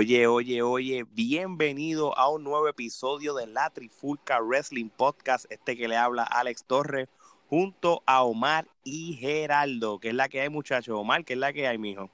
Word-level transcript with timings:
Oye, 0.00 0.26
oye, 0.26 0.62
oye, 0.62 1.04
bienvenido 1.12 2.16
a 2.18 2.30
un 2.30 2.42
nuevo 2.42 2.66
episodio 2.68 3.34
de 3.34 3.46
la 3.46 3.68
Trifulca 3.68 4.40
Wrestling 4.40 4.88
Podcast, 4.88 5.44
este 5.52 5.76
que 5.76 5.88
le 5.88 5.96
habla 5.98 6.22
Alex 6.22 6.64
Torres, 6.64 7.06
junto 7.50 8.02
a 8.06 8.22
Omar 8.22 8.66
y 8.82 9.18
Geraldo, 9.20 9.98
que 9.98 10.08
es 10.08 10.14
la 10.14 10.30
que 10.30 10.40
hay 10.40 10.48
muchachos. 10.48 10.98
Omar, 10.98 11.22
que 11.22 11.34
es 11.34 11.38
la 11.38 11.52
que 11.52 11.68
hay, 11.68 11.76
mijo. 11.76 12.08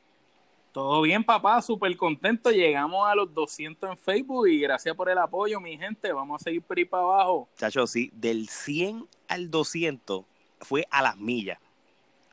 Todo 0.72 1.00
bien, 1.02 1.22
papá, 1.22 1.62
súper 1.62 1.96
contento. 1.96 2.50
Llegamos 2.50 3.06
a 3.06 3.14
los 3.14 3.32
200 3.32 3.90
en 3.90 3.96
Facebook 3.96 4.48
y 4.48 4.58
gracias 4.58 4.96
por 4.96 5.08
el 5.08 5.18
apoyo, 5.18 5.60
mi 5.60 5.78
gente. 5.78 6.12
Vamos 6.12 6.42
a 6.42 6.44
seguir 6.44 6.62
por 6.62 6.76
ahí 6.76 6.86
para 6.86 7.04
abajo. 7.04 7.48
Muchachos, 7.52 7.88
sí, 7.88 8.10
del 8.14 8.48
100 8.48 9.06
al 9.28 9.48
200 9.48 10.24
fue 10.58 10.88
a 10.90 11.02
las 11.02 11.16
millas. 11.16 11.60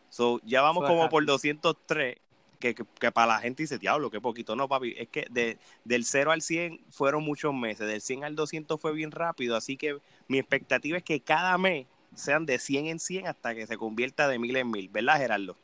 So, 0.10 0.42
ya 0.44 0.64
vamos 0.64 0.88
como 0.88 1.10
por 1.10 1.24
203 1.24 2.23
que, 2.72 3.12
para 3.12 3.28
la 3.28 3.40
gente 3.40 3.64
dice, 3.64 3.78
diablo, 3.78 4.10
qué 4.10 4.22
poquito. 4.22 4.56
No, 4.56 4.70
papi, 4.70 4.96
es 4.98 5.10
que 5.10 5.28
de, 5.30 5.58
del 5.84 6.06
0 6.06 6.32
al 6.32 6.42
100 6.42 6.80
fueron 6.90 7.24
muchos 7.24 7.54
meses, 7.54 7.88
del 7.88 8.02
100 8.02 8.24
al 8.24 8.36
200 8.36 8.80
fue 8.80 8.94
bien 8.94 9.12
rápido, 9.12 9.58
así 9.58 9.76
que 9.76 9.98
mi 10.28 10.40
expectativa 10.40 10.98
es 10.98 11.04
que 11.04 11.20
cada 11.20 11.58
mes 11.58 11.88
sean 12.16 12.46
de 12.46 12.60
100 12.60 12.86
en 12.88 13.00
100 13.00 13.28
hasta 13.28 13.54
que 13.54 13.68
se 13.68 13.78
convierta 13.78 14.28
de 14.28 14.40
mil 14.40 14.56
en 14.56 14.72
mil, 14.72 14.88
¿verdad, 14.90 15.18
Gerardo? 15.18 15.58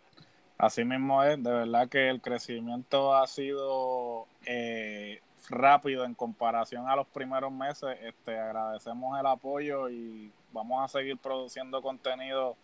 Así 0.58 0.84
mismo 0.84 1.24
es, 1.24 1.42
de 1.42 1.52
verdad 1.52 1.88
que 1.88 2.10
el 2.10 2.20
crecimiento 2.20 3.16
ha 3.16 3.26
sido 3.28 4.28
eh, 4.46 5.22
rápido 5.50 6.04
en 6.04 6.14
comparación 6.14 6.90
a 6.90 6.98
los 6.98 7.08
primeros 7.08 7.50
meses. 7.52 7.98
Este, 8.02 8.38
agradecemos 8.38 9.18
el 9.18 9.26
apoyo 9.26 9.90
y 9.90 10.34
vamos 10.52 10.84
a 10.84 11.00
seguir 11.00 11.18
produciendo 11.18 11.82
contenido 11.82 12.58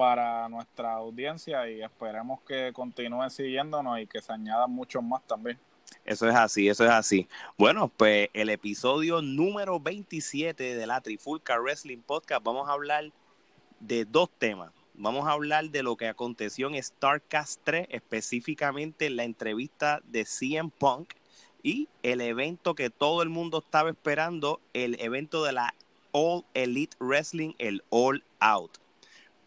para 0.00 0.48
nuestra 0.48 0.94
audiencia 0.94 1.68
y 1.68 1.82
esperemos 1.82 2.40
que 2.48 2.72
continúen 2.72 3.28
siguiéndonos 3.28 4.00
y 4.00 4.06
que 4.06 4.22
se 4.22 4.32
añadan 4.32 4.70
muchos 4.70 5.02
más 5.02 5.20
también. 5.26 5.58
Eso 6.06 6.26
es 6.26 6.34
así, 6.34 6.70
eso 6.70 6.86
es 6.86 6.90
así. 6.90 7.28
Bueno, 7.58 7.92
pues 7.94 8.30
el 8.32 8.48
episodio 8.48 9.20
número 9.20 9.78
27 9.78 10.74
de 10.74 10.86
la 10.86 11.02
Trifulca 11.02 11.58
Wrestling 11.58 11.98
Podcast 11.98 12.42
vamos 12.42 12.66
a 12.66 12.72
hablar 12.72 13.12
de 13.78 14.06
dos 14.06 14.30
temas. 14.38 14.72
Vamos 14.94 15.28
a 15.28 15.32
hablar 15.32 15.68
de 15.68 15.82
lo 15.82 15.98
que 15.98 16.08
aconteció 16.08 16.70
en 16.70 16.82
StarCast 16.82 17.60
3, 17.64 17.88
específicamente 17.90 19.10
la 19.10 19.24
entrevista 19.24 20.00
de 20.04 20.24
CM 20.24 20.70
Punk 20.78 21.12
y 21.62 21.90
el 22.02 22.22
evento 22.22 22.74
que 22.74 22.88
todo 22.88 23.20
el 23.20 23.28
mundo 23.28 23.58
estaba 23.58 23.90
esperando, 23.90 24.62
el 24.72 24.98
evento 24.98 25.44
de 25.44 25.52
la 25.52 25.74
All 26.12 26.46
Elite 26.54 26.96
Wrestling, 27.00 27.52
el 27.58 27.84
All 27.90 28.24
Out. 28.38 28.78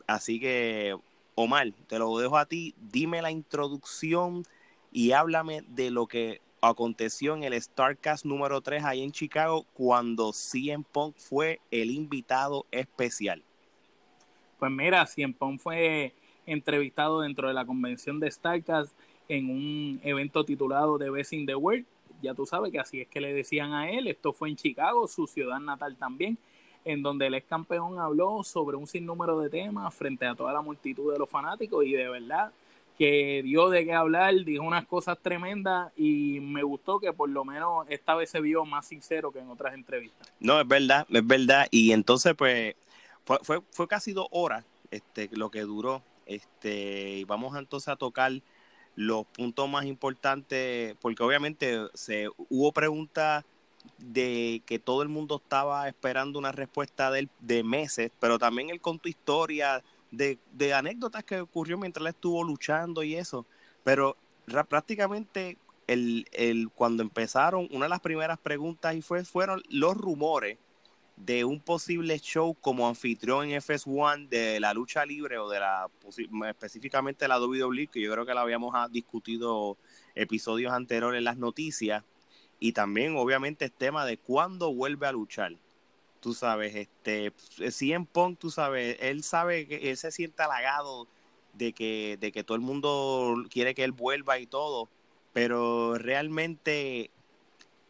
Así 0.07 0.39
que, 0.39 0.97
Omar, 1.35 1.71
te 1.87 1.99
lo 1.99 2.17
dejo 2.17 2.37
a 2.37 2.45
ti. 2.45 2.75
Dime 2.91 3.21
la 3.21 3.31
introducción 3.31 4.43
y 4.91 5.11
háblame 5.11 5.63
de 5.67 5.91
lo 5.91 6.07
que 6.07 6.41
aconteció 6.61 7.35
en 7.35 7.43
el 7.43 7.61
StarCast 7.61 8.25
número 8.25 8.61
3 8.61 8.83
ahí 8.83 9.03
en 9.03 9.11
Chicago 9.11 9.65
cuando 9.73 10.31
CM 10.31 10.85
Punk 10.91 11.15
fue 11.17 11.59
el 11.71 11.91
invitado 11.91 12.65
especial. 12.71 13.43
Pues 14.59 14.71
mira, 14.71 15.05
CM 15.05 15.33
Punk 15.33 15.59
fue 15.59 16.13
entrevistado 16.45 17.21
dentro 17.21 17.47
de 17.47 17.53
la 17.53 17.65
convención 17.65 18.19
de 18.19 18.31
StarCast 18.31 18.93
en 19.27 19.49
un 19.49 19.99
evento 20.03 20.45
titulado 20.45 20.97
The 20.97 21.09
Best 21.09 21.33
in 21.33 21.45
the 21.45 21.55
World. 21.55 21.85
Ya 22.21 22.33
tú 22.33 22.45
sabes 22.45 22.71
que 22.71 22.79
así 22.79 23.01
es 23.01 23.07
que 23.09 23.19
le 23.19 23.33
decían 23.33 23.73
a 23.73 23.89
él. 23.89 24.07
Esto 24.07 24.31
fue 24.31 24.49
en 24.49 24.55
Chicago, 24.55 25.07
su 25.07 25.27
ciudad 25.27 25.59
natal 25.59 25.97
también 25.97 26.37
en 26.85 27.01
donde 27.01 27.27
el 27.27 27.35
ex 27.35 27.47
campeón 27.47 27.99
habló 27.99 28.43
sobre 28.43 28.77
un 28.77 28.87
sinnúmero 28.87 29.39
de 29.39 29.49
temas 29.49 29.93
frente 29.93 30.25
a 30.25 30.35
toda 30.35 30.53
la 30.53 30.61
multitud 30.61 31.11
de 31.11 31.19
los 31.19 31.29
fanáticos 31.29 31.85
y 31.85 31.93
de 31.93 32.09
verdad 32.09 32.51
que 32.97 33.41
dio 33.43 33.69
de 33.69 33.85
qué 33.85 33.93
hablar, 33.93 34.33
dijo 34.45 34.63
unas 34.63 34.85
cosas 34.85 35.17
tremendas 35.19 35.91
y 35.97 36.39
me 36.41 36.63
gustó 36.63 36.99
que 36.99 37.11
por 37.11 37.29
lo 37.29 37.43
menos 37.43 37.85
esta 37.89 38.15
vez 38.15 38.29
se 38.29 38.39
vio 38.39 38.65
más 38.65 38.85
sincero 38.85 39.31
que 39.31 39.39
en 39.39 39.49
otras 39.49 39.73
entrevistas. 39.73 40.31
No, 40.39 40.59
es 40.59 40.67
verdad, 40.67 41.07
es 41.09 41.25
verdad. 41.25 41.67
Y 41.71 41.91
entonces, 41.91 42.35
pues, 42.35 42.75
fue, 43.25 43.39
fue, 43.41 43.61
fue 43.71 43.87
casi 43.87 44.13
dos 44.13 44.27
horas 44.31 44.63
este, 44.91 45.29
lo 45.31 45.49
que 45.49 45.61
duró. 45.61 46.03
Este, 46.25 47.17
y 47.17 47.23
vamos 47.25 47.57
entonces 47.57 47.89
a 47.89 47.95
tocar 47.95 48.31
los 48.95 49.25
puntos 49.25 49.67
más 49.67 49.85
importantes, 49.85 50.95
porque 51.01 51.23
obviamente 51.23 51.87
se 51.95 52.29
hubo 52.49 52.71
preguntas 52.71 53.43
de 53.97 54.61
que 54.65 54.79
todo 54.79 55.01
el 55.01 55.09
mundo 55.09 55.41
estaba 55.43 55.87
esperando 55.87 56.39
una 56.39 56.51
respuesta 56.51 57.11
de, 57.11 57.29
de 57.39 57.63
meses, 57.63 58.11
pero 58.19 58.37
también 58.37 58.69
él 58.69 58.81
contó 58.81 59.09
historia 59.09 59.83
de, 60.11 60.37
de 60.51 60.73
anécdotas 60.73 61.23
que 61.23 61.39
ocurrió 61.41 61.77
mientras 61.77 62.01
él 62.01 62.07
estuvo 62.07 62.43
luchando 62.43 63.03
y 63.03 63.15
eso. 63.15 63.45
Pero 63.83 64.17
prácticamente 64.69 65.57
el, 65.87 66.25
el, 66.31 66.69
cuando 66.69 67.03
empezaron, 67.03 67.67
una 67.71 67.85
de 67.85 67.89
las 67.89 67.99
primeras 67.99 68.39
preguntas 68.39 68.95
y 68.95 69.01
fue, 69.01 69.23
fueron 69.25 69.61
los 69.69 69.95
rumores 69.95 70.57
de 71.15 71.45
un 71.45 71.59
posible 71.59 72.17
show 72.19 72.55
como 72.59 72.87
anfitrión 72.87 73.49
en 73.49 73.61
FS1 73.61 74.29
de 74.29 74.59
la 74.59 74.73
lucha 74.73 75.05
libre 75.05 75.37
o 75.37 75.47
de 75.47 75.59
la 75.59 75.87
específicamente 76.49 77.27
la 77.27 77.39
WWE, 77.39 77.87
que 77.87 78.01
yo 78.01 78.11
creo 78.11 78.25
que 78.25 78.33
la 78.33 78.41
habíamos 78.41 78.73
ah, 78.75 78.87
discutido 78.91 79.77
episodios 80.15 80.73
anteriores 80.73 81.19
en 81.19 81.23
las 81.23 81.37
noticias 81.37 82.03
y 82.63 82.71
también 82.71 83.17
obviamente 83.17 83.65
el 83.65 83.73
tema 83.73 84.05
de 84.05 84.17
cuándo 84.17 84.73
vuelve 84.73 85.05
a 85.05 85.11
luchar. 85.11 85.51
Tú 86.21 86.33
sabes, 86.33 86.73
este, 86.73 87.33
en 87.59 88.05
Punk, 88.05 88.39
tú 88.39 88.51
sabes, 88.51 88.95
él 89.01 89.21
sabe 89.21 89.67
que 89.67 89.89
él 89.91 89.97
se 89.97 90.13
siente 90.13 90.43
halagado 90.43 91.05
de 91.51 91.73
que, 91.73 92.17
de 92.21 92.31
que 92.31 92.45
todo 92.45 92.55
el 92.55 92.61
mundo 92.61 93.35
quiere 93.49 93.75
que 93.75 93.83
él 93.83 93.91
vuelva 93.91 94.39
y 94.39 94.45
todo, 94.45 94.87
pero 95.33 95.97
realmente 95.97 97.11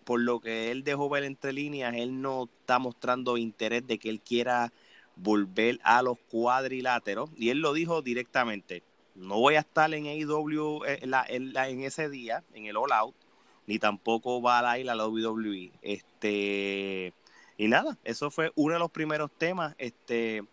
por 0.05 0.19
lo 0.19 0.39
que 0.39 0.71
él 0.71 0.83
dejó 0.83 1.07
ver 1.07 1.23
entre 1.23 1.53
líneas, 1.53 1.93
él 1.95 2.19
no 2.19 2.45
está 2.45 2.79
mostrando 2.79 3.37
interés 3.37 3.85
de 3.85 3.99
que 3.99 4.09
él 4.09 4.21
quiera 4.21 4.73
volver 5.15 5.79
a 5.83 6.01
los 6.01 6.17
cuadriláteros. 6.31 7.29
Y 7.37 7.49
él 7.51 7.59
lo 7.59 7.73
dijo 7.73 8.01
directamente, 8.01 8.81
no 9.13 9.37
voy 9.37 9.53
a 9.53 9.59
estar 9.59 9.93
en 9.93 10.07
AEW 10.07 10.83
eh, 10.85 10.99
en 11.03 11.83
ese 11.83 12.09
día, 12.09 12.43
en 12.55 12.65
el 12.65 12.75
All 12.75 12.91
Out, 12.91 13.15
ni 13.67 13.79
tampoco 13.79 14.41
va 14.41 14.69
a 14.69 14.79
ir 14.79 14.89
a 14.89 14.95
la 14.95 15.07
WWE. 15.07 15.71
Este, 15.81 17.13
y 17.57 17.67
nada, 17.67 17.97
eso 18.03 18.31
fue 18.31 18.51
uno 18.55 18.73
de 18.73 18.79
los 18.79 18.91
primeros 18.91 19.31
temas. 19.37 19.75
Este, 19.77 20.43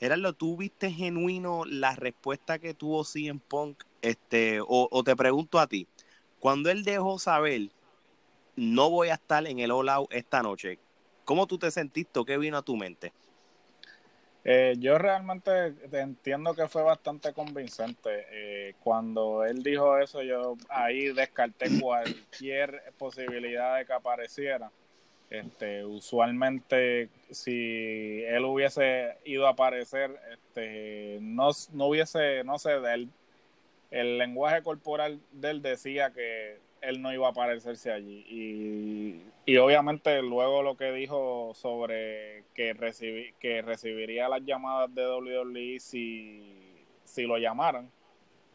Gerardo, 0.00 0.32
¿tú 0.32 0.56
viste 0.56 0.90
genuino 0.90 1.64
la 1.64 1.94
respuesta 1.94 2.58
que 2.58 2.74
tuvo 2.74 3.04
CM 3.04 3.40
Punk? 3.40 3.84
Este, 4.00 4.60
o, 4.66 5.02
te 5.04 5.16
pregunto 5.16 5.58
a 5.58 5.66
ti, 5.66 5.88
cuando 6.38 6.70
él 6.70 6.84
dejó 6.84 7.18
saber, 7.18 7.70
no 8.54 8.90
voy 8.90 9.08
a 9.08 9.14
estar 9.14 9.46
en 9.46 9.58
el 9.58 9.72
All 9.72 9.88
Out 9.88 10.12
esta 10.12 10.42
noche, 10.42 10.78
¿cómo 11.24 11.46
tú 11.46 11.58
te 11.58 11.70
sentiste 11.70 12.18
o 12.20 12.24
qué 12.24 12.38
vino 12.38 12.56
a 12.56 12.62
tu 12.62 12.76
mente? 12.76 13.12
Eh, 14.44 14.76
yo 14.78 14.98
realmente 14.98 15.74
entiendo 15.92 16.54
que 16.54 16.68
fue 16.68 16.82
bastante 16.82 17.32
convincente. 17.32 18.26
Eh, 18.30 18.74
cuando 18.82 19.44
él 19.44 19.62
dijo 19.62 19.98
eso, 19.98 20.22
yo 20.22 20.56
ahí 20.68 21.12
descarté 21.12 21.66
cualquier 21.80 22.92
posibilidad 22.98 23.76
de 23.76 23.86
que 23.86 23.92
apareciera. 23.92 24.70
Este, 25.30 25.84
usualmente, 25.84 27.10
si 27.30 28.22
él 28.24 28.44
hubiese 28.44 29.18
ido 29.24 29.46
a 29.46 29.50
aparecer, 29.50 30.18
este, 30.32 31.18
no, 31.20 31.50
no 31.72 31.86
hubiese, 31.86 32.42
no 32.44 32.58
sé, 32.58 32.80
del, 32.80 33.10
el 33.90 34.16
lenguaje 34.18 34.62
corporal 34.62 35.20
de 35.32 35.50
él 35.50 35.62
decía 35.62 36.10
que 36.12 36.58
él 36.80 37.02
no 37.02 37.12
iba 37.12 37.26
a 37.26 37.30
aparecerse 37.30 37.92
allí. 37.92 38.24
Y, 38.28 39.22
y 39.50 39.56
obviamente 39.56 40.22
luego 40.22 40.62
lo 40.62 40.76
que 40.76 40.92
dijo 40.92 41.52
sobre 41.54 42.44
que, 42.54 42.74
que 43.38 43.62
recibiría 43.62 44.28
las 44.28 44.44
llamadas 44.44 44.94
de 44.94 45.06
WWE 45.06 45.80
si, 45.80 46.86
si 47.04 47.22
lo 47.24 47.38
llamaran, 47.38 47.90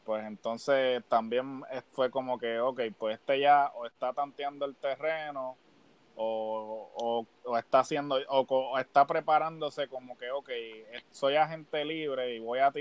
pues 0.04 0.26
entonces 0.26 1.04
también 1.08 1.64
fue 1.92 2.10
como 2.12 2.38
que, 2.38 2.60
ok, 2.60 2.82
pues 2.98 3.20
este 3.20 3.40
ya 3.40 3.72
o 3.76 3.86
está 3.86 4.14
tanteando 4.14 4.66
el 4.66 4.76
terreno 4.76 5.58
o, 6.16 7.26
o, 7.44 7.58
está 7.58 7.80
haciendo 7.80 8.20
o, 8.30 8.80
está 8.80 9.06
preparándose 9.06 9.88
como 9.88 10.18
que 10.18 10.32
ok 10.32 10.50
soy 11.12 11.36
agente 11.36 11.84
libre 11.86 12.36
y 12.36 12.40
voy 12.40 12.60
a 12.60 12.72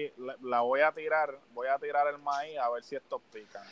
la 0.43 0.61
voy 0.61 0.81
a 0.81 0.93
tirar 0.93 1.39
voy 1.53 1.69
a 1.69 1.79
tirar 1.79 2.07
el 2.09 2.19
maíz 2.19 2.59
a 2.59 2.71
ver 2.71 2.83
si 2.83 2.97
estos 2.97 3.21
pican 3.33 3.65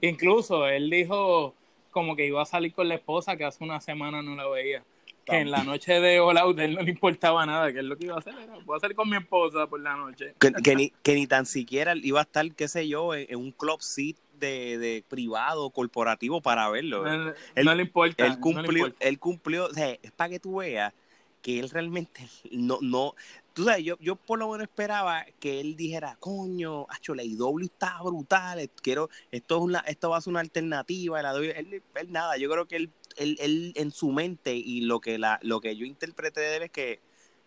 incluso 0.00 0.66
él 0.66 0.90
dijo 0.90 1.54
como 1.90 2.16
que 2.16 2.26
iba 2.26 2.42
a 2.42 2.46
salir 2.46 2.72
con 2.72 2.88
la 2.88 2.94
esposa 2.94 3.36
que 3.36 3.44
hace 3.44 3.62
una 3.62 3.80
semana 3.80 4.22
no 4.22 4.34
la 4.34 4.48
veía 4.48 4.82
que 5.24 5.36
en 5.36 5.50
la 5.50 5.62
noche 5.62 6.00
de 6.00 6.20
All 6.20 6.36
Out 6.36 6.58
él 6.58 6.74
no 6.74 6.82
le 6.82 6.90
importaba 6.90 7.46
nada, 7.46 7.72
que 7.72 7.78
él 7.78 7.88
lo 7.88 7.96
que 7.96 8.06
iba 8.06 8.16
a 8.16 8.18
hacer 8.18 8.34
era, 8.34 8.58
voy 8.64 8.76
a 8.76 8.80
salir 8.80 8.96
con 8.96 9.08
mi 9.08 9.16
esposa 9.16 9.66
por 9.66 9.80
la 9.80 9.96
noche. 9.96 10.34
Que, 10.38 10.74
ni, 10.74 10.90
que 11.02 11.14
ni 11.14 11.26
tan 11.26 11.46
siquiera 11.46 11.94
iba 11.96 12.20
a 12.20 12.22
estar, 12.22 12.50
qué 12.54 12.68
sé 12.68 12.88
yo, 12.88 13.14
en, 13.14 13.36
un 13.36 13.52
club 13.52 13.80
seat 13.80 14.16
de, 14.42 14.78
de, 14.78 15.04
privado, 15.08 15.70
corporativo 15.70 16.40
para 16.42 16.68
verlo. 16.68 17.04
No, 17.04 17.32
él, 17.54 17.76
le 17.76 17.82
importa. 17.82 18.26
Él 18.26 18.38
cumplió, 18.40 18.92
él 19.00 19.18
cumplió, 19.18 19.66
o 19.66 19.72
sea, 19.72 19.96
es 20.02 20.10
para 20.12 20.30
que 20.30 20.40
tú 20.40 20.56
veas 20.56 20.92
que 21.40 21.58
él 21.58 21.70
realmente 21.70 22.28
no, 22.52 22.78
no, 22.80 23.14
tú 23.52 23.64
sabes, 23.64 23.84
yo, 23.84 23.96
yo 24.00 24.16
por 24.16 24.38
lo 24.38 24.50
menos 24.50 24.64
esperaba 24.64 25.24
que 25.40 25.60
él 25.60 25.76
dijera, 25.76 26.16
coño, 26.20 26.86
acho, 26.90 27.14
la 27.14 27.24
IW 27.24 27.64
está 27.64 28.00
brutal, 28.02 28.68
quiero, 28.82 29.08
esto 29.30 29.56
es 29.56 29.62
una, 29.62 29.78
esto 29.80 30.10
va 30.10 30.18
a 30.18 30.20
ser 30.20 30.32
una 30.32 30.40
alternativa, 30.40 31.22
la 31.22 31.34
él, 31.36 31.82
él, 31.94 32.12
nada, 32.12 32.36
yo 32.36 32.50
creo 32.50 32.66
que 32.66 32.76
él, 32.76 32.90
él, 33.16 33.36
él, 33.40 33.72
en 33.76 33.90
su 33.90 34.10
mente 34.10 34.54
y 34.54 34.82
lo 34.82 35.00
que 35.00 35.18
la, 35.18 35.38
lo 35.42 35.60
que 35.60 35.76
yo 35.76 35.86
interpreté 35.86 36.40
de 36.40 36.56
él 36.56 36.62
es 36.64 36.70
que 36.70 37.00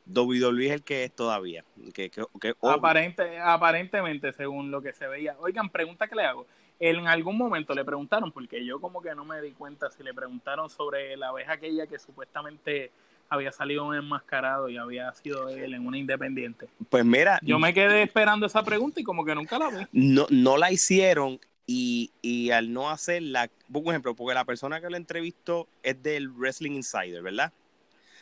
WWE 0.08 0.68
es 0.68 0.72
el 0.72 0.84
que 0.84 1.04
es 1.04 1.12
todavía. 1.12 1.64
Que, 1.94 2.10
que, 2.10 2.56
Aparente, 2.62 3.40
aparentemente, 3.40 4.32
según 4.34 4.72
lo 4.72 4.82
que 4.82 4.94
se 4.94 5.08
veía. 5.08 5.36
Oigan, 5.40 5.70
pregunta 5.70 6.08
que 6.08 6.16
le 6.16 6.24
hago. 6.24 6.46
En 6.80 7.08
algún 7.08 7.38
momento 7.38 7.74
le 7.74 7.86
preguntaron, 7.86 8.32
porque 8.32 8.66
yo 8.66 8.80
como 8.82 9.02
que 9.02 9.16
no 9.16 9.24
me 9.24 9.42
di 9.42 9.52
cuenta 9.52 9.90
si 9.90 10.04
le 10.04 10.14
preguntaron 10.14 10.70
sobre 10.70 11.16
la 11.16 11.32
vez 11.32 11.48
aquella 11.48 11.88
que 11.88 11.98
supuestamente 12.00 12.92
había 13.30 13.52
salido 13.52 13.86
un 13.86 13.96
enmascarado 13.96 14.70
y 14.70 14.78
había 14.78 15.12
sido 15.14 15.50
él 15.50 15.74
en 15.74 15.86
una 15.88 15.98
independiente. 15.98 16.68
Pues 16.90 17.06
mira. 17.06 17.40
Yo 17.42 17.60
me 17.60 17.74
quedé 17.74 18.04
esperando 18.04 18.46
esa 18.46 18.64
pregunta 18.64 19.00
y 19.00 19.04
como 19.04 19.26
que 19.26 19.34
nunca 19.34 19.58
la 19.58 19.70
vi. 19.70 19.86
No, 19.92 20.28
no 20.30 20.58
la 20.58 20.72
hicieron 20.72 21.40
y, 21.66 22.12
y 22.22 22.52
al 22.52 22.72
no 22.72 22.90
hacerla, 22.90 23.50
por 23.72 23.84
ejemplo, 23.88 24.16
porque 24.16 24.34
la 24.34 24.46
persona 24.46 24.82
que 24.82 24.90
lo 24.90 24.98
entrevistó 24.98 25.68
es 25.82 26.02
del 26.04 26.30
Wrestling 26.30 26.72
Insider, 26.72 27.24
¿verdad? 27.24 27.52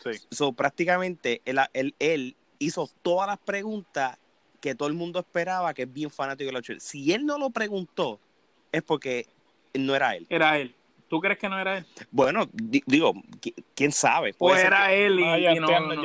Sí. 0.04 0.12
So, 0.32 0.54
prácticamente 0.54 1.42
él, 1.46 1.60
él, 1.74 1.96
él 2.00 2.36
hizo 2.60 2.90
todas 3.02 3.28
las 3.28 3.40
preguntas 3.40 4.18
que 4.62 4.76
todo 4.76 4.88
el 4.88 4.94
mundo 4.94 5.20
esperaba, 5.20 5.74
que 5.74 5.84
es 5.84 5.94
bien 5.94 6.10
fanático 6.10 6.48
de 6.48 6.54
la 6.54 6.80
Si 6.80 7.12
él 7.12 7.26
no 7.26 7.38
lo 7.38 7.50
preguntó, 7.50 8.20
es 8.74 8.84
porque 8.84 9.28
no 9.74 9.96
era 9.96 10.16
él. 10.18 10.28
Era 10.30 10.58
él. 10.58 10.75
¿Tú 11.13 11.21
crees 11.21 11.38
que 11.38 11.48
no 11.48 11.60
era 11.60 11.77
él? 11.77 11.86
Bueno, 12.10 12.50
digo, 12.51 13.13
quién 13.75 13.92
sabe. 13.92 14.33
O 14.39 14.56
era 14.56 14.92
él 14.92 15.19
y, 15.19 15.44
yo, 15.44 15.51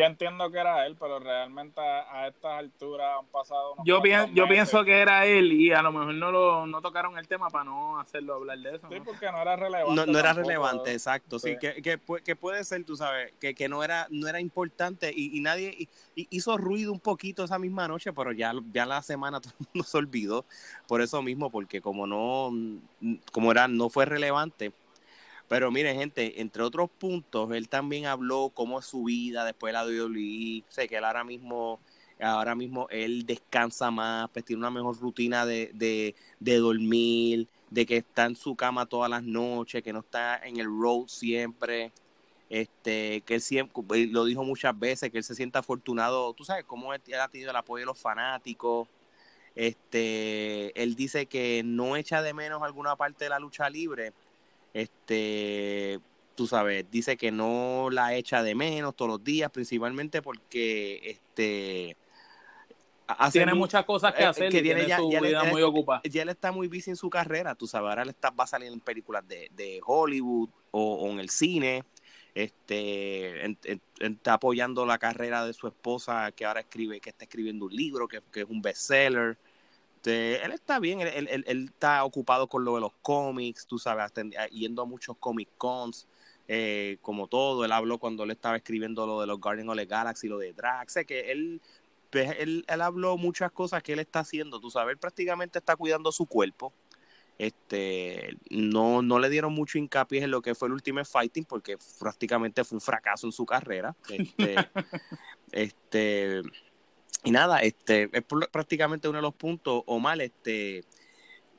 entiendo, 0.04 0.50
que 0.50 0.58
era 0.58 0.84
él, 0.84 0.96
pero 1.00 1.18
realmente 1.18 1.80
a, 1.80 2.28
estas 2.28 2.58
alturas 2.58 3.18
han 3.18 3.24
pasado. 3.28 3.76
yo, 3.86 4.02
yo 4.34 4.46
pienso 4.46 4.84
que 4.84 4.98
era 4.98 5.24
él 5.24 5.50
y 5.54 5.72
a 5.72 5.80
lo 5.80 5.92
mejor 5.92 6.12
no 6.12 6.30
lo 6.30 6.66
no 6.66 6.82
tocaron 6.82 7.16
el 7.16 7.26
tema 7.26 7.48
para 7.48 7.64
no 7.64 7.98
hacerlo 7.98 8.34
hablar 8.34 8.58
de 8.58 8.76
eso. 8.76 8.86
Sí, 8.90 9.00
porque 9.02 9.32
no 9.32 9.40
era 9.40 9.56
relevante. 9.56 10.12
No, 10.12 10.18
era 10.18 10.34
relevante, 10.34 10.92
exacto. 10.92 11.38
Sí, 11.38 11.56
que, 11.58 11.80
que, 11.80 11.98
que, 12.22 12.36
puede 12.36 12.62
ser, 12.64 12.84
tú 12.84 12.94
sabes, 12.94 13.32
que, 13.40 13.54
que 13.54 13.66
no 13.66 13.82
era 13.82 14.08
no 14.10 14.28
era 14.28 14.40
importante 14.40 15.10
y, 15.16 15.40
nadie 15.40 15.88
hizo 16.16 16.58
ruido 16.58 16.92
un 16.92 17.00
poquito 17.00 17.44
esa 17.44 17.58
misma 17.58 17.88
noche, 17.88 18.12
pero 18.12 18.32
ya, 18.32 18.52
ya 18.74 18.84
la 18.84 19.00
semana 19.00 19.40
todo 19.40 19.54
el 19.58 19.66
mundo 19.72 19.88
se 19.88 19.96
olvidó 19.96 20.44
por 20.86 21.00
eso 21.00 21.22
mismo, 21.22 21.50
porque 21.50 21.80
como 21.80 22.06
no, 22.06 22.52
como 23.32 23.52
era, 23.52 23.68
no 23.68 23.88
fue 23.88 24.04
relevante 24.04 24.70
pero 25.48 25.70
mire, 25.70 25.94
gente, 25.94 26.40
entre 26.42 26.62
otros 26.62 26.90
puntos, 26.90 27.50
él 27.52 27.68
también 27.70 28.04
habló 28.06 28.50
cómo 28.54 28.78
es 28.78 28.84
su 28.84 29.04
vida 29.04 29.46
después 29.46 29.70
de 29.70 29.72
la 29.72 29.86
WWE. 29.86 30.62
Sé 30.68 30.86
que 30.86 30.96
él 30.98 31.04
ahora 31.04 31.24
mismo, 31.24 31.80
ahora 32.20 32.54
mismo 32.54 32.86
él 32.90 33.24
descansa 33.24 33.90
más, 33.90 34.28
pues 34.30 34.44
tiene 34.44 34.60
una 34.60 34.70
mejor 34.70 34.98
rutina 35.00 35.46
de, 35.46 35.70
de, 35.72 36.14
de 36.38 36.56
dormir, 36.58 37.48
de 37.70 37.86
que 37.86 37.96
está 37.96 38.26
en 38.26 38.36
su 38.36 38.54
cama 38.56 38.84
todas 38.86 39.08
las 39.08 39.22
noches, 39.22 39.82
que 39.82 39.92
no 39.92 40.00
está 40.00 40.36
en 40.44 40.58
el 40.58 40.66
road 40.66 41.06
siempre. 41.08 41.92
Este, 42.50 43.22
que 43.22 43.34
él 43.36 43.40
siempre, 43.42 44.06
lo 44.06 44.24
dijo 44.24 44.42
muchas 44.44 44.78
veces, 44.78 45.10
que 45.10 45.18
él 45.18 45.24
se 45.24 45.34
siente 45.34 45.58
afortunado. 45.58 46.32
Tú 46.34 46.44
sabes 46.44 46.64
cómo 46.64 46.92
él 46.94 47.02
ha 47.20 47.28
tenido 47.28 47.50
el 47.50 47.56
apoyo 47.56 47.82
de 47.82 47.86
los 47.86 47.98
fanáticos. 47.98 48.88
Este, 49.54 50.80
él 50.80 50.94
dice 50.94 51.26
que 51.26 51.62
no 51.64 51.96
echa 51.96 52.22
de 52.22 52.34
menos 52.34 52.62
alguna 52.62 52.96
parte 52.96 53.24
de 53.24 53.30
la 53.30 53.38
lucha 53.38 53.68
libre 53.70 54.12
este, 54.78 55.98
tú 56.34 56.46
sabes, 56.46 56.86
dice 56.90 57.16
que 57.16 57.32
no 57.32 57.88
la 57.90 58.14
echa 58.14 58.42
de 58.42 58.54
menos 58.54 58.94
todos 58.94 59.10
los 59.10 59.24
días, 59.24 59.50
principalmente 59.50 60.22
porque 60.22 61.00
este 61.04 61.96
tiene 63.32 63.54
muchas 63.54 63.84
cosas 63.84 64.14
que 64.14 64.22
eh, 64.22 64.26
hacer 64.26 64.52
que 64.52 64.62
tiene, 64.62 64.86
ya, 64.86 64.98
su 64.98 65.08
vida 65.08 65.42
muy 65.44 65.62
ocupada. 65.62 66.02
Ya 66.04 66.22
él 66.22 66.28
está 66.28 66.52
muy 66.52 66.68
busy 66.68 66.90
en 66.90 66.96
su 66.96 67.10
carrera, 67.10 67.54
tú 67.54 67.66
sabes, 67.66 67.88
ahora 67.88 68.02
él 68.02 68.10
está, 68.10 68.30
va 68.30 68.44
a 68.44 68.46
salir 68.46 68.70
en 68.72 68.80
películas 68.80 69.26
de, 69.26 69.50
de 69.56 69.80
Hollywood 69.84 70.50
o, 70.70 71.08
en 71.10 71.18
el 71.18 71.30
cine, 71.30 71.84
este 72.34 73.56
está 73.98 74.34
apoyando 74.34 74.86
la 74.86 74.98
carrera 74.98 75.44
de 75.44 75.54
su 75.54 75.66
esposa 75.66 76.30
que 76.32 76.44
ahora 76.44 76.60
escribe, 76.60 77.00
que 77.00 77.10
está 77.10 77.24
escribiendo 77.24 77.64
un 77.64 77.74
libro, 77.74 78.06
que, 78.06 78.20
que 78.30 78.42
es 78.42 78.46
un 78.48 78.62
bestseller. 78.62 79.38
Este, 79.98 80.44
él 80.44 80.52
está 80.52 80.78
bien, 80.78 81.00
él, 81.00 81.70
está 81.72 82.04
ocupado 82.04 82.46
con 82.46 82.64
lo 82.64 82.76
de 82.76 82.80
los 82.80 82.92
cómics, 83.02 83.66
tú 83.66 83.80
sabes, 83.80 84.12
yendo 84.52 84.82
a 84.82 84.84
muchos 84.84 85.16
Comic 85.18 85.48
Cons, 85.58 86.06
eh, 86.46 86.98
como 87.02 87.26
todo. 87.26 87.64
Él 87.64 87.72
habló 87.72 87.98
cuando 87.98 88.22
él 88.22 88.30
estaba 88.30 88.56
escribiendo 88.56 89.08
lo 89.08 89.20
de 89.20 89.26
los 89.26 89.40
Guardians 89.40 89.70
of 89.70 89.76
the 89.76 89.86
Galaxy, 89.86 90.28
lo 90.28 90.38
de 90.38 90.52
Drax, 90.52 90.92
sé 90.92 91.04
que 91.04 91.32
él, 91.32 91.60
pues, 92.10 92.32
él, 92.38 92.64
él 92.68 92.80
habló 92.80 93.16
muchas 93.16 93.50
cosas 93.50 93.82
que 93.82 93.94
él 93.94 93.98
está 93.98 94.20
haciendo, 94.20 94.60
tú 94.60 94.70
sabes, 94.70 94.92
él 94.92 94.98
prácticamente 94.98 95.58
está 95.58 95.74
cuidando 95.74 96.12
su 96.12 96.26
cuerpo. 96.26 96.72
Este, 97.36 98.36
no, 98.50 99.02
no 99.02 99.18
le 99.18 99.28
dieron 99.30 99.52
mucho 99.52 99.78
hincapié 99.78 100.22
en 100.22 100.30
lo 100.30 100.42
que 100.42 100.54
fue 100.54 100.68
el 100.68 100.74
Ultimate 100.74 101.08
Fighting 101.08 101.44
porque 101.44 101.76
prácticamente 101.98 102.62
fue 102.62 102.76
un 102.76 102.80
fracaso 102.80 103.26
en 103.26 103.32
su 103.32 103.44
carrera. 103.44 103.96
Este, 105.50 106.42
este 106.42 106.42
y 107.24 107.30
nada, 107.30 107.60
este 107.60 108.08
es 108.12 108.24
prácticamente 108.52 109.08
uno 109.08 109.18
de 109.18 109.22
los 109.22 109.34
puntos, 109.34 109.82
o 109.86 109.98
mal, 109.98 110.20
este 110.20 110.84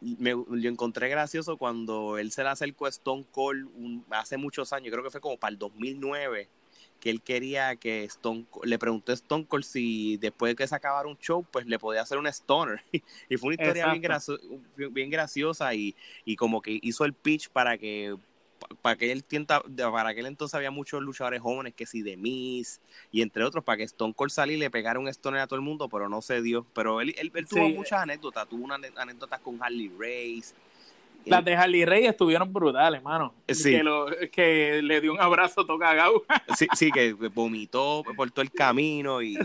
me, 0.01 0.31
yo 0.31 0.69
encontré 0.69 1.09
gracioso 1.09 1.57
cuando 1.57 2.17
él 2.17 2.31
se 2.31 2.43
le 2.43 2.49
acercó 2.49 2.85
a 2.85 2.89
Stone 2.89 3.25
Cold 3.31 4.03
hace 4.09 4.37
muchos 4.37 4.71
años, 4.73 4.91
creo 4.91 5.03
que 5.03 5.11
fue 5.11 5.21
como 5.21 5.37
para 5.37 5.51
el 5.51 5.59
2009, 5.59 6.47
que 6.99 7.09
él 7.09 7.21
quería 7.21 7.75
que 7.75 8.03
Stone 8.05 8.45
le 8.63 8.79
preguntó 8.79 9.11
a 9.11 9.15
Stone 9.15 9.45
Cold 9.45 9.63
si 9.63 10.17
después 10.17 10.51
de 10.51 10.55
que 10.55 10.67
se 10.67 10.75
acabara 10.75 11.07
un 11.07 11.17
show, 11.17 11.45
pues 11.49 11.65
le 11.65 11.79
podía 11.79 12.01
hacer 12.01 12.17
un 12.17 12.27
stoner. 12.27 12.81
y 13.29 13.37
fue 13.37 13.53
una 13.53 13.63
historia 13.63 13.93
bien, 13.93 14.93
bien 14.93 15.09
graciosa 15.09 15.73
y, 15.73 15.95
y 16.25 16.35
como 16.35 16.61
que 16.61 16.79
hizo 16.81 17.05
el 17.05 17.13
pitch 17.13 17.49
para 17.49 17.77
que 17.77 18.15
para 18.81 18.95
que 18.95 19.11
él 19.11 19.23
tienta, 19.23 19.61
para 19.61 20.09
aquel 20.09 20.25
entonces 20.25 20.55
había 20.55 20.71
muchos 20.71 21.01
luchadores 21.01 21.41
jóvenes 21.41 21.73
que 21.73 21.85
sí 21.85 22.01
de 22.01 22.17
Miss 22.17 22.79
y 23.11 23.21
entre 23.21 23.43
otros 23.43 23.63
para 23.63 23.77
que 23.77 23.83
Stone 23.83 24.13
Cold 24.13 24.31
saliera 24.31 24.57
y 24.57 24.59
le 24.61 24.69
pegara 24.69 24.99
un 24.99 25.07
stoner 25.07 25.41
a 25.41 25.47
todo 25.47 25.57
el 25.57 25.65
mundo, 25.65 25.89
pero 25.89 26.09
no 26.09 26.21
se 26.21 26.41
dio. 26.41 26.65
Pero 26.73 27.01
él, 27.01 27.15
él, 27.17 27.31
tuvo 27.47 27.69
muchas 27.69 28.01
anécdotas, 28.01 28.47
tuvo 28.47 28.63
una 28.63 28.79
anécdotas 28.95 29.39
con 29.39 29.61
Harley 29.61 29.91
Race. 29.97 30.53
Las 31.25 31.43
de 31.43 31.55
Harley 31.55 31.85
Race 31.85 32.07
estuvieron 32.07 32.51
brutales, 32.51 32.99
hermano. 32.99 33.33
Que, 33.45 33.83
lo, 33.83 34.07
que 34.31 34.81
le 34.81 35.01
dio 35.01 35.13
un 35.13 35.19
abrazo 35.19 35.65
tocagao. 35.65 36.23
Sí, 36.57 36.67
sí, 36.73 36.91
que 36.91 37.13
vomitó 37.13 38.03
por 38.15 38.31
todo 38.31 38.41
el 38.41 38.51
camino 38.51 39.21
y 39.21 39.37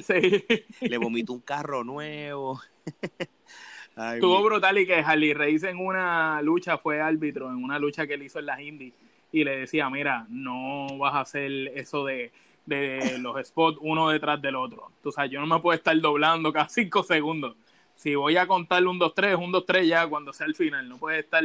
le 0.80 0.98
vomitó 0.98 1.32
un 1.32 1.40
carro 1.40 1.84
nuevo. 1.84 2.60
Estuvo 3.96 4.42
brutal 4.42 4.78
y 4.78 4.86
que 4.86 4.96
Harley 4.96 5.34
Race 5.34 5.68
en 5.68 5.78
una 5.78 6.42
lucha 6.42 6.78
fue 6.78 7.00
árbitro, 7.00 7.48
en 7.48 7.62
una 7.62 7.78
lucha 7.78 8.06
que 8.06 8.14
él 8.14 8.22
hizo 8.24 8.40
en 8.40 8.46
las 8.46 8.60
Indies, 8.60 8.92
y 9.30 9.44
le 9.44 9.58
decía, 9.58 9.88
mira, 9.88 10.26
no 10.28 10.98
vas 10.98 11.14
a 11.14 11.20
hacer 11.20 11.50
eso 11.74 12.04
de, 12.04 12.32
de 12.66 13.18
los 13.18 13.36
spots 13.46 13.78
uno 13.80 14.08
detrás 14.08 14.40
del 14.40 14.56
otro. 14.56 14.90
O 15.02 15.12
sea, 15.12 15.26
yo 15.26 15.40
no 15.40 15.46
me 15.46 15.60
puedo 15.60 15.76
estar 15.76 15.98
doblando 16.00 16.52
cada 16.52 16.68
cinco 16.68 17.02
segundos. 17.02 17.56
Si 17.96 18.14
voy 18.14 18.36
a 18.36 18.46
contar 18.46 18.86
un 18.86 18.98
2-3, 18.98 19.38
un 19.38 19.52
2-3 19.52 19.86
ya 19.86 20.06
cuando 20.06 20.32
sea 20.32 20.46
el 20.46 20.54
final. 20.54 20.88
No 20.88 20.98
puede 20.98 21.20
estar 21.20 21.42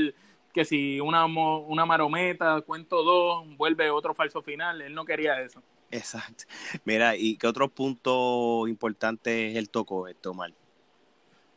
que 0.53 0.65
si 0.65 0.99
una, 0.99 1.25
una 1.25 1.85
marometa, 1.85 2.61
cuento 2.61 3.03
dos, 3.03 3.45
vuelve 3.57 3.89
otro 3.91 4.13
falso 4.13 4.41
final. 4.41 4.81
Él 4.81 4.95
no 4.95 5.05
quería 5.05 5.41
eso. 5.41 5.61
Exacto. 5.91 6.45
Mira, 6.85 7.15
¿y 7.15 7.37
qué 7.37 7.47
otro 7.47 7.69
punto 7.69 8.67
importante 8.67 9.51
es 9.51 9.57
el 9.57 9.69
toco, 9.69 10.07
esto, 10.07 10.33
Mal? 10.33 10.53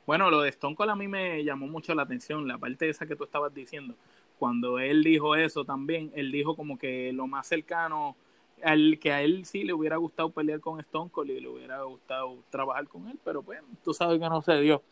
Bueno, 0.06 0.30
lo 0.30 0.40
de 0.40 0.48
Stone 0.50 0.74
Cold 0.74 0.90
a 0.90 0.96
mí 0.96 1.06
me 1.08 1.44
llamó 1.44 1.66
mucho 1.66 1.94
la 1.94 2.02
atención, 2.02 2.48
la 2.48 2.58
parte 2.58 2.88
esa 2.88 3.06
que 3.06 3.16
tú 3.16 3.24
estabas 3.24 3.54
diciendo. 3.54 3.94
Cuando 4.38 4.78
él 4.78 5.04
dijo 5.04 5.36
eso 5.36 5.64
también, 5.64 6.10
él 6.14 6.32
dijo 6.32 6.56
como 6.56 6.76
que 6.76 7.12
lo 7.12 7.28
más 7.28 7.46
cercano, 7.46 8.16
al 8.62 8.98
que 8.98 9.12
a 9.12 9.22
él 9.22 9.44
sí 9.44 9.62
le 9.62 9.72
hubiera 9.72 9.96
gustado 9.96 10.30
pelear 10.30 10.60
con 10.60 10.80
Stone 10.80 11.10
Cold 11.10 11.30
y 11.30 11.40
le 11.40 11.48
hubiera 11.48 11.82
gustado 11.82 12.38
trabajar 12.50 12.88
con 12.88 13.08
él, 13.08 13.18
pero 13.24 13.42
pues 13.42 13.60
tú 13.84 13.94
sabes 13.94 14.18
que 14.18 14.28
no 14.28 14.42
se 14.42 14.60
dio. 14.60 14.82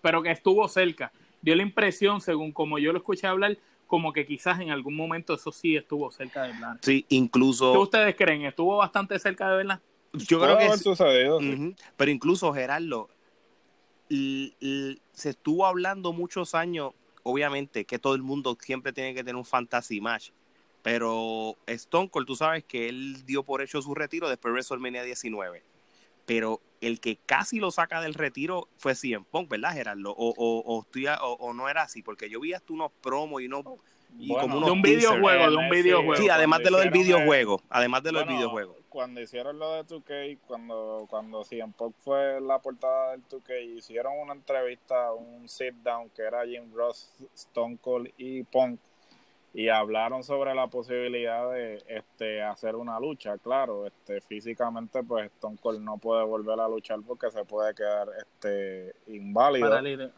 Pero 0.00 0.22
que 0.22 0.30
estuvo 0.30 0.66
cerca. 0.68 1.12
Dio 1.42 1.54
la 1.54 1.62
impresión, 1.62 2.20
según 2.20 2.52
como 2.52 2.78
yo 2.78 2.92
lo 2.92 2.98
escuché 2.98 3.26
hablar, 3.26 3.58
como 3.86 4.12
que 4.12 4.26
quizás 4.26 4.60
en 4.60 4.70
algún 4.70 4.96
momento 4.96 5.34
eso 5.34 5.52
sí 5.52 5.76
estuvo 5.76 6.10
cerca 6.10 6.42
de 6.44 6.52
verdad. 6.52 6.78
Sí, 6.80 7.04
incluso. 7.10 7.72
¿Qué 7.72 7.78
ustedes 7.78 8.16
creen? 8.16 8.42
¿Estuvo 8.42 8.78
bastante 8.78 9.18
cerca 9.18 9.50
de 9.50 9.56
verdad? 9.58 9.80
Yo 10.12 10.40
creo 10.40 10.56
que. 10.56 10.76
Sucedido, 10.78 11.40
sí. 11.40 11.52
Ujú. 11.52 11.74
Pero 11.96 12.10
incluso, 12.10 12.52
Gerardo, 12.52 13.08
se 14.08 15.30
estuvo 15.30 15.66
hablando 15.66 16.12
muchos 16.12 16.54
años, 16.54 16.92
obviamente, 17.22 17.84
que 17.84 17.98
todo 17.98 18.14
el 18.14 18.22
mundo 18.22 18.56
siempre 18.60 18.92
tiene 18.92 19.14
que 19.14 19.24
tener 19.24 19.36
un 19.36 19.44
fantasy 19.44 20.00
match. 20.00 20.30
Pero 20.82 21.56
Stone 21.66 22.10
Cold, 22.10 22.26
tú 22.26 22.36
sabes 22.36 22.62
que 22.64 22.88
él 22.88 23.24
dio 23.24 23.42
por 23.42 23.62
hecho 23.62 23.80
su 23.80 23.94
retiro 23.94 24.28
después 24.28 24.50
de 24.50 24.56
WrestleMania 24.56 25.02
19. 25.02 25.62
Pero 26.26 26.60
el 26.80 27.00
que 27.00 27.16
casi 27.16 27.58
lo 27.58 27.70
saca 27.70 28.00
del 28.02 28.14
retiro 28.14 28.68
fue 28.76 28.94
CM 28.94 29.24
Punk, 29.30 29.48
¿verdad, 29.48 29.72
Gerardo? 29.72 30.10
O, 30.12 30.34
o, 30.36 30.62
o, 30.66 30.82
estoy 30.82 31.06
a- 31.06 31.22
o- 31.22 31.34
o 31.34 31.52
no 31.54 31.68
era 31.68 31.82
así, 31.82 32.02
porque 32.02 32.28
yo 32.28 32.40
vi 32.40 32.52
hasta 32.52 32.72
unos 32.72 32.92
promos 33.00 33.40
y 33.42 33.46
unos. 33.46 33.64
Y 34.18 34.28
Bueno, 34.28 34.42
como 34.42 34.56
unos 34.58 34.66
De 34.68 34.72
un 34.72 34.82
videojuego, 34.82 35.50
de 35.50 35.56
un 35.56 35.68
videojuego. 35.70 36.22
Sí, 36.22 36.28
además 36.28 36.62
de 36.62 36.70
lo 36.70 36.78
del 36.78 36.90
videojuego. 36.90 37.62
Además 37.70 38.02
de 38.02 38.12
lo 38.12 38.18
del 38.20 38.28
videojuego. 38.28 38.76
Cuando 38.94 39.20
hicieron 39.20 39.58
lo 39.58 39.72
de 39.72 39.84
2K, 39.84 40.38
cuando, 40.46 41.06
cuando 41.10 41.42
CM 41.42 41.72
Punk 41.76 41.96
fue 41.98 42.40
la 42.40 42.60
portada 42.60 43.10
del 43.10 43.26
2K, 43.26 43.78
hicieron 43.78 44.16
una 44.20 44.34
entrevista, 44.34 45.12
un 45.12 45.48
sit 45.48 45.74
down 45.82 46.10
que 46.10 46.22
era 46.22 46.46
Jim 46.46 46.72
Ross, 46.72 47.12
Stone 47.34 47.78
Cold 47.82 48.12
y 48.16 48.44
Punk 48.44 48.78
y 49.56 49.68
hablaron 49.68 50.24
sobre 50.24 50.52
la 50.54 50.66
posibilidad 50.66 51.48
de 51.52 51.80
este 51.86 52.42
hacer 52.42 52.74
una 52.74 52.98
lucha, 52.98 53.38
claro, 53.38 53.86
este 53.86 54.20
físicamente 54.20 55.02
pues 55.04 55.26
Stone 55.26 55.56
Cold 55.62 55.80
no 55.80 55.96
puede 55.96 56.24
volver 56.24 56.58
a 56.58 56.66
luchar 56.68 56.98
porque 57.06 57.30
se 57.30 57.44
puede 57.44 57.72
quedar 57.74 58.08
este 58.18 58.94
inválido. 59.06 59.66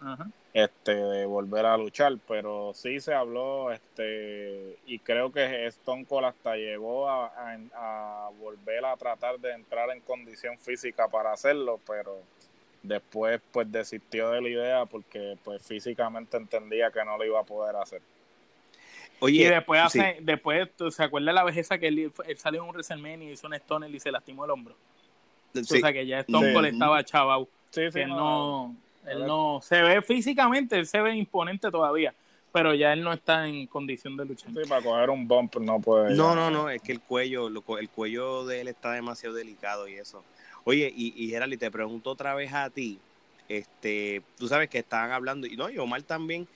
Ajá. 0.01 0.27
este 0.55 0.95
de 0.95 1.27
volver 1.27 1.67
a 1.67 1.77
luchar, 1.77 2.15
pero 2.27 2.73
sí 2.73 2.99
se 2.99 3.13
habló 3.13 3.71
este 3.73 4.79
y 4.87 4.99
creo 5.01 5.31
que 5.31 5.67
Stone 5.67 6.07
Cold 6.07 6.25
hasta 6.29 6.57
llegó 6.57 7.07
a, 7.11 7.27
a- 7.27 7.59
a 7.75 8.31
volver 8.41 8.87
a 8.87 8.97
tratar 8.97 9.39
de 9.39 9.53
entrar 9.53 9.91
en 9.91 10.01
condición 10.01 10.59
física 10.59 11.09
para 11.09 11.33
hacerlo, 11.33 11.79
pero 11.87 12.17
después 12.83 13.41
pues 13.53 13.71
desistió 13.71 14.31
de 14.31 14.41
la 14.41 14.49
idea 14.49 14.87
porque 14.87 15.37
pues 15.45 15.63
físicamente 15.63 16.39
entendía 16.39 16.91
que 16.91 17.05
no 17.05 17.19
lo 17.19 17.25
iba 17.27 17.41
a 17.41 17.45
poder 17.45 17.77
hacer. 17.77 18.01
Oye, 19.21 19.43
y 19.43 19.45
después 19.45 19.81
sí. 19.91 19.99
hace, 20.01 20.19
después, 20.21 20.69
¿tú- 20.77 20.91
¿se 20.91 21.03
acuerda 21.03 21.33
la 21.33 21.45
vejeza 21.45 21.79
que 21.79 21.89
él, 21.89 22.13
él 22.27 22.37
salió 22.37 22.63
en 22.63 22.69
un 22.69 22.75
WrestleMania 22.75 23.29
y 23.29 23.33
hizo 23.33 23.47
un 23.47 23.55
Stoner 23.55 23.95
y 23.95 24.01
se 24.01 24.11
lastimó 24.13 24.45
el 24.45 24.51
hombro? 24.51 24.75
Sí. 25.53 25.79
O 25.79 25.81
sea 25.81 25.93
que 25.93 26.07
ya 26.07 26.21
Stone 26.21 26.49
Sí. 26.49 26.53
Cold 26.55 26.67
estaba 26.67 27.05
chavao. 27.05 27.49
Sí, 27.71 27.87
sí, 27.87 27.93
que 27.93 28.03
él 28.03 28.09
no, 28.11 28.17
no, 28.17 28.77
él 29.11 29.27
no 29.27 29.61
se 29.63 29.81
ve 29.83 30.03
físicamente, 30.03 30.77
él 30.77 30.87
se 30.87 31.01
ve 31.01 31.15
imponente 31.15 31.71
todavía, 31.71 32.15
pero 32.53 32.75
ya 32.75 32.93
él 32.93 33.03
no 33.03 33.13
está 33.13 33.47
en 33.47 33.67
condición 33.67 34.17
de 34.17 34.25
luchar. 34.25 34.51
sí, 34.53 34.61
para 34.69 34.83
coger 34.83 35.11
un 35.11 35.27
bump 35.27 35.57
no 35.57 35.81
puede. 35.81 36.15
No, 36.15 36.35
no, 36.35 36.51
no, 36.51 36.71
es 36.71 36.83
que 36.83 36.93
el 36.93 37.01
cuello, 37.01 37.49
lo 37.49 37.63
co- 37.63 37.79
el 37.79 37.89
cuello 37.89 38.45
de 38.47 38.61
él 38.61 38.69
está 38.69 38.93
demasiado 38.93 39.35
delicado 39.35 39.89
y 39.89 39.95
eso. 39.95 40.25
Oye, 40.65 40.93
y, 40.95 41.15
y 41.17 41.57
te 41.57 41.71
pregunto 41.71 42.11
otra 42.11 42.35
vez 42.35 42.53
a 42.53 42.69
ti, 42.71 42.99
este, 43.49 44.23
tú 44.39 44.49
sabes 44.49 44.69
que 44.69 44.79
estaban 44.79 45.13
hablando, 45.13 45.47
y 45.47 45.57
no, 45.57 45.71
y 45.71 45.79
Omar 45.79 46.03
también, 46.03 46.49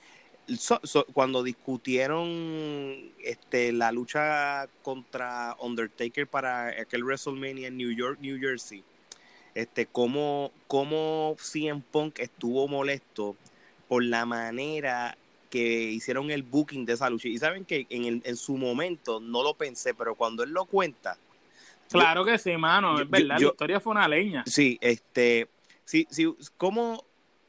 so- 0.57 0.79
so- 0.83 1.05
cuando 1.13 1.43
discutieron 1.43 3.11
este, 3.23 3.71
la 3.71 3.91
lucha 3.91 4.67
contra 4.81 5.55
Undertaker 5.59 6.27
para 6.27 6.67
aquel 6.67 7.03
WrestleMania 7.03 7.67
en 7.67 7.77
New 7.77 7.91
York, 7.91 8.19
New 8.21 8.39
Jersey, 8.39 8.83
este, 9.55 9.85
cómo, 9.85 10.51
cómo 10.67 11.35
CM 11.39 11.81
Punk 11.91 12.19
estuvo 12.19 12.67
molesto 12.67 13.35
por 13.87 14.03
la 14.03 14.25
manera 14.25 15.17
que 15.49 15.59
hicieron 15.91 16.31
el 16.31 16.43
booking 16.43 16.85
de 16.85 16.93
esa 16.93 17.09
lucha. 17.09 17.27
Y 17.27 17.37
saben 17.37 17.65
que 17.65 17.85
en, 17.89 18.05
el- 18.05 18.21
en 18.23 18.37
su 18.37 18.55
momento 18.57 19.19
no 19.19 19.43
lo 19.43 19.53
pensé, 19.53 19.93
pero 19.93 20.15
cuando 20.15 20.43
él 20.43 20.51
lo 20.51 20.65
cuenta, 20.65 21.17
Claro 21.89 22.23
que 22.23 22.37
sí, 22.37 22.55
mano, 22.55 22.95
yo- 22.97 23.03
es 23.03 23.09
verdad, 23.09 23.37
yo- 23.39 23.47
la 23.47 23.51
historia 23.51 23.79
fue 23.81 23.91
una 23.91 24.07
leña. 24.07 24.43
sí, 24.45 24.77
este, 24.79 25.49
sí, 25.83 26.07
sí, 26.09 26.33
¿cómo, 26.55 27.03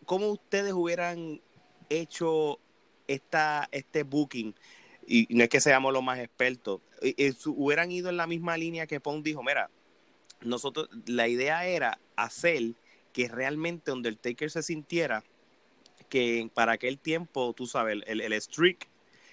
cómo 0.05 0.27
ustedes 0.33 0.73
hubieran 0.73 1.41
hecho 1.89 2.59
esta, 3.07 3.69
este 3.73 4.03
booking? 4.03 4.55
Y 5.07 5.27
no 5.31 5.43
es 5.45 5.51
que 5.51 5.61
seamos 5.61 5.93
los 5.93 6.03
más 6.03 6.19
expertos, 6.21 6.81
hubieran 7.47 7.91
ido 7.91 8.09
en 8.09 8.17
la 8.17 8.27
misma 8.27 8.57
línea 8.57 8.87
que 8.87 9.01
Pong 9.01 9.23
dijo, 9.23 9.43
mira, 9.43 9.69
nosotros, 10.41 10.89
la 11.07 11.29
idea 11.29 11.67
era 11.67 11.99
hacer 12.17 12.75
que 13.13 13.29
realmente 13.29 13.93
Undertaker 13.93 14.51
se 14.51 14.63
sintiera 14.63 15.25
que 16.09 16.51
para 16.55 16.73
aquel 16.73 16.99
tiempo, 16.99 17.53
tú 17.55 17.67
sabes, 17.67 18.03
el, 18.07 18.21
el 18.21 18.41
streak 18.41 18.89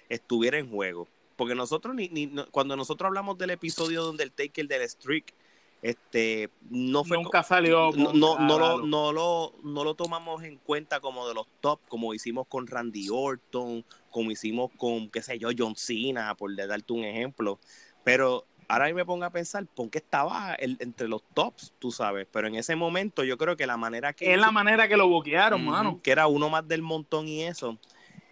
estuviera 0.08 0.58
en 0.58 0.70
juego. 0.70 1.08
Porque 1.36 1.54
nosotros, 1.54 1.94
ni, 1.94 2.08
ni- 2.08 2.30
cuando 2.50 2.76
nosotros 2.76 3.06
hablamos 3.06 3.38
del 3.38 3.50
episodio 3.50 4.04
de 4.04 4.10
Undertaker 4.10 4.66
del 4.66 4.88
streak, 4.88 5.34
este, 5.82 6.50
no 6.70 7.04
fue 7.04 7.16
Nunca 7.22 7.42
salió. 7.42 7.90
no, 7.92 8.12
no, 8.12 8.38
no, 8.38 8.58
lo, 8.58 8.82
no, 8.82 9.12
lo, 9.12 9.54
no 9.62 9.84
lo 9.84 9.94
tomamos 9.94 10.42
en 10.44 10.58
cuenta 10.58 11.00
como 11.00 11.26
de 11.26 11.34
los 11.34 11.46
top, 11.60 11.80
como 11.88 12.12
hicimos 12.14 12.46
con 12.48 12.66
Randy 12.66 13.08
Orton, 13.10 13.84
como 14.10 14.30
hicimos 14.30 14.70
con, 14.76 15.10
qué 15.10 15.22
sé 15.22 15.38
yo, 15.38 15.48
John 15.56 15.76
Cena, 15.76 16.34
por 16.34 16.54
darte 16.54 16.92
un 16.92 17.04
ejemplo. 17.04 17.58
Pero 18.04 18.46
ahora 18.68 18.92
me 18.92 19.04
pongo 19.04 19.24
a 19.24 19.30
pensar, 19.30 19.66
¿por 19.74 19.90
qué 19.90 19.98
estaba 19.98 20.54
el- 20.54 20.76
entre 20.80 21.08
los 21.08 21.22
tops, 21.34 21.72
tú 21.78 21.90
sabes? 21.90 22.26
Pero 22.30 22.46
en 22.48 22.56
ese 22.56 22.76
momento 22.76 23.24
yo 23.24 23.38
creo 23.38 23.56
que 23.56 23.66
la 23.66 23.76
manera 23.76 24.12
que... 24.12 24.32
Es 24.32 24.38
la 24.38 24.52
manera 24.52 24.86
que 24.86 24.96
lo 24.96 25.08
buquearon, 25.08 25.62
Ujú, 25.62 25.70
mano. 25.70 26.00
Que 26.02 26.12
era 26.12 26.26
uno 26.26 26.50
más 26.50 26.66
del 26.68 26.82
montón 26.82 27.26
y 27.26 27.42
eso. 27.42 27.78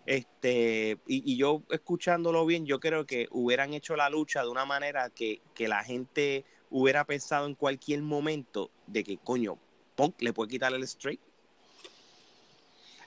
Este, 0.07 0.99
y, 1.07 1.33
y 1.33 1.37
yo 1.37 1.63
escuchándolo 1.71 2.47
bien, 2.47 2.65
yo 2.65 2.81
creo 2.81 3.05
que 3.05 3.29
hubieran 3.31 3.75
hecho 3.75 3.95
la 3.95 4.09
lucha 4.09 4.43
de 4.43 4.49
una 4.49 4.65
manera 4.65 5.11
que, 5.11 5.43
que 5.55 5.69
la 5.69 5.85
gente 5.85 6.47
hubiera 6.71 7.05
pensado 7.05 7.47
en 7.47 7.55
cualquier 7.55 8.03
momento 8.03 8.71
de 8.87 9.05
que, 9.05 9.19
coño, 9.19 9.59
Punk 9.97 10.21
le 10.23 10.33
puede 10.33 10.51
quitar 10.51 10.73
el 10.75 10.83
straight. 10.85 11.21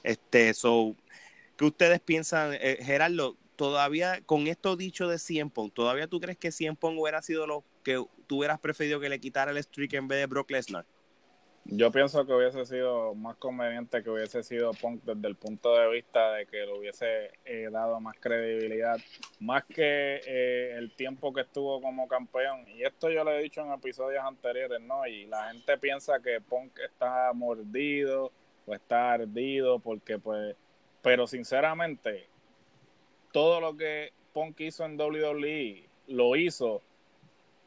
Este, 0.04 0.54
so, 0.54 0.96
¿qué 1.58 1.66
ustedes 1.66 2.00
piensan, 2.00 2.54
eh, 2.54 2.78
Gerardo? 2.82 3.38
Todavía, 3.56 4.22
con 4.26 4.48
esto 4.48 4.76
dicho 4.76 5.08
de 5.08 5.20
100 5.20 5.52
Punk, 5.52 5.74
¿todavía 5.74 6.08
tú 6.08 6.20
crees 6.20 6.38
que 6.38 6.52
100 6.52 6.76
Punk 6.76 7.00
hubiera 7.00 7.22
sido 7.22 7.46
lo 7.46 7.64
que 7.84 8.04
tú 8.28 8.40
hubieras 8.40 8.60
preferido 8.60 9.00
que 9.00 9.10
le 9.10 9.20
quitara 9.20 9.52
el 9.52 9.64
streak 9.64 9.94
en 9.94 10.08
vez 10.08 10.20
de 10.20 10.26
Brock 10.26 10.50
Lesnar? 10.50 10.86
Yo 11.66 11.92
pienso 11.92 12.26
que 12.26 12.34
hubiese 12.34 12.66
sido 12.66 13.14
más 13.14 13.38
conveniente 13.38 14.02
que 14.04 14.10
hubiese 14.10 14.44
sido 14.44 14.72
Punk 14.74 15.04
desde 15.04 15.28
el 15.28 15.36
punto 15.36 15.76
de 15.76 15.90
vista 15.90 16.34
de 16.34 16.48
que 16.48 16.66
le 16.66 16.74
hubiese 16.74 17.32
eh, 17.46 17.70
dado 17.72 18.00
más 18.00 18.18
credibilidad, 18.20 18.98
más 19.40 19.64
que 19.66 20.22
eh, 20.26 20.76
el 20.78 20.92
tiempo 20.92 21.32
que 21.32 21.42
estuvo 21.42 21.80
como 21.80 22.08
campeón. 22.08 22.68
Y 22.68 22.84
esto 22.84 23.10
yo 23.10 23.24
lo 23.24 23.32
he 23.32 23.44
dicho 23.44 23.62
en 23.62 23.72
episodios 23.72 24.24
anteriores, 24.24 24.82
¿no? 24.82 25.06
Y 25.06 25.28
la 25.28 25.50
gente 25.52 25.78
piensa 25.78 26.20
que 26.20 26.42
Punk 26.42 26.80
está 26.80 27.32
mordido 27.34 28.32
o 28.66 28.74
está 28.74 29.14
ardido 29.14 29.80
porque 29.80 30.18
pues... 30.18 30.56
Pero 31.04 31.26
sinceramente, 31.26 32.28
todo 33.32 33.62
lo 33.62 33.78
que 33.78 34.12
Punk 34.34 34.60
hizo 34.62 34.84
en 34.86 35.00
WWE 35.00 35.84
lo 36.08 36.36
hizo 36.36 36.82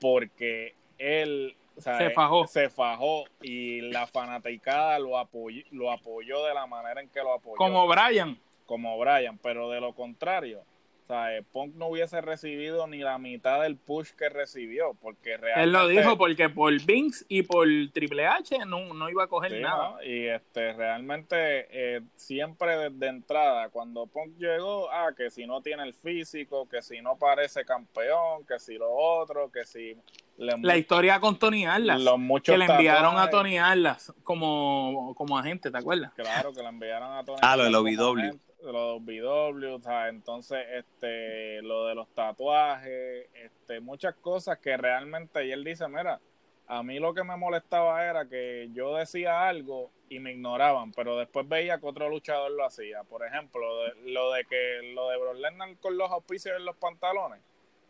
porque 0.01 0.75
él 0.99 1.57
o 1.77 1.81
sea, 1.81 1.99
Se 1.99 2.11
fajó. 2.11 2.47
se 2.47 2.69
fajó 2.71 3.25
y 3.43 3.81
la 3.83 4.07
fanaticada 4.07 4.99
lo 4.99 5.19
apoyó, 5.19 5.63
lo 5.71 5.91
apoyó 5.91 6.45
de 6.45 6.55
la 6.55 6.67
manera 6.67 7.01
en 7.01 7.09
que 7.09 7.21
lo 7.21 7.35
apoyó 7.35 7.57
Como 7.57 7.87
Brian. 7.89 8.39
como 8.67 8.99
Brian, 8.99 9.39
pero 9.39 9.71
de 9.71 9.81
lo 9.81 9.93
contrario, 9.95 10.63
o 11.03 11.07
sea, 11.07 11.37
eh, 11.37 11.43
Punk 11.43 11.75
no 11.75 11.89
hubiese 11.89 12.23
recibido 12.23 12.87
ni 12.87 12.99
la 13.01 13.19
mitad 13.19 13.61
del 13.61 13.77
push 13.77 14.13
que 14.13 14.31
recibió, 14.31 14.95
porque 15.03 15.37
realmente... 15.37 15.63
Él 15.65 15.73
lo 15.73 15.87
dijo 15.87 16.17
porque 16.17 16.49
por 16.49 16.73
Vince 16.87 17.27
y 17.29 17.43
por 17.43 17.67
Triple 17.93 18.27
H 18.27 18.57
no, 18.67 18.95
no 18.95 19.11
iba 19.11 19.25
a 19.25 19.27
coger 19.27 19.53
Sí, 19.53 19.61
nada. 19.61 19.91
¿no? 19.91 20.03
Y 20.03 20.29
este, 20.29 20.73
realmente 20.73 21.67
eh, 21.71 22.01
siempre 22.17 22.79
desde 22.89 23.09
entrada, 23.09 23.69
cuando 23.69 24.07
Punk 24.07 24.39
llegó, 24.39 24.91
ah, 24.91 25.11
que 25.15 25.31
si 25.31 25.47
no 25.47 25.61
tiene 25.61 25.83
el 25.83 25.93
físico, 25.93 26.67
que 26.71 26.81
si 26.81 27.03
no 27.03 27.19
parece 27.19 27.67
campeón, 27.67 28.47
que 28.47 28.59
si 28.59 28.79
lo 28.79 28.91
otro, 28.91 29.51
que 29.53 29.67
si... 29.67 29.95
La 30.37 30.77
historia 30.77 31.21
con 31.21 31.39
Tony 31.39 31.65
Arlas. 31.65 32.01
los 32.01 32.19
muchos 32.19 32.53
Que 32.53 32.59
le 32.59 32.65
enviaron 32.67 33.17
a. 33.17 33.31
Tony 33.31 33.59
Arlas 33.59 34.13
como, 34.23 35.15
como 35.17 35.39
agente, 35.39 35.71
¿te 35.71 35.79
acuerdas? 35.79 36.13
Claro, 36.15 36.53
que 36.53 36.63
le 36.63 36.69
enviaron 36.69 37.13
a 37.13 37.25
Tony. 37.25 37.39
Ah, 37.43 37.57
lo 37.57 37.65
de 37.65 37.71
los 37.71 37.83
BW. 37.83 38.19
agente, 38.19 38.39
Lo 38.63 38.67
de 38.67 38.73
los 38.73 39.05
BW, 39.05 39.75
o 39.75 39.81
sea, 39.81 40.09
entonces, 40.09 40.59
este, 40.73 41.63
lo 41.63 41.87
de 41.87 41.95
los 41.95 42.09
tatuajes, 42.15 43.29
este, 43.35 43.81
muchas 43.81 44.15
cosas 44.17 44.59
que 44.59 44.77
realmente, 44.77 45.47
y 45.47 45.53
él 45.53 45.65
dice, 45.65 45.89
mira, 45.89 46.21
a 46.67 46.83
mí 46.83 46.99
lo 46.99 47.13
que 47.15 47.25
me 47.25 47.37
molestaba 47.37 48.05
era 48.05 48.27
que 48.29 48.71
yo 48.73 48.97
decía 48.97 49.49
algo 49.49 49.91
y 50.09 50.19
me 50.19 50.33
ignoraban, 50.33 50.93
pero 50.93 51.17
después 51.19 51.49
veía 51.49 51.79
que 51.79 51.87
otro 51.87 52.09
luchador 52.09 52.51
lo 52.53 52.65
hacía. 52.65 53.03
Por 53.05 53.27
ejemplo, 53.27 53.61
lo 53.61 53.83
de, 53.83 54.13
lo 54.13 54.33
de 54.33 54.45
que 54.45 54.93
lo 54.95 55.09
de 55.09 55.19
Brock 55.19 55.37
Lesnar 55.37 55.77
con 55.79 55.97
los 55.97 56.11
auspicios 56.11 56.57
en 56.57 56.65
los 56.65 56.77
pantalones. 56.77 57.41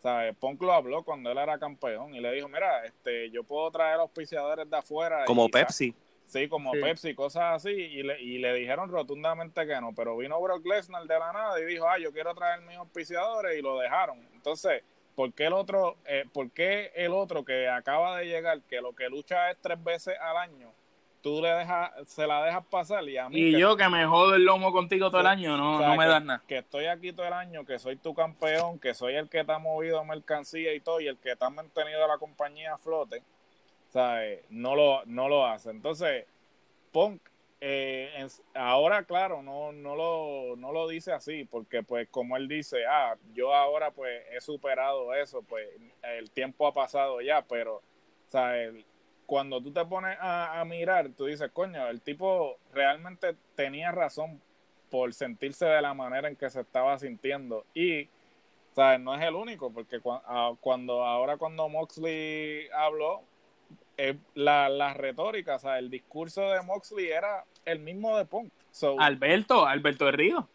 ¿Sabes? 0.05 0.37
Punk 0.37 0.61
lo 0.61 0.75
habló 0.75 1.03
cuando 1.03 1.31
él 1.31 1.39
era 1.39 1.59
campeón 1.59 2.15
y 2.15 2.21
le 2.21 2.31
dijo, 2.33 2.47
mira, 2.47 2.85
este, 2.85 3.31
yo 3.31 3.43
puedo 3.43 3.71
traer 3.71 3.99
auspiciadores 4.01 4.69
de 4.69 4.77
afuera. 4.77 5.25
Como 5.25 5.47
y 5.47 5.49
Pepsi. 5.49 5.95
Sí, 6.27 6.47
como 6.47 6.73
Pepsi, 6.73 7.15
cosas 7.15 7.55
así, 7.55 7.71
y 7.71 8.03
le, 8.03 8.21
y 8.21 8.37
le 8.37 8.53
dijeron 8.53 8.91
rotundamente 8.91 9.67
que 9.67 9.81
no, 9.81 9.95
pero 9.95 10.19
vino 10.19 10.39
Brock 10.43 10.67
Lesnar 10.67 11.07
de 11.07 11.19
la 11.19 11.33
nada 11.33 11.59
y 11.59 11.65
dijo, 11.65 11.89
ah, 11.89 11.99
yo 11.99 12.13
quiero 12.13 12.35
traer 12.35 12.61
mis 12.63 12.77
auspiciadores, 12.77 13.59
y 13.59 13.63
lo 13.63 13.79
dejaron. 13.79 14.19
Entonces, 14.35 14.83
¿por 15.15 15.33
qué 15.33 15.47
el 15.47 15.55
otro, 15.55 15.97
eh, 16.05 16.25
¿por 16.31 16.51
qué 16.51 16.93
el 16.95 17.13
otro 17.13 17.43
que 17.43 17.67
acaba 17.69 18.19
de 18.19 18.27
llegar, 18.27 18.61
que 18.63 18.83
lo 18.83 18.95
que 18.95 19.09
lucha 19.09 19.51
es 19.51 19.57
tres 19.63 19.83
veces 19.83 20.17
al 20.21 20.37
año, 20.37 20.71
tú 21.25 21.41
le 21.41 21.49
dejas, 21.49 21.91
se 22.07 22.27
la 22.27 22.45
dejas 22.45 22.67
pasar 22.67 23.03
y 23.09 23.17
a 23.17 23.31
mí... 23.31 23.39
Y 23.39 23.59
yo 23.59 23.79
que 23.79 23.89
me 23.89 24.05
jodo 24.05 24.35
el 24.35 24.45
lomo 24.45 24.73
contigo 24.73 25.11
todo 25.11 25.23
el 25.23 25.27
año, 25.27 25.57
no, 25.57 25.81
no 25.81 25.97
me 25.97 26.07
das 26.07 26.23
nada. 26.23 26.43
Que 26.47 26.59
estoy 26.59 26.85
aquí 26.85 27.15
todo 27.15 27.27
el 27.27 27.33
año, 27.33 27.65
que 27.65 27.79
soy 27.79 27.97
tu 27.97 28.13
campeón, 28.13 28.79
que 28.79 28.93
soy 28.93 29.15
el 29.15 29.31
que 29.31 29.43
te 29.43 29.51
ha 29.51 29.59
movido 29.59 30.05
mercancía 30.05 30.75
y 30.75 30.81
todo, 30.81 31.01
y 31.01 31.09
el 31.09 31.17
que 31.17 31.35
te 31.35 31.43
ha 31.43 31.49
mantenido 31.49 32.07
la 32.07 32.19
compañía 32.19 32.75
a 32.75 32.79
flote 32.79 33.23
¿sabes? 33.89 34.45
No 34.51 34.77
lo, 34.77 35.03
no 35.07 35.31
lo 35.31 35.47
hace. 35.47 35.71
Entonces, 35.71 36.27
Punk, 36.93 37.23
eh, 37.63 38.27
ahora, 38.53 39.05
claro, 39.05 39.43
no, 39.43 39.73
no, 39.73 39.97
lo, 39.97 40.57
no 40.57 40.73
lo 40.73 40.87
dice 40.87 41.13
así, 41.13 41.47
porque 41.47 41.83
pues 41.83 42.07
como 42.11 42.37
él 42.37 42.49
dice, 42.49 42.85
ah, 42.87 43.17
yo 43.33 43.55
ahora 43.55 43.93
pues 43.93 44.25
he 44.31 44.43
superado 44.43 45.15
eso, 45.15 45.41
pues 45.41 45.67
el 46.03 46.31
tiempo 46.33 46.67
ha 46.67 46.75
pasado 46.75 47.23
ya, 47.23 47.47
pero, 47.49 47.81
¿sabes? 48.29 48.85
Cuando 49.27 49.61
tú 49.63 49.73
te 49.73 49.85
pones 49.85 50.17
a, 50.21 50.63
mirar, 50.67 51.11
tú 51.17 51.27
dices, 51.27 51.51
coño, 51.53 51.89
el 51.89 52.01
tipo 52.01 52.57
realmente 52.73 53.35
tenía 53.55 53.91
razón 53.91 54.41
por 54.91 55.15
sentirse 55.15 55.67
de 55.67 55.83
la 55.83 55.95
manera 55.95 56.29
en 56.29 56.37
que 56.37 56.51
se 56.51 56.61
estaba 56.61 56.99
sintiendo. 56.99 57.65
Y, 57.75 58.09
¿sabes? 58.75 59.01
No 59.01 59.15
es 59.15 59.23
el 59.23 59.35
único, 59.35 59.73
porque 59.73 60.01
cuando 60.61 61.05
ahora 61.05 61.37
cuando 61.37 61.69
Moxley 61.69 62.69
habló, 62.75 63.23
eh, 63.97 64.17
la, 64.35 64.69
la, 64.69 64.93
retórica, 64.93 65.57
o 65.57 65.59
sea, 65.59 65.79
el 65.79 65.89
discurso 65.89 66.43
de 66.51 66.63
Moxley 66.63 67.09
era 67.09 67.45
el 67.65 67.79
mismo 67.79 68.17
de 68.19 68.25
Punk. 68.25 68.53
Alberto, 68.99 69.67
Alberto 69.67 70.07
de 70.07 70.13
Río. 70.13 70.49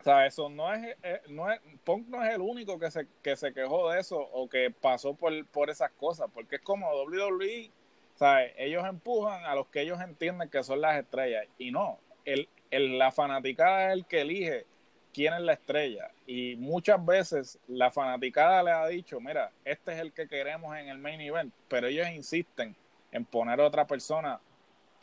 O 0.00 0.04
sea, 0.04 0.26
eso 0.26 0.48
no 0.48 0.72
es, 0.72 0.96
eh, 1.02 1.20
no 1.28 1.50
es, 1.50 1.60
Punk 1.84 2.08
no 2.08 2.24
es 2.24 2.34
el 2.34 2.40
único 2.40 2.78
que 2.78 2.90
se, 2.90 3.06
que 3.22 3.36
se 3.36 3.52
quejó 3.52 3.90
de 3.90 4.00
eso 4.00 4.18
o 4.18 4.48
que 4.48 4.70
pasó 4.70 5.14
por, 5.14 5.46
por 5.46 5.70
esas 5.70 5.92
cosas, 5.92 6.28
porque 6.34 6.56
es 6.56 6.62
como 6.62 6.90
WWE, 7.04 7.70
¿sabes? 8.14 8.52
Ellos 8.56 8.84
empujan 8.86 9.44
a 9.44 9.54
los 9.54 9.68
que 9.68 9.82
ellos 9.82 10.00
entienden 10.00 10.48
que 10.48 10.62
son 10.62 10.80
las 10.80 10.98
estrellas 10.98 11.46
y 11.58 11.70
no, 11.70 11.98
el, 12.24 12.48
el, 12.70 12.98
la 12.98 13.12
fanaticada 13.12 13.88
es 13.88 13.92
el 13.94 14.06
que 14.06 14.20
elige 14.20 14.66
quién 15.12 15.34
es 15.34 15.40
la 15.40 15.52
estrella. 15.52 16.10
Y 16.26 16.56
muchas 16.56 17.04
veces 17.04 17.58
la 17.68 17.90
fanaticada 17.90 18.62
le 18.62 18.70
ha 18.70 18.86
dicho, 18.86 19.20
mira, 19.20 19.50
este 19.64 19.92
es 19.92 20.00
el 20.00 20.12
que 20.12 20.28
queremos 20.28 20.76
en 20.76 20.88
el 20.88 20.98
main 20.98 21.20
event, 21.20 21.52
pero 21.68 21.86
ellos 21.86 22.08
insisten 22.08 22.74
en 23.12 23.24
poner 23.24 23.60
a 23.60 23.66
otra 23.66 23.86
persona 23.86 24.40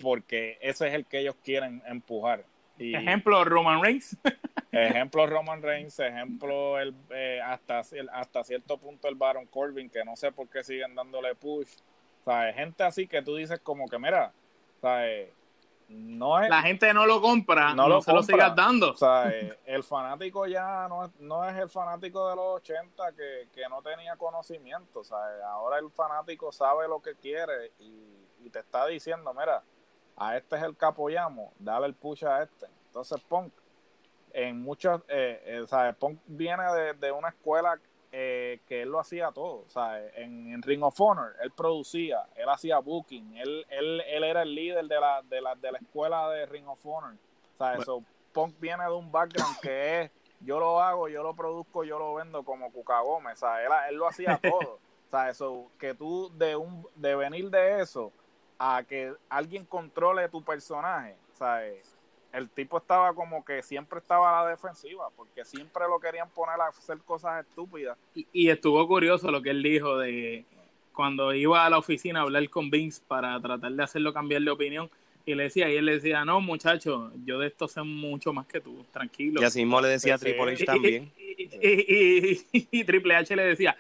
porque 0.01 0.57
ese 0.61 0.87
es 0.87 0.93
el 0.93 1.05
que 1.05 1.19
ellos 1.19 1.35
quieren 1.43 1.81
empujar. 1.85 2.43
ejemplo, 2.77 3.43
Roman 3.43 3.81
Reigns. 3.81 4.17
ejemplo, 4.71 5.27
Roman 5.27 5.61
Reigns. 5.61 5.99
Ejemplo, 5.99 6.79
el, 6.79 6.95
eh, 7.11 7.41
hasta, 7.43 7.81
hasta 8.13 8.43
cierto 8.43 8.77
punto 8.77 9.07
el 9.07 9.15
Baron 9.15 9.45
Corbin, 9.45 9.89
que 9.89 10.03
no 10.05 10.15
sé 10.15 10.31
por 10.31 10.47
qué 10.47 10.63
siguen 10.63 10.95
dándole 10.95 11.35
push. 11.35 11.69
Sea, 12.29 12.53
gente 12.53 12.83
así 12.83 13.07
que 13.07 13.23
tú 13.23 13.35
dices 13.35 13.59
como 13.61 13.87
que, 13.87 13.97
mira, 13.97 14.31
¿sabes? 14.79 15.29
no 15.87 16.39
es, 16.39 16.47
la 16.47 16.61
gente 16.61 16.93
no 16.93 17.07
lo 17.07 17.19
compra, 17.19 17.73
no, 17.73 17.89
lo 17.89 18.03
se 18.03 18.13
lo 18.13 18.21
sigas 18.21 18.55
dando. 18.55 18.91
O 18.91 18.95
sea, 18.95 19.33
el 19.65 19.83
fanático 19.83 20.45
ya 20.45 20.87
no 20.87 21.05
es, 21.05 21.11
no 21.19 21.43
es 21.43 21.57
el 21.57 21.69
fanático 21.69 22.29
de 22.29 22.35
los 22.35 22.57
80 22.57 23.03
que, 23.13 23.67
no 23.67 23.81
tenía 23.81 24.15
conocimiento. 24.15 24.99
O 24.99 25.03
sea, 25.03 25.17
ahora 25.47 25.79
el 25.79 25.89
fanático 25.89 26.51
sabe 26.51 26.87
lo 26.87 27.01
que 27.01 27.15
quiere 27.15 27.71
y, 27.79 28.49
te 28.51 28.59
está 28.59 28.85
diciendo, 28.87 29.31
mira, 29.33 29.63
a 30.17 30.37
este 30.37 30.55
es 30.55 30.63
el 30.63 30.75
que 30.75 30.85
apoyamos, 30.85 31.51
dale 31.59 31.87
el 31.87 31.93
push 31.93 32.25
a 32.25 32.43
este. 32.43 32.67
Entonces 32.87 33.21
Punk, 33.21 33.53
en 34.33 34.61
muchos, 34.61 35.01
eh, 35.07 35.65
eh, 35.67 35.93
Punk 35.99 36.19
viene 36.25 36.63
de, 36.73 36.93
de 36.93 37.11
una 37.11 37.29
escuela 37.29 37.79
eh, 38.11 38.59
que 38.67 38.81
él 38.81 38.89
lo 38.89 38.99
hacía 38.99 39.31
todo. 39.31 39.63
O 39.65 39.69
sea, 39.69 40.03
en, 40.15 40.61
Ring 40.61 40.83
of 40.83 40.99
Honor, 40.99 41.35
él 41.41 41.51
producía, 41.51 42.27
él 42.35 42.49
hacía 42.49 42.79
booking, 42.79 43.37
él, 43.37 43.65
él, 43.69 44.01
él 44.01 44.23
era 44.23 44.41
el 44.41 44.53
líder 44.53 44.85
de 44.85 44.99
la, 44.99 45.21
de, 45.23 45.41
la, 45.41 45.55
de 45.55 45.71
la 45.71 45.77
escuela 45.77 46.29
de 46.29 46.45
Ring 46.45 46.67
of 46.67 46.85
Honor. 46.85 47.13
O 47.55 47.57
sea, 47.57 47.75
eso, 47.75 48.03
Punk 48.31 48.59
viene 48.59 48.83
de 48.83 48.93
un 48.93 49.11
background 49.11 49.59
que 49.59 50.01
es, 50.01 50.11
yo 50.39 50.59
lo 50.59 50.81
hago, 50.81 51.07
yo 51.09 51.23
lo 51.23 51.35
produzco, 51.35 51.83
yo 51.83 51.99
lo 51.99 52.15
vendo 52.15 52.43
como 52.43 52.71
Cuca 52.71 53.01
Gómez. 53.01 53.33
O 53.43 53.47
sea, 53.47 53.63
él, 53.63 53.71
él 53.89 53.95
lo 53.95 54.07
hacía 54.07 54.37
todo. 54.41 54.75
o 54.75 55.09
sea, 55.09 55.29
eso, 55.29 55.67
que 55.77 55.93
tú 55.93 56.31
de, 56.37 56.55
un, 56.55 56.87
de 56.95 57.15
venir 57.15 57.49
de 57.49 57.81
eso 57.81 58.11
a 58.57 58.83
que 58.83 59.13
alguien 59.29 59.65
controle 59.65 60.27
tu 60.29 60.43
personaje, 60.43 61.15
sea, 61.39 61.61
el 62.33 62.49
tipo 62.49 62.77
estaba 62.77 63.13
como 63.13 63.43
que 63.43 63.63
siempre 63.63 63.99
estaba 63.99 64.39
a 64.39 64.43
la 64.43 64.51
defensiva, 64.51 65.09
porque 65.15 65.43
siempre 65.45 65.83
lo 65.87 65.99
querían 65.99 66.29
poner 66.29 66.59
a 66.59 66.67
hacer 66.67 66.97
cosas 66.99 67.45
estúpidas. 67.45 67.97
Y, 68.33 68.49
estuvo 68.49 68.87
curioso 68.87 69.31
lo 69.31 69.41
que 69.41 69.49
él 69.51 69.63
dijo 69.63 69.97
de 69.97 70.45
cuando 70.93 71.33
iba 71.33 71.65
a 71.65 71.69
la 71.69 71.77
oficina 71.77 72.19
a 72.19 72.23
hablar 72.23 72.47
con 72.49 72.69
Vince 72.69 73.01
para 73.07 73.39
tratar 73.39 73.71
de 73.71 73.83
hacerlo 73.83 74.13
cambiar 74.13 74.41
de 74.41 74.51
opinión. 74.51 74.89
Y 75.25 75.35
le 75.35 75.43
decía, 75.43 75.69
y 75.71 75.75
él 75.75 75.85
le 75.85 75.93
decía, 75.93 76.25
no, 76.25 76.41
muchacho, 76.41 77.11
yo 77.23 77.37
de 77.39 77.47
esto 77.47 77.67
sé 77.67 77.83
mucho 77.83 78.33
más 78.33 78.47
que 78.47 78.59
tú, 78.59 78.83
tranquilo. 78.91 79.41
Y 79.41 79.45
así 79.45 79.59
mismo 79.59 79.79
le 79.81 79.89
decía 79.89 80.15
a 80.15 80.17
Triple 80.17 80.53
H 80.53 80.65
también. 80.65 81.11
y 81.17 82.83
Triple 82.83 83.15
H 83.15 83.35
le 83.35 83.43
decía, 83.43 83.77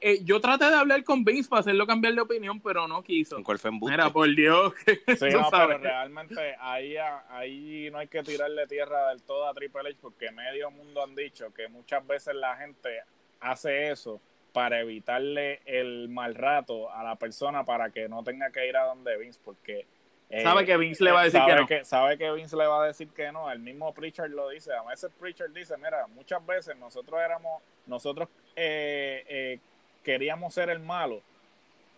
eh, 0.00 0.20
yo 0.22 0.40
traté 0.40 0.66
de 0.66 0.76
hablar 0.76 1.02
con 1.02 1.24
Vince 1.24 1.48
para 1.48 1.60
hacerlo 1.60 1.86
cambiar 1.86 2.14
de 2.14 2.20
opinión, 2.20 2.60
pero 2.60 2.86
no 2.86 3.02
quiso. 3.02 3.42
¿Cuál 3.42 3.58
fue 3.58 3.72
Mira, 3.72 4.10
por 4.10 4.32
Dios. 4.34 4.72
sí, 4.86 5.28
no, 5.32 5.48
pero 5.50 5.78
realmente 5.78 6.56
ahí, 6.60 6.96
ahí 7.28 7.88
no 7.90 7.98
hay 7.98 8.06
que 8.06 8.22
tirarle 8.22 8.66
tierra 8.66 9.08
del 9.08 9.22
todo 9.22 9.48
a 9.48 9.54
Triple 9.54 9.90
H 9.90 9.98
porque 10.00 10.30
medio 10.30 10.70
mundo 10.70 11.02
han 11.02 11.14
dicho 11.14 11.52
que 11.52 11.68
muchas 11.68 12.06
veces 12.06 12.34
la 12.36 12.56
gente 12.56 13.00
hace 13.40 13.90
eso 13.90 14.20
para 14.52 14.80
evitarle 14.80 15.60
el 15.64 16.08
mal 16.08 16.34
rato 16.34 16.92
a 16.92 17.02
la 17.02 17.16
persona 17.16 17.64
para 17.64 17.90
que 17.90 18.08
no 18.08 18.22
tenga 18.22 18.50
que 18.50 18.68
ir 18.68 18.76
a 18.76 18.84
donde 18.84 19.16
Vince 19.16 19.40
porque 19.44 19.86
eh, 20.32 20.42
sabe 20.42 20.64
que 20.64 20.76
Vince 20.78 21.04
le 21.04 21.12
va 21.12 21.20
a 21.20 21.24
decir 21.24 21.40
que 21.68 21.78
no. 21.78 21.84
sabe 21.84 22.16
que 22.16 22.30
Vince 22.32 22.56
le 22.56 22.66
va 22.66 22.82
a 22.82 22.86
decir 22.86 23.08
que 23.10 23.30
no. 23.30 23.50
El 23.50 23.58
mismo 23.58 23.92
Pritchard 23.92 24.30
lo 24.30 24.48
dice. 24.48 24.72
A 24.72 24.82
veces 24.82 25.10
Pritchard 25.20 25.50
dice, 25.50 25.76
mira, 25.76 26.06
muchas 26.06 26.44
veces 26.46 26.74
nosotros 26.78 27.20
éramos, 27.20 27.62
nosotros 27.86 28.30
eh, 28.56 29.24
eh, 29.28 29.60
queríamos 30.02 30.54
ser 30.54 30.70
el 30.70 30.80
malo 30.80 31.22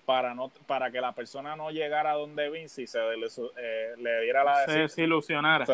para 0.04 0.34
no 0.34 0.50
para 0.66 0.90
que 0.90 1.00
la 1.00 1.12
persona 1.12 1.56
no 1.56 1.70
llegara 1.70 2.12
a 2.12 2.14
donde 2.14 2.50
Vince 2.50 2.82
y 2.82 2.86
se 2.86 2.98
eh, 2.98 3.94
le 3.98 4.20
diera 4.22 4.44
la 4.44 4.64
se 4.66 4.78
desilusionara. 4.78 5.66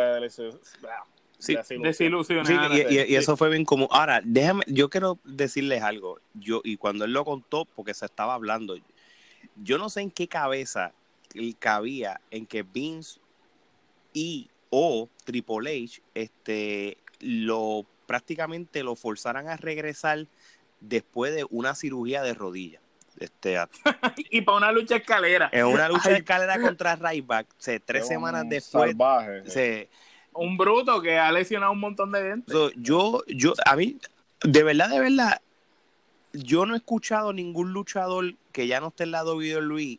Sí, 1.38 1.56
y, 2.90 3.14
eso 3.14 3.34
fue 3.36 3.48
bien 3.48 3.64
como. 3.64 3.88
Ahora, 3.90 4.20
déjame, 4.22 4.62
yo 4.66 4.90
quiero 4.90 5.18
decirles 5.24 5.82
algo. 5.82 6.20
Yo, 6.34 6.60
y 6.64 6.76
cuando 6.76 7.06
él 7.06 7.12
lo 7.12 7.24
contó, 7.24 7.64
porque 7.64 7.94
se 7.94 8.04
estaba 8.04 8.34
hablando, 8.34 8.76
yo 9.56 9.78
no 9.78 9.88
sé 9.88 10.02
en 10.02 10.10
qué 10.10 10.28
cabeza 10.28 10.92
cabía 11.58 12.20
en 12.30 12.46
que 12.46 12.62
Vince 12.62 13.20
y 14.12 14.50
o 14.68 15.08
Triple 15.24 15.84
H 15.84 16.02
este, 16.14 16.98
lo 17.20 17.86
prácticamente 18.06 18.82
lo 18.82 18.96
forzaran 18.96 19.48
a 19.48 19.56
regresar 19.56 20.26
después 20.80 21.34
de 21.34 21.46
una 21.50 21.74
cirugía 21.74 22.22
de 22.22 22.34
rodilla. 22.34 22.80
Este, 23.18 23.58
y 24.30 24.40
para 24.40 24.58
una 24.58 24.72
lucha 24.72 24.96
escalera. 24.96 25.50
En 25.52 25.66
una 25.66 25.88
lucha 25.88 26.10
de 26.10 26.16
escalera 26.16 26.60
contra 26.60 26.96
Ryback, 26.96 27.46
tres 27.84 28.06
semanas 28.06 28.44
después. 28.48 28.96
un 30.32 30.56
bruto 30.56 31.02
que 31.02 31.18
ha 31.18 31.30
lesionado 31.30 31.72
un 31.72 31.80
montón 31.80 32.12
de 32.12 32.22
gente. 32.22 32.52
yo, 32.76 33.22
yo, 33.26 33.52
a 33.66 33.76
mí, 33.76 33.98
de 34.42 34.62
verdad, 34.62 34.88
de 34.88 35.00
verdad, 35.00 35.40
yo 36.32 36.64
no 36.64 36.74
he 36.74 36.78
escuchado 36.78 37.32
ningún 37.32 37.72
luchador 37.72 38.34
que 38.52 38.66
ya 38.66 38.80
no 38.80 38.88
esté 38.88 39.04
en 39.04 39.10
lado 39.10 39.38
de 39.38 39.60
Luis 39.60 39.98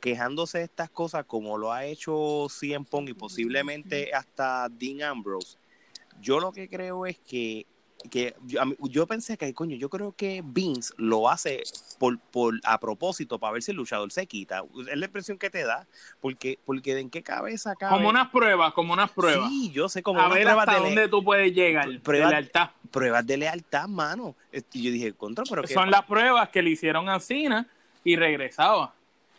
quejándose 0.00 0.58
de 0.58 0.64
estas 0.64 0.90
cosas 0.90 1.24
como 1.26 1.56
lo 1.56 1.72
ha 1.72 1.86
hecho 1.86 2.48
CM 2.50 2.84
Punk 2.84 3.10
y 3.10 3.14
posiblemente 3.14 4.12
hasta 4.12 4.68
Dean 4.68 5.00
Ambrose. 5.02 5.56
Yo 6.20 6.40
lo 6.40 6.52
que 6.52 6.68
creo 6.68 7.06
es 7.06 7.18
que 7.20 7.66
que 8.10 8.34
yo, 8.88 9.06
pensé 9.06 9.36
que, 9.36 9.52
coño, 9.54 9.76
yo 9.76 9.88
creo 9.88 10.12
que 10.12 10.42
Vince 10.44 10.92
lo 10.96 11.28
hace 11.28 11.62
por, 11.98 12.18
por 12.18 12.54
a 12.64 12.78
propósito 12.78 13.38
para 13.38 13.54
ver 13.54 13.62
si 13.62 13.70
el 13.70 13.76
luchador 13.76 14.10
se 14.12 14.26
quita. 14.26 14.64
Es 14.90 14.96
la 14.96 15.06
impresión 15.06 15.38
que 15.38 15.50
te 15.50 15.64
da, 15.64 15.86
porque, 16.20 16.58
porque 16.64 16.98
en 16.98 17.10
qué 17.10 17.22
cabeza 17.22 17.74
cabe. 17.76 17.96
Como 17.96 18.08
unas 18.08 18.28
pruebas, 18.30 18.72
como 18.72 18.92
unas 18.92 19.10
pruebas. 19.10 19.48
Sí, 19.48 19.70
yo 19.72 19.88
sé 19.88 20.02
como 20.02 20.20
a 20.20 20.28
ver 20.28 20.48
hasta 20.48 20.78
dónde 20.78 21.08
tú 21.08 21.24
puedes 21.24 21.52
llegar. 21.52 21.88
Pruebas, 22.00 22.30
de 22.30 22.36
lealtad. 22.36 22.70
Pruebas 22.90 23.26
de 23.26 23.36
lealtad, 23.36 23.88
mano. 23.88 24.34
Y 24.72 24.82
yo 24.82 24.90
dije, 24.90 25.12
contra, 25.12 25.44
pero 25.48 25.66
Son 25.66 25.90
las 25.90 26.02
pruebas 26.04 26.48
que 26.48 26.62
le 26.62 26.70
hicieron 26.70 27.08
a 27.08 27.20
Cena 27.20 27.66
y 28.04 28.16
regresaba. 28.16 28.94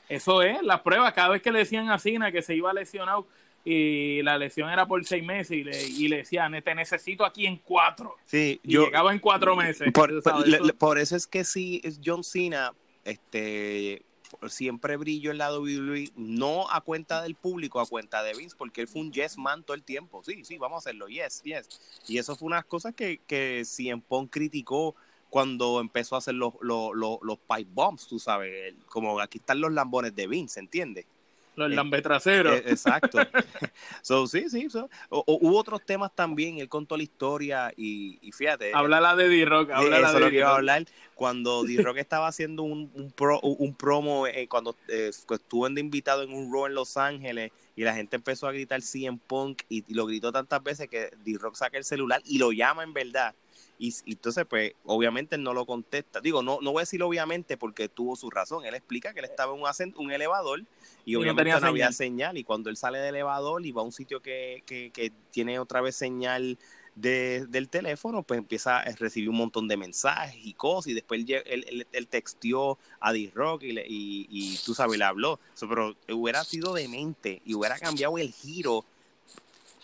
Eso 0.09 0.41
es, 0.41 0.61
las 0.63 0.81
pruebas. 0.81 1.13
Cada 1.13 1.29
vez 1.29 1.41
que 1.41 1.51
le 1.51 1.59
decían 1.59 1.89
a 1.89 1.99
Cena 1.99 2.31
que 2.31 2.41
se 2.41 2.55
iba 2.55 2.73
lesionado 2.73 3.27
y 3.65 4.21
la 4.23 4.37
lesión 4.37 4.69
era 4.69 4.85
por 4.85 5.05
seis 5.05 5.23
meses 5.23 5.57
y 5.57 5.63
le, 5.63 5.83
y 5.83 6.07
le 6.07 6.17
decían, 6.17 6.53
te 6.63 6.75
necesito 6.75 7.25
aquí 7.25 7.45
en 7.45 7.57
cuatro. 7.57 8.17
Sí, 8.25 8.59
yo, 8.63 8.85
llegaba 8.85 9.13
en 9.13 9.19
cuatro 9.19 9.55
meses. 9.55 9.91
Por, 9.93 10.97
eso. 10.99 11.15
es 11.15 11.27
que 11.27 11.43
sí, 11.43 11.81
John 12.03 12.23
Cena, 12.23 12.73
este, 13.05 14.03
siempre 14.47 14.97
brilló 14.97 15.31
en 15.31 15.37
la 15.37 15.57
WWE, 15.57 16.11
no 16.15 16.69
a 16.69 16.81
cuenta 16.81 17.21
del 17.21 17.35
público, 17.35 17.79
a 17.79 17.85
cuenta 17.85 18.21
de 18.21 18.33
Vince, 18.33 18.55
porque 18.57 18.81
él 18.81 18.87
fue 18.87 19.01
un 19.01 19.13
yes 19.13 19.37
man 19.37 19.63
todo 19.63 19.75
el 19.75 19.83
tiempo. 19.83 20.21
Sí, 20.23 20.43
sí, 20.43 20.57
vamos 20.57 20.77
a 20.77 20.89
hacerlo, 20.89 21.07
yes, 21.07 21.41
yes. 21.43 22.01
Y 22.07 22.17
eso 22.17 22.35
fue 22.35 22.47
unas 22.47 22.65
cosas 22.65 22.93
que, 22.93 23.19
que 23.25 23.63
Cien 23.65 24.01
Pong 24.01 24.27
criticó 24.29 24.95
cuando 25.29 25.79
empezó 25.79 26.13
a 26.13 26.19
hacer 26.19 26.35
los, 26.35 26.53
los, 26.61 26.91
los, 26.93 27.39
pipe 27.39 27.71
bombs, 27.73 28.07
tú 28.07 28.19
sabes, 28.19 28.75
como 28.85 29.19
aquí 29.19 29.39
están 29.39 29.61
los 29.61 29.71
lambones 29.71 30.15
de 30.15 30.27
Vince, 30.27 30.59
¿entiendes? 30.59 31.07
Los 31.55 31.71
eh, 31.71 31.75
lambetraseros. 31.75 32.55
Eh, 32.55 32.63
exacto. 32.67 33.19
so, 34.01 34.27
sí, 34.27 34.49
sí. 34.49 34.67
hubo 35.09 35.57
otros 35.57 35.85
temas 35.85 36.13
también. 36.15 36.57
Él 36.59 36.69
contó 36.69 36.97
la 36.97 37.03
historia 37.03 37.71
y, 37.75 38.19
y 38.21 38.31
fíjate. 38.31 38.71
Habla 38.73 39.15
de 39.15 39.29
D-Rock. 39.29 39.69
Eso 39.69 40.13
de 40.13 40.19
lo 40.19 40.29
que 40.29 40.37
iba 40.37 40.49
a 40.49 40.55
hablar. 40.55 40.85
Cuando 41.15 41.63
D-Rock 41.65 41.97
estaba 41.97 42.27
haciendo 42.27 42.63
un, 42.63 42.91
un, 42.93 43.11
pro, 43.11 43.39
un 43.41 43.75
promo, 43.75 44.27
eh, 44.27 44.47
cuando 44.47 44.75
estuvo 44.87 45.69
de 45.69 45.81
invitado 45.81 46.23
en 46.23 46.33
un 46.33 46.51
Raw 46.51 46.67
en 46.67 46.75
Los 46.75 46.97
Ángeles 46.97 47.51
y 47.75 47.83
la 47.83 47.93
gente 47.93 48.15
empezó 48.15 48.47
a 48.47 48.51
gritar 48.51 48.81
CM 48.81 49.19
Punk 49.25 49.63
y, 49.69 49.83
y 49.87 49.93
lo 49.93 50.05
gritó 50.05 50.31
tantas 50.31 50.61
veces 50.61 50.87
que 50.89 51.11
D-Rock 51.23 51.55
saca 51.55 51.77
el 51.77 51.83
celular 51.83 52.21
y 52.25 52.37
lo 52.37 52.51
llama 52.51 52.83
en 52.83 52.93
verdad 52.93 53.33
y, 53.79 53.93
entonces, 54.05 54.45
pues, 54.47 54.73
obviamente 54.85 55.35
él 55.35 55.43
no 55.43 55.53
lo 55.53 55.65
contesta. 55.65 56.21
Digo, 56.21 56.43
no, 56.43 56.59
no 56.61 56.71
voy 56.71 56.81
a 56.81 56.83
decir 56.83 57.01
obviamente 57.03 57.57
porque 57.57 57.89
tuvo 57.89 58.15
su 58.15 58.29
razón. 58.29 58.65
Él 58.65 58.75
explica 58.75 59.13
que 59.13 59.19
él 59.19 59.25
estaba 59.25 59.53
en 59.53 59.61
un, 59.61 59.93
un 59.97 60.11
elevador 60.11 60.63
y, 61.05 61.15
obviamente 61.15 61.51
no, 61.51 61.67
había 61.67 61.91
señal. 61.91 62.37
Y 62.37 62.43
cuando 62.43 62.69
él 62.69 62.77
sale 62.77 62.99
del 62.99 63.15
elevador 63.15 63.65
y 63.65 63.71
va 63.71 63.81
a 63.81 63.85
un 63.85 63.91
sitio 63.91 64.21
que, 64.21 64.63
que, 64.65 64.91
que 64.91 65.11
tiene 65.31 65.59
otra 65.59 65.81
vez 65.81 65.95
señal 65.95 66.57
de, 66.95 67.45
del 67.47 67.67
teléfono, 67.67 68.21
pues 68.23 68.37
empieza 68.37 68.79
a 68.79 68.91
recibir 68.91 69.29
un 69.29 69.37
montón 69.37 69.67
de 69.67 69.75
mensajes 69.75 70.39
y 70.43 70.53
cosas. 70.53 70.91
Y 70.91 70.93
después 70.93 71.21
él, 71.27 71.43
él, 71.45 71.87
él, 71.91 72.07
texteó 72.07 72.77
a 72.99 73.11
D-Rock 73.11 73.63
y, 73.63 73.71
y, 73.79 74.27
y, 74.29 74.57
tú 74.63 74.75
sabes, 74.75 74.97
le 74.97 75.05
habló. 75.05 75.39
pero 75.59 75.95
hubiera 76.09 76.43
sido 76.43 76.73
demente 76.73 77.41
y 77.43 77.55
hubiera 77.55 77.79
cambiado 77.79 78.17
el 78.17 78.31
giro. 78.31 78.85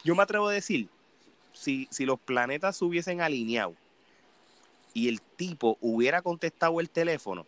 Yo 0.04 0.16
me 0.16 0.24
atrevo 0.24 0.48
a 0.48 0.54
decir 0.54 0.88
si, 1.60 1.88
si 1.92 2.06
los 2.06 2.20
planetas 2.20 2.78
se 2.78 2.86
hubiesen 2.86 3.22
alineado 3.22 3.76
y 4.94 5.10
el 5.10 5.22
tipo 5.22 5.78
hubiera 5.82 6.22
contestado 6.22 6.80
el 6.80 6.90
teléfono, 6.90 7.46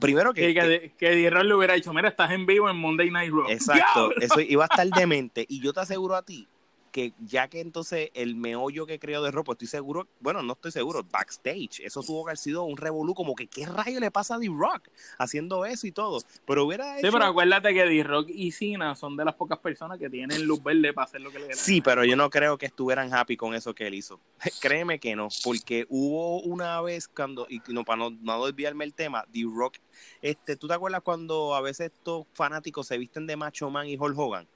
primero 0.00 0.32
que... 0.32 0.54
Que, 0.54 0.92
que, 0.96 1.30
le 1.30 1.54
hubiera 1.54 1.74
dicho, 1.74 1.92
mira, 1.92 2.08
estás 2.08 2.30
en 2.30 2.46
vivo 2.46 2.70
en 2.70 2.76
Monday 2.76 3.10
Night 3.10 3.30
Raw. 3.30 3.50
Exacto, 3.50 4.10
eso 4.20 4.40
iba 4.40 4.64
a 4.64 4.68
estar 4.68 4.88
demente. 4.88 5.44
Y 5.48 5.60
yo 5.60 5.72
te 5.72 5.80
aseguro 5.80 6.16
a 6.16 6.22
ti 6.22 6.48
que 6.96 7.12
ya 7.18 7.46
que 7.48 7.60
entonces 7.60 8.08
el 8.14 8.36
meollo 8.36 8.86
que 8.86 8.98
creo 8.98 9.22
de 9.22 9.30
ropa, 9.30 9.52
estoy 9.52 9.68
seguro, 9.68 10.08
bueno, 10.18 10.42
no 10.42 10.54
estoy 10.54 10.72
seguro, 10.72 11.04
backstage, 11.04 11.80
eso 11.80 12.02
tuvo 12.02 12.24
que 12.24 12.30
haber 12.30 12.38
sido 12.38 12.64
un 12.64 12.78
revolú, 12.78 13.12
como 13.12 13.34
que 13.34 13.48
qué 13.48 13.66
rayo 13.66 14.00
le 14.00 14.10
pasa 14.10 14.36
a 14.36 14.38
D-Rock 14.38 14.88
haciendo 15.18 15.66
eso 15.66 15.86
y 15.86 15.92
todo. 15.92 16.22
Pero 16.46 16.64
hubiera 16.64 16.96
hecho... 16.96 17.08
Sí, 17.08 17.12
pero 17.12 17.26
acuérdate 17.26 17.74
que 17.74 17.84
D-Rock 17.84 18.30
y 18.30 18.50
Cena 18.50 18.94
son 18.94 19.14
de 19.14 19.26
las 19.26 19.34
pocas 19.34 19.58
personas 19.58 19.98
que 19.98 20.08
tienen 20.08 20.46
luz 20.46 20.62
verde 20.62 20.94
para 20.94 21.04
hacer 21.04 21.20
lo 21.20 21.30
que 21.30 21.38
le 21.38 21.52
Sí, 21.52 21.82
pero 21.82 22.02
yo 22.02 22.16
no 22.16 22.30
creo 22.30 22.56
que 22.56 22.64
estuvieran 22.64 23.12
happy 23.12 23.36
con 23.36 23.54
eso 23.54 23.74
que 23.74 23.88
él 23.88 23.92
hizo. 23.92 24.18
Créeme 24.62 24.98
que 24.98 25.14
no, 25.14 25.28
porque 25.44 25.84
hubo 25.90 26.40
una 26.44 26.80
vez 26.80 27.08
cuando, 27.08 27.46
y 27.50 27.60
no, 27.68 27.84
para 27.84 27.98
no, 27.98 28.16
no 28.22 28.46
desviarme 28.46 28.86
el 28.86 28.94
tema, 28.94 29.26
D-Rock, 29.28 29.76
este, 30.22 30.56
¿tú 30.56 30.66
te 30.66 30.72
acuerdas 30.72 31.02
cuando 31.02 31.54
a 31.54 31.60
veces 31.60 31.92
estos 31.92 32.24
fanáticos 32.32 32.86
se 32.86 32.96
visten 32.96 33.26
de 33.26 33.36
Macho 33.36 33.68
Man 33.68 33.86
y 33.86 33.98
Hulk 33.98 34.18
Hogan? 34.18 34.48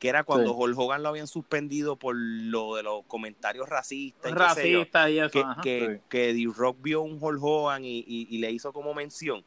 Que 0.00 0.08
era 0.08 0.24
cuando 0.24 0.52
Hulk 0.52 0.76
Hogan 0.76 1.02
lo 1.02 1.10
habían 1.10 1.28
suspendido 1.28 1.96
por 1.96 2.16
lo 2.16 2.74
de 2.74 2.82
los 2.82 3.04
comentarios 3.06 3.68
racistas. 3.68 4.32
Y 4.32 4.34
racistas 4.34 5.10
y 5.10 5.18
eso. 5.20 5.30
Que, 5.62 6.00
que, 6.08 6.34
D-Rock 6.34 6.78
vio 6.80 7.02
un 7.02 7.18
Hulk 7.20 7.42
Hogan 7.42 7.84
y, 7.84 8.04
y, 8.06 8.38
le 8.38 8.50
hizo 8.50 8.72
como 8.72 8.94
mención. 8.94 9.44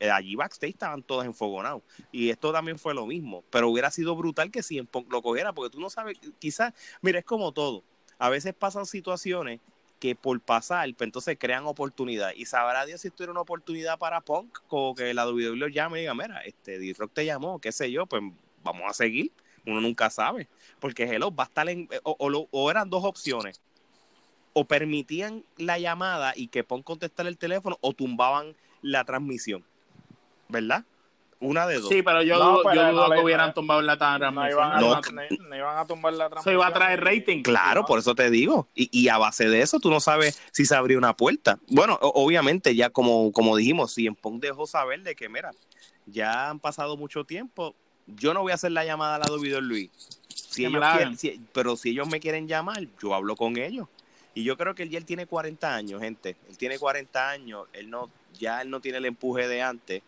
Eh, 0.00 0.10
allí 0.10 0.34
backstage 0.34 0.72
estaban 0.72 1.02
todos 1.02 1.26
enfogonados. 1.26 1.82
Y 2.10 2.30
esto 2.30 2.52
también 2.52 2.78
fue 2.78 2.94
lo 2.94 3.04
mismo. 3.04 3.44
Pero 3.50 3.68
hubiera 3.68 3.90
sido 3.90 4.16
brutal 4.16 4.50
que 4.50 4.62
si 4.62 4.78
lo 4.78 5.22
cogiera, 5.22 5.52
porque 5.52 5.70
tú 5.70 5.80
no 5.80 5.90
sabes, 5.90 6.18
quizás, 6.38 6.72
mira, 7.02 7.18
es 7.18 7.24
como 7.24 7.52
todo. 7.52 7.84
A 8.18 8.30
veces 8.30 8.54
pasan 8.54 8.86
situaciones 8.86 9.60
que 9.98 10.14
por 10.14 10.40
pasar, 10.40 10.88
pues 10.96 11.06
entonces 11.06 11.36
crean 11.38 11.66
oportunidad. 11.66 12.32
Y 12.34 12.46
sabrá 12.46 12.86
Dios 12.86 13.00
si 13.00 13.08
esto 13.08 13.24
era 13.24 13.32
una 13.32 13.42
oportunidad 13.42 13.98
para 13.98 14.20
Punk, 14.20 14.58
como 14.68 14.94
que 14.94 15.12
la 15.12 15.26
WWE 15.28 15.56
lo 15.56 15.68
llame 15.68 15.98
y 15.98 16.00
diga, 16.02 16.14
mira, 16.14 16.40
este 16.42 16.78
D-Rock 16.78 17.12
te 17.12 17.24
llamó, 17.24 17.58
qué 17.60 17.72
sé 17.72 17.90
yo, 17.90 18.06
pues 18.06 18.22
vamos 18.68 18.90
a 18.90 18.94
seguir. 18.94 19.32
Uno 19.66 19.80
nunca 19.80 20.10
sabe. 20.10 20.48
Porque 20.80 21.04
Hello 21.04 21.34
va 21.34 21.44
a 21.44 21.46
estar 21.46 21.68
en. 21.68 21.88
O, 22.02 22.70
eran 22.70 22.88
dos 22.90 23.04
opciones. 23.04 23.60
O 24.52 24.64
permitían 24.64 25.44
la 25.56 25.78
llamada 25.78 26.32
y 26.34 26.48
que 26.48 26.64
pon 26.64 26.82
contestar 26.82 27.26
el 27.26 27.38
teléfono 27.38 27.78
o 27.80 27.92
tumbaban 27.92 28.56
la 28.82 29.04
transmisión. 29.04 29.64
¿Verdad? 30.48 30.84
Una 31.40 31.68
de 31.68 31.78
dos. 31.78 31.88
Sí, 31.88 32.02
pero 32.02 32.22
yo 32.22 32.36
dudo, 32.36 32.62
que 33.12 33.20
hubieran 33.20 33.54
tumbado 33.54 33.80
la 33.80 33.96
transmisión. 33.96 34.34
No 34.34 34.50
iban, 34.50 34.72
a, 34.72 34.80
no, 34.80 35.56
iban 35.56 35.78
a 35.78 35.86
tumbar 35.86 36.12
la 36.14 36.28
transmisión. 36.28 36.40
Eso 36.40 36.50
iba 36.52 36.66
a 36.66 36.72
traer 36.72 37.04
rating. 37.04 37.42
Claro, 37.42 37.84
por 37.86 38.00
eso 38.00 38.14
te 38.16 38.28
digo. 38.30 38.66
Y, 38.74 38.88
y, 38.90 39.08
a 39.08 39.18
base 39.18 39.48
de 39.48 39.60
eso, 39.60 39.78
tú 39.78 39.88
no 39.90 40.00
sabes 40.00 40.40
si 40.50 40.64
se 40.64 40.74
abrió 40.74 40.98
una 40.98 41.14
puerta. 41.14 41.60
Bueno, 41.68 41.96
obviamente, 42.00 42.74
ya 42.74 42.90
como, 42.90 43.30
como 43.30 43.56
dijimos, 43.56 43.92
si 43.92 44.06
en 44.08 44.16
Pong 44.16 44.40
dejó 44.40 44.66
saber 44.66 45.02
de 45.02 45.14
que, 45.14 45.28
mira, 45.28 45.52
ya 46.06 46.50
han 46.50 46.58
pasado 46.58 46.96
mucho 46.96 47.24
tiempo, 47.24 47.76
yo 48.16 48.34
no 48.34 48.42
voy 48.42 48.52
a 48.52 48.56
hacer 48.56 48.72
la 48.72 48.84
llamada 48.84 49.16
a 49.16 49.18
la 49.18 49.36
de 49.36 49.60
Luis. 49.60 49.90
Si 50.28 50.64
ellos 50.64 50.82
quieren, 51.18 51.48
pero 51.52 51.76
si 51.76 51.90
ellos 51.90 52.08
me 52.08 52.20
quieren 52.20 52.48
llamar, 52.48 52.86
yo 53.02 53.14
hablo 53.14 53.36
con 53.36 53.56
ellos. 53.56 53.86
Y 54.34 54.44
yo 54.44 54.56
creo 54.56 54.74
que 54.74 54.84
él 54.84 54.94
él 54.94 55.04
tiene 55.04 55.26
40 55.26 55.74
años, 55.74 56.00
gente. 56.00 56.36
Él 56.48 56.56
tiene 56.56 56.78
40 56.78 57.30
años, 57.30 57.66
él 57.72 57.90
no, 57.90 58.10
ya 58.38 58.62
él 58.62 58.70
no 58.70 58.80
tiene 58.80 58.98
el 58.98 59.04
empuje 59.04 59.48
de 59.48 59.62
antes. 59.62 60.02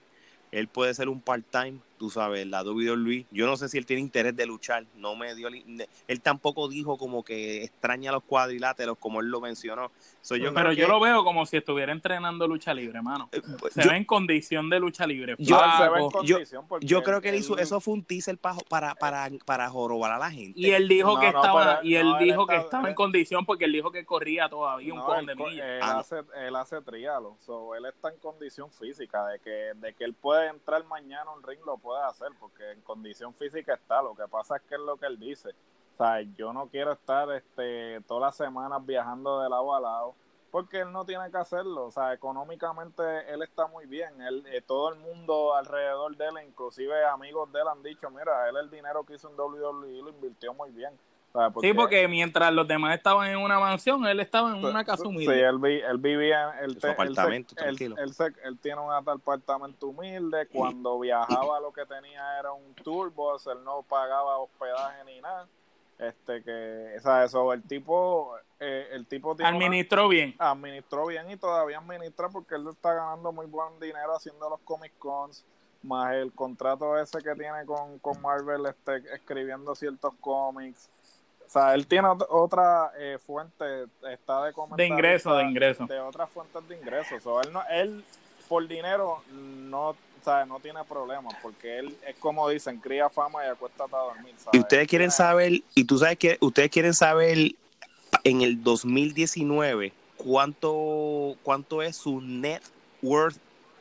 Él 0.53 0.69
puede 0.69 0.95
ser 0.95 1.09
un 1.09 1.21
part-time 1.21 1.79
tú 2.01 2.09
sabes, 2.09 2.47
la 2.47 2.63
duda 2.63 2.95
Luis, 2.97 3.27
yo 3.31 3.47
no 3.47 3.59
sé 3.59 3.69
si 3.69 3.77
él 3.77 3.85
tiene 3.85 4.01
interés 4.01 4.35
de 4.35 4.47
luchar, 4.47 4.87
no 4.97 5.17
me 5.17 5.35
dio, 5.35 5.49
él 5.49 6.21
tampoco 6.23 6.67
dijo 6.67 6.97
como 6.97 7.23
que 7.23 7.63
extraña 7.63 8.11
los 8.11 8.23
cuadriláteros 8.23 8.97
como 8.97 9.21
él 9.21 9.27
lo 9.27 9.43
mencionó. 9.43 9.91
yo 10.31 10.55
pero 10.55 10.73
yo 10.73 10.89
lo 10.89 10.99
veo 10.99 11.23
como 11.25 11.45
si 11.45 11.59
estuviera 11.59 11.93
entrenando 11.93 12.49
lucha 12.49 12.73
libre, 12.73 12.97
hermano. 12.97 13.29
Eh, 13.33 13.43
se 13.71 13.87
ve 13.87 13.99
en 13.99 14.05
condición 14.07 14.71
de 14.71 14.81
lucha 14.81 15.07
libre. 15.07 15.35
Yo, 15.39 15.61
yo, 16.81 17.03
creo 17.03 17.21
que 17.21 17.29
él 17.29 17.35
hizo, 17.35 17.59
eso 17.59 17.81
fue 17.83 17.93
un 17.93 18.03
teaser 18.03 18.39
para, 18.39 18.95
para, 18.95 19.31
para, 19.45 19.69
jorobar 19.69 20.13
a 20.13 20.19
la 20.19 20.31
gente. 20.31 20.59
Y 20.59 20.71
él 20.71 20.89
dijo 20.89 21.21
que 21.21 21.27
estaba, 21.27 21.81
y 21.83 21.97
él 21.97 22.15
dijo 22.19 22.47
que 22.47 22.57
estaba 22.57 22.89
en 22.89 22.95
condición 22.95 23.45
porque 23.45 23.67
él 23.67 23.73
dijo 23.73 23.93
que 23.93 24.07
corría 24.07 24.49
todavía 24.49 24.95
un 24.95 25.01
poco 25.01 25.23
de 25.23 25.35
millas. 25.35 25.67
Él, 25.67 25.81
ah, 25.83 25.99
hace, 25.99 26.23
él 26.47 26.57
hace 26.57 26.81
trialo, 26.81 27.37
él 27.77 27.85
está 27.85 28.09
en 28.09 28.19
condición 28.21 28.73
física 28.73 29.27
de 29.27 29.39
que, 29.41 29.73
de 29.75 29.93
que 29.93 30.05
él 30.05 30.15
puede 30.15 30.49
entrar 30.49 30.83
mañana 30.87 31.31
a 31.31 31.35
un 31.35 31.43
ring, 31.43 31.61
lo 31.67 31.77
puede 31.77 31.90
puede 31.91 32.05
hacer, 32.05 32.29
porque 32.39 32.71
en 32.71 32.81
condición 32.83 33.35
física 33.35 33.75
está. 33.75 34.01
Lo 34.01 34.15
que 34.15 34.29
pasa 34.29 34.57
es 34.57 34.63
que 34.63 34.77
es 34.77 34.81
lo 34.81 34.97
que 34.97 35.07
él 35.07 35.19
dice. 35.19 35.49
O 35.49 35.97
sea, 35.97 36.21
yo 36.37 36.53
no 36.53 36.69
quiero 36.69 36.93
estar 36.93 37.29
este, 37.33 38.01
todas 38.07 38.29
las 38.29 38.37
semanas 38.37 38.87
viajando 38.87 39.41
de 39.41 39.49
lado 39.49 39.75
a 39.75 39.81
lado, 39.81 40.15
porque 40.53 40.83
él 40.83 40.93
no 40.93 41.05
tiene 41.05 41.29
que 41.33 41.39
hacerlo. 41.39 41.87
O 41.87 41.91
sea, 41.91 42.13
económicamente 42.13 43.03
él 43.29 43.43
está 43.43 43.67
muy 43.67 43.87
bien. 43.87 44.23
Él, 44.23 44.47
eh, 44.47 44.63
todo 44.63 44.91
el 44.91 45.01
mundo 45.01 45.57
alrededor 45.57 46.17
de 46.17 46.29
él, 46.29 46.35
inclusive 46.47 47.05
amigos 47.07 47.51
de 47.51 47.61
él, 47.61 47.67
han 47.67 47.83
dicho, 47.83 48.09
mira, 48.09 48.49
él 48.49 48.57
el 48.57 48.71
dinero 48.71 49.03
que 49.05 49.15
hizo 49.15 49.29
en 49.29 49.35
WWE 49.37 50.03
lo 50.03 50.11
invirtió 50.11 50.55
muy 50.55 50.71
bien 50.71 50.97
sí, 51.61 51.73
porque 51.73 52.07
mientras 52.09 52.53
los 52.53 52.67
demás 52.67 52.97
estaban 52.97 53.31
en 53.31 53.39
una 53.39 53.59
mansión, 53.59 54.07
él 54.07 54.21
estaba 54.21 54.57
en 54.57 54.65
una 54.65 54.85
casa 54.85 55.07
humilde. 55.07 55.35
Sí, 55.35 55.41
él, 55.41 55.99
vivía 55.99 56.59
en 56.59 56.71
el 56.71 56.79
apartamento, 56.91 57.55
él, 57.57 57.77
tranquilo. 57.77 57.97
Él, 57.99 58.59
tiene 58.61 58.81
un 58.81 58.93
apartamento 58.93 59.89
humilde. 59.89 60.49
Cuando 60.49 60.99
viajaba, 60.99 61.61
lo 61.61 61.73
que 61.73 61.87
tenía 61.87 62.39
era 62.39 62.53
un 62.53 62.75
bus 63.15 63.47
él 63.47 63.63
no 63.65 63.83
pagaba 63.83 64.39
hospedaje 64.39 65.05
ni 65.05 65.21
nada. 65.21 65.47
Este 65.99 66.43
que, 66.43 66.95
o 66.97 67.01
sea, 67.03 67.25
eso, 67.25 67.53
el 67.53 67.63
tipo, 67.63 68.35
eh, 68.59 68.89
el 68.93 69.07
tipo 69.07 69.37
administró 69.45 70.09
bien. 70.09 70.35
Administró 70.39 71.07
bien 71.07 71.31
y 71.31 71.37
todavía 71.37 71.79
administra 71.79 72.31
porque 72.31 72.55
él 72.55 72.67
está 72.69 72.95
ganando 72.95 73.33
muy 73.33 73.45
buen 73.45 73.79
dinero 73.79 74.17
haciendo 74.17 74.49
los 74.49 74.61
Comic 74.61 74.93
Cons 74.99 75.45
más 75.83 76.13
el 76.15 76.33
contrato 76.33 76.99
ese 76.99 77.19
que 77.23 77.35
tiene 77.35 77.65
con, 77.65 77.99
con 78.01 78.21
Marvel 78.21 78.67
este, 78.67 78.97
escribiendo 79.15 79.75
ciertos 79.75 80.13
cómics 80.21 80.91
o 81.51 81.53
sea, 81.53 81.75
él 81.75 81.85
tiene 81.89 82.07
otra 82.29 82.93
eh, 82.97 83.19
fuente, 83.27 83.65
está 84.09 84.45
de 84.45 84.53
De 84.77 84.87
ingreso, 84.87 85.35
de 85.35 85.43
ingreso. 85.43 85.85
De 85.85 85.99
otras 85.99 86.31
fuentes 86.31 86.69
de 86.69 86.77
ingresos. 86.77 87.27
O 87.27 87.41
él, 87.41 87.53
no, 87.53 87.61
él, 87.69 88.05
por 88.49 88.69
dinero, 88.69 89.25
no, 89.33 89.89
o 89.89 89.97
sea, 90.23 90.47
no 90.47 90.61
tiene 90.61 90.85
problemas, 90.85 91.35
porque 91.43 91.81
él 91.81 91.97
es 92.07 92.15
como 92.19 92.49
dicen, 92.49 92.79
cría 92.79 93.11
fama 93.11 93.45
y 93.45 93.49
acuesta 93.49 93.83
a 93.83 93.89
dormir. 93.89 94.33
Y 94.53 94.61
ustedes 94.61 94.87
quieren 94.87 95.11
saber, 95.11 95.61
y 95.75 95.83
tú 95.83 95.99
sabes 95.99 96.19
que 96.19 96.39
ustedes 96.41 96.71
quieren 96.71 96.95
saber 96.95 97.37
en 98.23 98.43
el 98.43 98.63
2019 98.63 99.93
cuánto, 100.19 101.35
cuánto 101.43 101.83
es 101.83 101.97
su 101.97 102.21
net 102.21 102.63
worth 103.03 103.39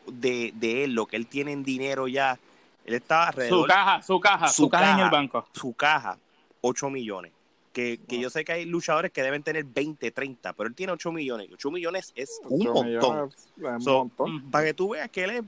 de, 0.07 0.53
de 0.55 0.85
él, 0.85 0.95
lo 0.95 1.05
que 1.05 1.17
él 1.17 1.27
tiene 1.27 1.51
en 1.51 1.63
dinero 1.63 2.07
ya. 2.07 2.39
Él 2.83 2.95
está 2.95 3.27
alrededor. 3.27 3.61
Su 3.61 3.67
caja, 3.67 4.01
su 4.01 4.19
caja, 4.19 4.47
su, 4.47 4.69
caja 4.69 4.93
en 4.93 4.99
el 5.01 5.11
banco. 5.11 5.47
Su 5.53 5.73
caja, 5.73 6.17
8 6.61 6.89
millones 6.89 7.33
que, 7.73 7.99
yo 8.19 8.29
sé 8.29 8.43
que 8.43 8.51
hay 8.53 8.65
luchadores 8.65 9.11
que 9.11 9.21
deben 9.21 9.43
tener 9.43 9.63
20, 9.63 10.11
30, 10.11 10.53
pero 10.53 10.67
él 10.69 10.75
tiene 10.75 10.93
8 10.93 11.11
millones. 11.11 11.49
8 11.53 11.71
millones 11.71 12.11
es 12.15 12.39
un 12.49 12.59
montón. 12.73 13.15
para 14.51 14.65
que 14.65 14.73
tú 14.73 14.89
veas 14.89 15.09
que 15.09 15.23
él 15.23 15.29
es 15.31 15.43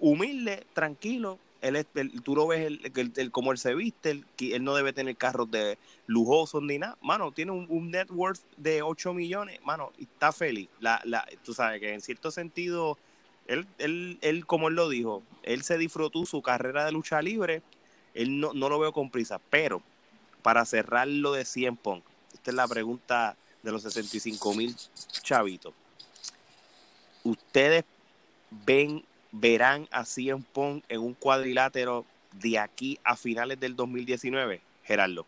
humilde, 0.00 0.66
tranquilo. 0.74 1.38
Él, 1.60 1.76
es- 1.76 1.86
él- 1.94 2.22
tú 2.22 2.34
lo 2.34 2.46
ves 2.46 2.60
el, 2.66 2.80
el- 2.96 3.12
el- 3.16 3.30
como 3.30 3.52
él 3.52 3.58
se 3.58 3.74
viste, 3.74 4.10
él, 4.12 4.24
que 4.36 4.56
él 4.56 4.64
no 4.64 4.74
debe 4.74 4.92
tener 4.94 5.14
carros 5.16 5.50
de 5.50 5.76
lujosos 6.06 6.62
ni 6.62 6.78
nada. 6.78 6.96
Mano, 7.02 7.32
tiene 7.32 7.52
un, 7.52 7.66
un 7.68 7.90
net 7.90 8.10
worth 8.10 8.40
de 8.56 8.80
8 8.82 9.12
millones, 9.12 9.60
mano, 9.62 9.92
y 9.98 10.04
está 10.04 10.32
feliz. 10.32 10.68
La, 10.80 11.00
la, 11.04 11.26
tú 11.44 11.52
sabes 11.52 11.80
que 11.80 11.92
en 11.92 12.00
cierto 12.00 12.30
sentido, 12.30 12.96
él, 13.46 13.66
él, 13.78 14.18
él, 14.22 14.46
como 14.46 14.68
él 14.68 14.74
lo 14.74 14.88
dijo, 14.88 15.22
él 15.42 15.62
se 15.62 15.76
disfrutó 15.76 16.24
su 16.24 16.40
carrera 16.40 16.86
de 16.86 16.92
lucha 16.92 17.20
libre, 17.20 17.62
él 18.14 18.40
no, 18.40 18.54
no 18.54 18.68
lo 18.70 18.78
veo 18.78 18.92
con 18.92 19.10
prisa, 19.10 19.38
pero 19.50 19.82
para 20.42 20.64
cerrar 20.64 21.08
lo 21.08 21.32
de 21.32 21.44
100 21.44 21.76
Punk, 21.76 22.04
esta 22.32 22.50
es 22.50 22.54
la 22.54 22.68
pregunta 22.68 23.36
de 23.62 23.72
los 23.72 23.82
65 23.82 24.54
mil 24.54 24.74
chavitos. 25.22 25.74
¿Ustedes 27.22 27.84
ven, 28.50 29.04
verán 29.30 29.86
a 29.90 30.04
CM 30.04 30.42
Punk 30.52 30.84
en 30.88 31.00
un 31.00 31.14
cuadrilátero 31.14 32.04
de 32.32 32.58
aquí 32.58 32.98
a 33.04 33.16
finales 33.16 33.60
del 33.60 33.76
2019? 33.76 34.60
Gerardo. 34.84 35.26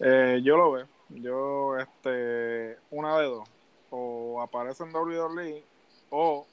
Eh, 0.00 0.40
yo 0.42 0.56
lo 0.56 0.72
veo. 0.72 0.88
Yo, 1.08 1.76
este, 1.78 2.78
una 2.90 3.18
de 3.18 3.26
dos. 3.26 3.48
O 3.90 4.40
aparece 4.42 4.84
en 4.84 4.94
WWE 4.94 5.64
o 6.10 6.46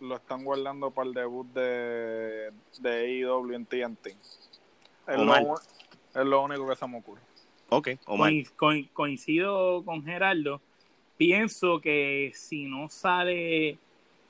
lo 0.00 0.16
están 0.16 0.44
guardando 0.44 0.90
para 0.90 1.08
el 1.08 1.14
debut 1.14 1.46
de, 1.52 2.52
de 2.78 3.20
en 3.20 3.66
TNT. 3.66 4.06
Es 4.06 5.18
Omar. 5.18 5.42
lo, 5.42 5.56
es 6.14 6.26
lo 6.26 6.42
único 6.42 6.68
que 6.68 6.76
se 6.76 6.86
me 6.86 6.98
ocurre. 6.98 7.20
Ok, 7.68 7.90
Omar. 8.06 8.32
Coincido 8.92 9.84
con 9.84 10.04
Gerardo. 10.04 10.60
Pienso 11.16 11.80
que 11.80 12.32
si 12.34 12.64
no 12.64 12.88
sale 12.88 13.78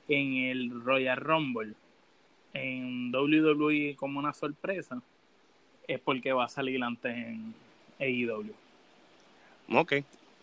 en 0.07 0.33
el 0.33 0.81
Royal 0.83 1.17
Rumble 1.17 1.73
en 2.53 3.15
WWE 3.15 3.95
como 3.95 4.19
una 4.19 4.33
sorpresa, 4.33 5.01
es 5.87 5.99
porque 5.99 6.33
va 6.33 6.45
a 6.45 6.49
salir 6.49 6.83
antes 6.83 7.15
en 7.15 7.53
AEW. 7.99 8.53
Ok. 9.73 9.93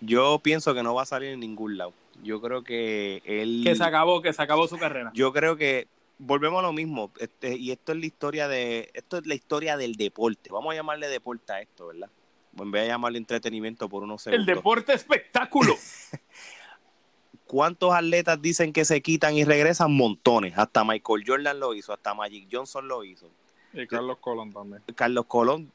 Yo 0.00 0.38
pienso 0.42 0.74
que 0.74 0.82
no 0.82 0.94
va 0.94 1.02
a 1.02 1.06
salir 1.06 1.30
en 1.30 1.40
ningún 1.40 1.76
lado. 1.76 1.92
Yo 2.22 2.40
creo 2.40 2.62
que 2.62 3.22
él... 3.24 3.62
Que 3.64 3.74
se 3.74 3.84
acabó, 3.84 4.22
que 4.22 4.32
se 4.32 4.42
acabó 4.42 4.66
su 4.68 4.78
carrera. 4.78 5.10
Yo 5.14 5.32
creo 5.32 5.56
que 5.56 5.86
volvemos 6.18 6.58
a 6.60 6.62
lo 6.62 6.72
mismo. 6.72 7.12
Este, 7.18 7.56
y 7.56 7.70
esto 7.70 7.92
es 7.92 7.98
la 7.98 8.06
historia 8.06 8.48
de... 8.48 8.90
Esto 8.94 9.18
es 9.18 9.26
la 9.26 9.34
historia 9.34 9.76
del 9.76 9.94
deporte. 9.94 10.50
Vamos 10.50 10.72
a 10.72 10.76
llamarle 10.76 11.08
deporte 11.08 11.52
a 11.52 11.60
esto, 11.60 11.88
¿verdad? 11.88 12.10
En 12.58 12.70
vez 12.70 12.82
de 12.82 12.88
llamarle 12.88 13.18
entretenimiento 13.18 13.88
por 13.88 14.02
unos 14.02 14.26
El 14.26 14.32
segundos. 14.32 14.56
deporte 14.56 14.92
espectáculo. 14.92 15.74
¿Cuántos 17.46 17.94
atletas 17.94 18.42
dicen 18.42 18.72
que 18.72 18.84
se 18.84 19.00
quitan 19.00 19.34
y 19.34 19.44
regresan? 19.44 19.92
Montones. 19.92 20.58
Hasta 20.58 20.84
Michael 20.84 21.24
Jordan 21.26 21.58
lo 21.58 21.72
hizo, 21.74 21.94
hasta 21.94 22.12
Magic 22.12 22.46
Johnson 22.52 22.86
lo 22.86 23.04
hizo. 23.04 23.30
Y 23.72 23.86
Carlos 23.86 24.18
Colón 24.20 24.52
también. 24.52 24.82
Carlos 24.94 25.24
Colón, 25.26 25.72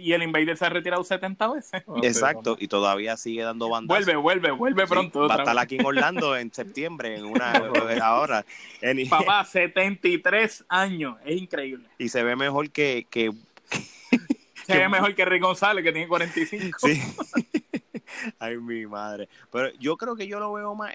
y 0.00 0.12
el 0.12 0.22
Invader 0.22 0.56
se 0.56 0.64
ha 0.66 0.68
retirado 0.68 1.02
70 1.04 1.48
veces. 1.52 1.82
Exacto, 2.02 2.56
y 2.58 2.68
todavía 2.68 3.16
sigue 3.16 3.42
dando 3.42 3.68
bandas. 3.68 3.88
Vuelve, 3.88 4.16
vuelve, 4.16 4.50
vuelve 4.50 4.86
pronto. 4.86 5.28
va 5.28 5.34
a 5.36 5.38
estar 5.38 5.58
aquí 5.58 5.76
en 5.76 5.86
Orlando 5.86 6.36
en 6.36 6.52
septiembre, 6.52 7.16
en 7.16 7.24
una 7.24 7.52
ahora. 8.02 8.44
Any- 8.82 9.08
Papá, 9.08 9.44
73 9.44 10.64
años. 10.68 11.16
Es 11.24 11.36
increíble. 11.40 11.88
y 11.98 12.08
se 12.08 12.22
ve 12.22 12.36
mejor 12.36 12.70
que, 12.70 13.06
que 13.10 13.32
Se 14.66 14.76
ve 14.76 14.88
mejor 14.88 15.14
que 15.14 15.24
Rick 15.24 15.42
González, 15.42 15.82
que 15.82 15.92
tiene 15.92 16.08
45. 16.08 16.78
sí. 16.80 17.00
Ay, 18.38 18.56
mi 18.58 18.86
madre. 18.86 19.28
Pero 19.52 19.70
yo 19.78 19.96
creo 19.96 20.16
que 20.16 20.26
yo 20.26 20.40
lo 20.40 20.52
veo 20.52 20.74
más 20.74 20.94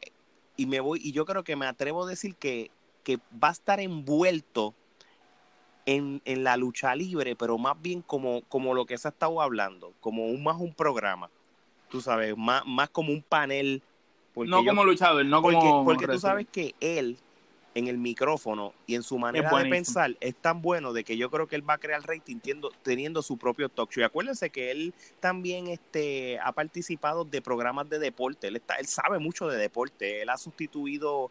y 0.57 0.65
me 0.65 0.79
voy 0.79 0.99
y 1.03 1.11
yo 1.11 1.25
creo 1.25 1.43
que 1.43 1.55
me 1.55 1.65
atrevo 1.65 2.03
a 2.03 2.07
decir 2.09 2.35
que, 2.35 2.69
que 3.03 3.17
va 3.43 3.49
a 3.49 3.51
estar 3.53 3.79
envuelto 3.79 4.73
en, 5.85 6.21
en 6.25 6.43
la 6.43 6.55
lucha 6.57 6.95
libre, 6.95 7.35
pero 7.35 7.57
más 7.57 7.81
bien 7.81 8.01
como, 8.01 8.41
como 8.47 8.73
lo 8.73 8.85
que 8.85 8.97
se 8.97 9.07
ha 9.07 9.11
estado 9.11 9.41
hablando, 9.41 9.93
como 9.99 10.27
un 10.27 10.43
más 10.43 10.57
un 10.59 10.73
programa. 10.73 11.29
Tú 11.89 12.01
sabes, 12.01 12.35
más, 12.37 12.63
más 12.65 12.89
como 12.89 13.11
un 13.11 13.21
panel. 13.21 13.81
no 14.35 14.63
yo- 14.63 14.69
como 14.69 14.83
luchador, 14.83 15.25
no 15.25 15.41
porque, 15.41 15.57
como. 15.59 15.85
porque 15.85 16.07
tú 16.07 16.19
sabes 16.19 16.47
que 16.51 16.73
él, 16.79 17.17
en 17.75 17.87
el 17.87 17.97
micrófono 17.97 18.73
y 18.87 18.95
en 18.95 19.03
su 19.03 19.17
manera 19.17 19.49
de 19.49 19.69
pensar, 19.69 20.15
es 20.19 20.35
tan 20.35 20.61
bueno 20.61 20.93
de 20.93 21.03
que 21.03 21.17
yo 21.17 21.29
creo 21.29 21.47
que 21.47 21.55
él 21.55 21.67
va 21.67 21.73
a 21.73 21.77
crear 21.79 22.01
rating 22.07 22.37
tiendo- 22.39 22.71
teniendo 22.83 23.21
su 23.21 23.37
propio 23.37 23.67
talk 23.69 23.91
show. 23.91 24.01
Y 24.01 24.05
acuérdense 24.05 24.49
que 24.51 24.71
él 24.71 24.93
también 25.19 25.67
este, 25.67 26.39
ha 26.39 26.51
participado 26.51 27.25
de 27.25 27.41
programas 27.41 27.89
de 27.89 27.99
deporte. 27.99 28.47
Él, 28.47 28.55
está, 28.55 28.75
él 28.75 28.85
sabe 28.87 29.19
mucho 29.19 29.47
de 29.47 29.57
deporte. 29.57 30.21
Él 30.21 30.29
ha 30.29 30.37
sustituido. 30.37 31.29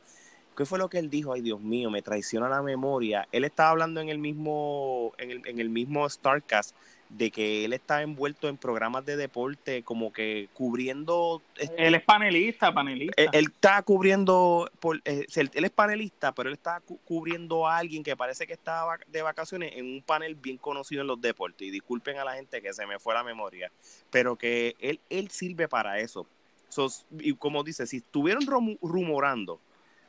¿Qué 0.56 0.66
fue 0.66 0.78
lo 0.78 0.88
que 0.88 0.98
él 0.98 1.08
dijo? 1.08 1.32
Ay, 1.32 1.40
Dios 1.40 1.60
mío, 1.60 1.90
me 1.90 2.02
traiciona 2.02 2.48
la 2.48 2.62
memoria. 2.62 3.26
Él 3.32 3.44
estaba 3.44 3.70
hablando 3.70 4.00
en 4.00 4.08
el 4.10 4.18
mismo, 4.18 5.12
en 5.18 5.30
el, 5.30 5.42
en 5.46 5.58
el 5.58 5.70
mismo 5.70 6.08
Starcast 6.08 6.76
de 7.08 7.30
que 7.30 7.64
él 7.66 7.72
está 7.74 8.00
envuelto 8.02 8.48
en 8.48 8.56
programas 8.56 9.04
de 9.04 9.16
deporte, 9.16 9.82
como 9.82 10.12
que 10.12 10.48
cubriendo 10.54 11.42
Él 11.76 11.94
es 11.94 12.02
panelista, 12.02 12.72
panelista. 12.72 13.22
él, 13.22 13.28
él 13.32 13.44
está 13.52 13.82
cubriendo, 13.82 14.70
por, 14.80 14.96
eh, 15.04 15.26
él, 15.34 15.50
él 15.52 15.64
es 15.64 15.70
panelista, 15.70 16.32
pero 16.32 16.48
él 16.48 16.54
está 16.54 16.80
cu- 16.80 16.98
cubriendo 17.04 17.66
a 17.66 17.76
alguien 17.76 18.02
que 18.02 18.16
parece 18.16 18.46
que 18.46 18.54
está 18.54 18.86
vac- 18.86 19.04
de 19.06 19.20
vacaciones 19.20 19.72
en 19.76 19.84
un 19.86 20.02
panel 20.02 20.34
bien 20.36 20.56
conocido 20.56 21.02
en 21.02 21.06
los 21.08 21.20
deportes. 21.20 21.68
Y 21.68 21.70
disculpen 21.70 22.18
a 22.18 22.24
la 22.24 22.34
gente 22.34 22.62
que 22.62 22.72
se 22.72 22.86
me 22.86 22.98
fue 22.98 23.12
la 23.12 23.22
memoria, 23.24 23.70
pero 24.10 24.36
que 24.36 24.74
él, 24.80 24.98
él 25.10 25.30
sirve 25.30 25.68
para 25.68 25.98
eso. 25.98 26.26
So, 26.70 26.88
y 27.18 27.34
como 27.34 27.62
dice, 27.62 27.86
si 27.86 27.98
estuvieron 27.98 28.46
rumorando 28.80 29.60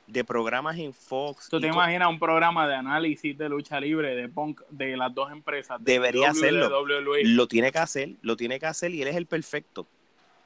de 0.08 0.24
programas 0.24 0.78
en 0.78 0.94
Fox, 0.94 1.48
¿Tú 1.50 1.60
te 1.60 1.68
imaginas 1.68 2.10
un 2.10 2.20
programa 2.20 2.68
de 2.68 2.76
análisis 2.76 3.38
de 3.38 3.48
lucha 3.50 3.80
libre 3.80 4.16
de 4.16 4.28
punk 4.30 4.62
de 4.70 4.98
las 4.98 5.14
dos 5.14 5.32
empresas? 5.32 5.84
de 5.84 5.94
Debería 5.94 6.32
hacerlo. 6.32 6.86
Lo 7.24 7.48
tiene 7.48 7.72
que 7.72 7.80
hacer, 7.80 8.10
lo 8.22 8.36
tiene 8.36 8.60
que 8.60 8.66
hacer 8.66 8.92
y 8.94 9.02
él 9.02 9.08
es 9.08 9.16
el 9.16 9.26
perfecto. 9.26 9.88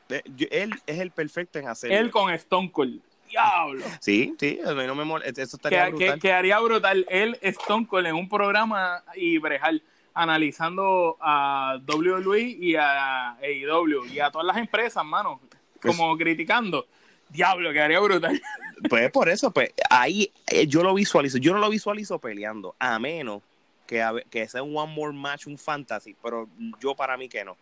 Eh, 0.09 0.21
Él 0.51 0.73
es 0.85 0.99
el 0.99 1.11
perfecto 1.11 1.59
en 1.59 1.67
hacerlo. 1.67 1.97
Él 1.97 2.11
con 2.11 2.31
Stone 2.33 2.71
Cold. 2.71 3.01
Diablo. 3.29 3.83
Sí, 3.99 4.35
sí, 4.39 4.57
a 4.65 4.73
mí 4.73 4.85
no 4.87 4.95
me 4.95 5.03
mol- 5.03 5.21
eso 5.25 5.57
estaría 5.57 5.85
Que, 5.87 5.89
brutal. 5.91 6.13
que, 6.13 6.19
que 6.21 6.31
haría 6.31 6.59
brutal 6.59 7.05
él, 7.09 7.37
Stone 7.41 7.85
Cold, 7.85 8.07
en 8.07 8.15
un 8.15 8.29
programa 8.29 9.03
y 9.15 9.37
Brejal 9.37 9.83
analizando 10.13 11.17
a 11.19 11.77
WWE 11.85 12.39
y 12.41 12.75
a 12.75 13.31
AEW 13.33 14.05
y 14.05 14.19
a 14.19 14.31
todas 14.31 14.47
las 14.47 14.55
empresas, 14.57 15.03
mano, 15.03 15.41
Pues- 15.81 15.95
como 15.97 16.15
criticando. 16.17 16.87
Diablo, 17.29 17.73
que 17.73 17.81
haría 17.81 17.99
brutal. 17.99 18.41
Pues 18.89 19.09
por 19.11 19.29
eso, 19.29 19.51
pues 19.51 19.73
ahí 19.89 20.31
eh, 20.47 20.67
yo 20.67 20.83
lo 20.83 20.93
visualizo. 20.93 21.37
Yo 21.37 21.53
no 21.53 21.59
lo 21.59 21.69
visualizo 21.69 22.19
peleando, 22.19 22.75
a 22.79 22.99
menos 22.99 23.41
que, 23.87 24.01
a 24.01 24.13
que 24.29 24.47
sea 24.47 24.63
un 24.63 24.75
one 24.77 24.93
more 24.93 25.13
match, 25.13 25.47
un 25.47 25.57
fantasy, 25.57 26.15
pero 26.21 26.47
yo 26.79 26.95
para 26.95 27.17
mí 27.17 27.27
que 27.29 27.43
no. 27.43 27.57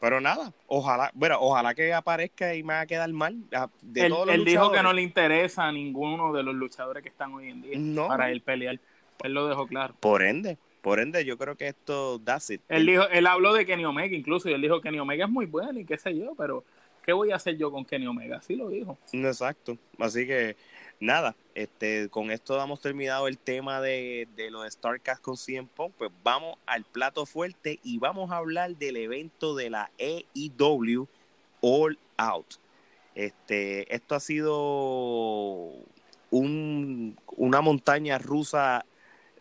Pero 0.00 0.20
nada, 0.20 0.52
ojalá, 0.68 1.10
bueno, 1.14 1.38
ojalá 1.40 1.74
que 1.74 1.92
aparezca 1.92 2.54
y 2.54 2.62
me 2.62 2.74
va 2.74 2.80
a 2.82 2.86
quedar 2.86 3.10
mal. 3.12 3.36
Ah, 3.52 3.68
De 3.82 4.02
él 4.06 4.12
todos 4.12 4.26
los 4.26 4.34
él 4.36 4.44
dijo 4.44 4.70
que 4.70 4.82
no 4.82 4.92
le 4.92 5.02
interesa 5.02 5.64
a 5.64 5.72
ninguno 5.72 6.32
de 6.32 6.44
los 6.44 6.54
luchadores 6.54 7.02
que 7.02 7.08
están 7.08 7.32
hoy 7.34 7.48
en 7.48 7.62
día 7.62 7.72
No. 7.78 8.06
para 8.06 8.30
él 8.30 8.40
pelear. 8.40 8.78
Él 9.24 9.32
lo 9.32 9.48
dejó 9.48 9.66
claro. 9.66 9.94
Por 9.98 10.22
ende, 10.22 10.56
por 10.82 11.00
ende, 11.00 11.24
yo 11.24 11.36
creo 11.36 11.56
que 11.56 11.66
esto 11.66 12.20
that's 12.20 12.50
it. 12.50 12.60
Él 12.68 12.86
dijo, 12.86 13.08
él 13.08 13.26
habló 13.26 13.52
de 13.52 13.66
Kenny 13.66 13.84
Omega 13.84 14.14
incluso 14.14 14.48
y 14.48 14.52
él 14.52 14.62
dijo 14.62 14.76
que 14.80 14.88
Kenny 14.88 15.00
Omega 15.00 15.24
es 15.24 15.30
muy 15.30 15.46
bueno 15.46 15.80
y 15.80 15.84
qué 15.84 15.98
sé 15.98 16.16
yo, 16.16 16.34
pero 16.36 16.62
¿qué 17.08 17.14
voy 17.14 17.30
a 17.30 17.36
hacer 17.36 17.56
yo 17.56 17.72
con 17.72 17.86
Kenny 17.86 18.06
Omega? 18.06 18.36
Así 18.36 18.54
lo 18.54 18.68
dijo. 18.68 18.98
Exacto. 19.14 19.78
Así 19.98 20.26
que 20.26 20.56
nada, 21.00 21.34
este, 21.54 22.10
con 22.10 22.30
esto 22.30 22.54
damos 22.54 22.82
terminado 22.82 23.28
el 23.28 23.38
tema 23.38 23.80
de, 23.80 24.28
de 24.36 24.50
los 24.50 24.70
Starcast 24.70 25.22
con 25.22 25.38
CM 25.38 25.66
Punk. 25.74 25.94
Pues 25.96 26.10
vamos 26.22 26.58
al 26.66 26.84
plato 26.84 27.24
fuerte 27.24 27.80
y 27.82 27.96
vamos 27.96 28.30
a 28.30 28.36
hablar 28.36 28.76
del 28.76 28.98
evento 28.98 29.56
de 29.56 29.70
la 29.70 29.90
AEW 29.98 31.08
All 31.62 31.98
Out. 32.18 32.56
Este, 33.14 33.94
esto 33.94 34.14
ha 34.14 34.20
sido 34.20 35.72
un, 36.30 37.16
una 37.38 37.62
montaña 37.62 38.18
rusa 38.18 38.84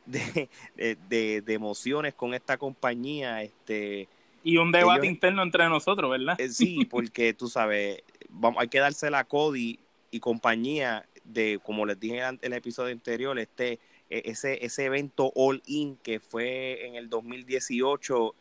de, 0.06 0.47
de, 0.77 0.97
de- 1.10 1.41
de 1.41 1.53
emociones 1.53 2.13
con 2.13 2.34
esta 2.34 2.58
compañía. 2.58 3.43
Este, 3.43 4.08
Y 4.47 4.57
un 4.57 4.71
debate 4.71 5.01
Ellos- 5.01 5.13
interno 5.13 5.43
entre 5.43 5.67
nosotros, 5.67 6.10
¿verdad? 6.10 6.39
eh, 6.39 6.47
sí, 6.47 6.86
porque 6.86 7.33
tú 7.33 7.49
sabes, 7.49 8.01
vamos, 8.29 8.62
hay 8.62 8.69
que 8.69 8.79
dársela 8.79 9.19
a 9.19 9.23
Cody 9.25 9.77
y 10.10 10.19
compañía 10.21 11.05
de, 11.25 11.60
como 11.62 11.86
les 11.86 11.99
dije 11.99 12.19
en 12.21 12.39
el 12.41 12.53
episodio 12.53 12.93
anterior, 12.93 13.38
este, 13.39 13.73
e- 14.10 14.21
ese, 14.23 14.63
ese 14.65 14.86
evento 14.86 15.33
All 15.36 15.62
In 15.65 15.97
que 15.97 16.21
fue 16.21 16.86
en 16.88 16.95
el 16.95 17.10
2018, 17.10 18.33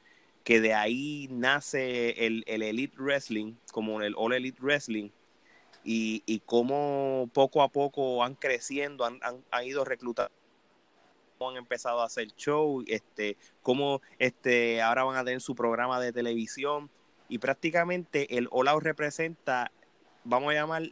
que 0.45 0.61
de 0.61 0.75
ahí 0.75 1.27
nace 1.33 2.25
el, 2.25 2.45
el 2.47 2.63
Elite 2.63 2.97
Wrestling, 2.99 3.55
como 3.73 4.01
el 4.01 4.15
All 4.17 4.33
Elite 4.33 4.61
Wrestling, 4.63 5.09
y, 5.83 6.23
y 6.25 6.39
cómo 6.47 7.29
poco 7.33 7.63
a 7.63 7.69
poco 7.69 8.23
han 8.23 8.37
creciendo, 8.37 9.05
han, 9.05 9.19
han, 9.23 9.43
han 9.51 9.65
ido 9.67 9.85
reclutando 9.85 10.31
han 11.41 11.57
empezado 11.57 12.01
a 12.01 12.07
hacer 12.07 12.29
show, 12.37 12.83
este, 12.87 13.37
cómo 13.63 14.01
este, 14.19 14.81
ahora 14.83 15.05
van 15.05 15.17
a 15.17 15.25
tener 15.25 15.41
su 15.41 15.55
programa 15.55 16.01
de 16.01 16.13
televisión 16.13 16.91
y 17.29 17.39
prácticamente 17.39 18.39
el 18.39 18.49
All 18.51 18.81
representa, 18.81 19.71
vamos 20.25 20.51
a 20.51 20.55
llamar, 20.55 20.83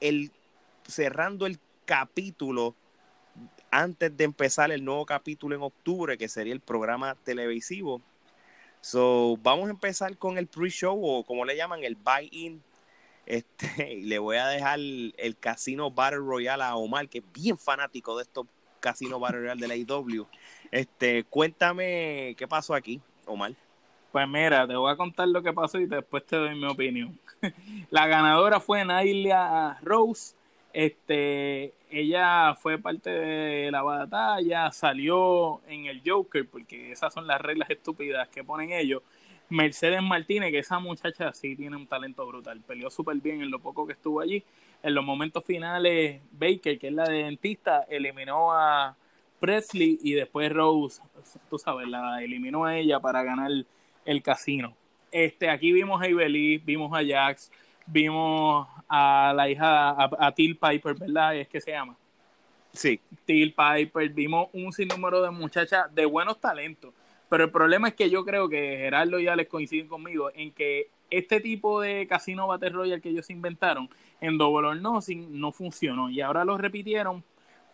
el 0.00 0.32
cerrando 0.86 1.46
el 1.46 1.58
capítulo 1.84 2.74
antes 3.70 4.16
de 4.16 4.24
empezar 4.24 4.70
el 4.70 4.84
nuevo 4.84 5.04
capítulo 5.04 5.54
en 5.54 5.62
octubre, 5.62 6.16
que 6.16 6.28
sería 6.28 6.52
el 6.52 6.60
programa 6.60 7.14
televisivo. 7.14 8.00
So, 8.80 9.36
vamos 9.42 9.68
a 9.68 9.70
empezar 9.70 10.16
con 10.16 10.38
el 10.38 10.46
pre-show 10.46 10.98
o 11.02 11.24
como 11.24 11.44
le 11.44 11.56
llaman, 11.56 11.84
el 11.84 11.96
buy-in. 11.96 12.62
Este, 13.26 13.96
le 14.04 14.18
voy 14.18 14.36
a 14.36 14.46
dejar 14.46 14.78
el, 14.78 15.36
Casino 15.40 15.90
Battle 15.90 16.18
Royale 16.18 16.62
a 16.62 16.76
Omar, 16.76 17.08
que 17.08 17.18
es 17.18 17.24
bien 17.32 17.58
fanático 17.58 18.16
de 18.16 18.22
estos 18.22 18.46
Casino 18.86 19.18
Battle 19.18 19.40
Royale 19.40 19.60
de 19.60 19.66
la 19.66 19.74
IW. 19.74 20.26
Este, 20.70 21.24
cuéntame 21.24 22.36
qué 22.38 22.46
pasó 22.46 22.72
aquí, 22.72 23.00
Omar. 23.26 23.52
Pues 24.12 24.28
mira, 24.28 24.64
te 24.64 24.76
voy 24.76 24.92
a 24.92 24.96
contar 24.96 25.26
lo 25.26 25.42
que 25.42 25.52
pasó 25.52 25.80
y 25.80 25.86
después 25.86 26.24
te 26.24 26.36
doy 26.36 26.54
mi 26.54 26.66
opinión. 26.66 27.18
la 27.90 28.06
ganadora 28.06 28.60
fue 28.60 28.84
Nailia 28.84 29.76
Rose. 29.82 30.36
Este, 30.72 31.74
ella 31.90 32.54
fue 32.54 32.78
parte 32.78 33.10
de 33.10 33.72
la 33.72 33.82
batalla, 33.82 34.70
salió 34.70 35.60
en 35.66 35.86
el 35.86 36.00
Joker, 36.06 36.48
porque 36.48 36.92
esas 36.92 37.12
son 37.12 37.26
las 37.26 37.40
reglas 37.40 37.68
estúpidas 37.68 38.28
que 38.28 38.44
ponen 38.44 38.70
ellos. 38.70 39.02
Mercedes 39.48 40.00
Martínez, 40.00 40.52
que 40.52 40.60
esa 40.60 40.78
muchacha 40.78 41.32
sí 41.32 41.56
tiene 41.56 41.76
un 41.76 41.88
talento 41.88 42.24
brutal, 42.24 42.60
peleó 42.60 42.88
súper 42.88 43.16
bien 43.16 43.42
en 43.42 43.50
lo 43.50 43.58
poco 43.58 43.84
que 43.84 43.94
estuvo 43.94 44.20
allí. 44.20 44.44
En 44.82 44.94
los 44.94 45.04
momentos 45.04 45.44
finales, 45.44 46.20
Baker, 46.32 46.78
que 46.78 46.88
es 46.88 46.92
la 46.92 47.04
de 47.04 47.24
dentista, 47.24 47.86
eliminó 47.88 48.52
a 48.52 48.96
Presley 49.40 49.98
y 50.02 50.12
después 50.12 50.52
Rose, 50.52 51.02
tú 51.50 51.58
sabes, 51.58 51.88
la 51.88 52.22
eliminó 52.22 52.64
a 52.64 52.76
ella 52.76 53.00
para 53.00 53.22
ganar 53.22 53.50
el 54.04 54.22
casino. 54.22 54.74
Este, 55.10 55.48
aquí 55.48 55.72
vimos 55.72 56.00
a 56.00 56.08
Ibeliz, 56.08 56.64
vimos 56.64 56.92
a 56.92 57.04
Jax, 57.04 57.50
vimos 57.86 58.68
a 58.88 59.32
la 59.34 59.48
hija, 59.48 59.90
a, 59.90 60.10
a 60.18 60.32
Till 60.32 60.56
Piper, 60.56 60.94
¿verdad? 60.94 61.36
Es 61.36 61.48
que 61.48 61.60
se 61.60 61.70
llama. 61.72 61.96
Sí. 62.72 63.00
Till 63.24 63.54
Piper, 63.54 64.08
vimos 64.10 64.48
un 64.52 64.72
sinnúmero 64.72 65.22
de 65.22 65.30
muchachas 65.30 65.92
de 65.94 66.04
buenos 66.04 66.40
talentos. 66.40 66.92
Pero 67.28 67.44
el 67.44 67.50
problema 67.50 67.88
es 67.88 67.94
que 67.94 68.10
yo 68.10 68.24
creo 68.24 68.48
que 68.48 68.76
Gerardo 68.76 69.18
y 69.18 69.26
Alex 69.26 69.50
coinciden 69.50 69.88
conmigo 69.88 70.30
en 70.34 70.52
que 70.52 70.90
este 71.10 71.40
tipo 71.40 71.80
de 71.80 72.06
casino 72.06 72.46
Battle 72.46 72.70
Royale 72.70 73.00
que 73.00 73.08
ellos 73.08 73.30
inventaron 73.30 73.88
en 74.20 74.38
Double 74.38 74.68
or 74.68 74.76
Nothing 74.80 75.40
no 75.40 75.52
funcionó. 75.52 76.10
Y 76.10 76.20
ahora 76.20 76.44
lo 76.44 76.56
repitieron 76.58 77.24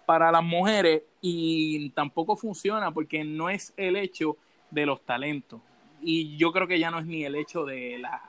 para 0.07 0.33
las 0.33 0.43
mujeres 0.43 1.03
y 1.21 1.91
tampoco 1.91 2.37
funciona 2.37 2.91
porque 2.91 3.25
no 3.25 3.49
es 3.51 3.73
el 3.77 3.97
hecho 3.97 4.37
de 4.71 4.87
los 4.87 5.03
talentos 5.03 5.61
y 6.03 6.37
yo 6.37 6.53
creo 6.53 6.67
que 6.67 6.79
ya 6.79 6.91
no 6.91 6.99
es 6.99 7.07
ni 7.07 7.25
el 7.25 7.35
hecho 7.37 7.65
de 7.65 7.99
la, 7.99 8.21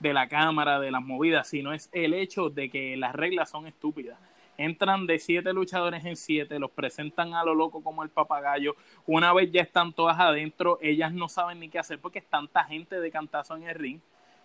de 0.00 0.12
la 0.12 0.28
cámara, 0.28 0.80
de 0.80 0.90
las 0.90 1.02
movidas, 1.02 1.48
sino 1.48 1.72
es 1.72 1.88
el 1.92 2.12
hecho 2.14 2.50
de 2.50 2.68
que 2.68 2.96
las 2.96 3.14
reglas 3.14 3.50
son 3.50 3.66
estúpidas. 3.66 4.18
Entran 4.58 5.06
de 5.06 5.18
siete 5.18 5.52
luchadores 5.52 6.04
en 6.04 6.16
siete, 6.16 6.58
los 6.58 6.70
presentan 6.70 7.34
a 7.34 7.44
lo 7.44 7.54
loco 7.54 7.82
como 7.82 8.02
el 8.02 8.10
papagayo. 8.10 8.76
Una 9.06 9.32
vez 9.32 9.50
ya 9.50 9.62
están 9.62 9.92
todas 9.92 10.20
adentro, 10.20 10.78
ellas 10.82 11.12
no 11.12 11.28
saben 11.28 11.60
ni 11.60 11.68
qué 11.68 11.78
hacer 11.78 11.98
porque 11.98 12.18
es 12.18 12.26
tanta 12.26 12.64
gente 12.64 13.00
de 13.00 13.10
cantazo 13.10 13.56
en 13.56 13.62
el 13.64 13.74
ring. 13.74 14.00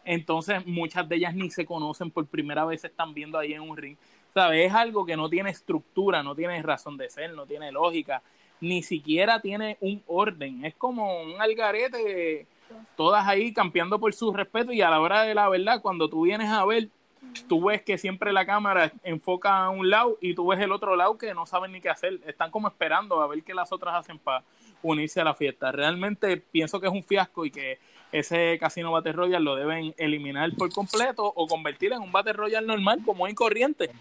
Entonces 0.08 0.66
muchas 0.66 1.08
de 1.10 1.18
ellas 1.18 1.36
ni 1.36 1.50
se 1.50 1.66
conocen, 1.66 2.12
por 2.12 2.26
primera 2.28 2.64
vez 2.64 2.82
se 2.82 2.88
están 2.88 3.14
viendo 3.14 3.38
ahí 3.38 3.54
en 3.54 3.62
un 3.62 3.76
ring. 3.76 3.98
¿Sabes? 4.34 4.68
Es 4.68 4.74
algo 4.74 5.06
que 5.06 5.18
no 5.18 5.30
tiene 5.30 5.50
estructura, 5.50 6.24
no 6.24 6.34
tiene 6.34 6.62
razón 6.64 6.96
de 6.96 7.10
ser, 7.10 7.34
no 7.34 7.46
tiene 7.46 7.72
lógica, 7.74 8.24
ni 8.62 8.84
siquiera 8.84 9.42
tiene 9.42 9.78
un 9.82 10.02
orden. 10.08 10.64
Es 10.64 10.76
como 10.76 11.22
un 11.22 11.42
algarete 11.42 12.48
todas 12.96 13.28
ahí 13.28 13.54
campeando 13.54 14.00
por 14.00 14.14
su 14.14 14.32
respeto 14.32 14.72
y 14.72 14.82
a 14.82 14.90
la 14.90 15.02
hora 15.02 15.24
de 15.24 15.36
la 15.36 15.50
verdad, 15.50 15.82
cuando 15.82 16.10
tú 16.10 16.22
vienes 16.22 16.50
a 16.50 16.66
ver, 16.66 16.90
tú 17.48 17.66
ves 17.66 17.82
que 17.82 17.98
siempre 17.98 18.34
la 18.34 18.46
cámara 18.46 18.92
enfoca 19.04 19.64
a 19.64 19.70
un 19.70 19.90
lado 19.90 20.18
y 20.22 20.34
tú 20.34 20.48
ves 20.48 20.60
el 20.60 20.72
otro 20.72 20.96
lado 20.96 21.18
que 21.18 21.34
no 21.34 21.46
saben 21.46 21.72
ni 21.72 21.82
qué 21.82 21.90
hacer, 21.90 22.20
están 22.26 22.52
como 22.52 22.68
esperando 22.68 23.22
a 23.22 23.28
ver 23.28 23.44
qué 23.44 23.54
las 23.54 23.72
otras 23.72 23.96
hacen 23.96 24.20
para 24.20 24.44
unirse 24.82 25.22
a 25.22 25.24
la 25.24 25.34
fiesta. 25.34 25.72
Realmente 25.72 26.38
pienso 26.38 26.80
que 26.80 26.88
es 26.88 26.94
un 26.94 27.04
fiasco 27.04 27.46
y 27.46 27.52
que 27.52 27.80
ese 28.12 28.58
Casino 28.60 28.92
Battle 28.92 29.14
Royale 29.14 29.44
lo 29.44 29.56
deben 29.56 29.94
eliminar 29.98 30.52
por 30.58 30.72
completo 30.72 31.26
o 31.26 31.48
convertir 31.48 31.94
en 31.94 32.02
un 32.02 32.12
Battle 32.12 32.34
Royale 32.34 32.66
normal 32.66 33.02
como 33.06 33.28
en 33.28 33.36
corriente. 33.36 33.92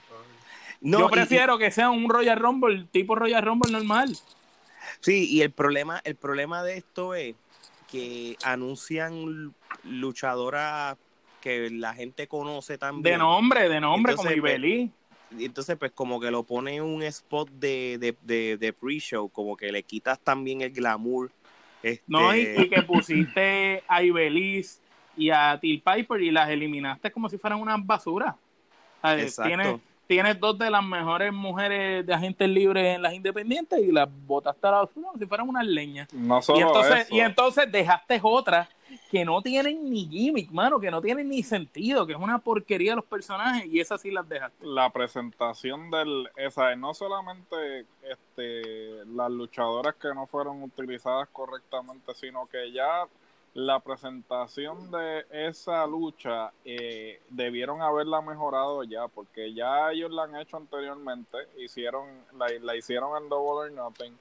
No, 0.80 1.00
Yo 1.00 1.08
prefiero 1.08 1.58
que 1.58 1.70
sea 1.70 1.90
un 1.90 2.08
Royal 2.08 2.38
Rumble, 2.38 2.86
tipo 2.92 3.14
Royal 3.14 3.42
Rumble 3.42 3.72
normal. 3.72 4.16
Sí, 5.00 5.28
y 5.28 5.42
el 5.42 5.50
problema, 5.50 6.00
el 6.04 6.16
problema 6.16 6.62
de 6.62 6.76
esto 6.76 7.14
es 7.14 7.34
que 7.90 8.36
anuncian 8.42 9.54
luchadoras 9.84 10.96
que 11.46 11.70
la 11.70 11.94
gente 11.94 12.26
conoce 12.26 12.76
también. 12.76 13.14
De 13.14 13.18
nombre, 13.18 13.68
de 13.68 13.80
nombre, 13.80 14.16
como 14.16 14.28
pues, 14.28 14.36
Ibeli. 14.36 14.90
entonces, 15.38 15.76
pues, 15.76 15.92
como 15.92 16.18
que 16.18 16.32
lo 16.32 16.42
pone 16.42 16.74
en 16.74 16.82
un 16.82 17.04
spot 17.04 17.48
de, 17.50 18.16
de, 18.24 18.56
de, 18.56 18.72
pre-show, 18.72 19.28
como 19.28 19.56
que 19.56 19.70
le 19.70 19.84
quitas 19.84 20.18
también 20.18 20.62
el 20.62 20.72
glamour. 20.72 21.30
No, 22.08 22.34
y, 22.34 22.40
este 22.40 22.68
que 22.68 22.82
pusiste 22.82 23.84
a 23.86 24.02
Ibeliz 24.02 24.80
y 25.16 25.30
a 25.30 25.56
Till 25.60 25.80
Piper 25.80 26.20
y 26.20 26.32
las 26.32 26.50
eliminaste 26.50 27.12
como 27.12 27.28
si 27.28 27.38
fueran 27.38 27.60
unas 27.60 27.86
basuras. 27.86 28.34
Exacto 29.04 29.44
tienes 29.44 29.80
dos 30.38 30.58
de 30.58 30.70
las 30.70 30.84
mejores 30.84 31.32
mujeres 31.32 32.06
de 32.06 32.14
agentes 32.14 32.48
libres 32.48 32.96
en 32.96 33.02
las 33.02 33.14
independientes 33.14 33.80
y 33.80 33.90
las 33.92 34.08
botaste 34.26 34.66
a 34.66 34.70
la 34.70 34.76
basura 34.78 35.06
como 35.06 35.18
si 35.18 35.26
fueran 35.26 35.48
unas 35.48 35.66
leñas. 35.66 36.12
No 36.12 36.40
solo 36.42 36.58
y 36.58 36.62
entonces, 36.62 37.00
eso. 37.06 37.14
y 37.14 37.20
entonces 37.20 37.72
dejaste 37.72 38.20
otras 38.22 38.68
que 39.10 39.24
no 39.24 39.42
tienen 39.42 39.90
ni 39.90 40.06
gimmick, 40.06 40.50
mano, 40.50 40.78
que 40.78 40.90
no 40.90 41.00
tienen 41.00 41.28
ni 41.28 41.42
sentido, 41.42 42.06
que 42.06 42.12
es 42.12 42.18
una 42.18 42.38
porquería 42.38 42.94
los 42.94 43.04
personajes 43.04 43.66
y 43.66 43.80
esas 43.80 44.00
sí 44.00 44.10
las 44.10 44.28
dejaste. 44.28 44.64
La 44.64 44.90
presentación 44.90 45.90
del, 45.90 46.28
esa, 46.36 46.74
no 46.76 46.94
solamente 46.94 47.86
este, 48.02 49.04
las 49.06 49.30
luchadoras 49.30 49.94
que 49.96 50.08
no 50.14 50.26
fueron 50.26 50.62
utilizadas 50.62 51.28
correctamente, 51.32 52.14
sino 52.14 52.46
que 52.46 52.72
ya 52.72 53.06
la 53.56 53.80
presentación 53.80 54.90
de 54.90 55.24
esa 55.30 55.86
lucha 55.86 56.52
eh, 56.66 57.22
debieron 57.30 57.80
haberla 57.80 58.20
mejorado 58.20 58.84
ya, 58.84 59.08
porque 59.08 59.54
ya 59.54 59.90
ellos 59.92 60.10
la 60.10 60.24
han 60.24 60.36
hecho 60.36 60.58
anteriormente, 60.58 61.38
hicieron 61.56 62.06
la, 62.38 62.48
la 62.60 62.76
hicieron 62.76 63.16
en 63.16 63.30
Double 63.30 63.70
or 63.70 63.72
Nothing, 63.72 64.12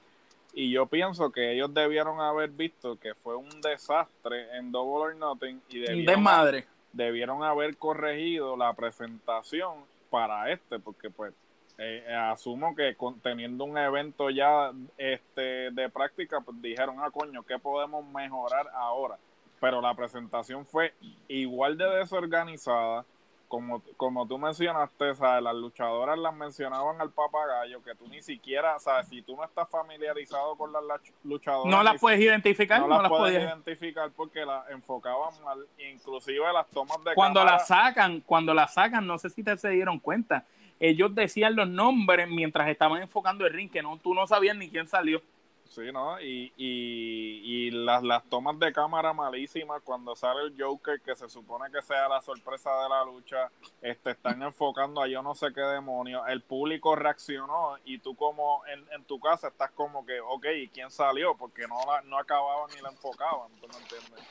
y 0.54 0.70
yo 0.70 0.86
pienso 0.86 1.30
que 1.30 1.52
ellos 1.52 1.74
debieron 1.74 2.18
haber 2.18 2.48
visto 2.48 2.98
que 2.98 3.14
fue 3.14 3.36
un 3.36 3.60
desastre 3.60 4.56
en 4.56 4.72
Double 4.72 5.04
or 5.04 5.16
Nothing 5.16 5.60
y 5.68 5.80
debieron, 5.80 6.22
madre. 6.22 6.66
debieron 6.94 7.44
haber 7.44 7.76
corregido 7.76 8.56
la 8.56 8.72
presentación 8.72 9.84
para 10.08 10.50
este, 10.50 10.78
porque 10.78 11.10
pues 11.10 11.34
eh, 11.76 12.06
asumo 12.10 12.74
que 12.74 12.96
teniendo 13.22 13.64
un 13.64 13.76
evento 13.76 14.30
ya 14.30 14.72
este 14.96 15.70
de 15.72 15.90
práctica, 15.90 16.40
pues 16.40 16.62
dijeron, 16.62 16.96
ah, 17.00 17.10
coño, 17.10 17.42
¿qué 17.42 17.58
podemos 17.58 18.02
mejorar 18.06 18.66
ahora? 18.72 19.18
Pero 19.60 19.80
la 19.80 19.94
presentación 19.94 20.66
fue 20.66 20.94
igual 21.28 21.78
de 21.78 21.88
desorganizada, 21.88 23.04
como, 23.48 23.82
como 23.96 24.26
tú 24.26 24.38
mencionaste, 24.38 25.14
¿sabes? 25.14 25.42
las 25.42 25.54
luchadoras 25.54 26.18
las 26.18 26.34
mencionaban 26.34 27.00
al 27.00 27.10
papagayo, 27.10 27.82
que 27.82 27.94
tú 27.94 28.08
ni 28.08 28.20
siquiera, 28.20 28.78
sabes, 28.78 29.08
si 29.08 29.22
tú 29.22 29.36
no 29.36 29.44
estás 29.44 29.68
familiarizado 29.70 30.56
con 30.56 30.72
las 30.72 30.82
luchadoras... 31.22 31.70
No 31.70 31.82
las 31.82 32.00
puedes 32.00 32.20
identificar, 32.20 32.80
no, 32.80 33.00
las, 33.00 33.08
puedes 33.08 33.42
identificar 33.42 34.10
porque 34.16 34.44
las 34.44 34.68
enfocaban 34.70 35.32
mal, 35.44 35.64
inclusive 35.78 36.52
las 36.52 36.66
tomas 36.68 37.02
de 37.04 37.14
Cuando 37.14 37.44
las 37.44 37.68
sacan, 37.68 38.20
cuando 38.20 38.52
las 38.52 38.74
sacan, 38.74 39.06
no 39.06 39.16
sé 39.16 39.30
si 39.30 39.42
te 39.42 39.56
se 39.56 39.70
dieron 39.70 40.00
cuenta, 40.00 40.44
ellos 40.80 41.14
decían 41.14 41.56
los 41.56 41.68
nombres 41.68 42.28
mientras 42.28 42.68
estaban 42.68 43.00
enfocando 43.00 43.46
el 43.46 43.52
ring, 43.52 43.70
que 43.70 43.82
no, 43.82 43.96
tú 43.98 44.12
no 44.12 44.26
sabías 44.26 44.56
ni 44.56 44.68
quién 44.68 44.86
salió. 44.86 45.22
Sí, 45.68 45.92
¿no? 45.92 46.20
Y, 46.20 46.52
y, 46.56 47.40
y 47.44 47.70
las, 47.70 48.02
las 48.02 48.24
tomas 48.30 48.58
de 48.58 48.72
cámara 48.72 49.12
malísimas 49.12 49.82
cuando 49.82 50.16
sale 50.16 50.42
el 50.42 50.54
Joker, 50.58 51.00
que 51.00 51.14
se 51.14 51.28
supone 51.28 51.70
que 51.70 51.82
sea 51.82 52.08
la 52.08 52.22
sorpresa 52.22 52.70
de 52.82 52.88
la 52.88 53.04
lucha, 53.04 53.50
este, 53.82 54.12
están 54.12 54.42
enfocando 54.42 55.02
a 55.02 55.08
yo 55.08 55.22
no 55.22 55.34
sé 55.34 55.48
qué 55.54 55.60
demonio. 55.60 56.26
El 56.26 56.40
público 56.42 56.96
reaccionó 56.96 57.76
y 57.84 57.98
tú 57.98 58.14
como 58.14 58.62
en, 58.66 58.84
en 58.92 59.04
tu 59.04 59.18
casa 59.20 59.48
estás 59.48 59.70
como 59.72 60.06
que, 60.06 60.20
ok, 60.20 60.46
¿y 60.56 60.68
quién 60.68 60.90
salió? 60.90 61.36
Porque 61.36 61.66
no, 61.66 61.78
la, 61.86 62.00
no 62.02 62.18
acababan 62.18 62.70
ni 62.74 62.80
la 62.80 62.90
enfocaban, 62.90 63.50
¿tú 63.60 63.68
me 63.68 63.76
entiendes? 63.76 64.24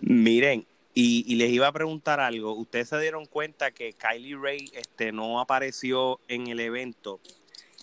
Miren, 0.00 0.66
y, 0.94 1.24
y, 1.32 1.36
les 1.36 1.50
iba 1.50 1.68
a 1.68 1.72
preguntar 1.72 2.18
algo. 2.18 2.52
Ustedes 2.54 2.88
se 2.88 2.98
dieron 2.98 3.26
cuenta 3.26 3.70
que 3.70 3.92
Kylie 3.92 4.36
Ray 4.36 4.70
este, 4.74 5.12
no 5.12 5.38
apareció 5.40 6.18
en 6.28 6.48
el 6.48 6.60
evento. 6.60 7.20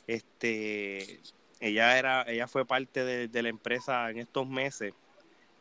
Este, 0.08 1.22
ella 1.66 1.98
era, 1.98 2.22
ella 2.28 2.48
fue 2.48 2.64
parte 2.64 3.04
de, 3.04 3.42
la 3.42 3.50
empresa 3.50 4.12
en 4.12 4.20
estos 4.20 4.48
meses 4.48 4.94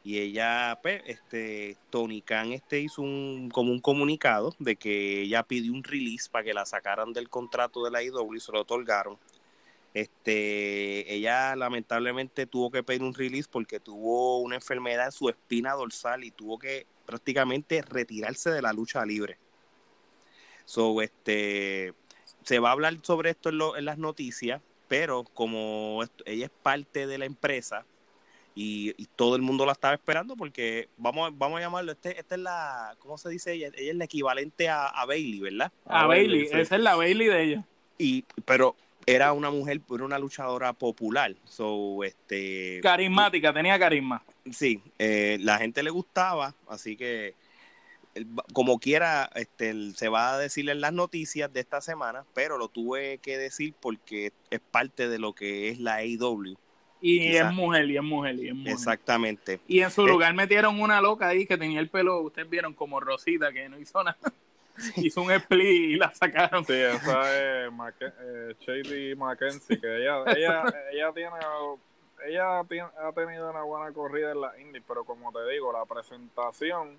y 0.03 0.19
ella, 0.19 0.79
pues, 0.83 1.03
este, 1.07 1.79
Tony 1.89 2.21
Khan 2.21 2.53
este 2.53 2.81
hizo 2.81 3.01
un, 3.01 3.49
como 3.51 3.73
un 3.73 3.81
comunicado 3.81 4.55
de 4.59 4.77
que 4.77 5.23
ella 5.23 5.43
pidió 5.45 5.73
un 5.73 5.83
release 5.83 6.29
para 6.31 6.45
que 6.45 6.53
la 6.53 6.67
sacaran 6.67 7.15
del 7.15 7.31
contrato 7.31 7.83
de 7.83 7.91
la 7.91 8.03
IW 8.03 8.35
y 8.35 8.41
se 8.41 8.53
lo 8.53 8.61
otorgaron. 8.61 9.17
Este, 9.95 11.11
ella 11.15 11.57
lamentablemente 11.57 12.47
tuvo 12.47 12.71
que 12.71 12.83
pedir 12.83 13.03
un 13.03 13.15
release 13.15 13.49
porque 13.51 13.81
tuvo 13.81 14.41
una 14.41 14.57
enfermedad 14.57 15.07
en 15.07 15.13
su 15.13 15.31
espina 15.31 15.73
dorsal 15.73 16.23
y 16.23 16.31
tuvo 16.31 16.59
que 16.59 16.87
prácticamente 17.07 17.81
retirarse 17.81 18.51
de 18.51 18.61
la 18.61 18.75
lucha 18.75 19.07
libre. 19.07 19.39
So, 20.67 21.01
este, 21.01 21.95
se 22.43 22.59
va 22.59 22.69
a 22.69 22.73
hablar 22.73 22.99
sobre 23.03 23.31
esto 23.31 23.49
en, 23.49 23.59
en 23.79 23.85
las 23.87 23.97
noticias 23.97 24.61
pero 24.97 25.25
como 25.25 26.05
ella 26.25 26.47
es 26.47 26.53
parte 26.63 27.09
de 27.09 27.19
la 27.19 27.25
empresa 27.25 27.85
y, 28.55 28.93
todo 29.17 29.35
el 29.35 29.43
mundo 29.43 29.67
la 29.67 29.73
estaba 29.73 29.95
esperando 29.95 30.37
porque 30.37 30.89
vamos, 30.97 31.37
vamos 31.37 31.59
a 31.59 31.63
llamarlo, 31.63 31.91
este, 31.91 32.17
esta 32.17 32.37
es 32.37 32.41
la, 32.41 32.95
¿cómo 33.01 33.19
se 33.19 33.29
dice 33.29 33.55
ella? 33.55 33.71
Ella 33.75 33.91
es 33.91 33.97
la 33.97 34.05
equivalente 34.05 34.69
a, 34.69 35.05
Bailey, 35.05 35.41
¿verdad? 35.41 35.73
A, 35.87 36.07
Bailey, 36.07 36.49
esa 36.53 36.77
es 36.77 36.81
la 36.81 36.95
Bailey 36.95 37.27
de 37.27 37.43
ella. 37.43 37.65
Y, 37.99 38.25
pero 38.45 38.77
era 39.05 39.33
una 39.33 39.51
mujer, 39.51 39.81
era 39.93 40.05
una 40.05 40.21
luchadora 40.21 40.73
popular, 40.73 41.35
so, 41.43 42.05
este... 42.05 42.79
Carismática, 42.81 43.53
tenía 43.53 43.77
carisma. 43.77 44.23
Sí, 44.53 44.81
eh, 45.01 45.39
la 45.41 45.59
gente 45.59 45.83
le 45.83 45.91
gustaba, 45.91 46.55
así 46.69 46.97
que 46.97 47.35
como 48.53 48.79
quiera, 48.79 49.31
este, 49.35 49.93
se 49.93 50.09
va 50.09 50.35
a 50.35 50.39
decir 50.39 50.69
en 50.71 50.81
las 50.81 50.93
noticias 50.93 51.53
de 51.53 51.61
esta 51.61 51.81
semana, 51.81 52.25
pero 52.35 52.59
lo 52.59 52.69
tuve 52.69 53.19
que 53.19 53.39
decir 53.39 53.75
porque 53.81 54.33
es 54.51 54.61
parte 54.61 55.09
de 55.09 55.19
lo 55.19 55.35
que 55.35 55.69
es 55.69 55.81
la 55.81 55.97
AEW. 55.97 56.57
Y 57.01 57.37
es 57.37 57.53
mujer, 57.53 57.91
y 57.91 57.97
es 57.97 58.03
mujer, 58.03 58.35
y 58.37 58.49
es 58.49 58.55
mujer. 58.55 58.73
Exactamente. 58.73 59.61
Y 59.67 59.81
en 59.81 59.91
su 59.91 60.07
lugar 60.07 60.33
metieron 60.33 60.81
una 60.81 61.01
loca 61.03 61.29
ahí 61.29 61.47
que 61.47 61.59
tenía 61.59 61.81
el 61.81 61.91
pelo, 61.91 62.21
ustedes 62.21 62.49
vieron 62.49 62.73
como 62.73 62.99
Rosita, 62.99 63.53
que 63.53 63.69
no 63.69 63.79
hizo 63.79 64.03
nada. 64.03 64.17
hizo 64.97 65.23
un 65.23 65.31
split 65.33 65.91
y 65.91 65.97
la 65.97 66.15
sacaron. 66.15 66.65
Sí, 66.65 66.73
esa 66.73 67.67
es 67.67 67.73
eh, 68.01 68.55
Shady 68.61 69.15
Mackenzie, 69.17 69.79
que 69.79 70.03
ella, 70.03 70.25
ella, 70.37 70.65
ella 70.93 71.13
tiene 71.13 71.31
ella 72.27 72.61
ha 72.61 73.13
tenido 73.13 73.51
una 73.51 73.63
buena 73.63 73.93
corrida 73.93 74.33
en 74.33 74.41
la 74.41 74.59
Indy, 74.59 74.81
pero 74.81 75.05
como 75.05 75.31
te 75.33 75.47
digo, 75.51 75.73
la 75.73 75.85
presentación 75.85 76.99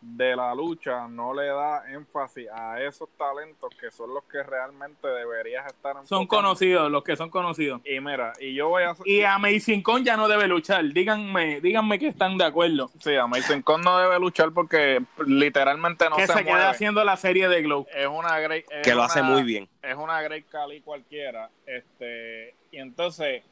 de 0.00 0.36
la 0.36 0.54
lucha 0.54 1.08
no 1.08 1.32
le 1.32 1.46
da 1.46 1.90
énfasis 1.90 2.48
a 2.52 2.80
esos 2.82 3.08
talentos 3.16 3.70
que 3.80 3.90
son 3.90 4.12
los 4.12 4.24
que 4.24 4.42
realmente 4.42 5.08
deberías 5.08 5.66
estar 5.66 5.96
Son 6.04 6.26
conocidos, 6.26 6.90
los 6.90 7.02
que 7.02 7.16
son 7.16 7.30
conocidos. 7.30 7.80
Y 7.84 8.00
mira, 8.00 8.32
y 8.38 8.54
yo 8.54 8.68
voy 8.68 8.82
a... 8.82 8.94
Y 9.04 9.22
Amazing 9.22 9.82
Con 9.82 10.04
ya 10.04 10.16
no 10.16 10.28
debe 10.28 10.46
luchar, 10.46 10.84
díganme, 10.84 11.60
díganme 11.60 11.98
que 11.98 12.08
están 12.08 12.36
de 12.36 12.44
acuerdo. 12.44 12.90
Sí, 13.00 13.14
Amazing 13.14 13.62
Con 13.62 13.82
no 13.82 13.98
debe 13.98 14.18
luchar 14.18 14.52
porque 14.52 15.02
literalmente 15.26 16.08
no 16.08 16.16
que 16.16 16.26
se, 16.26 16.44
queda 16.44 16.70
haciendo 16.70 17.02
la 17.04 17.16
serie 17.16 17.48
de 17.48 17.62
Glow. 17.62 17.86
Es 17.94 18.06
una 18.06 18.38
great, 18.40 18.64
Que 18.82 18.94
lo 18.94 19.02
hace 19.02 19.22
muy 19.22 19.42
bien. 19.42 19.68
Es 19.82 19.96
una 19.96 20.20
Great 20.22 20.46
Cali 20.48 20.80
cualquiera. 20.80 21.50
este 21.66 22.54
Y 22.70 22.78
entonces, 22.78 23.42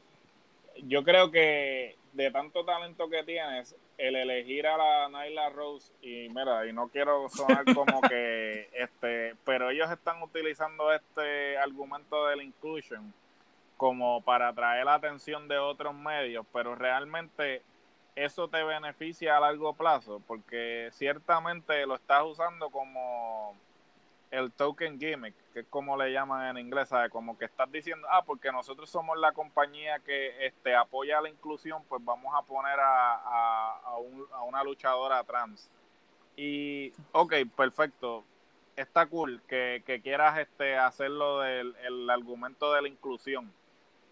yo 0.83 1.03
creo 1.03 1.31
que 1.31 1.95
de 2.13 2.31
tanto 2.31 2.63
talento 2.63 3.09
que 3.09 3.23
tienes, 3.23 3.75
el 3.97 4.15
elegir 4.15 4.67
a 4.67 4.77
la 4.77 5.09
Naila 5.09 5.49
Rose 5.49 5.93
y 6.01 6.29
mira, 6.29 6.65
y 6.67 6.73
no 6.73 6.87
quiero 6.87 7.29
sonar 7.29 7.63
como 7.73 8.01
que 8.01 8.69
este, 8.73 9.35
pero 9.45 9.69
ellos 9.69 9.89
están 9.91 10.21
utilizando 10.21 10.91
este 10.93 11.57
argumento 11.57 12.27
de 12.27 12.35
la 12.37 12.43
inclusion 12.43 13.13
como 13.77 14.21
para 14.21 14.49
atraer 14.49 14.85
la 14.85 14.95
atención 14.95 15.47
de 15.47 15.57
otros 15.57 15.93
medios, 15.93 16.45
pero 16.53 16.75
realmente 16.75 17.61
eso 18.15 18.47
te 18.47 18.63
beneficia 18.63 19.37
a 19.37 19.39
largo 19.39 19.73
plazo 19.73 20.21
porque 20.27 20.89
ciertamente 20.93 21.85
lo 21.85 21.95
estás 21.95 22.23
usando 22.23 22.69
como 22.69 23.55
el 24.31 24.51
token 24.51 24.99
gimmick, 24.99 25.35
que 25.53 25.61
es 25.61 25.67
como 25.69 25.95
le 25.95 26.11
llaman 26.11 26.57
en 26.57 26.65
inglés, 26.65 26.89
¿sabes? 26.89 27.11
Como 27.11 27.37
que 27.37 27.45
estás 27.45 27.71
diciendo, 27.71 28.07
ah, 28.09 28.23
porque 28.25 28.51
nosotros 28.51 28.89
somos 28.89 29.17
la 29.17 29.31
compañía 29.33 29.99
que 29.99 30.45
este, 30.45 30.75
apoya 30.75 31.21
la 31.21 31.29
inclusión, 31.29 31.83
pues 31.87 32.03
vamos 32.03 32.33
a 32.35 32.41
poner 32.41 32.79
a, 32.79 33.77
a, 33.77 34.43
una 34.45 34.63
luchadora 34.63 35.23
trans. 35.23 35.69
Y, 36.35 36.91
ok, 37.11 37.33
perfecto, 37.55 38.23
está 38.75 39.05
cool 39.05 39.41
que, 39.47 39.83
quieras 40.03 40.39
este, 40.39 40.75
hacerlo 40.75 41.39
del 41.39 41.75
el 41.85 42.09
argumento 42.09 42.73
de 42.73 42.81
la 42.81 42.87
inclusión, 42.87 43.53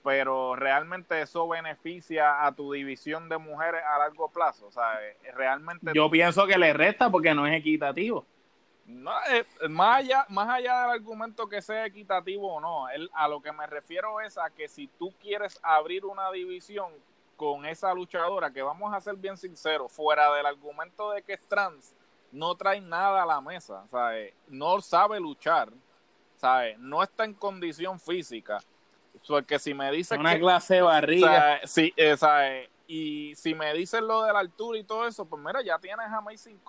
pero 0.03 0.55
realmente 0.55 1.21
eso 1.21 1.47
beneficia 1.47 2.45
a 2.45 2.51
tu 2.53 2.71
división 2.71 3.29
de 3.29 3.39
mujeres 3.39 3.81
a 3.83 3.97
largo 3.97 4.29
plazo, 4.29 4.71
sea, 4.71 4.99
realmente... 5.33 5.91
Yo 5.95 6.11
pienso 6.11 6.45
que 6.45 6.59
le 6.59 6.73
resta 6.73 7.09
porque 7.09 7.33
no 7.33 7.47
es 7.47 7.57
equitativo. 7.57 8.25
No, 8.85 9.11
eh, 9.29 9.45
más, 9.69 9.99
allá, 9.99 10.25
más 10.29 10.49
allá 10.49 10.81
del 10.81 10.91
argumento 10.91 11.47
que 11.47 11.61
sea 11.61 11.85
equitativo 11.85 12.55
o 12.55 12.59
no, 12.59 12.87
a 13.13 13.27
lo 13.27 13.41
que 13.41 13.51
me 13.51 13.65
refiero 13.67 14.19
es 14.21 14.37
a 14.37 14.49
que 14.49 14.67
si 14.67 14.87
tú 14.87 15.13
quieres 15.19 15.59
abrir 15.63 16.05
una 16.05 16.31
división 16.31 16.91
con 17.37 17.65
esa 17.65 17.93
luchadora, 17.93 18.51
que 18.51 18.61
vamos 18.61 18.93
a 18.93 19.01
ser 19.01 19.15
bien 19.15 19.37
sinceros, 19.37 19.91
fuera 19.91 20.33
del 20.35 20.45
argumento 20.45 21.11
de 21.11 21.23
que 21.23 21.33
es 21.33 21.47
trans, 21.47 21.95
no 22.31 22.55
trae 22.55 22.81
nada 22.81 23.23
a 23.23 23.25
la 23.25 23.41
mesa, 23.41 23.85
¿sabes? 23.89 24.33
no 24.47 24.79
sabe 24.81 25.19
luchar, 25.19 25.71
¿sabes? 26.35 26.77
no 26.79 27.01
está 27.01 27.25
en 27.25 27.33
condición 27.33 27.99
física. 27.99 28.59
que 29.47 29.59
si 29.59 29.73
me 29.73 29.91
dice 29.91 30.15
una 30.15 30.37
clase 30.37 30.75
de 30.75 30.81
barriga. 30.81 31.59
Sí, 31.65 31.93
eh, 31.97 32.69
Y 32.87 33.35
si 33.35 33.53
me 33.53 33.73
dices 33.73 34.01
lo 34.01 34.23
de 34.23 34.33
la 34.33 34.39
altura 34.39 34.77
y 34.77 34.83
todo 34.83 35.07
eso, 35.07 35.25
pues 35.25 35.41
mira, 35.41 35.61
ya 35.61 35.79
tienes 35.79 36.07
a 36.07 36.17
Amazing 36.17 36.59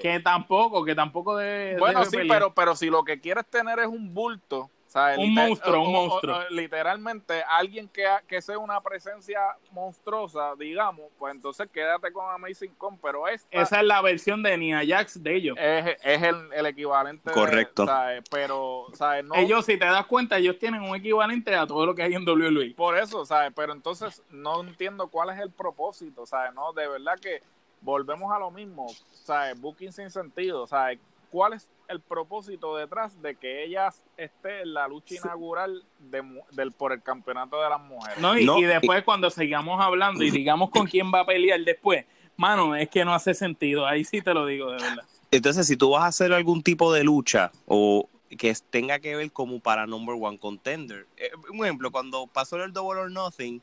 Que 0.00 0.20
tampoco, 0.20 0.84
que 0.84 0.94
tampoco 0.94 1.36
de. 1.36 1.76
Bueno, 1.78 2.04
sí, 2.04 2.18
pero, 2.28 2.54
pero 2.54 2.74
si 2.76 2.86
lo 2.90 3.02
que 3.04 3.20
quieres 3.20 3.46
tener 3.46 3.78
es 3.78 3.86
un 3.86 4.12
bulto, 4.12 4.70
un 5.16 5.34
monstruo, 5.34 5.82
un 5.82 5.92
monstruo. 5.92 6.38
literalmente, 6.50 7.42
alguien 7.48 7.88
que, 7.88 8.04
que 8.28 8.40
sea 8.40 8.58
una 8.58 8.80
presencia 8.80 9.40
monstruosa, 9.72 10.54
digamos, 10.56 11.06
pues 11.18 11.34
entonces 11.34 11.68
quédate 11.72 12.12
con 12.12 12.30
Amazing 12.30 12.74
Con, 12.76 12.96
pero 12.98 13.26
esa 13.26 13.80
es 13.80 13.84
la 13.84 14.00
versión 14.02 14.42
de 14.42 14.56
Nia 14.56 14.82
Jax 14.86 15.22
de 15.22 15.34
ellos. 15.34 15.56
Es, 15.58 15.96
es 16.00 16.22
el, 16.22 16.52
el, 16.52 16.66
equivalente. 16.66 17.30
Correcto. 17.32 17.86
Pero, 18.30 18.86
No, 19.24 19.34
ellos, 19.34 19.66
si 19.66 19.76
te 19.76 19.84
das 19.84 20.06
cuenta, 20.06 20.38
ellos 20.38 20.58
tienen 20.58 20.82
un 20.82 20.94
equivalente 20.94 21.54
a 21.54 21.66
todo 21.66 21.86
lo 21.86 21.94
que 21.94 22.02
hay 22.02 22.14
en 22.14 22.28
WWE. 22.28 22.74
Por 22.76 22.96
eso, 22.96 23.24
¿sabes? 23.24 23.52
Pero 23.54 23.72
entonces 23.72 24.22
no 24.30 24.60
entiendo 24.60 25.08
cuál 25.08 25.30
es 25.30 25.40
el 25.40 25.50
propósito, 25.50 26.24
¿sabes? 26.24 26.54
No, 26.54 26.72
de 26.72 26.86
verdad 26.86 27.18
que 27.20 27.42
volvemos 27.84 28.32
a 28.32 28.38
lo 28.38 28.50
mismo, 28.50 28.86
¿sabes? 29.12 29.60
Booking 29.60 29.92
sin 29.92 30.10
sentido, 30.10 30.66
¿sabes? 30.66 30.98
¿Cuál 31.30 31.52
es 31.52 31.68
el 31.88 32.00
propósito 32.00 32.76
detrás 32.76 33.20
de 33.20 33.34
que 33.34 33.64
ella 33.64 33.92
esté 34.16 34.62
en 34.62 34.72
la 34.72 34.88
lucha 34.88 35.16
inaugural 35.16 35.84
de, 35.98 36.22
del, 36.52 36.72
por 36.72 36.92
el 36.92 37.02
campeonato 37.02 37.60
de 37.60 37.68
las 37.68 37.80
mujeres? 37.80 38.18
No, 38.18 38.38
y, 38.38 38.64
después 38.64 39.02
cuando 39.04 39.28
sigamos 39.30 39.80
hablando 39.80 40.24
y 40.24 40.30
digamos 40.30 40.70
con 40.70 40.86
quién 40.86 41.12
va 41.12 41.20
a 41.20 41.26
pelear 41.26 41.60
después, 41.60 42.06
mano, 42.36 42.74
es 42.74 42.88
que 42.88 43.04
no 43.04 43.12
hace 43.12 43.34
sentido, 43.34 43.86
ahí 43.86 44.04
sí 44.04 44.22
te 44.22 44.32
lo 44.32 44.46
digo 44.46 44.70
de 44.70 44.82
verdad. 44.82 45.04
Entonces, 45.30 45.66
si 45.66 45.76
tú 45.76 45.90
vas 45.90 46.04
a 46.04 46.06
hacer 46.06 46.32
algún 46.32 46.62
tipo 46.62 46.92
de 46.92 47.02
lucha 47.02 47.50
o 47.66 48.08
que 48.38 48.54
tenga 48.70 49.00
que 49.00 49.16
ver 49.16 49.32
como 49.32 49.58
para 49.60 49.86
number 49.86 50.14
one 50.18 50.38
contender, 50.38 51.06
eh, 51.16 51.30
un 51.52 51.64
ejemplo, 51.64 51.90
cuando 51.90 52.28
pasó 52.28 52.62
el 52.62 52.72
Double 52.72 53.00
or 53.00 53.10
Nothing, 53.10 53.60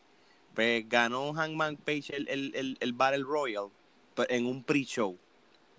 pues 0.54 0.88
ganó 0.90 1.34
Hangman 1.34 1.78
Page 1.78 2.14
el, 2.14 2.28
el, 2.28 2.78
el 2.78 2.94
Battle 2.94 3.24
Royal 3.24 3.70
en 4.30 4.46
un 4.46 4.64
pre-show. 4.64 5.18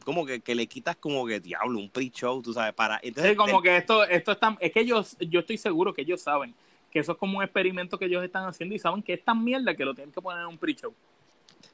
Como 0.05 0.27
que, 0.27 0.41
que, 0.41 0.55
le 0.55 0.67
quitas 0.67 0.97
como 0.97 1.25
que 1.27 1.39
diablo, 1.39 1.79
un 1.79 1.89
pre-show, 1.89 2.43
tú 2.43 2.53
sabes, 2.53 2.75
para... 2.75 2.99
Entonces, 3.03 3.37
como 3.37 3.63
que 3.63 3.77
esto, 3.77 4.05
esto 4.05 4.33
está, 4.33 4.57
es 4.61 4.73
que 4.73 4.81
ellos, 4.81 5.17
yo 5.21 5.41
estoy 5.41 5.57
seguro 5.59 5.95
que 5.95 6.03
ellos 6.03 6.21
saben 6.21 6.55
que 6.91 6.99
eso 6.99 7.13
es 7.13 7.19
como 7.19 7.39
un 7.39 7.45
experimento 7.45 7.99
que 7.99 8.05
ellos 8.05 8.23
están 8.23 8.45
haciendo 8.45 8.75
y 8.75 8.79
saben 8.79 9.03
que 9.03 9.15
es 9.15 9.25
tan 9.25 9.43
mierda 9.43 9.75
que 9.75 9.85
lo 9.85 9.95
tienen 9.95 10.13
que 10.13 10.21
poner 10.21 10.43
en 10.43 10.49
un 10.49 10.59
pre-show. 10.59 10.93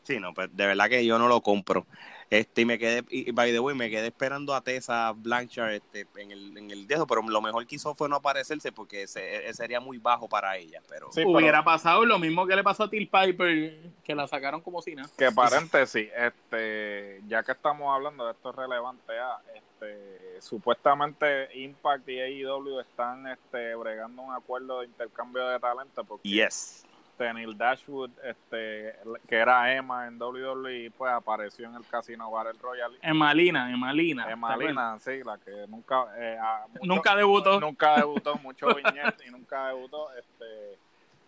Sí, 0.09 0.19
no, 0.19 0.33
pues 0.33 0.49
de 0.57 0.65
verdad 0.65 0.89
que 0.89 1.05
yo 1.05 1.19
no 1.19 1.29
lo 1.29 1.43
compro. 1.43 1.85
Este, 2.31 2.63
y 2.63 2.65
me 2.65 2.79
quedé, 2.79 3.05
y 3.11 3.31
by 3.31 3.53
the 3.53 3.61
way, 3.61 3.77
me 3.77 3.91
quedé 3.91 4.07
esperando 4.07 4.55
a 4.55 4.63
Tessa 4.63 5.13
Blanchard 5.15 5.73
este, 5.73 6.07
en 6.17 6.31
el, 6.31 6.57
en 6.57 6.71
el 6.71 6.87
dedo, 6.87 7.07
pero 7.07 7.21
lo 7.21 7.43
mejor 7.43 7.67
que 7.67 7.77
hizo 7.77 7.95
fue 7.95 8.09
no 8.09 8.17
aparecerse 8.17 8.73
porque 8.73 9.03
ese, 9.03 9.53
sería 9.53 9.81
muy 9.81 9.99
bajo 9.99 10.27
para 10.27 10.57
ella. 10.57 10.81
Pero 10.89 11.11
hubiera 11.27 11.63
pasado 11.63 12.07
lo 12.07 12.19
mismo 12.19 12.47
que 12.47 12.57
le 12.57 12.65
pasó 12.65 12.85
a 12.85 12.91
Till 12.91 13.07
Piper, 13.07 13.93
que 14.03 14.15
la 14.15 14.27
sacaron 14.27 14.63
como 14.63 14.81
si 14.81 14.95
nada. 14.95 15.11
Que 15.19 15.31
paréntesis, 15.31 16.09
este, 16.17 17.21
ya 17.29 17.43
que 17.43 17.53
estamos 17.53 17.95
hablando 17.95 18.25
de 18.25 18.33
esto 18.33 18.51
relevante, 18.51 19.13
ah, 19.19 19.43
este, 19.55 20.41
supuestamente 20.41 21.55
Impact 21.55 22.09
y 22.09 22.19
AEW 22.19 22.81
están 22.81 23.27
este, 23.27 23.75
bregando 23.75 24.23
un 24.23 24.33
acuerdo 24.33 24.81
de 24.81 24.87
intercambio 24.87 25.47
de 25.49 25.61
talento. 25.61 26.03
Porque 26.03 26.27
yes 26.27 26.88
este, 27.19 27.35
Neil 27.35 27.59
Dashwood, 27.59 28.11
este, 28.23 28.95
que 29.27 29.37
era 29.37 29.75
Emma 29.75 30.07
en 30.07 30.21
WWE, 30.21 30.93
pues 30.97 31.13
apareció 31.13 31.67
en 31.67 31.75
el 31.75 31.85
Casino 31.87 32.31
Battle 32.31 32.53
Royale. 32.61 32.97
Emalina, 33.03 33.73
Emalina. 33.73 34.31
Emalina, 34.31 34.99
sí, 35.01 35.23
la 35.25 35.37
que 35.39 35.67
nunca... 35.67 36.07
Eh, 36.17 36.39
nunca 36.83 37.17
debutó. 37.17 37.59
Nunca 37.59 37.97
debutó, 37.97 38.37
mucho 38.37 38.67
viñet 38.75 39.21
y 39.27 39.31
nunca 39.31 39.67
debutó. 39.69 40.09
Este, 40.13 40.79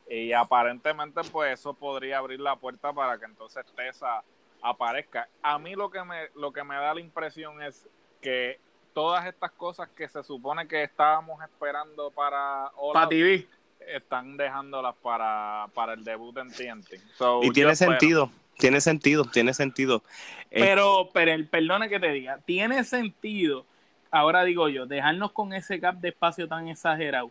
y 0.09 0.33
aparentemente, 0.33 1.23
pues 1.33 1.59
eso 1.59 1.75
podría 1.75 2.19
abrir 2.19 2.39
la 2.39 2.55
puerta 2.55 2.93
para 2.93 3.19
que 3.19 3.25
entonces 3.25 3.65
Tessa 3.75 4.23
aparezca. 4.63 5.29
A 5.43 5.59
mí 5.59 5.75
lo 5.75 5.91
que 5.91 6.05
me, 6.05 6.29
lo 6.37 6.53
que 6.53 6.63
me 6.63 6.77
da 6.77 6.95
la 6.95 7.01
impresión 7.01 7.61
es 7.63 7.89
que 8.21 8.61
todas 8.93 9.27
estas 9.27 9.51
cosas 9.53 9.89
que 9.89 10.09
se 10.09 10.23
supone 10.23 10.69
que 10.69 10.85
estábamos 10.85 11.43
esperando 11.43 12.13
para... 12.13 12.71
Para 12.93 13.09
TV 13.09 13.49
están 13.89 14.37
dejándolas 14.37 14.95
para, 15.03 15.67
para 15.75 15.95
el 15.95 16.05
debut 16.05 16.37
en 16.39 16.49
TNT. 16.49 16.95
y 17.43 17.51
tiene 17.51 17.75
sentido, 17.77 18.31
tiene 18.59 18.81
sentido, 18.81 19.25
tiene 19.25 19.55
sentido. 19.55 20.03
Pero, 20.51 21.11
pero 21.13 21.33
el, 21.33 21.47
perdona 21.47 21.89
que 21.89 22.01
te 22.01 22.11
diga, 22.11 22.39
tiene 22.45 22.85
sentido, 22.85 23.65
ahora 24.11 24.45
digo 24.45 24.69
yo, 24.69 24.87
dejarnos 24.87 25.33
con 25.33 25.53
ese 25.53 25.79
gap 25.79 25.97
de 25.97 26.09
espacio 26.11 26.49
tan 26.49 26.69
exagerado 26.69 27.31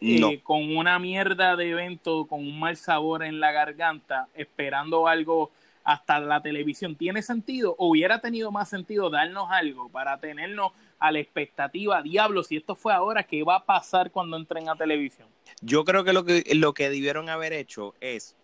eh, 0.00 0.40
con 0.42 0.76
una 0.76 0.98
mierda 0.98 1.56
de 1.56 1.70
evento, 1.70 2.26
con 2.26 2.40
un 2.40 2.58
mal 2.58 2.76
sabor 2.76 3.22
en 3.22 3.40
la 3.40 3.52
garganta, 3.52 4.28
esperando 4.34 5.08
algo 5.08 5.50
hasta 5.82 6.18
la 6.18 6.42
televisión. 6.42 6.94
¿Tiene 6.96 7.22
sentido? 7.22 7.74
¿O 7.78 7.88
hubiera 7.88 8.20
tenido 8.20 8.50
más 8.50 8.68
sentido 8.68 9.08
darnos 9.08 9.50
algo 9.50 9.88
para 9.88 10.18
tenernos 10.18 10.72
a 10.98 11.12
la 11.12 11.18
expectativa, 11.18 12.02
diablo, 12.02 12.42
si 12.42 12.56
esto 12.56 12.74
fue 12.74 12.92
ahora, 12.92 13.22
¿qué 13.22 13.42
va 13.42 13.56
a 13.56 13.64
pasar 13.64 14.10
cuando 14.10 14.36
entren 14.36 14.68
a 14.68 14.76
televisión? 14.76 15.28
Yo 15.60 15.84
creo 15.84 16.04
que 16.04 16.12
lo 16.12 16.24
que, 16.24 16.44
lo 16.54 16.72
que 16.74 16.90
debieron 16.90 17.28
haber 17.28 17.52
hecho 17.52 17.94
es, 18.00 18.36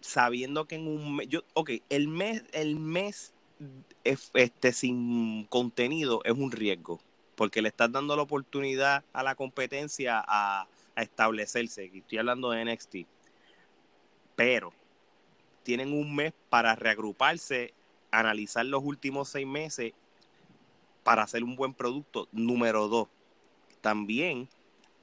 sabiendo 0.00 0.66
que 0.66 0.76
en 0.76 0.88
un 0.88 1.16
mes, 1.16 1.28
yo, 1.28 1.42
ok, 1.54 1.70
el 1.88 2.08
mes, 2.08 2.44
el 2.52 2.76
mes 2.76 3.32
este, 4.04 4.72
sin 4.72 5.44
contenido 5.44 6.20
es 6.24 6.32
un 6.32 6.50
riesgo, 6.50 7.00
porque 7.34 7.62
le 7.62 7.68
estás 7.68 7.90
dando 7.90 8.16
la 8.16 8.22
oportunidad 8.22 9.04
a 9.12 9.22
la 9.22 9.34
competencia 9.34 10.22
a, 10.26 10.66
a 10.94 11.02
establecerse. 11.02 11.90
Estoy 11.94 12.18
hablando 12.18 12.50
de 12.50 12.64
NXT. 12.64 12.96
Pero 14.36 14.72
tienen 15.62 15.92
un 15.92 16.14
mes 16.14 16.32
para 16.48 16.74
reagruparse, 16.74 17.72
analizar 18.10 18.66
los 18.66 18.82
últimos 18.82 19.28
seis 19.28 19.46
meses 19.46 19.92
para 21.02 21.22
hacer 21.22 21.44
un 21.44 21.56
buen 21.56 21.74
producto. 21.74 22.28
Número 22.32 22.88
dos, 22.88 23.08
también 23.80 24.48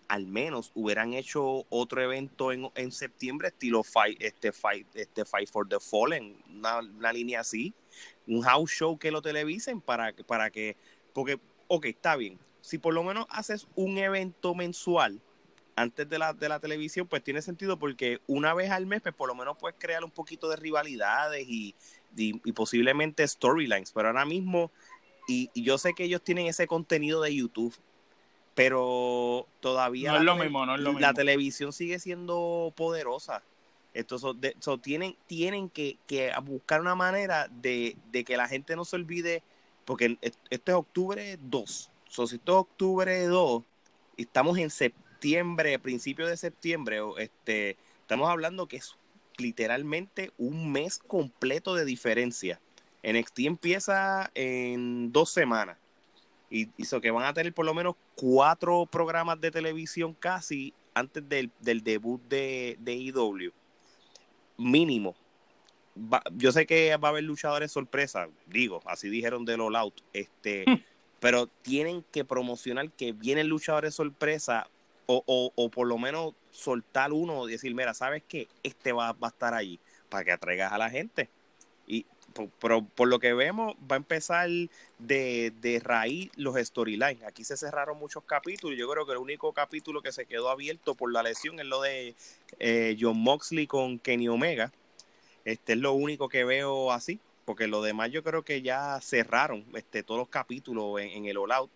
al 0.08 0.26
menos 0.26 0.72
hubieran 0.74 1.14
hecho 1.14 1.66
otro 1.70 2.02
evento 2.02 2.52
en, 2.52 2.70
en 2.74 2.92
septiembre, 2.92 3.50
estilo 3.50 3.84
Fight, 3.84 4.20
este, 4.22 4.52
fight, 4.52 4.88
este 4.96 5.24
Fight 5.24 5.48
for 5.48 5.70
the 5.70 5.80
Fallen, 5.80 6.36
una, 6.50 6.80
una, 6.80 7.14
línea 7.14 7.42
así, 7.42 7.76
un 8.26 8.42
house 8.42 8.72
show 8.72 8.98
que 8.98 9.12
lo 9.12 9.22
televisen 9.22 9.82
para, 9.82 10.12
para 10.26 10.50
que, 10.50 10.76
porque, 11.14 11.40
ok, 11.68 11.86
está 11.86 12.16
bien, 12.16 12.40
si 12.62 12.80
por 12.80 12.96
lo 12.96 13.04
menos 13.04 13.28
haces 13.30 13.68
un 13.76 14.00
evento 14.00 14.56
mensual, 14.56 15.22
antes 15.76 16.10
de 16.10 16.20
la, 16.20 16.34
de 16.34 16.50
la 16.50 16.60
televisión, 16.60 17.08
pues 17.08 17.24
tiene 17.24 17.42
sentido 17.42 17.80
porque 17.80 18.20
una 18.28 18.54
vez 18.54 18.70
al 18.70 18.86
mes, 18.86 19.02
pues 19.02 19.16
por 19.16 19.30
lo 19.30 19.36
menos 19.36 19.58
puedes 19.58 19.78
crear 19.80 20.04
un 20.04 20.12
poquito 20.12 20.50
de 20.50 20.58
rivalidades 20.58 21.48
y, 21.48 21.74
y, 22.18 22.52
posiblemente 22.52 23.26
storylines. 23.26 23.94
Pero 23.94 24.10
ahora 24.10 24.26
mismo, 24.26 24.72
y, 25.30 25.62
yo 25.62 25.78
sé 25.78 25.94
que 25.94 26.04
ellos 26.04 26.24
tienen 26.24 26.48
ese 26.48 26.68
contenido 26.68 27.22
de 27.22 27.36
YouTube, 27.36 27.76
pero 28.56 29.48
todavía 29.60 30.14
no 30.14 30.18
es 30.18 30.24
lo 30.24 30.36
mismo, 30.36 30.66
no 30.66 30.76
es 30.76 30.82
lo 30.82 31.00
la 31.00 31.14
televisión 31.14 31.72
sigue 31.72 32.00
siendo 32.00 32.74
poderosa. 32.76 33.44
Entonces, 33.94 34.36
tienen, 34.82 35.16
tienen 35.28 35.70
que, 35.70 35.98
que, 36.08 36.32
buscar 36.44 36.82
una 36.82 36.96
manera 36.96 37.48
de, 37.50 37.96
de, 38.12 38.24
que 38.24 38.38
la 38.38 38.48
gente 38.48 38.76
no 38.76 38.86
se 38.86 38.96
olvide, 38.96 39.44
porque 39.86 40.18
este 40.22 40.72
es 40.72 40.78
octubre 40.78 41.38
2. 41.42 41.92
So, 42.08 42.28
si 42.28 42.36
esto 42.36 42.52
es 42.54 42.58
octubre 42.60 43.26
2, 43.26 43.64
estamos 44.18 44.58
en 44.58 44.70
septiembre, 44.70 45.80
principio 45.80 46.28
de 46.28 46.38
septiembre, 46.38 47.00
este, 47.18 47.78
estamos 48.02 48.30
hablando 48.30 48.68
que 48.68 48.78
es 48.78 48.96
literalmente 49.38 50.32
un 50.38 50.72
mes 50.72 51.00
completo 51.00 51.76
de 51.76 51.86
diferencia. 51.86 52.60
NXT 53.04 53.40
empieza 53.40 54.30
en 54.36 55.12
dos 55.12 55.32
semanas 55.32 55.78
y 56.50 56.70
hizo 56.78 57.00
que 57.00 57.12
van 57.12 57.26
a 57.26 57.34
tener 57.34 57.54
por 57.54 57.66
lo 57.66 57.74
menos 57.74 57.96
cuatro 58.16 58.86
programas 58.86 59.40
de 59.40 59.52
televisión 59.52 60.14
casi 60.14 60.74
antes 60.94 61.28
del, 61.30 61.52
del 61.60 61.84
debut 61.84 62.22
de, 62.28 62.78
de 62.80 62.94
IW. 62.96 63.52
Mínimo. 64.58 65.16
yo 66.36 66.52
sé 66.52 66.66
que 66.66 66.96
va 66.98 67.10
a 67.10 67.12
haber 67.12 67.24
luchadores 67.24 67.72
sorpresa, 67.72 68.28
digo, 68.48 68.82
así 68.86 69.10
dijeron 69.10 69.46
de 69.46 69.54
All 69.56 69.76
Out, 69.76 70.02
este, 70.14 70.66
pero 71.20 71.48
tienen 71.48 72.04
que 72.12 72.26
promocionar 72.26 72.92
que 72.92 73.14
vienen 73.14 73.48
luchadores 73.48 73.96
sorpresa 73.96 74.68
o, 75.12 75.52
o, 75.56 75.70
por 75.72 75.88
lo 75.88 75.98
menos 75.98 76.36
soltar 76.52 77.14
uno 77.14 77.48
y 77.48 77.54
decir, 77.54 77.74
mira, 77.74 77.96
¿sabes 77.96 78.22
qué? 78.28 78.48
Este 78.62 78.92
va, 78.92 79.14
va 79.14 79.30
a 79.30 79.32
estar 79.32 79.56
ahí 79.56 79.80
para 80.08 80.24
que 80.24 80.32
atraigas 80.32 80.72
a 80.72 80.78
la 80.78 80.92
gente. 80.92 81.30
Por, 82.34 82.86
por, 82.86 83.08
lo 83.08 83.20
que 83.20 83.34
vemos, 83.34 83.76
va 83.92 83.96
a 83.96 83.98
empezar 83.98 84.50
de, 85.00 85.54
de 85.62 85.82
raíz 85.84 86.30
los 86.36 86.56
storylines. 86.56 87.24
Aquí 87.24 87.44
se 87.44 87.58
cerraron 87.58 87.98
muchos 87.98 88.24
capítulos. 88.24 88.78
Yo 88.78 88.90
creo 88.90 89.06
que 89.06 89.14
el 89.14 89.18
único 89.18 89.52
capítulo 89.54 90.02
que 90.02 90.12
se 90.12 90.26
quedó 90.26 90.50
abierto 90.50 90.96
por 90.96 91.12
la 91.12 91.24
lesión 91.24 91.60
es 91.60 91.66
lo 91.66 91.82
de 91.82 92.16
eh, 92.60 92.98
John 93.00 93.20
Moxley 93.20 93.68
con 93.68 94.00
Kenny 94.00 94.28
Omega. 94.28 94.72
Este 95.46 95.74
es 95.74 95.80
lo 95.80 95.94
único 95.94 96.30
que 96.30 96.44
veo 96.44 96.92
así, 96.92 97.20
porque 97.46 97.68
lo 97.68 97.82
demás 97.82 98.12
yo 98.12 98.24
creo 98.24 98.44
que 98.44 98.62
ya 98.62 99.00
cerraron 99.02 99.66
este, 99.74 100.04
todos 100.04 100.20
los 100.20 100.30
capítulos 100.30 101.02
en, 101.02 101.10
en 101.10 101.26
el 101.26 101.38
All 101.38 101.52
Out. 101.52 101.72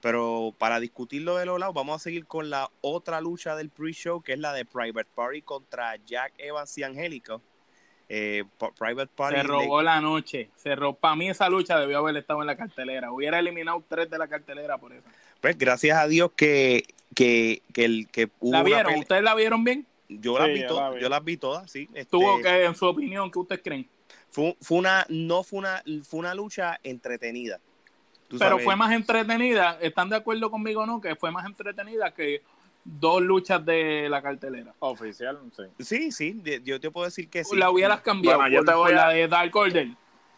Pero 0.00 0.54
para 0.58 0.78
discutirlo 0.78 1.36
de 1.36 1.46
los 1.46 1.58
lados, 1.58 1.74
vamos 1.74 1.96
a 1.96 2.04
seguir 2.04 2.26
con 2.26 2.50
la 2.50 2.70
otra 2.80 3.20
lucha 3.20 3.56
del 3.56 3.70
pre-show, 3.70 4.22
que 4.22 4.34
es 4.34 4.38
la 4.38 4.52
de 4.52 4.64
Private 4.64 5.08
Party 5.14 5.42
contra 5.42 5.96
Jack 5.96 6.34
Evans 6.38 6.78
y 6.78 6.84
Angélico. 6.84 7.42
Eh, 8.08 8.44
Private 8.78 9.10
Party. 9.14 9.36
Se 9.36 9.42
robó 9.42 9.82
la 9.82 10.00
noche. 10.00 10.50
Se 10.56 10.74
robó. 10.74 10.94
Para 10.94 11.16
mí, 11.16 11.28
esa 11.28 11.48
lucha 11.48 11.78
debió 11.78 11.98
haber 11.98 12.16
estado 12.16 12.40
en 12.40 12.46
la 12.46 12.56
cartelera. 12.56 13.12
Hubiera 13.12 13.38
eliminado 13.38 13.84
tres 13.86 14.08
de 14.10 14.18
la 14.18 14.28
cartelera 14.28 14.78
por 14.78 14.92
eso. 14.92 15.06
Pues 15.40 15.56
gracias 15.58 15.98
a 15.98 16.06
Dios 16.06 16.32
que, 16.34 16.84
que, 17.14 17.62
que, 17.72 17.84
el, 17.84 18.08
que 18.08 18.30
hubo 18.40 18.52
¿La 18.52 18.62
vieron? 18.62 18.94
¿Ustedes 18.94 19.22
la 19.22 19.34
vieron 19.34 19.62
bien? 19.62 19.86
Yo, 20.08 20.38
las 20.38 20.48
vi 20.48 20.66
todas, 20.66 21.00
yo 21.00 21.08
las 21.10 21.22
vi 21.22 21.36
todas, 21.36 21.70
sí. 21.70 21.86
Estuvo 21.92 22.38
este, 22.38 22.48
que, 22.48 22.64
en 22.64 22.74
su 22.74 22.86
opinión, 22.86 23.30
¿qué 23.30 23.38
ustedes 23.38 23.60
creen? 23.62 23.86
Fue, 24.30 24.56
fue, 24.60 24.78
una, 24.78 25.04
no 25.10 25.42
fue 25.42 25.58
una, 25.58 25.82
fue 26.02 26.20
una 26.20 26.34
lucha 26.34 26.80
entretenida 26.82 27.60
pero 28.36 28.58
fue 28.58 28.76
más 28.76 28.92
entretenida, 28.92 29.78
¿están 29.80 30.10
de 30.10 30.16
acuerdo 30.16 30.50
conmigo 30.50 30.82
o 30.82 30.86
no? 30.86 31.00
Que 31.00 31.16
fue 31.16 31.30
más 31.30 31.46
entretenida 31.46 32.12
que 32.12 32.42
dos 32.88 33.22
luchas 33.22 33.64
de 33.64 34.08
la 34.08 34.22
cartelera. 34.22 34.74
Oficial, 34.78 35.38
sí. 35.54 35.62
Sí, 35.78 36.12
sí, 36.12 36.42
yo 36.64 36.80
te 36.80 36.90
puedo 36.90 37.04
decir 37.04 37.28
que 37.28 37.44
sí. 37.44 37.56
La 37.56 37.70
hubieras 37.70 38.00
cambiado 38.00 38.48
yo 38.48 38.64
te 38.64 38.72
voy 38.72 38.92
a... 38.92 38.94
la 38.94 39.08
de 39.10 39.28
Dark 39.28 39.54
Order. 39.54 39.88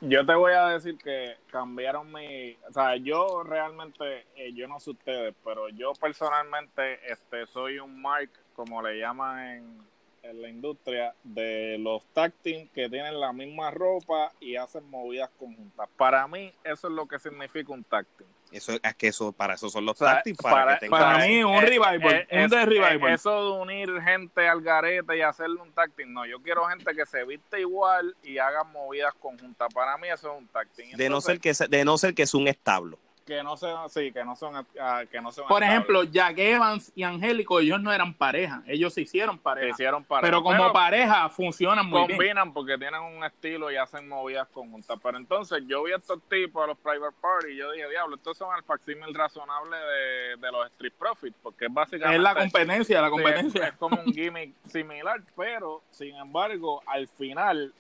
Yo 0.03 0.25
te 0.25 0.35
voy 0.35 0.53
a 0.55 0.69
decir 0.69 0.97
que 0.97 1.37
cambiaron 1.51 2.11
mi... 2.11 2.57
O 2.69 2.73
sea, 2.73 2.97
yo 2.97 3.43
realmente, 3.45 4.27
eh, 4.35 4.53
yo 4.55 4.67
no 4.67 4.81
sé 4.81 4.91
ustedes, 4.91 5.35
pero 5.45 5.69
yo 5.69 5.93
personalmente 5.93 6.99
este 7.11 7.47
soy 7.47 7.79
un 7.79 8.01
Mark, 8.01 8.31
como 8.55 8.83
le 8.83 8.99
llaman 8.99 9.47
en, 9.47 9.79
en 10.23 10.43
la 10.43 10.49
industria 10.49 11.15
de 11.23 11.79
los 11.79 12.05
tag 12.13 12.33
team 12.43 12.69
que 12.69 12.89
tienen 12.89 13.19
la 13.19 13.33
misma 13.33 13.71
ropa 13.71 14.33
y 14.41 14.57
hacen 14.57 14.89
movidas 14.91 15.31
conjuntas. 15.39 15.89
Para 15.97 16.27
mí, 16.29 16.53
eso 16.65 16.89
es 16.89 16.95
lo 16.95 17.07
que 17.07 17.19
significa 17.19 17.73
un 17.73 17.85
tag 17.85 18.07
team. 18.17 18.29
Eso 18.53 18.73
es 18.83 18.95
que 18.97 19.09
eso 19.09 19.31
para 19.31 19.55
eso 19.55 19.71
son 19.71 19.87
los 19.87 19.97
tag 19.97 20.25
team, 20.25 20.37
para, 20.37 20.79
para, 20.91 21.25
mí 21.25 21.45
un 21.45 21.63
revival, 21.63 22.27
un 22.31 22.51
revival. 22.51 23.15
Eso 23.15 23.45
de 23.45 23.61
unir 23.61 24.03
gente 24.03 24.49
al 24.49 24.61
garete 24.61 25.17
y 25.17 25.23
hacerle 25.23 25.61
un 25.61 25.73
tag 25.73 25.93
team, 25.93 26.13
no, 26.13 26.27
yo 26.27 26.41
quiero 26.43 26.65
gente 26.67 26.95
que 26.95 27.07
se 27.07 27.25
viste 27.25 27.61
igual 27.61 28.17
y 28.23 28.39
haga 28.39 28.65
movidas 28.65 29.15
conjuntas. 29.15 29.73
Para 29.73 29.97
mí 29.99 30.09
eso 30.09 30.33
es 30.33 30.39
un 30.39 30.49
tag 30.49 30.69
team. 30.71 30.97
de 30.97 31.09
no 31.09 31.21
ser 31.21 31.39
que 31.39 31.53
de 31.53 31.85
no 31.85 31.97
ser 31.97 32.15
que 32.15 32.23
es 32.23 32.35
un 32.35 32.49
establo 32.49 32.99
que 33.31 33.45
no 33.45 33.57
son, 33.57 33.89
sí, 33.89 34.11
que 34.11 34.25
no 34.25 34.35
son, 34.35 34.57
uh, 34.57 35.07
que 35.09 35.21
no 35.21 35.31
son 35.31 35.47
Por 35.47 35.63
ejemplo, 35.63 36.03
Jack 36.03 36.37
Evans 36.37 36.91
y 36.97 37.05
Angélico, 37.05 37.61
ellos 37.61 37.81
no 37.81 37.93
eran 37.93 38.13
pareja, 38.13 38.65
ellos 38.67 38.93
se 38.93 39.03
hicieron 39.03 39.39
pareja. 39.39 39.69
Se 39.69 39.71
hicieron 39.71 40.03
pareja. 40.03 40.27
Pero 40.27 40.43
como 40.43 40.73
pareja 40.73 41.29
funcionan 41.29 41.87
muy 41.87 42.09
bien. 42.09 42.19
Combinan 42.19 42.53
porque 42.53 42.77
tienen 42.77 43.01
un 43.01 43.23
estilo 43.23 43.71
y 43.71 43.77
hacen 43.77 44.09
movidas 44.09 44.49
conjuntas. 44.49 44.99
Pero 45.01 45.17
entonces 45.17 45.63
yo 45.69 45.85
vi 45.85 45.93
a 45.93 45.99
estos 45.99 46.21
tipos, 46.29 46.65
a 46.65 46.67
los 46.67 46.79
private 46.79 47.15
party, 47.21 47.53
y 47.53 47.57
yo 47.59 47.71
dije, 47.71 47.89
diablo, 47.89 48.17
estos 48.17 48.37
son 48.37 48.49
el 48.57 48.65
facsímil 48.65 49.15
razonable 49.15 49.77
de, 49.77 50.37
de, 50.37 50.51
los 50.51 50.67
street 50.73 50.95
profits, 50.99 51.37
porque 51.41 51.67
es 51.67 51.73
básicamente... 51.73 52.17
Es 52.17 52.23
la 52.23 52.35
competencia, 52.35 53.01
la 53.01 53.11
competencia. 53.11 53.69
es 53.69 53.75
como 53.75 54.03
un 54.03 54.13
gimmick 54.13 54.55
similar, 54.67 55.23
pero 55.37 55.85
sin 55.93 56.17
embargo, 56.17 56.83
al 56.85 57.07
final 57.07 57.73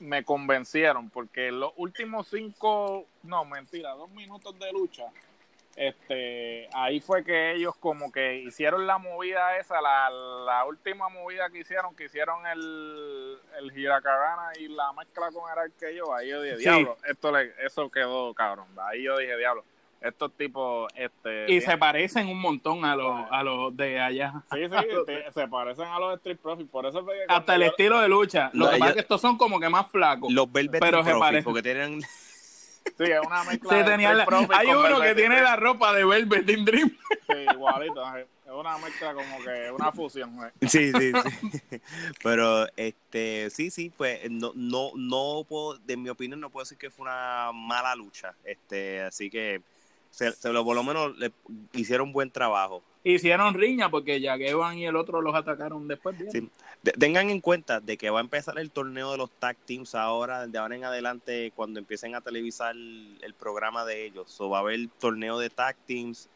me 0.00 0.24
convencieron 0.24 1.10
porque 1.10 1.52
los 1.52 1.72
últimos 1.76 2.28
cinco, 2.28 3.06
no, 3.22 3.44
mentira, 3.44 3.90
dos 3.90 4.10
minutos 4.10 4.58
de 4.58 4.72
lucha, 4.72 5.04
este, 5.76 6.68
ahí 6.74 7.00
fue 7.00 7.24
que 7.24 7.52
ellos 7.52 7.76
como 7.76 8.10
que 8.10 8.38
hicieron 8.38 8.86
la 8.86 8.98
movida 8.98 9.56
esa, 9.56 9.80
la, 9.80 10.10
la 10.10 10.64
última 10.64 11.08
movida 11.08 11.48
que 11.50 11.60
hicieron, 11.60 11.94
que 11.94 12.04
hicieron 12.04 12.46
el, 12.46 13.38
el 13.58 13.78
y 14.58 14.68
la 14.68 14.92
mezcla 14.92 15.30
con 15.32 15.50
el 15.52 15.58
arqueo, 15.58 16.14
ahí 16.14 16.28
yo 16.28 16.42
dije, 16.42 16.56
diablo, 16.56 16.96
esto 17.06 17.30
le, 17.30 17.54
eso 17.64 17.90
quedó 17.90 18.34
cabrón, 18.34 18.66
ahí 18.82 19.04
yo 19.04 19.16
dije, 19.16 19.36
diablo, 19.36 19.64
estos 20.00 20.32
tipos 20.32 20.90
este 20.94 21.52
y 21.52 21.60
se 21.60 21.76
parecen 21.76 22.28
un 22.28 22.40
montón 22.40 22.84
a 22.84 22.96
los 22.96 23.20
a 23.30 23.42
los 23.42 23.76
de 23.76 24.00
allá 24.00 24.42
sí 24.52 24.60
sí 24.66 25.14
se 25.34 25.48
parecen 25.48 25.86
a 25.86 25.98
los 25.98 26.14
Street 26.16 26.38
Profits 26.38 26.70
por 26.70 26.86
eso 26.86 27.06
hasta 27.28 27.54
el 27.54 27.62
estilo 27.62 28.00
de 28.00 28.08
lucha 28.08 28.50
lo 28.54 28.70
que 28.70 28.78
pasa 28.78 28.88
es 28.90 28.94
que 28.94 29.00
estos 29.00 29.20
son 29.20 29.36
como 29.36 29.60
que 29.60 29.68
más 29.68 29.90
flacos 29.90 30.32
los 30.32 30.50
Velvet 30.50 30.80
pero 30.80 31.04
se 31.04 31.14
parecen 31.14 31.44
porque 31.44 31.62
tienen 31.62 32.00
Sí, 32.96 33.04
es 33.04 33.20
una 33.26 33.44
mezcla 33.44 33.82
de 33.82 33.98
la... 34.14 34.26
Hay 34.52 34.66
uno 34.68 35.00
que 35.00 35.14
tiene 35.14 35.42
la 35.42 35.56
ropa 35.56 35.92
de 35.92 36.04
Velvet 36.04 36.48
in 36.48 36.64
Dream. 36.64 36.90
Sí, 37.26 37.46
igualito. 37.52 38.02
Es 38.16 38.26
una 38.52 38.78
mezcla 38.78 39.14
como 39.14 39.38
que 39.44 39.70
una 39.70 39.92
fusión. 39.92 40.52
Sí, 40.62 40.92
sí, 40.92 41.12
sí. 41.12 41.80
Pero, 42.22 42.66
este, 42.76 43.48
sí, 43.50 43.70
sí, 43.70 43.92
pues 43.96 44.30
no, 44.30 44.52
no, 44.54 44.90
no 44.96 45.44
puedo, 45.48 45.78
de 45.78 45.96
mi 45.96 46.08
opinión, 46.08 46.40
no 46.40 46.50
puedo 46.50 46.64
decir 46.64 46.78
que 46.78 46.90
fue 46.90 47.04
una 47.04 47.52
mala 47.52 47.94
lucha. 47.94 48.34
Este, 48.44 49.02
así 49.02 49.30
que 49.30 49.62
se, 50.10 50.52
lo, 50.52 50.64
por 50.64 50.74
lo 50.76 50.82
menos 50.82 51.16
le 51.18 51.32
hicieron 51.72 52.12
buen 52.12 52.30
trabajo. 52.30 52.82
Hicieron 53.02 53.54
riña 53.54 53.90
porque 53.90 54.20
ya 54.20 54.34
Evan 54.34 54.76
y 54.76 54.86
el 54.86 54.96
otro 54.96 55.22
los 55.22 55.34
atacaron 55.34 55.88
después. 55.88 56.16
tengan 56.98 57.30
en 57.30 57.40
cuenta 57.40 57.80
de 57.80 57.96
que 57.96 58.10
va 58.10 58.18
a 58.18 58.22
empezar 58.22 58.58
el 58.58 58.70
torneo 58.70 59.12
de 59.12 59.18
los 59.18 59.30
tag 59.30 59.56
teams 59.64 59.94
ahora, 59.94 60.46
de 60.46 60.58
ahora 60.58 60.76
en 60.76 60.84
adelante, 60.84 61.52
cuando 61.56 61.78
empiecen 61.78 62.14
a 62.14 62.20
televisar 62.20 62.74
el, 62.74 63.34
programa 63.38 63.86
de 63.86 64.04
ellos. 64.04 64.38
o 64.40 64.50
va 64.50 64.58
a 64.58 64.60
haber 64.60 64.88
torneo 64.98 65.38
de 65.38 65.48
tag 65.48 65.76
teams 65.86 66.28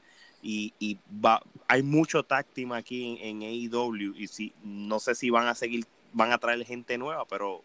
y, 0.42 0.72
y 0.78 0.98
va, 1.24 1.42
hay 1.68 1.82
mucho 1.82 2.22
tag 2.22 2.46
team 2.46 2.72
aquí 2.72 3.18
en, 3.20 3.42
AEW 3.42 4.14
y 4.16 4.26
si, 4.28 4.52
no 4.62 5.00
sé 5.00 5.14
si 5.14 5.28
van 5.28 5.48
a 5.48 5.54
seguir, 5.54 5.84
van 6.12 6.32
a 6.32 6.38
traer 6.38 6.64
gente 6.64 6.96
nueva, 6.96 7.26
pero 7.26 7.62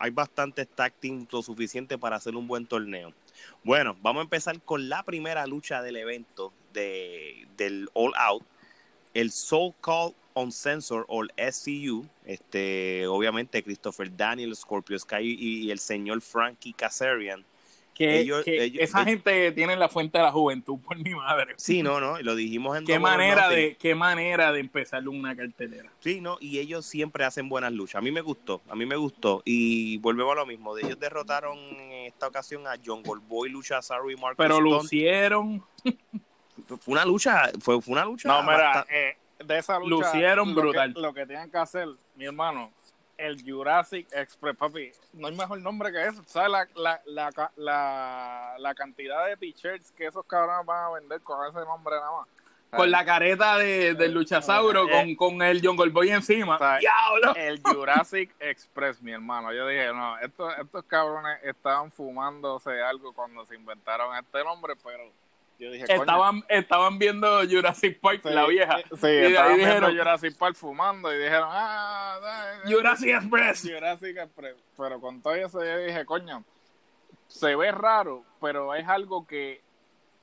hay 0.00 0.10
bastantes 0.10 0.66
tag 0.68 0.92
teams 0.94 1.32
lo 1.32 1.42
suficiente 1.42 1.96
para 1.96 2.16
hacer 2.16 2.34
un 2.34 2.48
buen 2.48 2.66
torneo. 2.66 3.12
Bueno, 3.64 3.96
vamos 4.02 4.20
a 4.20 4.24
empezar 4.24 4.60
con 4.62 4.88
la 4.88 5.02
primera 5.02 5.46
lucha 5.46 5.82
del 5.82 5.96
evento 5.96 6.52
de, 6.72 7.46
del 7.56 7.88
All 7.94 8.12
Out. 8.16 8.44
El 9.14 9.30
So 9.30 9.74
Called 9.80 10.14
Censor 10.50 11.04
o 11.08 11.22
el 11.22 11.52
SCU, 11.52 12.06
este, 12.24 13.06
obviamente 13.06 13.62
Christopher 13.62 14.14
Daniel, 14.16 14.54
Scorpio 14.56 14.98
Sky 14.98 15.36
y, 15.38 15.70
el 15.70 15.78
señor 15.78 16.20
Frankie 16.20 16.72
Kazarian. 16.72 17.44
Que, 18.02 18.72
esa 18.80 19.04
gente 19.04 19.52
tiene 19.52 19.76
la 19.76 19.88
fuente 19.88 20.18
de 20.18 20.24
la 20.24 20.32
juventud, 20.32 20.78
por 20.80 20.96
mi 20.98 21.14
madre. 21.14 21.54
Sí, 21.56 21.82
no, 21.82 22.00
no, 22.00 22.20
lo 22.20 22.34
dijimos 22.34 22.76
en 22.76 22.84
qué 22.84 22.98
manera 22.98 23.48
de 23.48 23.76
Qué 23.76 23.94
manera 23.94 24.52
de 24.52 24.60
empezar 24.60 25.06
una 25.08 25.34
cartelera. 25.36 25.90
Sí, 26.00 26.20
no, 26.20 26.36
y 26.40 26.58
ellos 26.58 26.86
siempre 26.86 27.24
hacen 27.24 27.48
buenas 27.48 27.72
luchas. 27.72 27.96
A 27.96 28.00
mí 28.00 28.10
me 28.10 28.20
gustó, 28.20 28.62
a 28.68 28.74
mí 28.74 28.86
me 28.86 28.96
gustó. 28.96 29.42
Y 29.44 29.98
volvemos 29.98 30.32
a 30.32 30.36
lo 30.36 30.46
mismo, 30.46 30.74
de 30.74 30.82
ellos 30.86 31.00
derrotaron 31.00 31.58
en 31.58 31.92
esta 32.06 32.28
ocasión 32.28 32.66
a 32.66 32.74
John 32.84 33.02
Goldboy, 33.02 33.50
Lucha 33.50 33.82
Sorry, 33.82 34.16
Marcus 34.16 34.36
Pero 34.38 34.60
lucieron. 34.60 35.64
Fue 36.80 36.92
una 36.92 37.04
lucha, 37.04 37.50
fue, 37.60 37.80
fue 37.80 37.92
una 37.92 38.04
lucha. 38.04 38.28
No, 38.28 38.42
mira, 38.42 38.86
eh, 38.90 39.16
de 39.44 39.58
esa 39.58 39.78
lucha. 39.78 40.06
Lucieron 40.06 40.54
brutal. 40.54 40.94
lo 40.96 41.12
que 41.12 41.26
tienen 41.26 41.50
que 41.50 41.58
hacer, 41.58 41.88
mi 42.14 42.24
hermano, 42.24 42.72
el 43.16 43.42
Jurassic 43.42 44.08
Express, 44.12 44.56
papi, 44.56 44.92
no 45.12 45.28
hay 45.28 45.36
mejor 45.36 45.60
nombre 45.60 45.92
que 45.92 46.04
eso. 46.04 46.22
¿Sabes 46.26 46.50
la, 46.50 46.68
la, 46.74 47.00
la, 47.06 47.52
la, 47.56 48.54
la 48.58 48.74
cantidad 48.74 49.26
de 49.26 49.36
t-shirts 49.36 49.92
que 49.92 50.06
esos 50.06 50.24
cabrones 50.26 50.66
van 50.66 50.84
a 50.84 50.90
vender 50.90 51.20
con 51.20 51.46
ese 51.46 51.60
nombre 51.66 51.96
nada 51.96 52.10
más? 52.18 52.28
Con 52.70 52.90
la 52.90 53.04
careta 53.04 53.58
de, 53.58 53.92
del 53.92 54.14
luchasauro, 54.14 54.88
con, 54.88 55.14
con 55.14 55.42
el 55.42 55.60
Jungle 55.60 55.90
Boy 55.90 56.08
encima. 56.08 56.56
¡Diablo! 56.80 57.34
El 57.36 57.60
Jurassic 57.62 58.34
Express, 58.40 59.02
mi 59.02 59.12
hermano. 59.12 59.52
Yo 59.52 59.66
dije, 59.66 59.92
no, 59.92 60.18
estos, 60.20 60.56
estos 60.58 60.82
cabrones 60.84 61.38
estaban 61.42 61.92
fumándose 61.92 62.82
algo 62.82 63.12
cuando 63.12 63.44
se 63.44 63.56
inventaron 63.56 64.16
este 64.16 64.42
nombre, 64.42 64.72
pero 64.82 65.02
estaban, 65.58 66.44
estaban 66.48 66.98
viendo 66.98 67.40
Jurassic 67.48 68.00
Park, 68.00 68.24
la 68.24 68.46
vieja. 68.46 68.78
Sí, 69.00 69.06
estaban 69.06 69.56
viendo 69.56 69.88
Jurassic 69.88 70.36
Park 70.36 70.56
fumando 70.56 71.12
y 71.14 71.18
dijeron, 71.18 71.48
ah, 71.50 72.18
Jurassic 72.64 73.10
Express. 73.10 73.62
Jurassic 73.62 74.16
Express. 74.16 74.56
Pero 74.76 75.00
con 75.00 75.22
todo 75.22 75.34
eso 75.34 75.64
yo 75.64 75.78
dije, 75.78 76.04
coño, 76.04 76.44
se 77.28 77.54
ve 77.56 77.72
raro, 77.72 78.24
pero 78.40 78.74
es 78.74 78.86
algo 78.86 79.26
que 79.26 79.62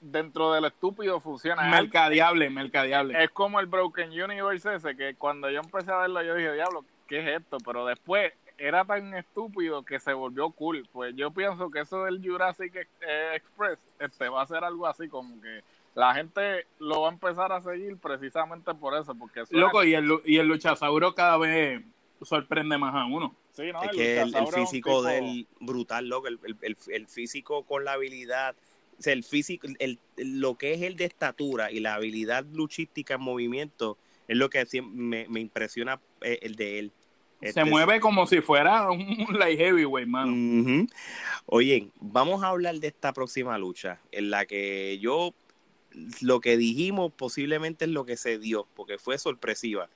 dentro 0.02 0.54
del 0.54 0.66
estúpido 0.66 1.20
funciona. 1.20 1.64
Mercadiable, 1.64 2.50
mercadiable. 2.50 3.24
Es 3.24 3.30
como 3.32 3.60
el 3.60 3.66
Broken 3.66 4.10
Universe 4.10 4.76
ese, 4.76 4.96
que 4.96 5.16
cuando 5.16 5.50
yo 5.50 5.60
empecé 5.60 5.92
a 5.92 5.98
verlo 5.98 6.22
yo 6.22 6.36
dije, 6.36 6.54
diablo, 6.54 6.86
¿qué 7.08 7.20
es 7.20 7.42
esto? 7.42 7.58
Pero 7.66 7.86
después 7.86 8.34
era 8.60 8.86
tan 8.86 9.14
estúpido 9.16 9.84
que 9.84 10.00
se 10.00 10.14
volvió 10.14 10.52
cool. 10.52 10.88
Pues 10.92 11.16
yo 11.16 11.32
pienso 11.32 11.72
que 11.72 11.80
eso 11.80 12.04
del 12.04 12.22
Jurassic 12.22 12.76
eh, 12.76 13.36
Express 13.36 13.80
este, 14.00 14.30
va 14.30 14.42
a 14.42 14.48
ser 14.48 14.64
algo 14.64 14.86
así 14.86 15.08
como 15.08 15.42
que 15.42 15.64
la 15.96 16.14
gente 16.14 16.66
lo 16.78 17.02
va 17.02 17.10
a 17.10 17.14
empezar 17.14 17.52
a 17.52 17.62
seguir 17.62 17.98
precisamente 17.98 18.74
por 18.74 18.96
eso. 18.96 19.16
porque 19.16 19.44
Loco, 19.50 19.84
y 19.84 19.96
el, 19.96 20.20
y 20.26 20.38
el 20.38 20.48
luchasauro 20.48 21.16
cada 21.16 21.38
vez 21.38 21.82
sorprende 22.22 22.78
más 22.78 22.94
a 22.94 23.06
uno. 23.06 23.36
Sí, 23.54 23.72
¿no? 23.72 23.82
Es 23.84 23.90
el 23.90 23.96
que 23.96 24.22
el, 24.22 24.48
físico 24.48 25.02
del 25.02 25.48
brutal, 25.60 26.08
loco, 26.08 26.28
el, 26.28 26.40
el, 26.88 27.08
físico 27.08 27.64
con 27.64 27.84
la 27.84 27.94
habilidad, 27.94 28.56
o 28.98 29.02
sea, 29.02 29.14
el 29.14 29.24
físico, 29.24 29.68
el, 29.80 30.00
lo 30.18 30.56
que 30.56 30.74
es 30.74 30.82
el 30.82 30.96
de 30.96 31.06
estatura 31.06 31.72
y 31.72 31.80
la 31.80 31.96
habilidad 31.96 32.46
luchística 32.46 33.16
en 33.16 33.22
movimiento 33.22 33.98
es 34.28 34.38
lo 34.38 34.50
que 34.50 34.66
me, 34.84 35.28
me 35.28 35.40
impresiona 35.40 36.00
eh, 36.22 36.40
el 36.44 36.56
de 36.56 36.80
él. 36.80 36.92
Se 37.42 37.50
este 37.50 37.66
mueve 37.66 38.00
como 38.00 38.28
si 38.28 38.42
fuera 38.42 38.92
un 38.92 39.28
light 39.38 39.58
heavyweight, 39.58 40.08
mano. 40.08 40.88
Oye, 41.46 41.90
vamos 42.00 42.44
a 42.44 42.50
hablar 42.50 42.76
de 42.76 42.88
esta 42.88 43.14
próxima 43.14 43.58
lucha, 43.58 44.00
en 44.12 44.30
la 44.30 44.46
que 44.46 45.00
yo, 45.00 45.34
lo 46.22 46.42
que 46.42 46.58
dijimos 46.58 47.14
posiblemente 47.14 47.86
es 47.86 47.92
lo 47.92 48.06
que 48.06 48.18
se 48.18 48.40
dio, 48.40 48.68
porque 48.76 48.98
fue 48.98 49.18
sorpresiva. 49.18 49.90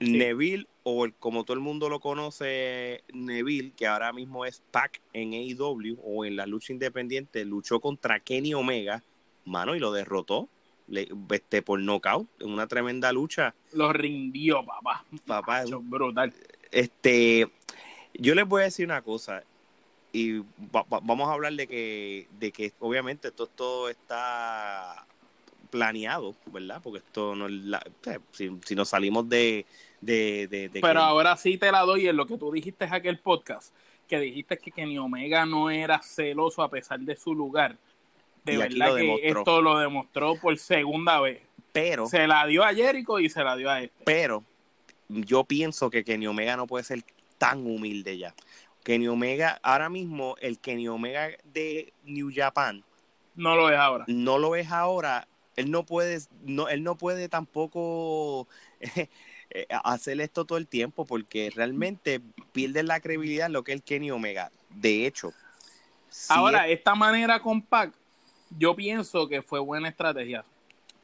Neville, 0.00 0.66
o 0.84 1.08
como 1.18 1.44
todo 1.44 1.54
el 1.54 1.60
mundo 1.60 1.88
lo 1.88 2.00
conoce, 2.00 3.02
Neville, 3.12 3.72
que 3.76 3.86
ahora 3.86 4.12
mismo 4.12 4.44
es 4.44 4.62
Pac 4.70 5.02
en 5.12 5.32
AEW 5.34 5.98
o 6.02 6.24
en 6.24 6.36
la 6.36 6.46
lucha 6.46 6.72
independiente, 6.72 7.44
luchó 7.44 7.80
contra 7.80 8.20
Kenny 8.20 8.54
Omega, 8.54 9.02
mano, 9.44 9.74
y 9.74 9.80
lo 9.80 9.92
derrotó 9.92 10.48
le, 10.88 11.08
este, 11.30 11.62
por 11.62 11.80
knockout, 11.80 12.28
en 12.40 12.50
una 12.50 12.66
tremenda 12.66 13.12
lucha. 13.12 13.54
Lo 13.72 13.92
rindió, 13.92 14.64
papá. 14.64 15.04
Papá, 15.26 15.64
brutal. 15.82 16.32
Este, 16.70 17.48
yo 18.14 18.34
les 18.34 18.46
voy 18.46 18.62
a 18.62 18.64
decir 18.64 18.86
una 18.86 19.02
cosa 19.02 19.42
y 20.12 20.42
vamos 20.70 21.28
a 21.28 21.32
hablar 21.32 21.52
de 21.52 21.66
que, 21.66 22.28
de 22.38 22.52
que 22.52 22.72
obviamente 22.80 23.30
todo, 23.30 23.46
todo 23.48 23.88
está 23.88 25.06
planeado, 25.70 26.34
¿verdad? 26.46 26.80
Porque 26.82 26.98
esto 26.98 27.34
no 27.34 27.46
es 27.46 27.52
la, 27.52 27.82
si, 28.32 28.50
si 28.64 28.74
nos 28.74 28.88
salimos 28.88 29.28
de, 29.28 29.66
de, 30.00 30.70
Pero 30.72 31.00
ahora 31.00 31.36
sí 31.36 31.58
te 31.58 31.70
la 31.70 31.82
doy 31.82 32.08
en 32.08 32.16
lo 32.16 32.26
que 32.26 32.38
tú 32.38 32.50
dijiste 32.50 32.86
en 32.86 32.94
aquel 32.94 33.18
podcast, 33.18 33.74
que 34.06 34.18
dijiste 34.18 34.56
que 34.56 34.70
Kenny 34.70 34.98
Omega 34.98 35.44
no 35.44 35.70
era 35.70 36.00
celoso 36.02 36.62
a 36.62 36.70
pesar 36.70 37.00
de 37.00 37.16
su 37.16 37.34
lugar 37.34 37.76
de 38.44 38.56
verdad 38.56 38.96
que 38.96 39.28
esto 39.28 39.62
lo 39.62 39.78
demostró 39.78 40.36
por 40.36 40.56
segunda 40.58 41.20
vez. 41.20 41.40
Pero. 41.72 42.06
Se 42.06 42.26
la 42.26 42.46
dio 42.46 42.64
a 42.64 42.74
Jericho 42.74 43.18
y 43.18 43.28
se 43.28 43.42
la 43.44 43.56
dio 43.56 43.70
a 43.70 43.82
este. 43.82 44.04
Pero 44.04 44.44
yo 45.08 45.44
pienso 45.44 45.90
que 45.90 46.04
Kenny 46.04 46.26
Omega 46.26 46.56
no 46.56 46.66
puede 46.66 46.84
ser 46.84 47.04
tan 47.38 47.66
humilde 47.66 48.18
ya. 48.18 48.34
Kenny 48.84 49.08
Omega, 49.08 49.58
ahora 49.62 49.88
mismo, 49.88 50.36
el 50.40 50.58
Kenny 50.58 50.88
Omega 50.88 51.28
de 51.44 51.92
New 52.04 52.30
Japan. 52.34 52.84
No 53.34 53.54
lo 53.54 53.70
es 53.70 53.78
ahora. 53.78 54.04
No 54.08 54.38
lo 54.38 54.56
es 54.56 54.70
ahora. 54.70 55.28
Él 55.56 55.70
no 55.70 55.84
puede, 55.84 56.20
no, 56.42 56.68
él 56.68 56.82
no 56.82 56.96
puede 56.96 57.28
tampoco 57.28 58.48
eh, 58.80 59.66
hacer 59.84 60.20
esto 60.20 60.44
todo 60.44 60.58
el 60.58 60.66
tiempo 60.66 61.04
porque 61.04 61.50
realmente 61.54 62.20
pierde 62.52 62.82
la 62.82 63.00
credibilidad 63.00 63.46
en 63.46 63.52
lo 63.52 63.64
que 63.64 63.72
es 63.72 63.76
el 63.76 63.82
Kenny 63.82 64.10
Omega. 64.10 64.50
De 64.70 65.06
hecho. 65.06 65.32
ahora, 66.28 66.68
esta 66.68 66.94
manera 66.94 67.40
con 67.40 67.62
Pac 67.62 67.92
yo 68.56 68.74
pienso 68.74 69.28
que 69.28 69.42
fue 69.42 69.60
buena 69.60 69.88
estrategia. 69.88 70.44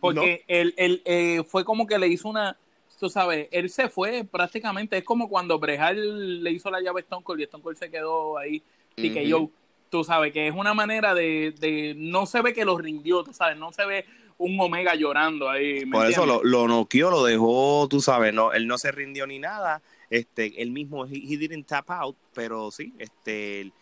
Porque 0.00 0.44
él, 0.48 0.74
eh, 0.76 1.42
fue 1.48 1.64
como 1.64 1.86
que 1.86 1.98
le 1.98 2.08
hizo 2.08 2.28
una, 2.28 2.58
tú 3.00 3.08
sabes, 3.08 3.48
él 3.50 3.70
se 3.70 3.88
fue 3.88 4.22
prácticamente, 4.24 4.98
es 4.98 5.04
como 5.04 5.30
cuando 5.30 5.58
Brejal 5.58 6.42
le 6.42 6.50
hizo 6.50 6.70
la 6.70 6.82
llave 6.82 7.00
a 7.00 7.04
Stone 7.04 7.22
Cold 7.24 7.40
y 7.40 7.44
Stone 7.44 7.62
Cold 7.62 7.78
se 7.78 7.90
quedó 7.90 8.36
ahí 8.36 8.62
y 8.96 9.10
que 9.14 9.26
yo, 9.26 9.50
tú 9.88 10.04
sabes, 10.04 10.32
que 10.32 10.46
es 10.46 10.54
una 10.54 10.74
manera 10.74 11.14
de, 11.14 11.54
de, 11.58 11.94
no 11.96 12.26
se 12.26 12.42
ve 12.42 12.52
que 12.52 12.66
lo 12.66 12.76
rindió, 12.76 13.24
tú 13.24 13.32
sabes, 13.32 13.56
no 13.56 13.72
se 13.72 13.86
ve 13.86 14.04
un 14.36 14.60
Omega 14.60 14.94
llorando 14.94 15.48
ahí. 15.48 15.86
Por 15.86 16.06
eso 16.06 16.26
lo, 16.26 16.44
lo 16.44 16.68
noqueó, 16.68 17.10
lo 17.10 17.24
dejó, 17.24 17.88
tú 17.88 18.02
sabes, 18.02 18.34
no, 18.34 18.52
él 18.52 18.66
no 18.66 18.76
se 18.76 18.92
rindió 18.92 19.26
ni 19.26 19.38
nada, 19.38 19.80
este, 20.10 20.60
él 20.60 20.70
mismo, 20.70 21.06
he, 21.06 21.36
didn't 21.38 21.66
tap 21.66 21.90
out, 21.90 22.16
pero 22.34 22.70
sí, 22.70 22.92
este, 22.98 23.72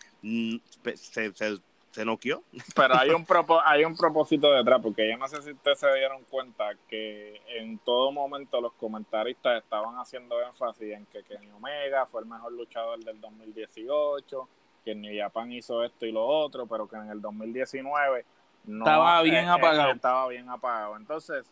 se, 0.94 1.34
se 1.34 1.58
se 1.92 2.04
noqueó. 2.04 2.42
Pero 2.74 2.96
hay 2.96 3.10
un, 3.10 3.24
hay 3.64 3.84
un 3.84 3.96
propósito 3.96 4.52
detrás, 4.52 4.80
porque 4.82 5.08
yo 5.08 5.16
no 5.16 5.28
sé 5.28 5.40
si 5.42 5.52
ustedes 5.52 5.78
se 5.78 5.94
dieron 5.94 6.24
cuenta 6.24 6.70
que 6.88 7.40
en 7.48 7.78
todo 7.78 8.10
momento 8.10 8.60
los 8.60 8.72
comentaristas 8.72 9.62
estaban 9.62 9.96
haciendo 9.96 10.42
énfasis 10.42 10.94
en 10.94 11.06
que 11.06 11.22
Kenny 11.22 11.50
Omega 11.50 12.06
fue 12.06 12.22
el 12.22 12.26
mejor 12.26 12.52
luchador 12.52 12.98
del 13.04 13.20
2018, 13.20 14.48
que 14.84 14.94
New 14.94 15.12
Japan 15.16 15.52
hizo 15.52 15.84
esto 15.84 16.06
y 16.06 16.12
lo 16.12 16.26
otro, 16.26 16.66
pero 16.66 16.88
que 16.88 16.96
en 16.96 17.10
el 17.10 17.20
2019 17.20 18.24
no 18.64 18.84
estaba 18.84 19.22
bien 19.22 19.48
apagado. 19.48 19.92
Estaba 19.92 20.28
bien 20.28 20.48
apagado. 20.48 20.96
Entonces, 20.96 21.46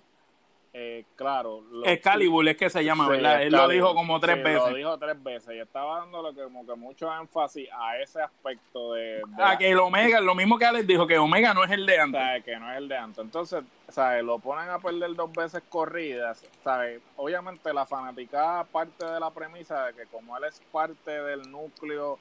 eh, 0.72 1.04
claro. 1.16 1.64
Excalibur 1.84 2.48
es 2.48 2.56
que 2.56 2.70
se 2.70 2.84
llama, 2.84 3.08
¿verdad? 3.08 3.42
Él 3.42 3.52
lo 3.52 3.66
dijo 3.66 3.92
como 3.92 4.20
tres 4.20 4.42
veces. 4.42 4.70
Lo 4.70 4.76
dijo 4.76 4.98
tres 4.98 5.20
veces 5.20 5.56
y 5.56 5.58
estaba 5.58 5.98
dándole 5.98 6.32
como 6.40 6.64
que 6.64 6.76
mucho 6.76 7.12
énfasis 7.12 7.68
a 7.72 7.98
ese 7.98 8.22
aspecto 8.22 8.92
de. 8.92 9.20
ah, 9.36 9.58
que 9.58 9.68
el 9.68 9.80
Omega, 9.80 10.20
lo 10.20 10.34
mismo 10.36 10.58
que 10.58 10.66
Alex 10.66 10.86
dijo, 10.86 11.08
que 11.08 11.18
Omega 11.18 11.52
no 11.54 11.64
es 11.64 11.72
el 11.72 11.84
de 11.86 11.98
antes. 11.98 12.44
que 12.44 12.56
no 12.56 12.70
es 12.70 12.78
el 12.78 12.88
de 12.88 12.96
antes. 12.96 13.18
Entonces, 13.18 13.64
¿sabes? 13.88 14.22
Lo 14.22 14.38
ponen 14.38 14.70
a 14.70 14.78
perder 14.78 15.14
dos 15.16 15.32
veces 15.32 15.60
corridas, 15.68 16.44
¿sabes? 16.62 17.00
Obviamente 17.16 17.72
la 17.74 17.84
fanaticada 17.84 18.62
parte 18.62 19.04
de 19.04 19.18
la 19.18 19.30
premisa 19.30 19.86
de 19.86 19.94
que 19.94 20.06
como 20.06 20.36
él 20.36 20.44
es 20.44 20.62
parte 20.70 21.10
del 21.10 21.50
núcleo 21.50 22.16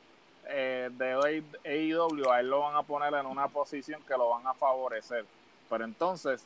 eh, 0.47 0.89
de 0.91 1.43
AEW, 1.66 2.32
a 2.32 2.39
él 2.39 2.50
lo 2.50 2.62
van 2.62 2.76
a 2.76 2.82
poner 2.82 3.14
en 3.14 3.28
una 3.28 3.47
posición 3.47 4.02
que 4.08 4.18
lo 4.18 4.30
van 4.30 4.47
a 4.47 4.56
favorecer 4.56 5.24
pero 5.70 5.86
entonces 5.86 6.45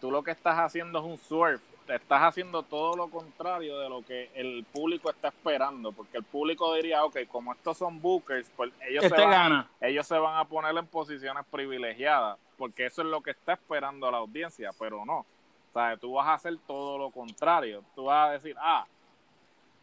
tú 0.00 0.10
lo 0.10 0.22
que 0.22 0.30
estás 0.30 0.58
haciendo 0.58 0.98
es 0.98 1.04
un 1.04 1.18
surf, 1.18 1.60
estás 1.88 2.22
haciendo 2.22 2.62
todo 2.62 2.96
lo 2.96 3.08
contrario 3.08 3.78
de 3.78 3.88
lo 3.88 4.02
que 4.02 4.30
el 4.34 4.64
público 4.64 5.10
está 5.10 5.28
esperando, 5.28 5.92
porque 5.92 6.18
el 6.18 6.24
público 6.24 6.74
diría, 6.74 7.04
ok, 7.04 7.18
como 7.28 7.52
estos 7.52 7.78
son 7.78 8.00
bookers, 8.00 8.50
pues 8.56 8.72
ellos, 8.88 9.04
este 9.04 9.16
se, 9.16 9.22
van, 9.22 9.30
gana. 9.30 9.70
ellos 9.80 10.06
se 10.06 10.18
van 10.18 10.36
a 10.36 10.44
poner 10.44 10.76
en 10.76 10.86
posiciones 10.86 11.44
privilegiadas, 11.50 12.38
porque 12.56 12.86
eso 12.86 13.02
es 13.02 13.08
lo 13.08 13.20
que 13.20 13.30
está 13.30 13.54
esperando 13.54 14.10
la 14.10 14.18
audiencia, 14.18 14.70
pero 14.78 15.04
no. 15.04 15.18
O 15.18 15.78
sea, 15.78 15.96
tú 15.96 16.12
vas 16.14 16.26
a 16.26 16.34
hacer 16.34 16.56
todo 16.66 16.96
lo 16.96 17.10
contrario. 17.10 17.84
Tú 17.94 18.04
vas 18.04 18.28
a 18.28 18.32
decir, 18.32 18.56
ah, 18.58 18.86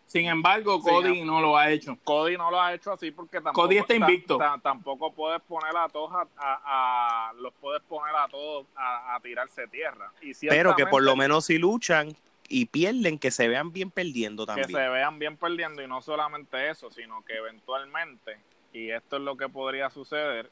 Sin 0.06 0.28
embargo, 0.28 0.80
Cody 0.80 1.16
Sí, 1.16 1.22
no 1.24 1.42
lo 1.42 1.58
ha 1.58 1.72
hecho. 1.72 1.98
Cody 2.04 2.38
no 2.38 2.52
lo 2.52 2.62
ha 2.62 2.74
hecho 2.74 2.92
así 2.92 3.10
porque 3.12 3.38
tampoco, 3.42 3.64
Cody 3.64 3.78
está 3.78 3.96
invicto. 3.96 4.38
ta- 4.38 4.56
ta- 4.56 4.62
tampoco 4.62 5.12
puedes 5.12 5.42
poner 5.42 5.76
a 5.76 5.90
todos 5.90 6.12
a, 6.14 6.28
a- 6.38 7.30
a- 7.30 7.34
los 7.34 7.52
puedes 7.56 7.82
poner 7.84 8.16
a 8.16 8.28
todos 8.28 8.68
a, 8.76 9.16
a 9.16 9.20
tirarse 9.22 9.68
tierra. 9.68 10.12
Y 10.22 10.34
Pero 10.48 10.76
que 10.76 10.86
por 10.86 11.02
lo 11.02 11.16
menos 11.16 11.46
si 11.46 11.58
luchan 11.58 12.16
y 12.48 12.66
pierden, 12.66 13.18
que 13.18 13.32
se 13.32 13.48
vean 13.48 13.72
bien 13.72 13.90
perdiendo 13.90 14.44
que 14.46 14.48
también. 14.48 14.68
se 14.70 14.90
vean 14.90 15.18
bien 15.18 15.38
perdiendo 15.38 15.82
y 15.82 15.88
no 15.88 16.02
solamente 16.02 16.70
eso, 16.70 16.92
sino 16.92 17.24
que 17.26 17.34
eventualmente, 17.38 18.38
y 18.74 18.92
esto 18.92 19.16
es 19.16 19.24
lo 19.24 19.36
que 19.38 19.50
podría 19.50 19.90
suceder, 19.90 20.52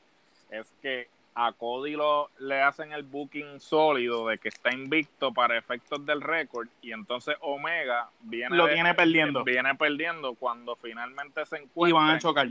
es 0.50 0.72
que 0.82 1.08
a 1.34 1.54
Cody 1.54 1.94
lo, 1.94 2.30
le 2.40 2.62
hacen 2.62 2.92
el 2.92 3.04
booking 3.04 3.60
sólido 3.62 4.28
de 4.28 4.38
que 4.38 4.50
está 4.50 4.74
invicto 4.74 5.32
para 5.34 5.58
efectos 5.58 6.06
del 6.06 6.22
récord 6.22 6.68
y 6.82 6.92
entonces 6.92 7.36
Omega 7.40 8.10
viene 8.22 8.56
Lo 8.56 8.68
de- 8.68 8.94
perdiendo. 8.96 9.44
viene 9.44 9.74
perdiendo 9.76 10.34
cuando 10.36 10.76
finalmente 10.76 11.46
se 11.46 11.58
Y 11.58 11.62
encuentra 11.64 12.00
van 12.00 12.10
a 12.16 12.20
chocar. 12.20 12.48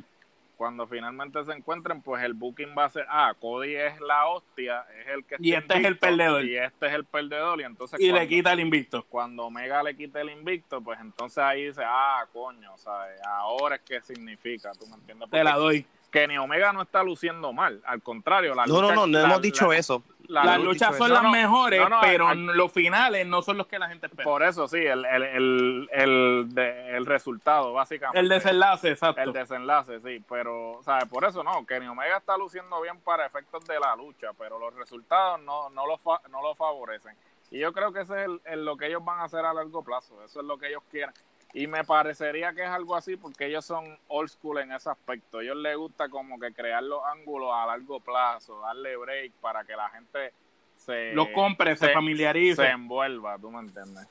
cuando 0.57 0.87
finalmente 0.87 1.43
se 1.45 1.53
encuentren, 1.53 2.03
pues 2.03 2.23
el 2.23 2.35
booking 2.35 2.75
va 2.77 2.85
a 2.85 2.89
ser, 2.91 3.07
ah, 3.09 3.35
Cody 3.39 3.77
es 3.77 3.99
la 4.01 4.27
hostia, 4.29 4.85
es 5.01 5.09
el 5.09 5.25
que 5.25 5.37
Y 5.39 5.53
este 5.55 5.79
es 5.79 5.85
el 5.87 5.97
perdedor. 5.99 6.45
Y 6.45 6.57
este 6.57 6.87
es 6.87 6.93
el 6.95 7.05
perdedor, 7.05 7.61
y 7.61 7.65
entonces 7.65 7.99
Y 8.01 8.05
cuando, 8.09 8.21
le 8.21 8.29
quita 8.29 8.53
el 8.53 8.61
invicto. 8.61 9.05
cuando 9.09 9.45
Omega 9.47 9.83
le 9.83 9.97
quite 9.97 10.21
el 10.21 10.29
invicto, 10.31 10.81
pues 10.83 10.99
entonces 11.01 11.39
ahí 11.39 11.67
dice, 11.67 11.83
ah, 11.85 12.27
coño, 12.33 12.77
¿sabes? 12.79 13.19
Ahora 13.27 13.77
es 13.77 13.83
que 13.83 14.01
significa, 14.03 14.73
¿tú 14.73 14.87
me 14.87 14.97
entiendes? 14.97 15.31
Te 15.31 15.43
la 15.45 15.55
Porque 15.55 15.77
doy. 16.11 16.21
Kenny 16.21 16.39
Omega 16.39 16.73
no 16.73 16.83
está 16.83 17.03
luciendo 17.03 17.53
mal, 17.53 17.81
al 17.85 18.03
contrario, 18.03 18.55
la 18.55 18.67
No, 18.67 18.75
no, 18.75 18.83
lucha- 18.83 18.95
no, 18.95 19.07
no 19.07 19.19
la- 19.19 19.25
hemos 19.25 19.43
dicho 19.43 19.69
la- 19.71 19.77
eso. 19.79 20.03
la 20.29 20.45
Las 20.45 20.61
luchas 20.61 20.97
son 20.97 21.07
eso. 21.07 21.15
las 21.15 21.23
No, 21.25 21.29
no, 21.31 21.35
mejores, 21.37 21.81
no, 21.81 21.89
no, 21.89 22.01
pero 22.03 22.29
al- 22.29 22.45
los 22.47 22.71
finales 22.73 23.27
no 23.27 23.43
son 23.43 23.57
los 23.59 23.67
que 23.67 23.79
la 23.81 23.89
gente 23.89 24.07
espera. 24.07 24.25
Por 24.25 24.43
eso 24.45 24.69
sí, 24.69 24.79
el, 24.79 25.05
el, 25.05 25.23
el, 25.25 25.89
el, 25.93 26.47
de- 26.55 26.97
el 26.97 27.07
resultado, 27.07 27.73
básicamente. 27.73 28.21
El 28.21 28.29
desenlace, 28.29 28.91
exacto. 28.91 29.21
El 29.23 29.33
desenlace, 29.33 30.01
sí, 30.01 30.23
pero, 30.29 30.79
¿sabes? 30.85 31.07
Por 31.07 31.25
eso 31.25 31.43
no, 31.43 31.67
Kenny 31.67 31.89
Omega 31.89 32.19
está 32.19 32.37
luciendo 32.37 32.81
bien 32.81 33.01
para 33.01 33.27
efectos 33.27 33.65
de 33.67 33.81
la 33.81 33.97
lucha, 33.97 34.29
pero 34.39 34.59
los 34.59 34.73
resultados 34.75 35.41
no, 35.43 35.69
no, 35.71 35.87
lo, 35.87 35.99
fa- 35.99 36.21
no 36.31 36.41
lo 36.43 36.55
favorecen. 36.55 37.15
Y 37.51 37.59
yo 37.59 37.73
creo 37.73 37.93
que 37.93 38.03
ese 38.03 38.15
es 38.21 38.27
el- 38.27 38.41
el- 38.45 38.65
lo 38.65 38.77
que 38.77 38.87
ellos 38.87 39.05
van 39.05 39.19
a 39.19 39.25
hacer 39.25 39.45
a 39.45 39.53
largo 39.53 39.83
plazo, 39.83 40.23
eso 40.25 40.39
es 40.41 40.47
lo 40.47 40.57
que 40.59 40.69
ellos 40.69 40.83
quieren. 40.91 41.13
Y 41.53 41.67
me 41.67 41.83
parecería 41.85 42.53
que 42.53 42.63
es 42.63 42.69
algo 42.69 42.95
así 42.95 43.17
porque 43.17 43.47
ellos 43.47 43.65
son 43.65 43.99
old 44.09 44.29
school 44.29 44.59
en 44.59 44.73
ese 44.73 44.89
aspecto. 44.89 45.39
A 45.39 45.43
ellos 45.43 45.57
les 45.57 45.77
gusta 45.77 46.09
como 46.09 46.39
que 46.39 46.53
crear 46.53 46.83
los 46.83 47.03
ángulos 47.05 47.51
a 47.53 47.67
largo 47.67 47.99
plazo, 48.01 48.61
darle 48.61 48.97
break 48.97 49.33
para 49.41 49.65
que 49.65 49.75
la 49.75 49.89
gente 49.91 50.33
se... 50.77 51.13
Los 51.13 51.29
compre, 51.29 51.77
se 51.77 51.89
familiarice. 51.93 52.63
Se 52.63 52.69
envuelva, 52.69 53.37
¿tú 53.39 53.51
me 53.51 53.61
entiendes? 53.61 54.07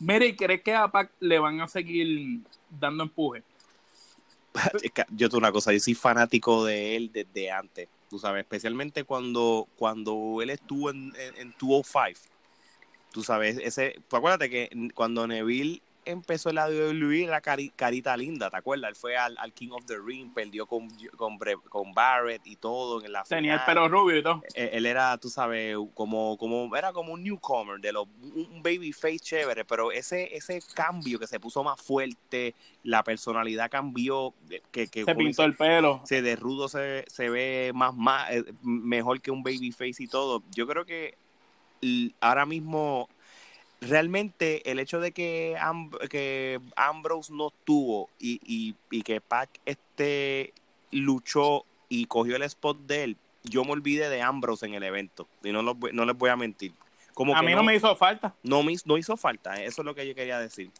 Mire, 0.00 0.26
¿y 0.26 0.36
crees 0.36 0.62
que 0.62 0.74
a 0.74 0.88
Pac 0.88 1.12
le 1.20 1.38
van 1.38 1.60
a 1.60 1.68
seguir 1.68 2.40
dando 2.68 3.04
empuje? 3.04 3.42
Yo 5.10 5.28
te 5.28 5.36
una 5.36 5.52
cosa, 5.52 5.72
yo 5.72 5.78
soy 5.78 5.94
fanático 5.94 6.64
de 6.64 6.96
él 6.96 7.12
desde 7.12 7.52
antes, 7.52 7.88
tú 8.08 8.18
sabes, 8.18 8.40
especialmente 8.40 9.04
cuando, 9.04 9.68
cuando 9.76 10.40
él 10.42 10.50
estuvo 10.50 10.90
en, 10.90 11.12
en, 11.16 11.36
en 11.36 11.54
205, 11.60 12.18
tú 13.12 13.22
sabes, 13.22 13.58
ese, 13.58 14.00
tú 14.08 14.16
acuérdate 14.16 14.50
que 14.50 14.90
cuando 14.94 15.26
Neville 15.28 15.82
empezó 16.04 16.48
en 16.50 16.56
la 16.56 16.66
WWE 16.68 17.24
era 17.24 17.40
cari- 17.42 17.72
carita 17.74 18.16
linda, 18.16 18.50
¿te 18.50 18.56
acuerdas? 18.56 18.88
Él 18.90 18.96
fue 18.96 19.16
al, 19.16 19.36
al 19.38 19.52
King 19.52 19.70
of 19.72 19.84
the 19.86 19.96
Ring, 19.98 20.32
perdió 20.32 20.66
con, 20.66 20.88
con, 21.16 21.92
Barrett 21.92 22.46
y 22.46 22.56
todo 22.56 23.04
en 23.04 23.12
la 23.12 23.22
Tenía 23.24 23.54
el 23.54 23.60
pelo 23.64 23.88
rubio 23.88 24.18
y 24.18 24.22
todo. 24.22 24.42
él, 24.54 24.70
él 24.72 24.86
era, 24.86 25.16
tú 25.18 25.28
sabes, 25.28 25.76
como, 25.94 26.36
como, 26.38 26.74
era 26.76 26.92
como 26.92 27.12
un 27.12 27.22
newcomer, 27.22 27.80
de 27.80 27.92
los, 27.92 28.06
un 28.22 28.48
un 28.50 28.62
babyface 28.62 29.18
chévere, 29.18 29.64
pero 29.64 29.92
ese, 29.92 30.36
ese 30.36 30.60
cambio 30.74 31.18
que 31.18 31.26
se 31.26 31.38
puso 31.40 31.62
más 31.62 31.80
fuerte, 31.80 32.54
la 32.82 33.02
personalidad 33.02 33.70
cambió, 33.70 34.34
eh, 34.50 34.62
que, 34.70 34.88
que 34.88 35.04
Se 35.04 35.14
pintó 35.14 35.44
el 35.44 35.54
pelo. 35.56 36.00
se 36.04 36.22
de 36.22 36.36
rudo 36.36 36.68
se, 36.68 37.04
se 37.08 37.28
ve 37.30 37.72
más, 37.74 37.94
más 37.94 38.30
eh, 38.30 38.44
mejor 38.62 39.20
que 39.20 39.30
un 39.30 39.42
babyface 39.42 40.02
y 40.02 40.08
todo. 40.08 40.42
Yo 40.54 40.66
creo 40.66 40.84
que 40.84 41.14
ahora 42.20 42.44
mismo 42.44 43.08
realmente 43.80 44.70
el 44.70 44.78
hecho 44.78 45.00
de 45.00 45.12
que, 45.12 45.56
Am- 45.60 45.90
que 46.10 46.60
Ambrose 46.76 47.32
no 47.32 47.48
estuvo 47.48 48.08
y, 48.18 48.40
y, 48.44 48.74
y 48.90 49.02
que 49.02 49.20
Pac 49.20 49.48
este 49.64 50.52
luchó 50.90 51.64
y 51.88 52.04
cogió 52.06 52.36
el 52.36 52.42
spot 52.42 52.78
de 52.80 53.04
él, 53.04 53.16
yo 53.44 53.64
me 53.64 53.72
olvidé 53.72 54.08
de 54.10 54.22
Ambrose 54.22 54.66
en 54.66 54.74
el 54.74 54.82
evento. 54.82 55.26
Y 55.42 55.50
no, 55.52 55.74
voy- 55.74 55.92
no 55.92 56.04
les 56.04 56.16
voy 56.16 56.30
a 56.30 56.36
mentir. 56.36 56.72
Como 57.14 57.34
A 57.34 57.40
que 57.40 57.46
mí 57.46 57.54
no 57.54 57.62
me 57.62 57.74
hizo 57.74 57.94
falta. 57.96 58.34
no, 58.42 58.62
me, 58.62 58.74
no 58.84 58.96
hizo 58.98 59.16
falta, 59.16 59.60
eh, 59.60 59.66
eso 59.66 59.82
es 59.82 59.86
lo 59.86 59.94
que 59.94 60.06
yo 60.06 60.14
quería 60.14 60.38
decir. 60.38 60.70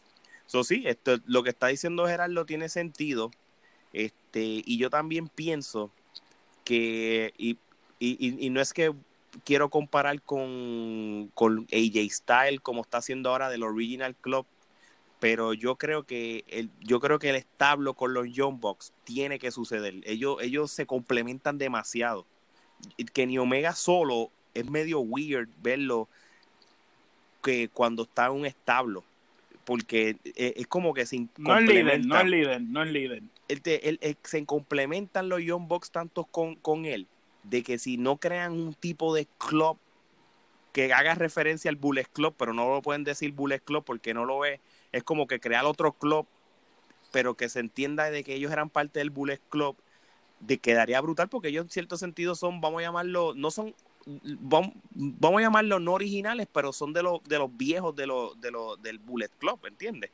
So, 0.45 0.63
sí, 0.63 0.83
esto, 0.85 1.17
lo 1.25 1.43
que 1.43 1.49
está 1.49 1.67
diciendo 1.67 2.05
Gerardo 2.07 2.45
tiene 2.45 2.69
sentido. 2.69 3.31
Este, 3.93 4.61
y 4.65 4.77
yo 4.77 4.89
también 4.89 5.27
pienso 5.27 5.91
que, 6.63 7.33
y, 7.37 7.57
y- 7.99 8.45
y 8.45 8.49
no 8.49 8.61
es 8.61 8.73
que 8.73 8.93
quiero 9.45 9.69
comparar 9.69 10.21
con, 10.21 11.31
con 11.33 11.67
AJ 11.71 12.09
Style 12.11 12.59
como 12.61 12.81
está 12.81 12.97
haciendo 12.97 13.29
ahora 13.29 13.49
del 13.49 13.63
Original 13.63 14.15
Club, 14.15 14.45
pero 15.19 15.53
yo 15.53 15.75
creo 15.75 16.03
que 16.03 16.43
el, 16.47 16.69
yo 16.79 16.99
creo 16.99 17.19
que 17.19 17.29
el 17.29 17.35
establo 17.35 17.93
con 17.93 18.13
los 18.13 18.31
Young 18.31 18.59
Bucks 18.59 18.91
tiene 19.03 19.39
que 19.39 19.51
suceder. 19.51 19.95
Ellos, 20.03 20.37
ellos 20.41 20.71
se 20.71 20.85
complementan 20.85 21.57
demasiado. 21.57 22.25
Y 22.97 23.05
Kenny 23.05 23.37
Omega 23.37 23.73
solo 23.73 24.31
es 24.53 24.69
medio 24.69 24.99
weird 24.99 25.47
verlo 25.61 26.07
que 27.43 27.69
cuando 27.69 28.03
está 28.03 28.27
en 28.27 28.33
un 28.33 28.45
establo, 28.45 29.03
porque 29.65 30.17
eh, 30.35 30.53
es 30.57 30.67
como 30.67 30.93
que 30.93 31.05
se 31.05 31.27
No 31.37 31.57
es 31.57 31.65
líder, 31.65 32.05
no 32.05 32.19
es 32.19 32.27
líder, 32.27 32.61
no 32.61 32.83
es 32.83 32.91
líder. 32.91 33.23
Él 33.47 33.61
te- 33.61 33.87
él- 33.89 33.99
él- 34.01 34.17
se 34.23 34.45
complementan 34.45 35.29
los 35.29 35.41
Young 35.41 35.67
Bucks 35.67 35.91
tantos 35.91 36.25
con, 36.31 36.55
con 36.55 36.85
él, 36.85 37.07
de 37.43 37.63
que 37.63 37.77
si 37.77 37.97
no 37.97 38.17
crean 38.17 38.53
un 38.53 38.73
tipo 38.73 39.13
de 39.13 39.27
club 39.37 39.77
que 40.73 40.93
haga 40.93 41.15
referencia 41.15 41.69
al 41.69 41.75
Bullet 41.75 42.05
Club, 42.11 42.33
pero 42.37 42.53
no 42.53 42.69
lo 42.69 42.81
pueden 42.81 43.03
decir 43.03 43.33
Bullet 43.33 43.59
Club 43.59 43.83
porque 43.83 44.13
no 44.13 44.25
lo 44.25 44.45
es, 44.45 44.59
es 44.91 45.03
como 45.03 45.27
que 45.27 45.39
crear 45.39 45.65
otro 45.65 45.91
club, 45.93 46.27
pero 47.11 47.35
que 47.35 47.49
se 47.49 47.59
entienda 47.59 48.09
de 48.09 48.23
que 48.23 48.35
ellos 48.35 48.51
eran 48.51 48.69
parte 48.69 48.99
del 48.99 49.09
Bullet 49.09 49.39
Club, 49.49 49.75
de 50.39 50.57
quedaría 50.57 51.01
brutal 51.01 51.29
porque 51.29 51.49
ellos 51.49 51.65
en 51.65 51.69
cierto 51.69 51.97
sentido 51.97 52.35
son, 52.35 52.61
vamos 52.61 52.79
a 52.79 52.83
llamarlo, 52.83 53.33
no 53.35 53.51
son, 53.51 53.75
vamos, 54.05 54.71
vamos 54.91 55.39
a 55.39 55.43
llamarlo 55.43 55.79
no 55.79 55.93
originales, 55.93 56.47
pero 56.51 56.73
son 56.73 56.93
de 56.93 57.03
los 57.03 57.23
de 57.25 57.37
los 57.37 57.55
viejos 57.55 57.95
de 57.95 58.07
los 58.07 58.39
de 58.39 58.51
los 58.51 58.81
del 58.81 58.97
Bullet 58.97 59.29
Club, 59.39 59.59
¿entiendes? 59.65 60.09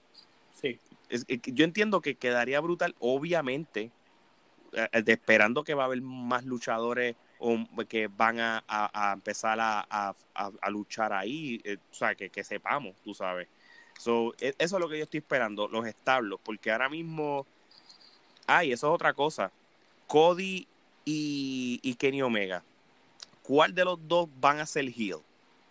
Sí. 0.59 0.79
Es- 1.09 1.23
es 1.27 1.39
que 1.39 1.53
yo 1.53 1.63
entiendo 1.63 2.01
que 2.01 2.15
quedaría 2.15 2.59
brutal, 2.59 2.95
obviamente, 2.99 3.91
esperando 4.73 5.63
que 5.63 5.73
va 5.73 5.83
a 5.83 5.85
haber 5.85 6.01
más 6.01 6.45
luchadores 6.45 7.15
o 7.39 7.57
que 7.87 8.07
van 8.07 8.39
a, 8.39 9.11
empezar 9.13 9.57
a, 9.59 10.15
luchar 10.69 11.13
ahí, 11.13 11.61
eh, 11.63 11.77
o 11.91 11.93
sea, 11.93 12.15
que, 12.15 12.43
sepamos, 12.43 12.95
tú 13.03 13.13
sabes. 13.13 13.47
E- 14.39 14.55
eso 14.57 14.77
es 14.77 14.81
lo 14.81 14.89
que 14.89 14.97
yo 14.97 15.03
estoy 15.03 15.19
esperando, 15.19 15.67
los 15.67 15.85
establos, 15.85 16.39
porque 16.43 16.71
ahora 16.71 16.89
mismo, 16.89 17.45
ay, 18.45 18.71
eso 18.71 18.87
es 18.87 18.93
otra 18.93 19.13
cosa. 19.13 19.51
Cody 20.07 20.67
y, 21.05 21.79
y 21.83 21.95
Kenny 21.95 22.21
Omega, 22.21 22.63
¿cuál 23.43 23.73
de 23.73 23.85
los 23.85 24.07
dos 24.07 24.29
van 24.39 24.59
a 24.59 24.65
ser 24.65 24.85
heel? 24.85 25.19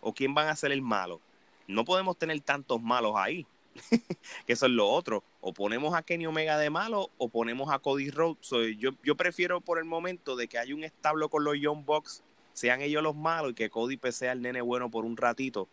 ¿O 0.01 0.13
quién 0.13 0.35
van 0.35 0.49
a 0.49 0.57
ser 0.57 0.73
el 0.73 0.83
malo? 0.83 1.21
No 1.67 1.85
podemos 1.85 2.17
tener 2.17 2.41
tantos 2.41 2.81
malos 2.81 3.15
ahí 3.17 3.47
que 4.47 4.53
eso 4.53 4.67
es 4.67 4.73
lo 4.73 4.89
otro. 4.89 5.23
O 5.49 5.53
ponemos 5.53 5.95
a 5.95 6.03
Kenny 6.03 6.27
Omega 6.27 6.59
de 6.59 6.71
malo 6.71 7.09
o 7.19 7.29
ponemos 7.29 7.71
a 7.73 7.79
Cody 7.79 8.11
Rhodes. 8.11 8.39
So, 8.41 8.65
yo, 8.65 8.91
yo 9.05 9.17
prefiero 9.17 9.61
por 9.61 9.79
el 9.79 9.85
momento 9.85 10.35
de 10.35 10.49
que 10.49 10.59
haya 10.59 10.75
un 10.75 10.83
establo 10.83 11.29
con 11.29 11.45
los 11.45 11.57
Young 11.57 11.85
Bucks, 11.85 12.25
sean 12.53 12.81
ellos 12.83 13.01
los 13.01 13.15
malos 13.15 13.53
y 13.53 13.55
que 13.55 13.71
Cody 13.71 13.97
sea 14.11 14.33
el 14.33 14.43
nene 14.43 14.61
bueno 14.61 14.91
por 14.91 15.05
un 15.05 15.17
ratito, 15.17 15.69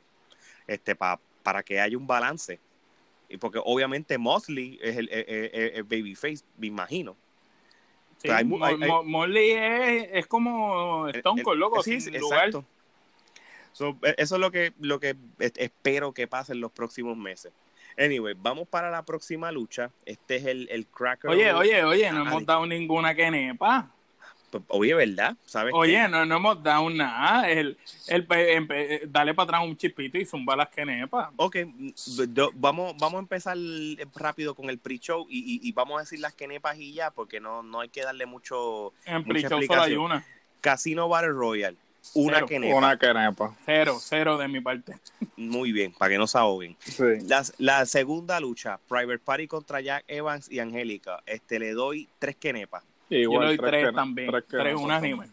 este, 0.67 0.95
pa- 0.95 1.19
para 1.41 1.63
que 1.63 1.81
haya 1.81 1.97
un 1.97 2.05
balance. 2.05 2.59
Y 3.29 3.37
porque 3.37 3.59
obviamente 3.65 4.19
Mosley 4.19 4.77
es 4.79 4.95
el, 4.95 5.09
el- 5.09 5.25
el- 5.27 5.71
el 5.77 5.83
babyface, 5.85 6.43
me 6.59 6.67
imagino. 6.67 7.13
Sí, 8.17 8.27
Pero 8.27 8.35
hay 8.35 8.43
mu- 8.45 8.59
Mo- 8.59 8.65
hay- 8.65 8.75
hay- 8.79 8.87
Mo- 8.87 9.03
Molly 9.03 9.51
es, 9.53 10.07
es 10.11 10.27
como 10.27 11.07
Stone 11.09 11.41
Cold, 11.41 11.59
loco, 11.59 11.81
Sí, 11.81 11.99
sin 11.99 12.19
lugar. 12.19 12.45
exacto. 12.49 12.63
So, 13.71 13.97
e- 14.03 14.13
eso 14.19 14.35
es 14.35 14.39
lo 14.39 14.51
que, 14.51 14.71
lo 14.79 14.99
que 14.99 15.15
es- 15.39 15.53
espero 15.57 16.13
que 16.13 16.27
pase 16.27 16.53
en 16.53 16.61
los 16.61 16.71
próximos 16.71 17.17
meses. 17.17 17.51
Anyway, 17.97 18.35
vamos 18.37 18.67
para 18.67 18.89
la 18.89 19.03
próxima 19.03 19.51
lucha. 19.51 19.91
Este 20.05 20.37
es 20.37 20.45
el, 20.45 20.67
el 20.71 20.87
Cracker. 20.87 21.29
Oye, 21.29 21.53
oye, 21.53 21.83
oye, 21.83 22.11
no 22.11 22.23
Ah, 22.23 22.27
hemos 22.27 22.45
dado 22.45 22.65
ninguna 22.65 23.13
quenepa. 23.13 23.89
Pues, 24.49 24.63
oye, 24.67 24.93
¿verdad? 24.93 25.35
¿Sabes 25.45 25.73
Oye, 25.75 26.07
no, 26.07 26.25
no 26.25 26.37
hemos 26.37 26.61
dado 26.61 26.89
nada. 26.89 27.49
El, 27.49 27.77
el, 28.07 28.27
dale 29.07 29.33
para 29.33 29.45
atrás 29.45 29.61
un 29.63 29.75
chispito 29.75 30.17
y 30.17 30.25
zumba 30.25 30.55
las 30.55 30.69
quenepas. 30.69 31.29
Ok, 31.37 31.57
vamos, 32.53 32.95
vamos 32.99 33.15
a 33.15 33.19
empezar 33.19 33.57
rápido 34.15 34.53
con 34.53 34.69
el 34.69 34.77
pre-show 34.77 35.25
y, 35.29 35.71
vamos 35.71 35.97
a 35.97 36.01
decir 36.01 36.19
las 36.19 36.33
quenepas 36.33 36.77
y 36.77 36.93
ya, 36.93 37.11
porque 37.11 37.39
no, 37.39 37.63
no 37.63 37.79
hay 37.79 37.89
que 37.89 38.03
darle 38.03 38.25
mucho. 38.25 38.93
En 39.05 39.23
pre-show 39.23 39.61
solo 39.63 39.81
hay 39.81 39.95
una. 39.95 40.25
Casino 40.61 41.09
Battle 41.09 41.31
Royale. 41.31 41.77
Una 42.15 42.35
cero. 42.35 42.47
quenepa. 42.47 42.77
Una 42.77 42.97
quenepa. 42.97 43.57
Cero, 43.65 43.97
cero 43.99 44.37
de 44.37 44.47
mi 44.47 44.61
parte. 44.61 44.97
Muy 45.35 45.71
bien, 45.71 45.93
para 45.93 46.11
que 46.11 46.17
no 46.17 46.27
se 46.27 46.37
ahoguen. 46.37 46.77
La, 47.27 47.43
la, 47.57 47.85
segunda 47.85 48.39
lucha, 48.39 48.79
Private 48.87 49.19
Party 49.19 49.47
contra 49.47 49.81
Jack 49.81 50.03
Evans 50.07 50.51
y 50.51 50.59
Angélica. 50.59 51.23
Este, 51.25 51.59
le 51.59 51.73
doy 51.73 52.09
tres 52.19 52.35
quenepas. 52.35 52.83
Yo 53.09 53.39
le 53.39 53.47
doy 53.47 53.57
tres, 53.57 53.93
también. 53.93 54.31
Tres, 54.47 54.75
unánimes. 54.75 55.29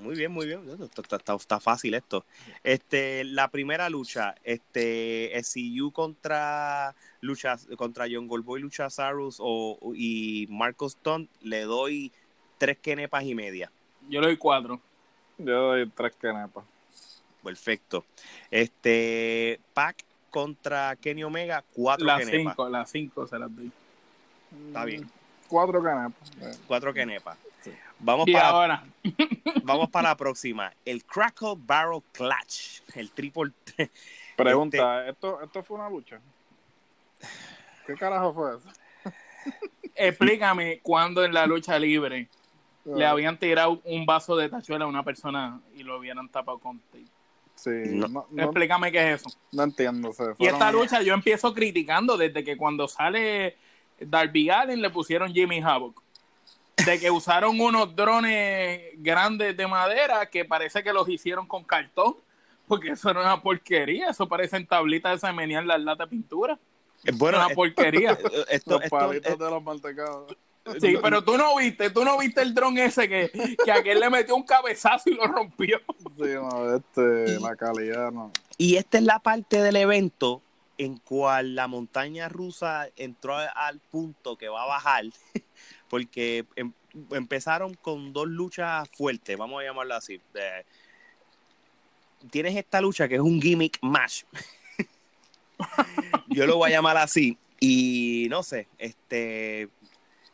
Muy 0.00 0.14
bien, 0.14 0.30
muy 0.30 0.46
bien. 0.46 0.60
Está, 0.80 1.60
fácil 1.60 1.94
esto. 1.94 2.24
Este, 2.62 3.24
la 3.24 3.48
primera 3.48 3.90
lucha, 3.90 4.34
este, 4.44 5.32
SCU 5.42 5.90
contra 5.90 6.94
lucha, 7.20 7.56
contra 7.76 8.06
John 8.10 8.28
Goldboy, 8.28 8.60
Lucha 8.60 8.88
Sarus 8.90 9.38
o, 9.40 9.92
y 9.94 10.46
Marcos 10.50 10.94
Stone, 10.94 11.28
le 11.42 11.62
doy 11.62 12.12
tres 12.58 12.78
quenepas 12.78 13.24
y 13.24 13.34
media. 13.34 13.72
Yo 14.08 14.20
le 14.20 14.28
doy 14.28 14.36
cuatro. 14.36 14.80
Yo 15.38 15.68
doy 15.68 15.88
tres 15.90 16.14
quenepas. 16.16 16.64
Perfecto. 17.42 18.04
Este, 18.50 19.60
Pac 19.74 20.04
contra 20.30 20.96
Kenny 20.96 21.24
Omega, 21.24 21.64
cuatro 21.74 22.06
las 22.06 22.24
Cinco, 22.24 22.68
las 22.68 22.90
cinco 22.90 23.26
se 23.26 23.38
las 23.38 23.54
doy. 23.54 23.70
Está 24.68 24.84
bien. 24.84 25.10
Cuatro 25.48 25.82
canepas. 25.82 26.30
Cuatro 26.66 26.94
canepas. 26.94 27.36
Vamos 27.98 28.26
para, 28.32 28.84
vamos 29.62 29.90
para 29.90 30.08
la 30.10 30.16
próxima. 30.16 30.72
El 30.84 31.04
Crackle 31.04 31.54
Barrel 31.56 32.02
Clutch. 32.12 32.80
El 32.94 33.10
triple. 33.10 33.52
Pregunta: 34.36 35.08
¿esto, 35.08 35.42
¿esto 35.42 35.62
fue 35.62 35.76
una 35.76 35.90
lucha? 35.90 36.20
¿Qué 37.86 37.94
carajo 37.94 38.32
fue 38.32 38.56
eso? 38.56 38.68
Explícame 39.94 40.80
cuándo 40.82 41.24
en 41.24 41.34
la 41.34 41.46
lucha 41.46 41.78
libre 41.78 42.28
le 42.84 43.04
ah. 43.04 43.10
habían 43.10 43.38
tirado 43.38 43.80
un 43.84 44.06
vaso 44.06 44.36
de 44.36 44.48
tachuela 44.48 44.84
a 44.84 44.88
una 44.88 45.02
persona 45.02 45.60
y 45.74 45.82
lo 45.82 45.98
hubieran 45.98 46.28
tapado 46.28 46.58
con 46.58 46.80
tape. 46.90 47.04
Sí, 47.54 47.70
Explícame 48.36 48.90
qué 48.90 49.12
es 49.12 49.20
eso. 49.20 49.38
No 49.52 49.62
entiendo. 49.62 50.12
y 50.38 50.46
esta 50.46 50.72
lucha 50.72 51.02
yo 51.02 51.14
empiezo 51.14 51.54
criticando 51.54 52.16
desde 52.16 52.42
que 52.42 52.56
cuando 52.56 52.88
sale 52.88 53.56
Darby 54.00 54.50
Allen 54.50 54.82
le 54.82 54.90
pusieron 54.90 55.32
Jimmy 55.32 55.60
Havoc. 55.60 56.02
De 56.84 56.98
que 56.98 57.10
usaron 57.10 57.60
unos 57.60 57.94
drones 57.94 58.80
grandes 58.96 59.56
de 59.56 59.66
madera 59.68 60.26
que 60.26 60.44
parece 60.44 60.82
que 60.82 60.92
los 60.92 61.08
hicieron 61.08 61.46
con 61.46 61.62
cartón, 61.62 62.16
porque 62.66 62.90
eso 62.90 63.10
era 63.10 63.20
una 63.20 63.40
porquería. 63.40 64.08
Eso 64.08 64.26
parecen 64.26 64.66
tablitas 64.66 65.20
de 65.20 65.28
en 65.28 65.66
las 65.68 65.80
latas 65.80 66.10
de 66.10 66.16
pintura. 66.16 66.58
Es 67.04 67.16
bueno, 67.16 67.38
una 67.38 67.50
porquería. 67.50 68.18
Esto, 68.48 68.80
los 68.80 68.90
palitos 68.90 69.38
de 69.38 69.50
los 69.50 69.62
maltecados. 69.62 70.36
Sí, 70.80 70.96
pero 71.02 71.24
tú 71.24 71.36
no 71.36 71.56
viste, 71.56 71.90
tú 71.90 72.04
no 72.04 72.18
viste 72.18 72.40
el 72.40 72.54
dron 72.54 72.78
ese 72.78 73.08
que, 73.08 73.56
que 73.64 73.72
aquel 73.72 73.98
le 73.98 74.10
metió 74.10 74.36
un 74.36 74.44
cabezazo 74.44 75.10
y 75.10 75.14
lo 75.14 75.26
rompió. 75.26 75.80
Sí, 76.16 76.28
no, 76.34 76.76
este, 76.76 77.40
la 77.40 77.56
calidad 77.56 78.12
no. 78.12 78.30
Y 78.58 78.76
esta 78.76 78.98
es 78.98 79.04
la 79.04 79.18
parte 79.18 79.60
del 79.60 79.76
evento 79.76 80.40
en 80.78 80.98
cual 80.98 81.54
la 81.54 81.66
montaña 81.66 82.28
rusa 82.28 82.88
entró 82.96 83.36
al 83.36 83.80
punto 83.80 84.36
que 84.36 84.48
va 84.48 84.62
a 84.62 84.66
bajar, 84.66 85.04
porque 85.88 86.44
em, 86.56 86.72
empezaron 87.10 87.74
con 87.74 88.12
dos 88.12 88.28
luchas 88.28 88.88
fuertes, 88.90 89.36
vamos 89.36 89.60
a 89.60 89.64
llamarlo 89.64 89.94
así. 89.94 90.20
tienes 92.30 92.56
esta 92.56 92.80
lucha 92.80 93.08
que 93.08 93.16
es 93.16 93.20
un 93.20 93.40
gimmick 93.40 93.78
match. 93.82 94.22
Yo 96.28 96.46
lo 96.46 96.56
voy 96.56 96.70
a 96.70 96.76
llamar 96.76 96.96
así. 96.96 97.36
Y 97.60 98.26
no 98.28 98.42
sé, 98.42 98.66
este 98.78 99.68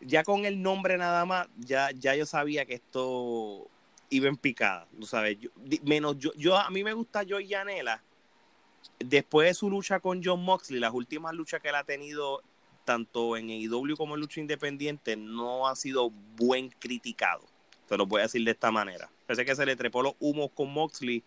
ya 0.01 0.23
con 0.25 0.45
el 0.45 0.63
nombre 0.63 0.97
nada 0.97 1.25
más, 1.25 1.49
ya, 1.59 1.91
ya 1.93 2.15
yo 2.15 2.27
sabía 2.27 2.65
que 2.67 2.75
esto 2.75 3.69
iba 4.11 4.29
en 4.29 4.37
picada, 4.37 4.87
¿tú 4.99 5.07
sabes? 5.07 5.39
menos 5.85 6.17
yo, 6.19 6.33
yo, 6.37 6.57
a 6.57 6.71
mí 6.71 6.83
me 6.83 6.93
gusta 6.93 7.25
Joy 7.25 7.49
Yanela, 7.49 8.03
después 8.99 9.49
de 9.49 9.55
su 9.55 9.71
lucha 9.71 10.01
con 10.01 10.23
John 10.25 10.43
Moxley, 10.43 10.81
las 10.81 10.93
últimas 10.93 11.35
luchas 11.35 11.61
que 11.61 11.69
él 11.69 11.75
ha 11.75 11.85
tenido 11.85 12.43
tanto 12.85 13.37
en 13.37 13.51
AEW 13.51 13.97
como 13.97 14.15
en 14.15 14.21
lucha 14.23 14.41
independiente, 14.41 15.15
no 15.17 15.69
ha 15.69 15.77
sido 15.77 16.11
buen 16.37 16.71
criticado. 16.71 17.45
Te 17.87 17.99
lo 17.99 18.07
voy 18.07 18.21
a 18.21 18.23
decir 18.23 18.43
de 18.45 18.51
esta 18.51 18.71
manera. 18.71 19.11
Parece 19.27 19.45
que 19.45 19.55
se 19.55 19.67
le 19.67 19.77
trepó 19.77 20.03
los 20.03 20.15
humos 20.21 20.51
con 20.55 20.73
Moxley 20.73 21.23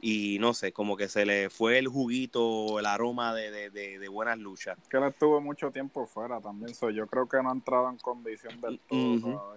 y 0.00 0.38
no 0.40 0.54
sé, 0.54 0.72
como 0.72 0.96
que 0.96 1.08
se 1.08 1.24
le 1.24 1.50
fue 1.50 1.78
el 1.78 1.88
juguito, 1.88 2.78
el 2.78 2.86
aroma 2.86 3.34
de, 3.34 3.70
de, 3.70 4.08
buenas 4.08 4.38
luchas. 4.38 4.78
Que 4.88 4.98
él 4.98 5.04
estuvo 5.04 5.40
mucho 5.40 5.70
tiempo 5.70 6.06
fuera 6.06 6.40
también, 6.40 6.74
so, 6.74 6.90
yo 6.90 7.06
creo 7.06 7.28
que 7.28 7.42
no 7.42 7.50
ha 7.50 7.52
entrado 7.52 7.88
en 7.88 7.96
condición 7.98 8.60
del 8.60 8.78
todo 8.80 9.54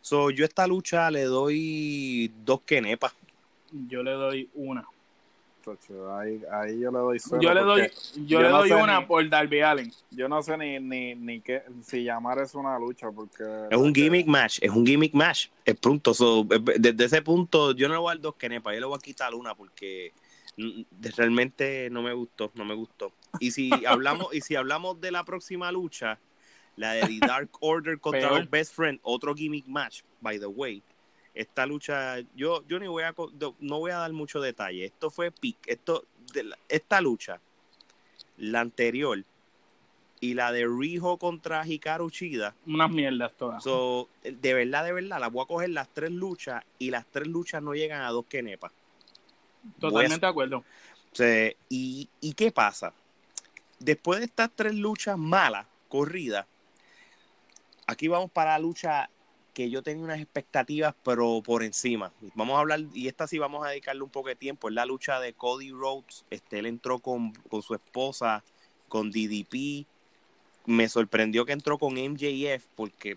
So, 0.00 0.30
yo 0.30 0.44
esta 0.44 0.68
lucha 0.68 1.10
le 1.10 1.24
doy 1.24 2.32
dos 2.44 2.60
quenepas. 2.60 3.12
Yo 3.88 4.04
le 4.04 4.12
doy 4.12 4.48
una. 4.54 4.86
Ahí, 6.16 6.40
ahí 6.52 6.80
yo 6.80 6.92
le 6.92 6.98
doy 6.98 7.18
Yo 7.40 7.52
le 7.52 7.60
doy, 7.60 7.90
yo, 8.24 8.40
le 8.40 8.48
doy 8.48 8.70
una 8.70 9.04
por 9.04 9.28
Darby 9.28 9.60
Allen. 9.60 9.92
Yo 10.12 10.28
no 10.28 10.40
sé 10.40 10.56
ni, 10.56 10.78
ni, 10.78 11.16
ni 11.16 11.40
qué, 11.40 11.62
si 11.82 12.04
llamar 12.04 12.38
es 12.38 12.54
una 12.54 12.78
lucha, 12.78 13.10
porque... 13.10 13.42
Es 13.68 13.76
un 13.76 13.92
gimmick 13.92 14.28
match, 14.28 14.58
es 14.62 14.70
un 14.70 14.86
gimmick 14.86 15.12
match. 15.12 15.48
Es 15.64 15.74
punto. 15.74 16.12
desde 16.78 17.04
ese 17.04 17.20
punto, 17.20 17.72
yo 17.72 17.88
no 17.88 17.94
le 17.94 18.00
voy 18.00 18.10
a 18.10 18.14
dar 18.14 18.20
dos 18.20 18.36
kenepas, 18.36 18.74
yo 18.74 18.80
le 18.80 18.86
voy 18.86 18.96
a 18.96 19.02
quitar 19.02 19.34
una 19.34 19.56
porque 19.56 20.12
realmente 21.16 21.88
no 21.90 22.00
me 22.00 22.12
gustó, 22.12 22.52
no 22.54 22.64
me 22.64 22.74
gustó. 22.74 23.12
Y 23.40 23.50
si 23.50 23.70
hablamos, 23.86 24.32
y 24.32 24.42
si 24.42 24.54
hablamos 24.54 25.00
de 25.00 25.10
la 25.10 25.24
próxima 25.24 25.72
lucha, 25.72 26.20
la 26.76 26.92
de 26.92 27.06
The 27.06 27.26
Dark 27.26 27.50
Order 27.58 27.98
contra 27.98 28.30
los 28.30 28.48
Best 28.48 28.72
Friends, 28.72 29.00
otro 29.02 29.34
gimmick 29.34 29.66
match, 29.66 30.02
by 30.20 30.38
the 30.38 30.46
way 30.46 30.82
esta 31.36 31.66
lucha, 31.66 32.18
yo, 32.34 32.64
yo 32.66 32.80
ni 32.80 32.86
voy 32.86 33.02
a, 33.04 33.14
no 33.60 33.78
voy 33.78 33.90
a 33.90 33.98
dar 33.98 34.12
mucho 34.12 34.40
detalle. 34.40 34.86
Esto 34.86 35.10
fue 35.10 35.30
pic, 35.30 35.56
esto, 35.66 36.04
esta 36.68 37.00
lucha, 37.00 37.40
la 38.38 38.60
anterior 38.60 39.22
y 40.18 40.32
la 40.32 40.50
de 40.50 40.66
Rijo 40.66 41.18
contra 41.18 41.66
Hikaru 41.66 42.10
Chida. 42.10 42.54
Unas 42.66 42.90
mierdas 42.90 43.34
todas. 43.34 43.62
de 44.22 44.54
verdad, 44.54 44.84
de 44.84 44.92
verdad, 44.92 45.20
las 45.20 45.30
voy 45.30 45.44
a 45.44 45.46
coger 45.46 45.70
las 45.70 45.88
tres 45.90 46.10
luchas 46.10 46.64
y 46.78 46.90
las 46.90 47.04
tres 47.06 47.28
luchas 47.28 47.62
no 47.62 47.74
llegan 47.74 48.00
a 48.00 48.10
dos 48.10 48.24
kenepas. 48.26 48.72
Totalmente 49.78 50.24
de 50.24 50.30
acuerdo. 50.30 50.64
y, 51.68 52.08
¿Y 52.20 52.32
qué 52.32 52.50
pasa? 52.50 52.94
Después 53.78 54.20
de 54.20 54.24
estas 54.24 54.50
tres 54.54 54.74
luchas 54.74 55.18
malas, 55.18 55.66
corridas, 55.88 56.46
aquí 57.86 58.08
vamos 58.08 58.30
para 58.30 58.52
la 58.52 58.58
lucha 58.58 59.10
que 59.56 59.70
yo 59.70 59.82
tenía 59.82 60.04
unas 60.04 60.20
expectativas, 60.20 60.94
pero 61.02 61.40
por 61.42 61.62
encima. 61.62 62.12
Vamos 62.34 62.58
a 62.58 62.60
hablar, 62.60 62.80
y 62.92 63.08
esta 63.08 63.26
sí 63.26 63.38
vamos 63.38 63.64
a 63.64 63.70
dedicarle 63.70 64.02
un 64.02 64.10
poco 64.10 64.28
de 64.28 64.36
tiempo, 64.36 64.68
es 64.68 64.74
la 64.74 64.84
lucha 64.84 65.18
de 65.18 65.32
Cody 65.32 65.70
Rhodes. 65.70 66.26
Este, 66.28 66.58
él 66.58 66.66
entró 66.66 66.98
con, 66.98 67.32
su 67.62 67.72
esposa, 67.72 68.44
con 68.86 69.10
DDP. 69.10 69.86
Me 70.66 70.90
sorprendió 70.90 71.46
que 71.46 71.52
entró 71.52 71.78
con 71.78 71.94
MJF, 71.94 72.66
porque 72.74 73.16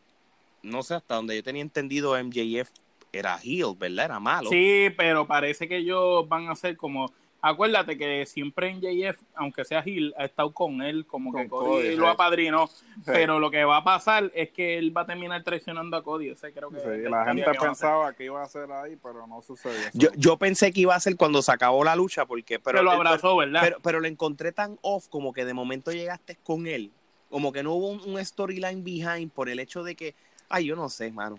no 0.64 0.82
sé, 0.82 0.94
hasta 0.94 1.16
donde 1.16 1.36
yo 1.36 1.44
tenía 1.44 1.62
entendido, 1.62 2.16
MJF 2.18 2.70
era 3.12 3.38
heel, 3.44 3.76
¿verdad? 3.78 4.06
Era 4.06 4.20
malo. 4.22 4.50
Sí, 4.50 4.88
pero 4.96 5.28
parece 5.28 5.68
que 5.68 5.80
ellos 5.80 6.26
van 6.30 6.48
a 6.48 6.56
ser 6.56 6.78
como 6.78 7.12
acuérdate 7.42 7.98
que 7.98 8.26
siempre 8.26 8.70
en 8.70 8.82
JF, 8.82 9.22
aunque 9.36 9.66
sea 9.66 9.82
Gil, 9.82 10.14
ha 10.18 10.26
estado 10.26 10.52
con 10.52 10.82
él, 10.82 11.06
como 11.06 11.34
que 11.34 11.48
Cody, 11.48 11.96
lo 11.96 12.08
apadrinó. 12.08 12.70
Pero 13.06 13.40
lo 13.40 13.50
que 13.50 13.64
va 13.64 13.78
a 13.78 13.84
pasar 13.84 14.32
es 14.34 14.50
que 14.52 14.78
él 14.78 14.96
va 14.96 15.02
a 15.02 15.06
terminar 15.06 15.44
traicionando 15.44 15.96
a 15.98 16.04
Cody. 16.04 16.30
Ese 16.30 16.52
creo 16.52 16.70
que, 16.70 16.80
sí, 16.80 17.10
la 17.10 17.26
gente 17.26 17.46
pensaba 17.60 18.14
que 18.14 18.26
iba 18.26 18.42
a 18.44 18.48
ser 18.48 18.72
ahí, 18.72 18.98
pero 19.02 19.26
no 19.28 19.42
sucedió. 19.42 19.90
Yo, 19.94 20.10
yo 20.16 20.38
pensé 20.38 20.72
que 20.72 20.82
iba 20.82 20.96
a 20.96 21.00
ser 21.00 21.16
cuando 21.16 21.42
se 21.42 21.52
acabó 21.52 21.84
la 21.84 21.96
lucha, 21.96 22.26
porque. 22.26 22.60
Pero, 22.60 22.84
lo 22.84 22.92
abrazó, 22.92 23.38
¿verdad? 23.38 23.62
Pero, 23.62 23.78
pero, 23.82 24.00
lo 24.00 24.08
encontré 24.08 24.52
tan 24.52 24.78
off 24.82 25.08
como 25.08 25.34
que 25.34 25.46
de 25.46 25.54
momento 25.54 25.92
llegaste 25.92 26.38
con 26.44 26.68
él. 26.68 26.92
Como 27.30 27.52
que 27.52 27.64
no 27.64 27.74
hubo 27.74 27.90
un, 27.90 28.02
un 28.02 28.26
storyline 28.26 28.84
behind 28.84 29.32
por 29.32 29.50
el 29.50 29.60
hecho 29.60 29.84
de 29.84 29.96
que. 29.96 30.16
Ay, 30.50 30.66
yo 30.66 30.76
no 30.76 30.90
sé, 30.90 31.12
mano. 31.12 31.38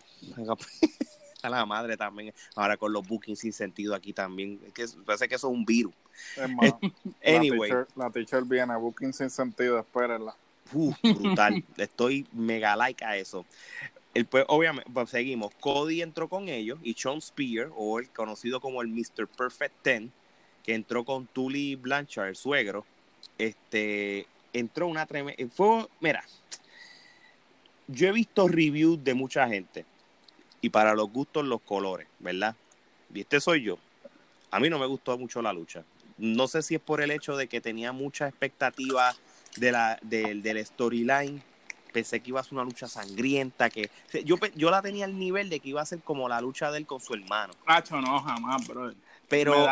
A 1.45 1.51
la 1.51 1.67
madre 1.67 1.97
también. 1.97 2.33
Ahora 2.55 2.77
con 2.77 2.93
los 2.93 3.07
bookings 3.07 3.39
sin 3.39 3.53
sentido 3.53 3.95
aquí 3.95 4.13
también. 4.13 4.61
Es 4.67 4.73
que 4.73 4.87
parece 5.05 5.29
que 5.29 5.35
eso 5.35 5.49
es 5.49 5.55
un 5.55 5.65
virus. 5.65 5.95
anyway. 7.25 7.71
La 7.97 8.11
teacher, 8.11 8.45
viene, 8.45 8.77
booking 8.77 9.13
sin 9.13 9.31
sentido, 9.31 9.79
espérenla. 9.79 10.35
brutal. 10.73 11.65
Estoy 11.77 12.27
mega 12.33 12.77
like 12.77 13.05
a 13.05 13.17
eso. 13.17 13.45
El, 14.13 14.27
pues, 14.27 14.45
obviamente, 14.49 14.91
pues, 14.93 15.11
seguimos. 15.11 15.53
Cody 15.61 16.03
entró 16.03 16.29
con 16.29 16.49
ellos 16.49 16.79
y 16.83 16.95
Sean 16.95 17.21
Spear, 17.21 17.71
o 17.77 18.01
el 18.01 18.11
conocido 18.11 18.61
como 18.61 18.83
el 18.83 18.89
Mr. 18.89 19.29
Perfect 19.29 19.75
Ten, 19.83 20.13
que 20.65 20.75
entró 20.75 21.05
con 21.05 21.27
Tully 21.27 21.77
Blanchard, 21.77 22.29
el 22.29 22.37
suegro. 22.37 22.85
Este 23.39 24.27
entró 24.53 24.89
una 24.89 25.07
tremenda. 25.07 25.43
Fue, 25.55 25.87
mira, 26.01 26.25
yo 27.87 28.09
he 28.09 28.13
visto 28.13 28.49
reviews 28.49 29.03
de 29.03 29.15
mucha 29.15 29.49
gente 29.49 29.85
y 30.61 30.71
para 30.71 30.95
los 30.95 31.11
gustos 31.11 31.45
los 31.45 31.61
colores, 31.61 32.07
¿verdad? 32.19 32.55
Y 33.13 33.21
este 33.21 33.41
soy 33.41 33.63
yo. 33.63 33.79
A 34.51 34.61
mí 34.61 34.69
no 34.69 34.79
me 34.79 34.87
gustó 34.87 35.17
mucho 35.17 35.43
la 35.43 35.53
lucha. 35.53 35.85
No 36.19 36.49
sé 36.49 36.63
si 36.63 36.75
es 36.75 36.81
por 36.81 37.01
el 37.01 37.11
hecho 37.11 37.37
de 37.37 37.49
que 37.49 37.61
tenía 37.61 37.93
mucha 37.93 38.29
expectativa 38.29 39.15
de 39.57 39.73
la, 39.73 39.99
del 40.03 40.65
storyline. 40.65 41.43
Pensé 41.93 42.21
que 42.21 42.29
iba 42.29 42.41
a 42.41 42.45
ser 42.45 42.55
una 42.55 42.65
lucha 42.65 42.87
sangrienta, 42.87 43.69
que 43.69 43.91
yo, 44.25 44.37
yo 44.55 44.71
la 44.71 44.81
tenía 44.81 45.07
al 45.07 45.19
nivel 45.19 45.51
de 45.51 45.59
que 45.59 45.71
iba 45.71 45.81
a 45.81 45.87
ser 45.87 46.01
como 46.01 46.29
la 46.29 46.41
lucha 46.41 46.71
de 46.71 46.79
él 46.79 46.87
con 46.87 47.01
su 47.01 47.15
hermano. 47.15 47.53
Cacho, 47.67 48.01
no, 48.01 48.21
jamás, 48.21 48.67
bro. 48.69 48.93
Pero 49.29 49.67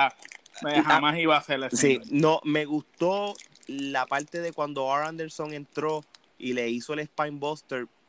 jamás 0.84 1.18
iba 1.18 1.36
a 1.36 1.42
ser 1.42 1.68
Sí, 1.76 2.00
no, 2.10 2.40
me 2.44 2.64
gustó 2.64 3.34
la 3.66 4.06
parte 4.06 4.40
de 4.40 4.52
cuando 4.52 4.92
R. 4.92 5.06
Anderson 5.06 5.52
entró 5.52 6.04
y 6.38 6.54
le 6.54 6.68
hizo 6.68 6.94
el 6.94 7.00
Spine 7.00 7.38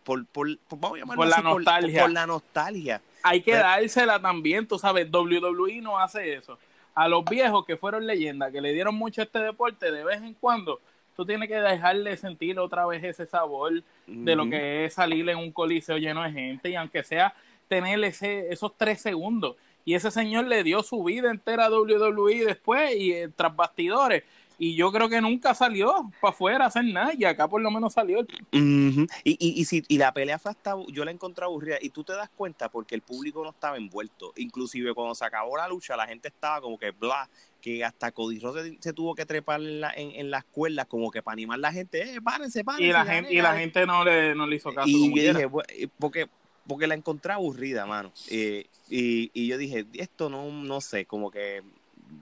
Por, 0.09 0.25
por, 0.25 0.57
por, 0.79 1.27
la 1.27 1.37
nostalgia. 1.37 2.01
Por, 2.01 2.11
la 2.11 2.25
nostalgia. 2.25 2.99
Hay 3.21 3.41
que 3.41 3.53
dársela 3.53 4.19
también, 4.19 4.67
tú 4.67 4.79
sabes, 4.79 5.07
WWE 5.11 5.81
no 5.81 5.99
hace 5.99 6.33
eso. 6.33 6.57
A 6.95 7.07
los 7.07 7.23
viejos 7.25 7.63
que 7.63 7.77
fueron 7.77 8.07
leyendas, 8.07 8.51
que 8.51 8.59
le 8.59 8.73
dieron 8.73 8.95
mucho 8.95 9.21
a 9.21 9.25
este 9.25 9.37
deporte, 9.37 9.91
de 9.91 10.03
vez 10.03 10.19
en 10.23 10.33
cuando, 10.33 10.81
tú 11.15 11.27
tienes 11.27 11.47
que 11.47 11.57
dejarle 11.57 12.17
sentir 12.17 12.57
otra 12.57 12.87
vez 12.87 13.03
ese 13.03 13.27
sabor 13.27 13.83
de 14.07 14.35
lo 14.35 14.49
que 14.49 14.85
es 14.85 14.95
salir 14.95 15.29
en 15.29 15.37
un 15.37 15.51
coliseo 15.51 15.99
lleno 15.99 16.23
de 16.23 16.31
gente 16.31 16.71
y 16.71 16.75
aunque 16.75 17.03
sea 17.03 17.35
tener 17.67 18.03
ese, 18.03 18.51
esos 18.51 18.75
tres 18.75 18.99
segundos. 19.01 19.57
Y 19.85 19.93
ese 19.93 20.09
señor 20.09 20.45
le 20.45 20.63
dio 20.63 20.81
su 20.81 21.03
vida 21.03 21.29
entera 21.29 21.65
a 21.65 21.69
WWE 21.69 22.45
después 22.45 22.95
y 22.95 23.13
eh, 23.13 23.29
tras 23.35 23.55
bastidores 23.55 24.23
y 24.59 24.75
yo 24.75 24.91
creo 24.91 25.07
que 25.07 25.21
nunca 25.21 25.55
salió 25.55 26.11
para 26.19 26.33
afuera 26.33 26.65
a 26.65 26.67
hacer 26.67 26.83
nada 26.83 27.13
y 27.17 27.23
acá 27.23 27.47
por 27.47 27.61
lo 27.61 27.71
menos 27.71 27.93
salió. 27.93 28.27
y, 28.51 29.07
y, 29.23 29.65
si, 29.65 29.83
y 29.87 29.97
la 29.97 30.13
pelea 30.13 30.37
fue 30.37 30.51
hasta, 30.51 30.75
yo 30.89 31.05
la 31.05 31.11
encontré 31.11 31.45
aburrida 31.45 31.77
y 31.81 31.89
tú 31.89 32.03
te 32.03 32.13
das 32.13 32.29
cuenta 32.35 32.69
porque 32.69 32.93
el 32.93 33.01
público 33.01 33.41
no 33.41 33.51
estaba 33.51 33.77
envuelto, 33.77 34.33
inclusive 34.35 34.93
cuando 34.93 35.15
se 35.15 35.23
acabó 35.23 35.55
la 35.55 35.67
lucha 35.69 35.95
la 35.95 36.05
gente 36.05 36.27
estaba 36.27 36.59
como 36.59 36.77
que 36.77 36.91
bla, 36.91 37.29
que 37.61 37.85
hasta 37.85 38.11
Cody 38.11 38.41
se, 38.81 38.93
tuvo 38.93 39.15
que 39.15 39.25
trepar 39.25 39.61
en, 39.61 39.83
en, 39.95 40.29
las 40.29 40.43
cuerdas 40.43 40.87
como 40.87 41.09
que 41.09 41.23
para 41.23 41.33
animar 41.33 41.55
a 41.55 41.61
la 41.61 41.71
gente, 41.71 42.15
eh, 42.15 42.21
párense, 42.21 42.63
párense. 42.63 42.85
Y 42.85 42.91
la, 42.91 43.05
gente, 43.05 43.33
y 43.33 43.41
la 43.41 43.55
gente 43.55 43.85
no 43.85 44.03
le, 44.03 44.35
no 44.35 44.45
le 44.45 44.57
hizo 44.57 44.73
caso. 44.73 44.89
Y 44.89 45.09
yo 45.15 45.33
dije, 45.33 45.49
eh, 45.69 45.87
porque, 45.97 46.27
porque 46.67 46.87
la 46.87 46.95
encontré 46.95 47.31
aburrida, 47.31 47.85
mano. 47.85 48.11
Eh, 48.29 48.67
y, 48.89 49.31
y 49.33 49.47
yo 49.47 49.57
dije, 49.57 49.85
esto 49.93 50.29
no, 50.29 50.51
no 50.51 50.81
sé, 50.81 51.05
como 51.05 51.31
que 51.31 51.63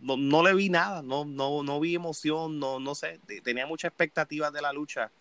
no, 0.01 0.17
no, 0.17 0.43
le 0.43 0.53
vi 0.53 0.69
nada, 0.69 1.01
no, 1.01 1.25
no, 1.25 1.63
no 1.63 1.79
vi 1.79 1.95
emoción, 1.95 2.59
no, 2.59 2.79
no 2.79 2.95
sé, 2.95 3.19
tenía 3.43 3.65
muchas 3.65 3.89
expectativas 3.89 4.51
de 4.53 4.61
la 4.61 4.73
lucha. 4.73 5.11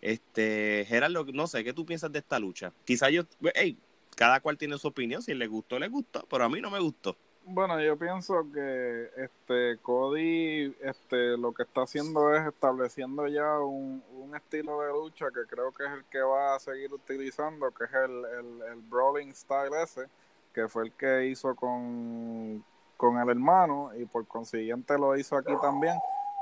Este, 0.00 0.84
Gerardo, 0.88 1.24
no 1.32 1.46
sé, 1.46 1.62
¿qué 1.62 1.72
tú 1.72 1.84
piensas 1.84 2.10
de 2.10 2.20
esta 2.20 2.38
lucha? 2.38 2.72
Quizá 2.84 3.10
yo, 3.10 3.24
hey, 3.54 3.76
cada 4.16 4.40
cual 4.40 4.56
tiene 4.56 4.78
su 4.78 4.88
opinión, 4.88 5.22
si 5.22 5.34
le 5.34 5.46
gustó, 5.46 5.78
le 5.78 5.88
gustó, 5.88 6.24
pero 6.30 6.44
a 6.44 6.48
mí 6.48 6.60
no 6.60 6.70
me 6.70 6.80
gustó. 6.80 7.16
Bueno, 7.44 7.80
yo 7.80 7.96
pienso 7.96 8.46
que 8.52 9.10
este 9.16 9.78
Cody 9.82 10.74
este 10.82 11.38
lo 11.38 11.52
que 11.52 11.62
está 11.62 11.82
haciendo 11.82 12.34
es 12.34 12.46
estableciendo 12.46 13.26
ya 13.26 13.58
un, 13.58 14.04
un 14.12 14.36
estilo 14.36 14.82
de 14.82 14.92
lucha 14.92 15.26
que 15.34 15.46
creo 15.48 15.72
que 15.72 15.84
es 15.84 15.90
el 15.90 16.04
que 16.04 16.20
va 16.20 16.54
a 16.54 16.60
seguir 16.60 16.92
utilizando, 16.92 17.70
que 17.72 17.84
es 17.84 17.94
el, 17.94 18.24
el, 18.24 18.72
el 18.72 18.80
brawling 18.82 19.34
style 19.34 19.74
ese, 19.82 20.06
que 20.52 20.68
fue 20.68 20.84
el 20.84 20.92
que 20.92 21.26
hizo 21.26 21.54
con, 21.56 22.62
con 23.00 23.16
el 23.16 23.30
hermano 23.30 23.92
y 23.96 24.04
por 24.04 24.26
consiguiente 24.26 24.98
lo 24.98 25.16
hizo 25.16 25.34
aquí 25.34 25.54
también, 25.62 25.94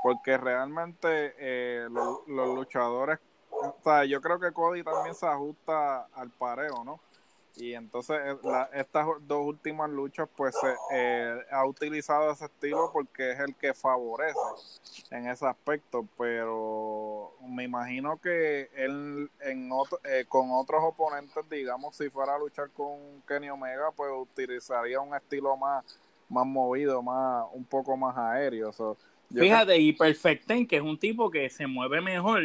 porque 0.03 0.37
realmente 0.37 1.33
eh, 1.37 1.87
los, 1.89 2.27
luchadores, 2.27 3.17
o 3.49 3.77
sea, 3.81 4.03
yo 4.03 4.19
creo 4.19 4.41
que 4.41 4.51
Cody 4.51 4.83
también 4.83 5.15
se 5.15 5.25
ajusta 5.25 6.07
al 6.13 6.29
pareo, 6.31 6.83
¿no? 6.83 6.99
Y 7.55 7.73
entonces 7.73 8.17
eh, 8.25 8.37
estas 8.73 9.07
dos 9.21 9.45
últimas 9.45 9.89
luchas 9.89 10.27
pues 10.35 10.53
eh, 10.91 11.39
ha 11.49 11.65
utilizado 11.65 12.31
ese 12.31 12.45
estilo 12.45 12.89
porque 12.91 13.31
es 13.31 13.39
el 13.39 13.55
que 13.55 13.73
favorece 13.73 14.37
en 15.11 15.29
ese 15.29 15.47
aspecto, 15.47 16.05
pero 16.17 17.35
me 17.41 17.63
imagino 17.63 18.19
que 18.19 18.69
él 18.75 19.31
en 19.39 19.69
con 20.27 20.51
otros 20.51 20.83
oponentes, 20.83 21.49
digamos, 21.49 21.95
si 21.95 22.09
fuera 22.09 22.35
a 22.35 22.39
luchar 22.39 22.69
con 22.71 23.21
Kenny 23.25 23.49
Omega, 23.49 23.91
pues 23.95 24.11
utilizaría 24.13 24.99
un 24.99 25.15
estilo 25.15 25.55
más 25.55 25.85
más 26.29 26.45
movido, 26.45 27.01
más 27.01 27.45
un 27.53 27.65
poco 27.65 27.97
más 27.97 28.15
aéreo. 28.17 28.71
Fíjate, 29.33 29.77
y 29.77 29.93
Perfecten, 29.93 30.65
que 30.65 30.77
es 30.77 30.81
un 30.81 30.97
tipo 30.97 31.29
que 31.29 31.49
se 31.49 31.67
mueve 31.67 32.01
mejor, 32.01 32.41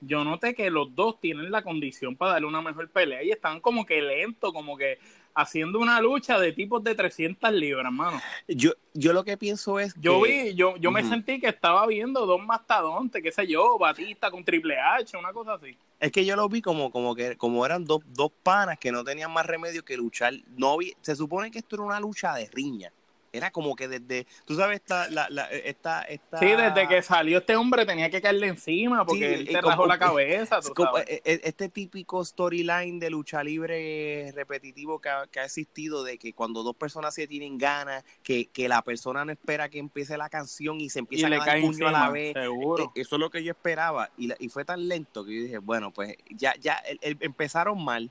yo 0.00 0.24
noté 0.24 0.54
que 0.54 0.70
los 0.70 0.94
dos 0.94 1.20
tienen 1.20 1.50
la 1.50 1.62
condición 1.62 2.16
para 2.16 2.32
darle 2.32 2.48
una 2.48 2.62
mejor 2.62 2.90
pelea 2.90 3.22
y 3.22 3.30
están 3.30 3.60
como 3.60 3.86
que 3.86 4.00
lento, 4.02 4.52
como 4.52 4.76
que 4.76 4.98
haciendo 5.34 5.78
una 5.78 6.00
lucha 6.00 6.38
de 6.38 6.52
tipos 6.52 6.82
de 6.82 6.94
300 6.94 7.52
libras, 7.52 7.84
hermano. 7.84 8.20
Yo, 8.48 8.72
yo 8.94 9.12
lo 9.12 9.22
que 9.22 9.36
pienso 9.36 9.78
es 9.78 9.94
Yo 10.00 10.22
vi, 10.22 10.54
yo, 10.54 10.76
yo 10.78 10.90
me 10.90 11.04
sentí 11.04 11.38
que 11.38 11.48
estaba 11.48 11.86
viendo 11.86 12.24
dos 12.24 12.42
mastodontes, 12.42 13.22
qué 13.22 13.30
sé 13.30 13.46
yo, 13.46 13.78
Batista 13.78 14.30
con 14.30 14.42
Triple 14.42 14.78
H, 14.78 15.16
una 15.16 15.32
cosa 15.32 15.54
así. 15.54 15.76
Es 16.00 16.10
que 16.10 16.24
yo 16.24 16.36
lo 16.36 16.48
vi 16.48 16.62
como, 16.62 16.90
como 16.90 17.14
que 17.14 17.36
como 17.36 17.64
eran 17.66 17.84
dos, 17.84 18.00
dos 18.06 18.30
panas 18.42 18.78
que 18.78 18.90
no 18.90 19.04
tenían 19.04 19.32
más 19.32 19.46
remedio 19.46 19.84
que 19.84 19.96
luchar. 19.96 20.32
No 20.56 20.78
vi, 20.78 20.94
se 21.02 21.14
supone 21.14 21.50
que 21.50 21.58
esto 21.58 21.76
era 21.76 21.84
una 21.84 22.00
lucha 22.00 22.34
de 22.34 22.46
riña. 22.46 22.92
Era 23.36 23.50
como 23.50 23.76
que 23.76 23.88
desde, 23.88 24.26
tú 24.44 24.56
sabes, 24.56 24.80
esta, 24.80 25.08
la, 25.10 25.28
la, 25.30 25.46
esta, 25.50 26.02
esta... 26.02 26.38
Sí, 26.38 26.46
desde 26.46 26.88
que 26.88 27.02
salió 27.02 27.38
este 27.38 27.56
hombre 27.56 27.86
tenía 27.86 28.10
que 28.10 28.20
caerle 28.20 28.48
encima 28.48 29.04
porque 29.04 29.34
él 29.34 29.48
te 29.48 29.60
rajó 29.60 29.86
la 29.86 29.98
cabeza. 29.98 30.60
E, 31.06 31.22
e, 31.24 31.40
este 31.44 31.68
típico 31.68 32.24
storyline 32.24 32.98
de 32.98 33.10
lucha 33.10 33.42
libre 33.42 34.32
repetitivo 34.34 35.00
que 35.00 35.08
ha, 35.08 35.44
existido 35.44 36.02
de 36.02 36.18
que 36.18 36.32
cuando 36.32 36.62
dos 36.62 36.74
personas 36.74 37.14
se 37.14 37.26
tienen 37.26 37.58
ganas, 37.58 38.04
que, 38.22 38.46
que 38.46 38.68
la 38.68 38.82
persona 38.82 39.24
no 39.24 39.32
espera 39.32 39.68
que 39.68 39.78
empiece 39.78 40.16
la 40.16 40.28
canción 40.28 40.80
y 40.80 40.88
se 40.88 41.00
empieza 41.00 41.26
a 41.26 41.30
dar 41.30 41.60
puño 41.60 41.88
a 41.88 41.92
la 41.92 42.10
vez. 42.10 42.34
Seguro. 42.34 42.92
Eso 42.94 43.16
es 43.16 43.20
lo 43.20 43.30
que 43.30 43.44
yo 43.44 43.52
esperaba 43.52 44.10
y, 44.16 44.32
y 44.38 44.48
fue 44.48 44.64
tan 44.64 44.88
lento 44.88 45.24
que 45.24 45.36
yo 45.36 45.42
dije, 45.42 45.58
bueno, 45.58 45.92
pues 45.92 46.16
ya, 46.30 46.54
ya 46.60 46.82
empezaron 47.00 47.82
mal, 47.84 48.10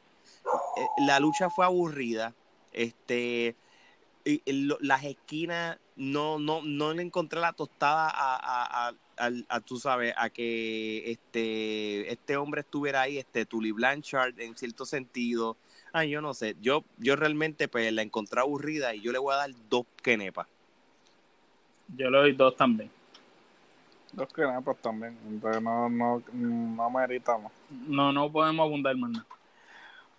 eh, 0.77 1.03
la 1.05 1.19
lucha 1.19 1.49
fue 1.49 1.65
aburrida, 1.65 2.33
este 2.71 3.55
y, 3.55 3.64
las 4.25 5.03
esquinas 5.03 5.77
no, 5.95 6.39
no, 6.39 6.61
no 6.63 6.93
le 6.93 7.03
encontré 7.03 7.39
la 7.39 7.53
tostada 7.53 8.09
a, 8.09 8.89
a, 8.89 8.93
a, 9.49 9.59
tú 9.61 9.77
sabes, 9.77 10.13
a 10.17 10.29
que 10.29 11.11
este, 11.11 12.11
este 12.11 12.35
hombre 12.35 12.61
estuviera 12.61 13.01
ahí, 13.01 13.17
este 13.17 13.45
Tully 13.45 13.71
Blanchard, 13.71 14.39
en 14.39 14.57
cierto 14.57 14.85
sentido. 14.85 15.57
Ay, 15.93 16.09
yo 16.09 16.21
no 16.21 16.33
sé, 16.33 16.55
yo, 16.59 16.83
yo 16.97 17.15
realmente 17.15 17.67
pues 17.67 17.91
la 17.93 18.01
encontré 18.01 18.41
aburrida 18.41 18.93
y 18.93 19.01
yo 19.01 19.11
le 19.11 19.19
voy 19.19 19.33
a 19.33 19.37
dar 19.37 19.51
dos 19.69 19.85
kenepas. 20.01 20.47
Yo 21.95 22.09
le 22.09 22.17
doy 22.17 22.31
dos 22.33 22.55
también. 22.57 22.91
Dos 24.11 24.33
kenepas 24.33 24.77
también, 24.77 25.17
entonces 25.27 25.61
no, 25.61 25.89
no, 25.89 26.23
no 26.33 26.89
meritamos. 26.89 27.51
No, 27.69 28.11
no 28.11 28.31
podemos 28.31 28.65
abundar 28.65 28.95
más 28.97 29.11
nada. 29.11 29.34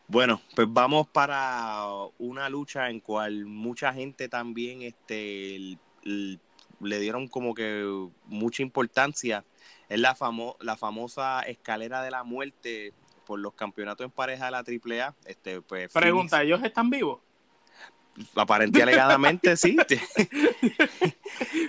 Bueno, 0.09 0.41
pues 0.55 0.69
vamos 0.71 1.09
para 1.09 1.85
una 2.19 2.49
lucha 2.49 2.91
en 2.91 3.01
cual 3.01 3.47
mucha 3.47 3.93
gente 3.93 4.29
también 4.29 4.83
este, 4.83 5.79
le 6.05 7.01
dieron 7.01 7.29
como 7.29 7.55
que 7.55 8.09
mucha 8.27 8.63
importancia. 8.63 9.45
Es 9.89 10.01
la, 10.01 10.15
famo 10.15 10.57
la 10.61 10.77
famosa 10.77 11.41
escalera 11.43 12.03
de 12.03 12.11
la 12.11 12.25
muerte 12.25 12.93
por 13.25 13.41
los 13.41 13.55
campeonatos 13.55 14.05
en 14.05 14.11
pareja 14.11 14.47
de 14.47 14.51
la 14.53 14.59
AAA. 14.59 15.15
Este, 15.25 15.61
pues, 15.61 15.93
Pregunta, 15.93 16.43
¿ellos 16.43 16.63
están 16.63 16.91
vivos? 16.91 17.21
aparentemente 18.35 18.83
alegadamente 18.83 19.57
sí. 19.57 19.77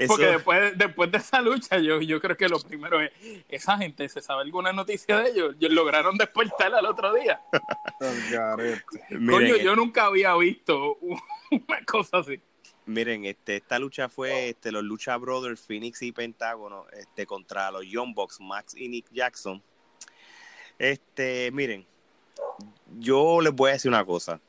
Porque 0.06 0.26
después, 0.26 0.78
después 0.78 1.12
de 1.12 1.18
esa 1.18 1.41
lucha, 1.41 1.78
yo, 1.80 2.02
yo 2.02 2.20
creo 2.20 2.36
que 2.38 2.50
lo 2.50 2.60
primero 2.60 3.02
es, 3.02 3.12
esa 3.48 3.78
gente, 3.78 4.08
¿se 4.10 4.22
sabe 4.22 4.41
alguna 4.41 4.74
noticia 4.74 5.20
de 5.20 5.30
ellos? 5.30 5.56
Lograron 5.60 6.18
despertar 6.18 6.74
al 6.74 6.86
otro 6.86 7.14
día. 7.14 7.41
Coño, 9.10 9.56
yo 9.58 9.76
nunca 9.76 10.06
había 10.06 10.36
visto 10.36 10.98
una 11.52 11.84
cosa 11.86 12.18
así. 12.18 12.39
Miren, 12.86 13.26
este, 13.26 13.58
esta 13.58 13.80
lucha 13.80 14.08
fue 14.08 14.50
este, 14.50 14.72
los 14.72 14.84
Lucha 14.84 15.18
Brothers, 15.18 15.62
Phoenix 15.62 16.02
y 16.02 16.12
Pentágono, 16.12 16.86
este, 16.93 17.26
contra 17.26 17.70
los 17.72 17.86
Young 17.86 18.14
Bucks, 18.14 18.39
Max 18.39 18.76
y 18.76 18.88
Nick 18.88 19.08
Jackson. 19.12 19.62
Este, 20.80 21.50
miren, 21.52 21.86
yo 22.98 23.41
les 23.41 23.54
voy 23.54 23.72
a 23.72 23.74
decir 23.74 23.89
una 23.89 24.06
cosa 24.06 24.39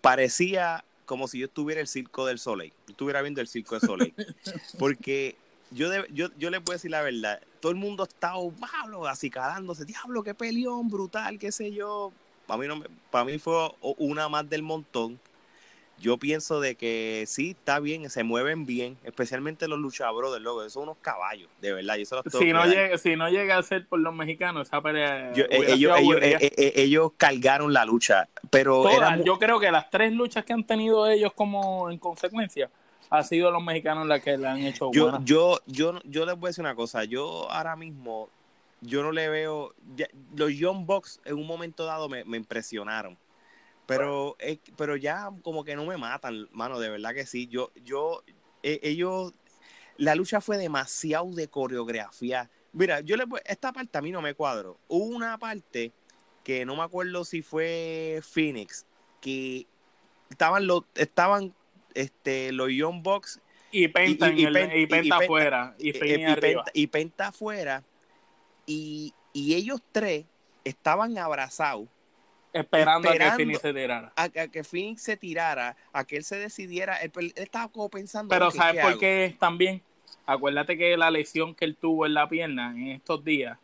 parecía 0.00 0.84
como 1.10 1.26
si 1.26 1.40
yo 1.40 1.46
estuviera 1.46 1.80
el 1.80 1.88
circo 1.88 2.24
del 2.24 2.38
Soleil, 2.38 2.72
estuviera 2.86 3.20
viendo 3.20 3.40
el 3.40 3.48
circo 3.48 3.74
del 3.74 3.80
Soleil, 3.80 4.14
porque 4.78 5.34
yo, 5.72 5.88
yo, 6.06 6.28
yo 6.38 6.50
les 6.50 6.62
voy 6.62 6.74
a 6.74 6.76
decir 6.76 6.92
la 6.92 7.02
verdad, 7.02 7.40
todo 7.58 7.72
el 7.72 7.78
mundo 7.78 8.04
está 8.04 8.34
así 8.34 9.08
acicalándose, 9.08 9.84
diablo, 9.84 10.22
qué 10.22 10.34
peleón, 10.34 10.88
brutal, 10.88 11.36
qué 11.40 11.50
sé 11.50 11.72
yo, 11.72 12.12
para 12.46 12.60
mí, 12.60 12.68
no 12.68 12.80
para 13.10 13.24
mí 13.24 13.40
fue 13.40 13.72
una 13.98 14.28
más 14.28 14.48
del 14.48 14.62
montón, 14.62 15.18
yo 16.00 16.16
pienso 16.16 16.60
de 16.60 16.74
que 16.76 17.24
sí, 17.26 17.50
está 17.50 17.78
bien, 17.78 18.08
se 18.08 18.24
mueven 18.24 18.64
bien, 18.64 18.96
especialmente 19.04 19.68
los 19.68 19.78
luchabros 19.78 20.40
loco, 20.40 20.62
esos 20.62 20.72
son 20.72 20.84
unos 20.84 20.96
caballos, 21.02 21.48
de 21.60 21.74
verdad. 21.74 21.96
Y 21.96 22.02
eso 22.02 22.22
si, 22.30 22.52
no 22.52 22.64
llega, 22.64 22.98
si 22.98 23.16
no 23.16 23.28
llega 23.28 23.58
a 23.58 23.62
ser 23.62 23.86
por 23.86 24.00
los 24.00 24.14
mexicanos, 24.14 24.68
esa 24.68 24.80
pelea. 24.80 25.32
Eh, 25.32 25.46
ellos, 25.68 25.96
eh, 26.00 26.52
eh, 26.56 26.72
ellos, 26.76 27.12
cargaron 27.16 27.72
la 27.72 27.84
lucha, 27.84 28.28
pero. 28.50 28.84
yo 29.22 29.38
creo 29.38 29.60
que 29.60 29.70
las 29.70 29.90
tres 29.90 30.12
luchas 30.12 30.44
que 30.44 30.54
han 30.54 30.64
tenido 30.64 31.06
ellos 31.06 31.32
como 31.34 31.90
en 31.90 31.98
consecuencia 31.98 32.70
ha 33.10 33.22
sido 33.22 33.50
los 33.50 33.62
mexicanos 33.62 34.06
las 34.06 34.22
que 34.22 34.38
le 34.38 34.46
han 34.46 34.58
hecho 34.58 34.90
yo, 34.92 35.18
Yo, 35.24 35.60
yo, 35.66 36.00
yo 36.04 36.24
les 36.24 36.36
voy 36.36 36.48
a 36.48 36.50
decir 36.50 36.62
una 36.62 36.74
cosa, 36.74 37.04
yo 37.04 37.50
ahora 37.50 37.76
mismo, 37.76 38.30
yo 38.80 39.02
no 39.02 39.12
le 39.12 39.28
veo, 39.28 39.74
los 40.34 40.52
Young 40.54 40.86
Bucks 40.86 41.20
en 41.24 41.34
un 41.34 41.46
momento 41.46 41.84
dado 41.84 42.08
me, 42.08 42.24
me 42.24 42.38
impresionaron 42.38 43.18
pero, 43.96 44.36
pero 44.76 44.96
ya 44.96 45.30
como 45.42 45.64
que 45.64 45.74
no 45.74 45.84
me 45.84 45.96
matan, 45.96 46.48
mano, 46.52 46.78
de 46.78 46.90
verdad 46.90 47.12
que 47.12 47.26
sí. 47.26 47.48
Yo, 47.48 47.72
yo, 47.84 48.22
e, 48.62 48.78
ellos, 48.82 49.34
la 49.96 50.14
lucha 50.14 50.40
fue 50.40 50.58
demasiado 50.58 51.32
de 51.32 51.48
coreografía. 51.48 52.48
Mira, 52.72 53.00
yo 53.00 53.16
le 53.16 53.24
esta 53.46 53.72
parte 53.72 53.98
a 53.98 54.00
mí 54.00 54.12
no 54.12 54.22
me 54.22 54.34
cuadro. 54.34 54.78
Hubo 54.86 55.04
una 55.04 55.36
parte 55.38 55.92
que 56.44 56.64
no 56.64 56.76
me 56.76 56.82
acuerdo 56.82 57.24
si 57.24 57.42
fue 57.42 58.20
Phoenix, 58.22 58.86
que 59.20 59.66
estaban 60.30 60.66
los, 60.66 60.84
estaban 60.94 61.52
este, 61.94 62.52
los 62.52 62.70
Young 62.70 63.02
Bucks 63.02 63.40
y 63.72 63.88
Penta, 63.88 64.32
y, 64.32 64.46
Penta, 64.86 65.16
afuera 65.16 65.74
y, 65.78 65.90
y, 65.90 66.86
Penta, 66.86 67.28
afuera 67.28 67.84
y, 68.66 69.14
y 69.32 69.54
ellos 69.54 69.80
tres 69.92 70.24
estaban 70.64 71.18
abrazados 71.18 71.88
Esperando, 72.52 73.08
a 73.08 73.12
que 73.12 73.30
Phoenix 73.30 73.60
se 73.60 73.72
tirara. 73.72 74.12
A, 74.16 74.28
que 74.28 74.64
Phoenix 74.64 75.02
se 75.02 75.16
tirara, 75.16 75.76
a 75.92 76.04
que 76.04 76.16
él 76.16 76.24
se 76.24 76.36
decidiera. 76.36 76.96
Él, 76.96 77.12
estaba 77.36 77.68
como 77.68 77.88
pensando. 77.88 78.28
Pero 78.28 78.50
¿sabes 78.50 78.82
por 78.82 78.98
qué 78.98 79.36
también? 79.38 79.82
Acuérdate 80.26 80.76
que 80.76 80.96
la 80.96 81.10
lesión 81.10 81.54
que 81.54 81.64
él 81.64 81.76
tuvo 81.76 82.06
en 82.06 82.14
la 82.14 82.28
pierna 82.28 82.72
en 82.72 82.88
estos 82.88 83.24
días 83.24 83.58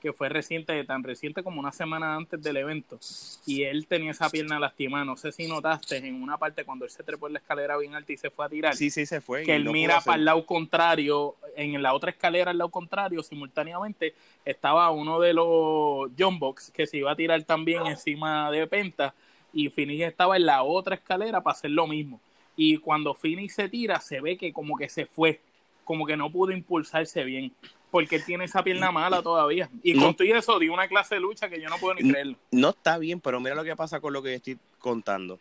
que 0.00 0.12
fue 0.12 0.28
reciente, 0.28 0.82
tan 0.84 1.02
reciente 1.02 1.42
como 1.42 1.58
una 1.58 1.72
semana 1.72 2.14
antes 2.14 2.42
del 2.42 2.58
evento, 2.58 2.98
y 3.46 3.62
él 3.62 3.86
tenía 3.86 4.10
esa 4.10 4.28
pierna 4.30 4.58
lastimada. 4.58 5.04
No 5.04 5.16
sé 5.16 5.32
si 5.32 5.48
notaste 5.48 5.96
en 5.96 6.22
una 6.22 6.38
parte 6.38 6.64
cuando 6.64 6.84
él 6.84 6.90
se 6.90 7.02
trepó 7.02 7.26
en 7.26 7.34
la 7.34 7.38
escalera 7.38 7.76
bien 7.76 7.94
alta 7.94 8.12
y 8.12 8.16
se 8.16 8.30
fue 8.30 8.46
a 8.46 8.48
tirar. 8.48 8.76
Sí, 8.76 8.90
sí, 8.90 9.06
se 9.06 9.20
fue. 9.20 9.42
Que 9.42 9.56
él 9.56 9.70
mira 9.70 10.00
para 10.00 10.18
el 10.18 10.24
lado 10.24 10.44
contrario, 10.46 11.34
en 11.56 11.82
la 11.82 11.94
otra 11.94 12.10
escalera 12.10 12.50
al 12.50 12.58
lado 12.58 12.70
contrario, 12.70 13.22
simultáneamente 13.22 14.14
estaba 14.44 14.90
uno 14.90 15.18
de 15.18 15.32
los 15.32 16.10
John 16.18 16.38
Box 16.38 16.70
que 16.70 16.86
se 16.86 16.98
iba 16.98 17.10
a 17.10 17.16
tirar 17.16 17.42
también 17.44 17.86
encima 17.86 18.50
de 18.50 18.66
Penta, 18.66 19.14
y 19.52 19.70
Phoenix 19.70 20.02
estaba 20.02 20.36
en 20.36 20.46
la 20.46 20.62
otra 20.62 20.96
escalera 20.96 21.40
para 21.42 21.54
hacer 21.54 21.70
lo 21.70 21.86
mismo. 21.86 22.20
Y 22.56 22.76
cuando 22.78 23.14
Phoenix 23.14 23.54
se 23.54 23.68
tira, 23.68 24.00
se 24.00 24.20
ve 24.20 24.36
que 24.36 24.52
como 24.52 24.76
que 24.76 24.88
se 24.88 25.06
fue, 25.06 25.40
como 25.84 26.06
que 26.06 26.16
no 26.16 26.30
pudo 26.30 26.52
impulsarse 26.52 27.24
bien 27.24 27.52
porque 27.96 28.18
tiene 28.18 28.44
esa 28.44 28.62
pierna 28.62 28.92
mala 28.92 29.22
todavía. 29.22 29.70
Y 29.82 29.98
con 29.98 30.14
todo 30.14 30.28
eso, 30.28 30.58
dio 30.58 30.70
una 30.70 30.86
clase 30.86 31.14
de 31.14 31.20
lucha 31.22 31.48
que 31.48 31.58
yo 31.58 31.70
no 31.70 31.78
puedo 31.78 31.94
ni 31.94 32.10
creerlo. 32.10 32.36
No 32.50 32.68
está 32.68 32.98
bien, 32.98 33.22
pero 33.22 33.40
mira 33.40 33.54
lo 33.54 33.64
que 33.64 33.74
pasa 33.74 34.00
con 34.00 34.12
lo 34.12 34.22
que 34.22 34.34
estoy 34.34 34.58
contando. 34.78 35.38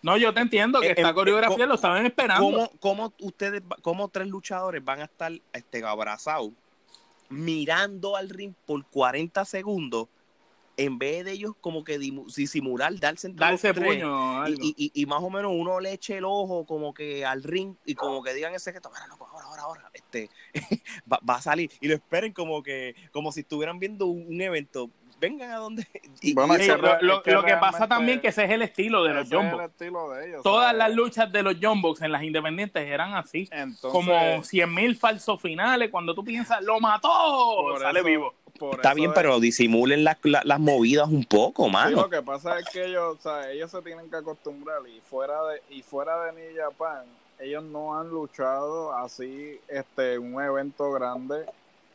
No, 0.00 0.16
yo 0.16 0.32
te 0.32 0.40
entiendo 0.40 0.80
que 0.80 0.86
eh, 0.86 0.94
esta 0.96 1.10
eh, 1.10 1.14
coreografía 1.14 1.66
lo 1.66 1.74
estaban 1.74 2.06
esperando. 2.06 2.44
¿cómo, 2.44 2.70
¿Cómo, 2.80 3.12
ustedes, 3.20 3.62
cómo 3.82 4.08
tres 4.08 4.26
luchadores 4.28 4.82
van 4.82 5.00
a 5.00 5.04
estar 5.04 5.30
este, 5.52 5.84
abrazados 5.84 6.52
mirando 7.28 8.16
al 8.16 8.30
ring 8.30 8.54
por 8.64 8.82
40 8.86 9.44
segundos 9.44 10.08
en 10.78 10.98
vez 10.98 11.26
de 11.26 11.32
ellos 11.32 11.52
como 11.60 11.84
que 11.84 11.98
disimular, 11.98 12.98
darse 12.98 13.28
darse 13.34 13.74
puño 13.74 14.48
y, 14.48 14.92
y, 14.94 15.06
más 15.06 15.22
o 15.22 15.28
menos 15.28 15.52
uno 15.54 15.78
le 15.78 15.92
eche 15.92 16.16
el 16.16 16.24
ojo 16.24 16.64
como 16.64 16.94
que 16.94 17.26
al 17.26 17.42
ring 17.42 17.74
y 17.84 17.96
como 17.96 18.22
que 18.22 18.32
digan 18.32 18.54
ese 18.54 18.72
que 18.72 18.78
ahora, 18.78 18.98
ahora, 19.18 19.27
ahora, 19.68 19.90
este, 19.92 20.30
va, 21.10 21.34
a 21.34 21.42
salir. 21.42 21.70
Y 21.80 21.88
lo 21.88 21.94
esperen 21.94 22.32
como 22.32 22.62
que, 22.62 22.94
como 23.12 23.32
si 23.32 23.40
estuvieran 23.40 23.78
viendo 23.78 24.06
un, 24.06 24.40
evento. 24.40 24.90
Vengan 25.20 25.50
a 25.50 25.56
donde 25.56 25.84
lo, 27.00 27.22
que, 27.44 27.56
pasa 27.56 27.88
también 27.88 28.20
que 28.20 28.28
ese 28.28 28.44
es 28.44 28.50
el 28.50 28.62
estilo 28.62 29.02
de 29.02 29.14
los 29.14 29.28
John 29.28 29.50
todas 30.44 30.72
las 30.76 30.94
luchas 30.94 31.32
de 31.32 31.42
los 31.42 31.56
John 31.60 31.82
en 32.00 32.12
las 32.12 32.22
independientes 32.22 32.86
eran 32.86 33.14
así 33.14 33.50
como 33.80 34.44
cien 34.44 34.72
mil 34.72 34.94
falsos 34.94 35.42
finales 35.42 35.90
cuando 35.90 36.14
tú 36.14 36.22
piensas 36.22 36.62
lo 36.62 36.78
mató 36.78 37.76
sale 37.80 38.04
vivo. 38.04 38.32
Está 38.72 38.94
bien, 38.94 39.12
pero 39.14 39.40
disimulen 39.40 40.04
las, 40.04 40.18
movidas 40.58 41.08
un 41.08 41.24
poco, 41.24 41.68
mano. 41.68 42.02
lo 42.02 42.10
que 42.10 42.22
pasa 42.22 42.58
es 42.58 42.68
que 42.70 42.86
ellos, 42.86 43.18
o 43.18 43.22
sea, 43.22 43.50
ellos 43.50 43.70
se 43.70 43.82
tienen 43.82 44.10
que 44.10 44.16
acostumbrar 44.16 44.80
y 44.88 45.00
fuera 45.00 45.44
de 45.46 45.62
y 45.70 45.82
fuera 45.82 46.24
de 46.24 46.32
New 46.32 46.56
Japan, 46.56 47.04
ellos 47.38 47.62
no 47.64 47.98
han 47.98 48.08
luchado 48.08 48.92
así 48.94 49.60
este 49.68 50.18
un 50.18 50.40
evento 50.42 50.90
grande 50.92 51.46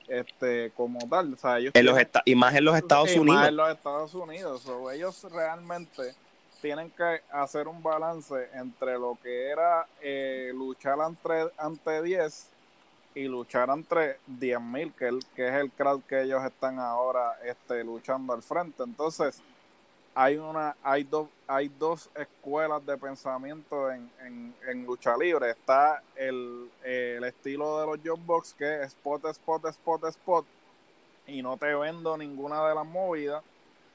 este 0.08 0.72
como 0.76 1.00
tal, 1.08 1.34
o 1.34 1.38
sea, 1.38 1.60
ellos 1.60 1.72
en 1.74 1.86
los 1.86 1.98
y 2.26 2.36
más 2.36 2.56
en 2.56 2.66
los 2.66 2.76
Estados 2.76 3.16
Unidos. 3.16 3.40
Más 3.40 3.50
en 3.50 3.56
los 3.56 3.70
Estados 3.70 4.14
Unidos, 4.14 4.68
o 4.68 4.92
ellos 4.92 5.26
realmente 5.32 6.14
tienen 6.62 6.90
que 6.92 7.22
hacer 7.32 7.68
un 7.68 7.82
balance 7.84 8.50
entre 8.54 8.94
lo 8.94 9.18
que 9.22 9.50
era 9.50 9.86
eh, 10.02 10.52
luchar 10.56 11.00
ante, 11.02 11.50
ante 11.58 12.02
10 12.02 12.50
y 13.16 13.24
luchar 13.26 13.70
entre 13.70 14.18
10.000, 14.40 14.94
que, 14.94 15.20
que 15.36 15.48
es 15.48 15.54
el 15.56 15.72
crowd 15.72 16.02
que 16.04 16.22
ellos 16.22 16.44
están 16.44 16.80
ahora 16.80 17.38
este, 17.44 17.84
luchando 17.84 18.34
al 18.34 18.42
frente. 18.42 18.84
Entonces, 18.84 19.42
hay 20.16 20.38
una 20.38 20.76
hay 20.84 21.04
dos 21.04 21.28
hay 21.48 21.70
dos 21.70 22.10
escuelas 22.16 22.86
de 22.86 22.98
pensamiento 22.98 23.92
en, 23.92 24.10
en, 24.68 24.86
lucha 24.86 25.16
libre. 25.18 25.52
Está 25.52 26.02
el, 26.16 26.70
el, 26.84 27.24
estilo 27.24 27.80
de 27.80 27.86
los 27.86 28.00
John 28.04 28.26
Box, 28.26 28.54
que 28.54 28.82
es 28.82 28.88
spot, 28.88 29.26
spot, 29.26 29.66
spot, 29.66 30.06
spot, 30.06 30.46
y 31.28 31.42
no 31.42 31.58
te 31.58 31.74
vendo 31.76 32.18
ninguna 32.18 32.68
de 32.68 32.76
las 32.76 32.86
movidas. 32.86 33.44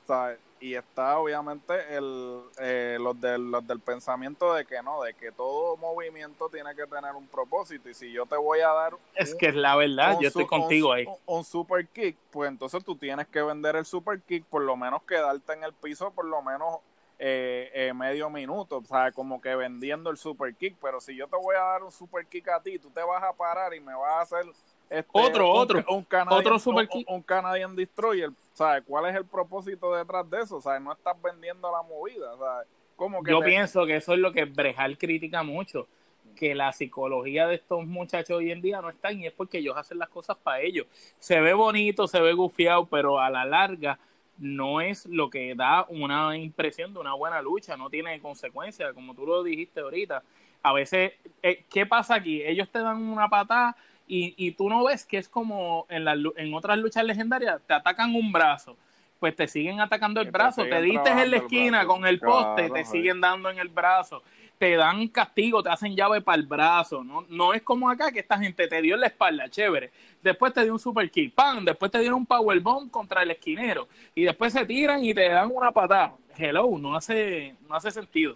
¿sabes? 0.06 0.38
Y 0.61 0.74
está 0.74 1.18
obviamente 1.18 1.74
el, 1.96 2.42
eh, 2.59 2.96
los, 3.00 3.20
del, 3.20 3.50
los 3.50 3.66
del 3.66 3.80
pensamiento 3.80 4.54
de 4.54 4.64
que 4.64 4.82
no, 4.82 5.02
de 5.02 5.14
que 5.14 5.30
todo 5.32 5.76
movimiento 5.76 6.48
tiene 6.48 6.74
que 6.74 6.86
tener 6.86 7.14
un 7.14 7.26
propósito 7.26 7.88
y 7.88 7.94
si 7.94 8.12
yo 8.12 8.26
te 8.26 8.36
voy 8.36 8.61
a 8.61 8.68
dar... 8.68 8.94
Es 9.14 9.34
que 9.34 9.48
es 9.48 9.54
la 9.54 9.76
verdad, 9.76 10.18
yo 10.20 10.28
estoy 10.28 10.46
contigo 10.46 10.92
ahí. 10.92 11.06
Un, 11.26 11.44
super 11.44 11.86
kick, 11.86 12.16
pues 12.30 12.48
entonces 12.50 12.84
tú 12.84 12.96
tienes 12.96 13.26
que 13.28 13.42
vender 13.42 13.76
el 13.76 13.84
super 13.84 14.20
kick, 14.20 14.44
por 14.46 14.62
lo 14.62 14.76
menos 14.76 15.02
quedarte 15.02 15.52
en 15.52 15.64
el 15.64 15.72
piso 15.72 16.11
por 16.11 16.24
lo 16.24 16.42
menos 16.42 16.78
eh, 17.18 17.70
eh, 17.74 17.92
medio 17.94 18.30
minuto, 18.30 18.78
o 18.78 18.84
sea, 18.84 19.12
como 19.12 19.40
que 19.40 19.54
vendiendo 19.54 20.11
el 20.11 20.16
super 20.16 20.54
kick, 20.54 20.76
pero 20.80 21.00
si 21.00 21.16
yo 21.16 21.26
te 21.26 21.36
voy 21.36 21.56
a 21.56 21.61
dar 21.61 21.82
un 21.82 21.92
super 21.92 22.26
kick 22.26 22.48
a 22.48 22.61
ti, 22.61 22.78
tú 22.78 22.90
te 22.90 23.02
vas 23.02 23.22
a 23.22 23.32
parar 23.32 23.74
y 23.74 23.80
me 23.80 23.94
vas 23.94 24.11
a 24.11 24.20
hacer 24.20 24.46
este, 24.91 25.11
otro, 25.12 25.51
otro, 25.51 25.84
un 25.89 26.07
otro 26.30 26.59
super 26.59 26.89
un, 26.95 27.05
un, 27.07 27.22
Canadian 27.22 27.76
Destroyer, 27.76 28.30
¿sabes? 28.55 28.84
¿Cuál 28.86 29.11
es 29.11 29.16
el 29.16 29.24
propósito 29.26 29.95
detrás 29.95 30.28
de 30.30 30.41
eso? 30.41 30.61
¿Sabes? 30.61 30.80
No 30.80 30.93
estás 30.93 31.20
vendiendo 31.20 31.70
la 31.70 31.82
movida, 31.82 32.36
¿sabes? 32.39 32.68
Como 32.97 33.22
que 33.22 33.30
Yo 33.30 33.41
pienso 33.41 33.84
que 33.86 33.97
eso 33.97 34.14
es 34.14 34.18
lo 34.18 34.32
que 34.32 34.45
Brejal 34.45 34.97
critica 34.97 35.43
mucho, 35.43 35.86
que 36.34 36.55
la 36.55 36.72
psicología 36.72 37.47
de 37.47 37.57
estos 37.57 37.86
muchachos 37.86 38.39
hoy 38.39 38.51
en 38.51 38.62
día 38.62 38.80
no 38.80 38.89
está 38.89 39.12
y 39.12 39.26
es 39.26 39.32
porque 39.32 39.59
ellos 39.59 39.76
hacen 39.76 39.99
las 39.99 40.09
cosas 40.09 40.36
para 40.36 40.61
ellos. 40.61 40.86
Se 41.18 41.39
ve 41.41 41.53
bonito, 41.53 42.09
se 42.09 42.20
ve 42.20 42.32
gufiado, 42.32 42.86
pero 42.86 43.20
a 43.20 43.28
la 43.28 43.45
larga 43.45 43.99
no 44.39 44.80
es 44.80 45.05
lo 45.07 45.28
que 45.30 45.55
da 45.55 45.84
una 45.89 46.36
impresión 46.36 46.95
de 46.95 47.01
una 47.01 47.14
buena 47.14 47.43
lucha, 47.43 47.76
no 47.76 47.91
tiene 47.91 48.20
consecuencias, 48.20 48.95
como 48.95 49.14
tú 49.14 49.26
lo 49.26 49.43
dijiste 49.43 49.80
ahorita. 49.80 50.22
A 50.62 50.72
veces, 50.72 51.12
eh, 51.42 51.64
¿qué 51.68 51.87
pasa 51.87 52.14
aquí? 52.14 52.42
Ellos 52.42 52.68
te 52.71 52.79
dan 52.79 52.96
una 53.03 53.29
patada 53.29 53.76
y, 54.09 54.35
y 54.37 54.53
tú 54.53 54.68
no 54.68 54.85
ves 54.85 55.05
que 55.05 55.18
es 55.18 55.29
como 55.29 55.87
en, 55.89 56.05
la, 56.05 56.17
en 56.37 56.55
otras 56.55 56.79
luchas 56.79 57.05
legendarias, 57.05 57.61
te 57.67 57.75
atacan 57.75 58.14
un 58.14 58.33
brazo, 58.33 58.76
pues 59.18 59.37
te 59.37 59.47
siguen 59.47 59.80
atacando 59.80 60.21
el 60.21 60.30
brazo, 60.30 60.64
te, 60.64 60.80
diste 60.80 61.11
en 61.11 61.30
la 61.30 61.37
esquina 61.37 61.87
con 61.87 62.07
el 62.07 62.18
poste, 62.18 62.71
te 62.71 62.85
siguen 62.85 63.21
dando 63.21 63.51
en 63.51 63.59
el 63.59 63.68
brazo, 63.68 64.22
te 64.59 64.76
dan 64.76 65.09
castigo, 65.09 65.63
te 65.63 65.71
hacen 65.71 65.95
llave 65.95 66.21
para 66.21 66.41
el 66.41 66.47
brazo, 66.47 67.05
¿no? 67.05 67.25
No 67.29 67.53
es 67.53 67.63
como 67.63 67.91
acá 67.91 68.11
que 68.11 68.21
esta 68.21 68.39
gente 68.39 68.67
te 68.67 68.83
dio 68.83 68.95
en 68.95 69.03
la 69.03 69.07
espalda, 69.09 69.49
chévere, 69.49 69.91
después 70.22 70.53
te 70.53 70.63
dio 70.63 70.72
un 70.72 70.79
super 70.79 71.11
kick, 71.11 71.35
¡pam! 71.35 71.64
Después 71.64 71.91
te 71.91 71.99
dieron 71.99 72.21
un 72.21 72.26
powerbomb 72.26 72.91
contra 72.91 73.22
el 73.22 73.30
esquinero 73.30 73.89
y 74.14 74.25
después 74.25 74.53
se 74.53 74.64
tiran 74.64 75.05
y 75.05 75.14
te 75.14 75.29
dan 75.29 75.51
una 75.53 75.72
patada. 75.72 76.14
Hello, 76.37 76.79
no 76.79 76.95
hace, 76.95 77.57
no 77.68 77.75
hace 77.75 77.91
sentido. 77.91 78.35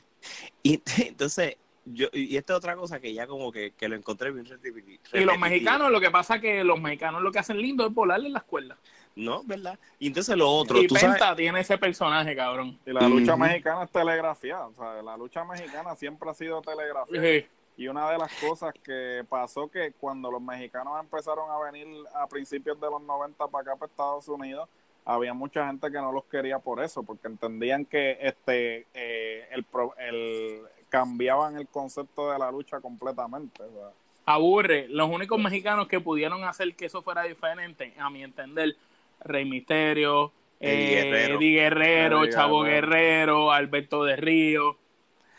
Y 0.62 0.80
entonces, 0.98 1.56
yo, 1.84 2.08
y 2.12 2.36
esta 2.36 2.52
es 2.52 2.58
otra 2.58 2.76
cosa 2.76 3.00
que 3.00 3.12
ya 3.12 3.26
como 3.26 3.50
que, 3.50 3.72
lo 3.80 3.96
encontré 3.96 4.30
bien 4.30 4.46
Y 5.12 5.20
los 5.20 5.38
mexicanos, 5.38 5.90
lo 5.90 6.00
que 6.00 6.10
pasa 6.10 6.36
es 6.36 6.40
que 6.40 6.64
los 6.64 6.80
mexicanos 6.80 7.22
lo 7.22 7.32
que 7.32 7.40
hacen 7.40 7.58
lindo 7.58 7.86
es 7.86 7.92
volarle 7.92 8.28
en 8.28 8.34
la 8.34 8.38
escuela. 8.38 8.76
No, 9.14 9.42
¿verdad? 9.44 9.78
Y 9.98 10.06
entonces 10.06 10.36
lo 10.36 10.48
otro. 10.48 10.78
Y 10.78 10.88
Penta 10.88 11.34
tiene 11.36 11.60
ese 11.60 11.76
personaje, 11.76 12.34
cabrón. 12.34 12.78
Y 12.86 12.92
la 12.92 13.08
lucha 13.08 13.36
mexicana 13.36 13.84
es 13.84 13.90
telegrafiada. 13.90 14.66
O 14.68 14.74
sea, 14.74 15.02
la 15.02 15.16
lucha 15.16 15.44
mexicana 15.44 15.94
siempre 15.96 16.30
ha 16.30 16.34
sido 16.34 16.62
telegrafiada. 16.62 17.44
Y 17.76 17.88
una 17.88 18.10
de 18.10 18.18
las 18.18 18.32
cosas 18.34 18.74
que 18.84 19.24
pasó 19.28 19.68
que 19.68 19.92
cuando 19.92 20.30
los 20.30 20.40
mexicanos 20.40 21.00
empezaron 21.00 21.50
a 21.50 21.58
venir 21.70 21.88
a 22.14 22.26
principios 22.26 22.78
de 22.80 22.86
los 22.88 23.02
90 23.02 23.48
para 23.48 23.62
acá, 23.62 23.76
para 23.76 23.90
Estados 23.90 24.28
Unidos, 24.28 24.68
había 25.04 25.34
mucha 25.34 25.66
gente 25.66 25.90
que 25.90 25.98
no 25.98 26.12
los 26.12 26.24
quería 26.24 26.58
por 26.58 26.82
eso, 26.82 27.02
porque 27.02 27.28
entendían 27.28 27.84
que 27.84 28.18
este 28.20 28.86
eh, 28.94 29.48
el, 29.50 29.66
el 29.98 30.62
cambiaban 30.92 31.56
el 31.56 31.66
concepto 31.68 32.30
de 32.30 32.38
la 32.38 32.50
lucha 32.50 32.78
completamente. 32.78 33.62
Aburre. 34.26 34.88
Los 34.90 35.08
únicos 35.08 35.40
mexicanos 35.40 35.88
que 35.88 36.00
pudieron 36.00 36.44
hacer 36.44 36.74
que 36.76 36.84
eso 36.84 37.00
fuera 37.00 37.22
diferente, 37.22 37.94
a 37.98 38.10
mi 38.10 38.22
entender, 38.22 38.76
Rey 39.20 39.46
Misterio, 39.46 40.32
Eddie 40.60 41.54
Guerrero, 41.54 42.26
Chavo 42.26 42.60
Guerrero, 42.60 43.50
Alberto 43.50 44.04
de 44.04 44.16
Río. 44.16 44.76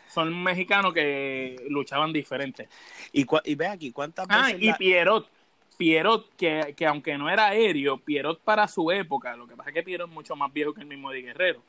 Son 0.08 0.42
mexicanos 0.42 0.92
que 0.92 1.64
luchaban 1.68 2.12
diferente. 2.12 2.68
Y, 3.12 3.24
y 3.44 3.54
ve 3.54 3.68
aquí, 3.68 3.92
¿cuántas 3.92 4.26
ah, 4.28 4.46
veces? 4.46 4.54
Ah, 4.54 4.58
y 4.60 4.72
Pierrot. 4.72 5.28
Pierrot, 5.76 6.34
que, 6.34 6.74
que, 6.76 6.84
aunque 6.84 7.16
no 7.16 7.30
era 7.30 7.46
aéreo, 7.46 7.98
Pierrot 7.98 8.40
para 8.40 8.66
su 8.66 8.90
época, 8.90 9.36
lo 9.36 9.46
que 9.46 9.54
pasa 9.54 9.70
es 9.70 9.74
que 9.74 9.82
Pierrot 9.84 10.08
es 10.08 10.14
mucho 10.14 10.34
más 10.34 10.52
viejo 10.52 10.74
que 10.74 10.80
el 10.80 10.86
mismo 10.86 11.12
Eddie 11.12 11.26
Guerrero, 11.26 11.62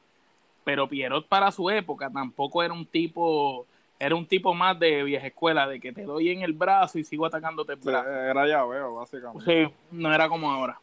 pero 0.64 0.90
Pierrot 0.90 1.28
para 1.28 1.52
su 1.52 1.70
época 1.70 2.10
tampoco 2.12 2.64
era 2.64 2.74
un 2.74 2.86
tipo, 2.86 3.66
era 4.00 4.16
un 4.16 4.28
tipo 4.28 4.54
más 4.54 4.78
de 4.80 5.04
vieja 5.04 5.28
escuela, 5.28 5.68
de 5.68 5.80
que 5.80 5.92
te 5.92 6.04
doy 6.04 6.30
en 6.30 6.42
el 6.42 6.54
brazo 6.54 7.00
y 7.00 7.04
sigo 7.04 7.26
atacándote 7.26 7.74
el 7.74 7.80
brazo. 7.80 8.10
era 8.10 8.48
ya 8.48 8.66
veo, 8.66 8.96
básicamente. 8.96 9.68
Sí, 9.68 9.74
no 9.92 10.14
era 10.14 10.28
como 10.28 10.52
ahora. 10.52 10.80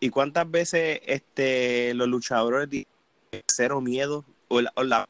¿Y 0.00 0.10
cuántas 0.10 0.50
veces 0.50 1.00
este 1.06 1.94
los 1.94 2.08
luchadores 2.08 2.68
cero 3.46 3.80
miedo 3.80 4.24
o 4.48 4.60
la, 4.60 5.08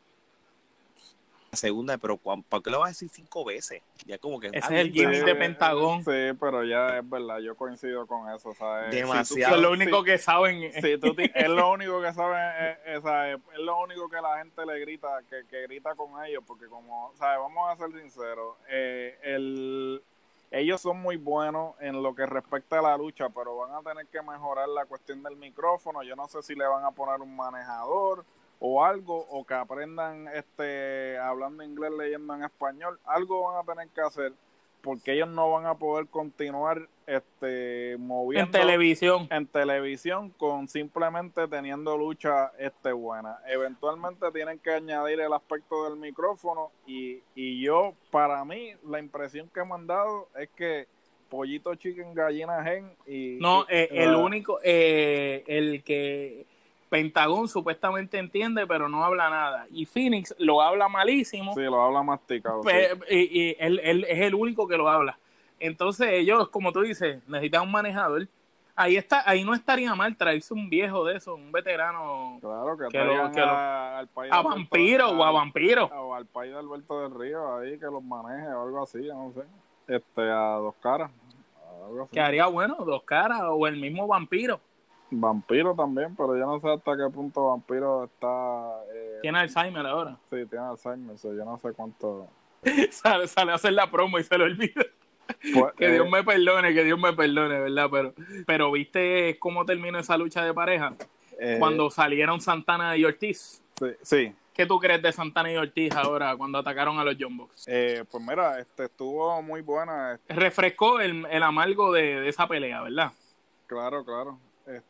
segunda, 1.53 1.99
pero 1.99 2.17
¿por 2.17 2.63
qué 2.63 2.71
lo 2.71 2.81
vas 2.81 2.89
a 2.89 2.91
decir 2.91 3.11
cinco 3.11 3.45
veces? 3.45 3.83
Ya 4.07 4.19
como 4.19 4.41
que 4.41 4.49
Ese 4.49 4.59
es 4.59 4.71
el 4.71 4.93
gimmick 4.93 5.25
de 5.25 5.35
Pentagón. 5.35 6.05
Sí, 6.05 6.37
pero 6.41 6.65
ya 6.65 6.99
es 6.99 7.09
verdad, 7.09 7.39
yo 7.39 7.55
coincido 7.55 8.07
con 8.07 8.29
eso, 8.31 8.55
¿sabes? 8.55 8.91
Demasiado. 8.91 9.57
es 9.57 9.63
lo 9.63 9.71
único 9.71 10.03
que 10.03 10.19
saben. 10.19 10.73
Sí, 10.81 10.99
tú 10.99 11.15
es 11.19 11.49
lo 11.49 11.71
único 11.73 12.01
que 12.01 12.13
saben, 12.13 12.77
es, 12.87 12.97
es, 12.97 13.59
lo 13.59 13.83
único 13.83 14.09
que 14.09 14.21
la 14.21 14.39
gente 14.39 14.65
le 14.67 14.81
grita, 14.81 15.21
que, 15.29 15.47
que 15.49 15.63
grita 15.63 15.95
con 15.95 16.25
ellos, 16.25 16.43
porque 16.47 16.67
como, 16.67 17.13
¿sabes? 17.17 17.39
Vamos 17.39 17.71
a 17.71 17.77
ser 17.77 18.01
sinceros, 18.01 18.57
eh, 18.69 19.19
el 19.23 20.03
ellos 20.53 20.83
son 20.83 21.01
muy 21.01 21.17
buenos 21.17 21.75
en 21.81 22.03
lo 22.03 22.15
que 22.15 22.27
respecta 22.27 22.79
a 22.79 22.83
la 22.83 22.97
lucha, 22.99 23.31
pero 23.31 23.57
van 23.57 23.75
a 23.75 23.81
tener 23.81 24.07
que 24.09 24.21
mejorar 24.21 24.69
la 24.69 24.85
cuestión 24.85 25.23
del 25.23 25.35
micrófono. 25.35 26.03
Yo 26.03 26.15
no 26.15 26.29
sé 26.29 26.43
si 26.43 26.55
le 26.55 26.67
van 26.67 26.85
a 26.85 26.91
poner 26.91 27.23
un 27.23 27.35
manejador 27.35 28.27
o 28.65 28.85
algo, 28.85 29.27
o 29.29 29.45
que 29.45 29.55
aprendan 29.55 30.29
este 30.29 31.19
hablando 31.19 31.65
inglés, 31.65 31.91
leyendo 31.99 32.33
en 32.37 32.45
español. 32.45 33.01
Algo 33.05 33.43
van 33.43 33.61
a 33.61 33.75
tener 33.75 33.89
que 33.89 34.01
hacer 34.01 34.33
porque 34.83 35.15
ellos 35.15 35.29
no 35.29 35.51
van 35.51 35.67
a 35.67 35.75
poder 35.75 36.07
continuar 36.07 36.89
este 37.07 37.97
moviendo 37.99 38.47
en 38.47 38.51
televisión 38.51 39.29
en 39.31 39.47
televisión 39.47 40.31
con 40.31 40.67
simplemente 40.67 41.47
teniendo 41.47 41.97
lucha 41.97 42.51
este 42.59 42.91
buena 42.91 43.39
eventualmente 43.47 44.33
tienen 44.33 44.59
que 44.59 44.73
añadir 44.73 45.21
el 45.21 45.33
aspecto 45.33 45.85
del 45.85 45.97
micrófono 45.97 46.73
y, 46.85 47.23
y 47.37 47.63
yo 47.63 47.95
para 48.11 48.45
mí 48.45 48.73
la 48.85 48.99
impresión 48.99 49.49
que 49.55 49.65
me 49.65 49.75
han 49.75 49.87
dado 49.87 50.29
es 50.37 50.49
que 50.51 50.89
pollito 51.29 51.75
chicken 51.77 52.13
gallina 52.13 52.65
gen 52.65 52.93
y 53.07 53.39
no 53.41 53.65
eh, 53.69 53.89
el 53.93 54.17
único 54.17 54.59
eh, 54.65 55.45
el 55.47 55.85
que 55.85 56.45
Pentagón 56.93 57.49
supuestamente 57.49 58.19
entiende, 58.19 58.67
pero 58.67 58.87
no 58.87 59.03
habla 59.03 59.31
nada. 59.31 59.67
Y 59.71 59.87
Phoenix 59.87 60.35
lo 60.37 60.61
habla 60.61 60.91
malísimo. 60.91 61.55
Sí, 61.55 61.63
lo 61.63 61.81
habla 61.81 62.03
masticado. 62.03 62.61
Y, 63.09 63.57
él, 63.59 64.05
es 64.07 64.21
el 64.21 64.35
único 64.35 64.69
que 64.69 64.77
lo 64.77 64.91
habla. 64.91 65.19
Entonces 65.59 66.11
ellos, 66.11 66.51
como 66.51 66.71
tú 66.71 66.83
dices, 66.83 67.27
necesitan 67.27 67.63
un 67.63 67.71
manejador. 67.71 68.29
Ahí 68.77 68.97
está, 68.97 69.23
ahí 69.25 69.43
no 69.43 69.55
estaría 69.55 69.95
mal 69.95 70.15
traerse 70.19 70.53
un 70.53 70.69
viejo 70.69 71.07
de 71.07 71.17
eso, 71.17 71.35
un 71.35 71.51
veterano. 71.51 72.37
Claro, 72.43 72.77
que, 72.77 72.99
lo, 72.99 73.33
que 73.33 73.41
a, 73.41 74.01
al 74.01 74.09
país 74.09 74.31
a 74.31 74.43
vampiro 74.43 75.09
o 75.13 75.25
a 75.25 75.31
vampiro. 75.31 75.87
O 75.87 76.15
al 76.15 76.27
país 76.27 76.53
de 76.53 76.59
Alberto 76.59 77.01
del 77.01 77.19
Río 77.19 77.57
ahí 77.57 77.79
que 77.79 77.87
los 77.87 78.05
maneje 78.05 78.49
o 78.49 78.65
algo 78.65 78.83
así, 78.83 78.99
no 78.99 79.33
sé. 79.33 79.95
Este, 79.95 80.31
a 80.31 80.57
dos 80.57 80.75
caras. 80.83 81.11
Que 82.11 82.21
haría 82.21 82.49
bueno, 82.49 82.77
dos 82.85 83.03
caras 83.05 83.41
o 83.49 83.67
el 83.67 83.79
mismo 83.79 84.07
vampiro. 84.07 84.61
Vampiro 85.21 85.75
también, 85.75 86.17
pero 86.17 86.37
yo 86.37 86.47
no 86.47 86.59
sé 86.59 86.71
hasta 86.71 86.97
qué 86.97 87.13
punto 87.13 87.49
Vampiro 87.49 88.05
está... 88.05 88.83
Eh, 88.95 89.19
tiene 89.21 89.41
Alzheimer 89.41 89.87
ahora. 89.87 90.17
Sí, 90.31 90.47
tiene 90.47 90.65
Alzheimer, 90.65 91.17
yo 91.23 91.45
no 91.45 91.59
sé 91.59 91.73
cuánto... 91.73 92.29
sale, 92.91 93.29
sale 93.29 93.53
a 93.53 93.57
hacer 93.57 93.75
la 93.75 93.91
promo 93.91 94.19
y 94.19 94.25
se 94.25 94.39
lo 94.39 94.45
olvida. 94.45 94.83
Pues, 95.55 95.73
que 95.77 95.91
Dios 95.91 96.07
eh, 96.07 96.11
me 96.11 96.23
perdone, 96.25 96.75
que 96.75 96.85
Dios 96.85 96.99
me 96.99 97.13
perdone, 97.13 97.61
¿verdad? 97.61 97.89
Pero, 97.91 98.15
pero 98.47 98.73
¿viste 98.73 99.39
cómo 99.39 99.65
terminó 99.65 99.99
esa 99.99 100.17
lucha 100.17 100.45
de 100.45 100.55
pareja? 100.55 100.95
Eh, 101.39 101.57
cuando 101.59 101.91
salieron 101.91 102.41
Santana 102.41 102.97
y 102.97 103.05
Ortiz. 103.05 103.63
Sí, 103.79 103.87
sí. 104.03 104.35
¿Qué 104.55 104.67
tú 104.67 104.79
crees 104.79 105.03
de 105.03 105.13
Santana 105.13 105.51
y 105.51 105.57
Ortiz 105.57 105.95
ahora 105.95 106.37
cuando 106.37 106.59
atacaron 106.59 106.99
a 106.99 107.05
los 107.05 107.17
John 107.19 107.37
Box? 107.37 107.65
pues 107.65 108.25
mira, 108.25 108.59
este 108.61 108.85
estuvo 108.85 109.41
muy 109.43 109.63
buena. 109.63 110.19
Refrescó 110.29 111.01
el, 111.01 111.27
el 111.31 111.43
amargo 111.43 111.93
de, 111.93 112.21
de, 112.21 112.29
esa 112.29 112.47
pelea, 112.47 112.83
¿verdad? 112.83 113.13
Claro, 113.67 114.05
claro. 114.05 114.39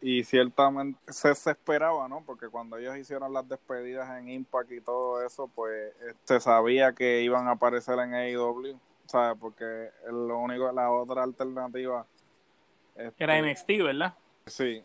Y 0.00 0.24
ciertamente 0.24 0.98
se, 1.12 1.30
esperaba, 1.30 2.08
¿no? 2.08 2.22
Porque 2.24 2.48
cuando 2.48 2.76
ellos 2.76 2.96
hicieron 2.96 3.32
las 3.32 3.48
despedidas 3.48 4.18
en 4.18 4.28
Impact 4.28 4.72
y 4.72 4.80
todo 4.80 5.24
eso, 5.24 5.48
pues 5.54 5.92
se 6.24 6.40
sabía 6.40 6.92
que 6.92 7.22
iban 7.22 7.48
a 7.48 7.52
aparecer 7.52 7.98
en 7.98 8.14
AEW, 8.14 8.78
¿sabes? 9.06 9.38
Porque 9.40 9.90
lo 10.10 10.38
único, 10.38 10.70
la 10.72 10.90
otra 10.90 11.22
alternativa... 11.22 12.06
Era 12.94 13.38
este, 13.38 13.52
NXT, 13.52 13.84
¿verdad? 13.84 14.14
Sí, 14.46 14.84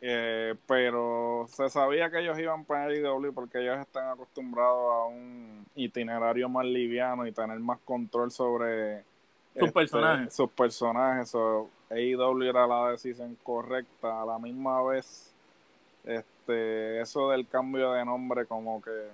eh, 0.00 0.54
pero 0.66 1.46
se 1.48 1.68
sabía 1.70 2.08
que 2.10 2.20
ellos 2.20 2.38
iban 2.38 2.64
para 2.64 2.84
AEW 2.84 3.32
porque 3.32 3.58
ellos 3.60 3.78
están 3.78 4.10
acostumbrados 4.10 4.92
a 4.92 5.06
un 5.06 5.66
itinerario 5.74 6.48
más 6.48 6.66
liviano 6.66 7.26
y 7.26 7.32
tener 7.32 7.58
más 7.58 7.78
control 7.84 8.30
sobre 8.30 9.02
sus 9.54 9.62
este, 9.62 9.72
personajes. 9.72 10.34
Sus 10.34 10.50
personajes. 10.50 11.30
AEW 11.90 12.42
era 12.42 12.66
la 12.66 12.90
decisión 12.90 13.36
correcta. 13.42 14.22
A 14.22 14.26
la 14.26 14.38
misma 14.38 14.82
vez, 14.82 15.32
este, 16.04 17.00
eso 17.00 17.30
del 17.30 17.46
cambio 17.46 17.92
de 17.92 18.04
nombre 18.04 18.46
como 18.46 18.80
que 18.82 19.08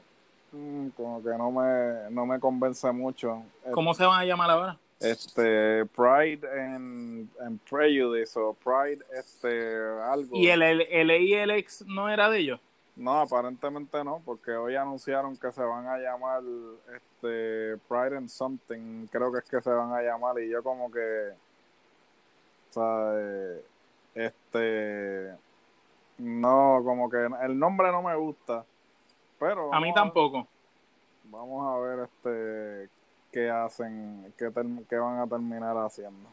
mm, 0.52 0.88
como 0.90 1.22
que 1.22 1.30
no 1.30 1.50
me, 1.50 2.10
no 2.10 2.26
me 2.26 2.40
convence 2.40 2.90
mucho. 2.92 3.42
¿Cómo 3.72 3.94
se 3.94 4.04
van 4.04 4.20
a 4.20 4.24
llamar 4.24 4.50
ahora? 4.50 4.78
Este, 5.00 5.84
Pride 5.86 6.48
and, 6.48 7.28
Prejudice 7.68 8.38
o 8.38 8.54
Pride, 8.54 9.04
este, 9.18 9.76
algo. 10.02 10.36
¿Y 10.36 10.48
el, 10.48 10.62
el, 10.62 10.80
el 10.82 11.66
no 11.86 12.08
era 12.08 12.30
de 12.30 12.38
ellos? 12.38 12.60
No, 12.96 13.20
aparentemente 13.20 14.04
no, 14.04 14.22
porque 14.24 14.52
hoy 14.52 14.76
anunciaron 14.76 15.36
que 15.36 15.50
se 15.50 15.62
van 15.62 15.88
a 15.88 15.98
llamar 15.98 16.42
este 16.94 17.76
Pride 17.88 18.16
and 18.16 18.28
Something, 18.28 19.08
creo 19.08 19.32
que 19.32 19.38
es 19.38 19.44
que 19.44 19.60
se 19.60 19.70
van 19.70 19.92
a 19.92 20.00
llamar 20.00 20.38
y 20.38 20.48
yo 20.48 20.62
como 20.62 20.90
que 20.92 21.32
este 24.14 25.34
no, 26.18 26.80
como 26.84 27.10
que 27.10 27.26
el 27.42 27.58
nombre 27.58 27.90
no 27.90 28.02
me 28.02 28.14
gusta, 28.14 28.64
pero 29.38 29.74
a 29.74 29.80
mí 29.80 29.92
tampoco. 29.92 30.46
vamos 31.24 31.66
a 31.66 31.78
ver 31.80 32.08
este 32.08 32.90
qué 33.32 33.50
hacen, 33.50 34.32
qué, 34.38 34.50
qué 34.88 34.96
van 34.96 35.18
a 35.18 35.26
terminar 35.26 35.76
haciendo. 35.76 36.28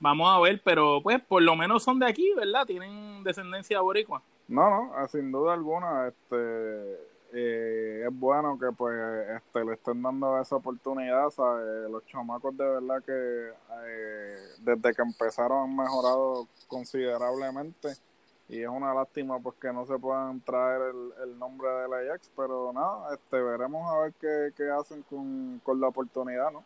Vamos 0.00 0.28
a 0.28 0.40
ver, 0.40 0.60
pero 0.64 1.00
pues 1.00 1.22
por 1.22 1.42
lo 1.42 1.54
menos 1.54 1.84
son 1.84 2.00
de 2.00 2.06
aquí, 2.06 2.32
¿verdad? 2.34 2.66
Tienen 2.66 3.22
descendencia 3.22 3.80
boricua. 3.80 4.20
No, 4.48 4.68
no, 4.68 5.08
sin 5.08 5.30
duda 5.30 5.54
alguna, 5.54 6.08
este, 6.08 6.98
eh, 7.34 8.04
es 8.06 8.18
bueno 8.18 8.58
que 8.58 8.66
pues 8.76 8.94
este, 9.36 9.64
le 9.64 9.74
estén 9.74 10.02
dando 10.02 10.38
esa 10.38 10.56
oportunidad, 10.56 11.30
¿sabes? 11.30 11.90
Los 11.90 12.04
chamacos 12.06 12.56
de 12.56 12.64
verdad 12.64 13.02
que 13.02 13.52
eh, 13.86 14.36
desde 14.58 14.94
que 14.94 15.02
empezaron 15.02 15.70
han 15.70 15.76
mejorado 15.76 16.46
considerablemente 16.68 17.94
y 18.48 18.60
es 18.60 18.68
una 18.68 18.92
lástima 18.92 19.38
pues 19.38 19.56
que 19.56 19.72
no 19.72 19.86
se 19.86 19.98
puedan 19.98 20.40
traer 20.42 20.92
el, 21.22 21.38
nombre 21.38 21.68
de 21.68 21.88
la 21.88 21.96
Ajax, 21.98 22.30
pero 22.36 22.70
nada, 22.74 23.14
este, 23.14 23.40
veremos 23.40 23.90
a 23.90 23.98
ver 24.00 24.12
qué, 24.20 24.52
qué 24.54 24.70
hacen 24.70 25.02
con, 25.08 25.58
con 25.64 25.80
la 25.80 25.88
oportunidad, 25.88 26.50
¿no? 26.50 26.62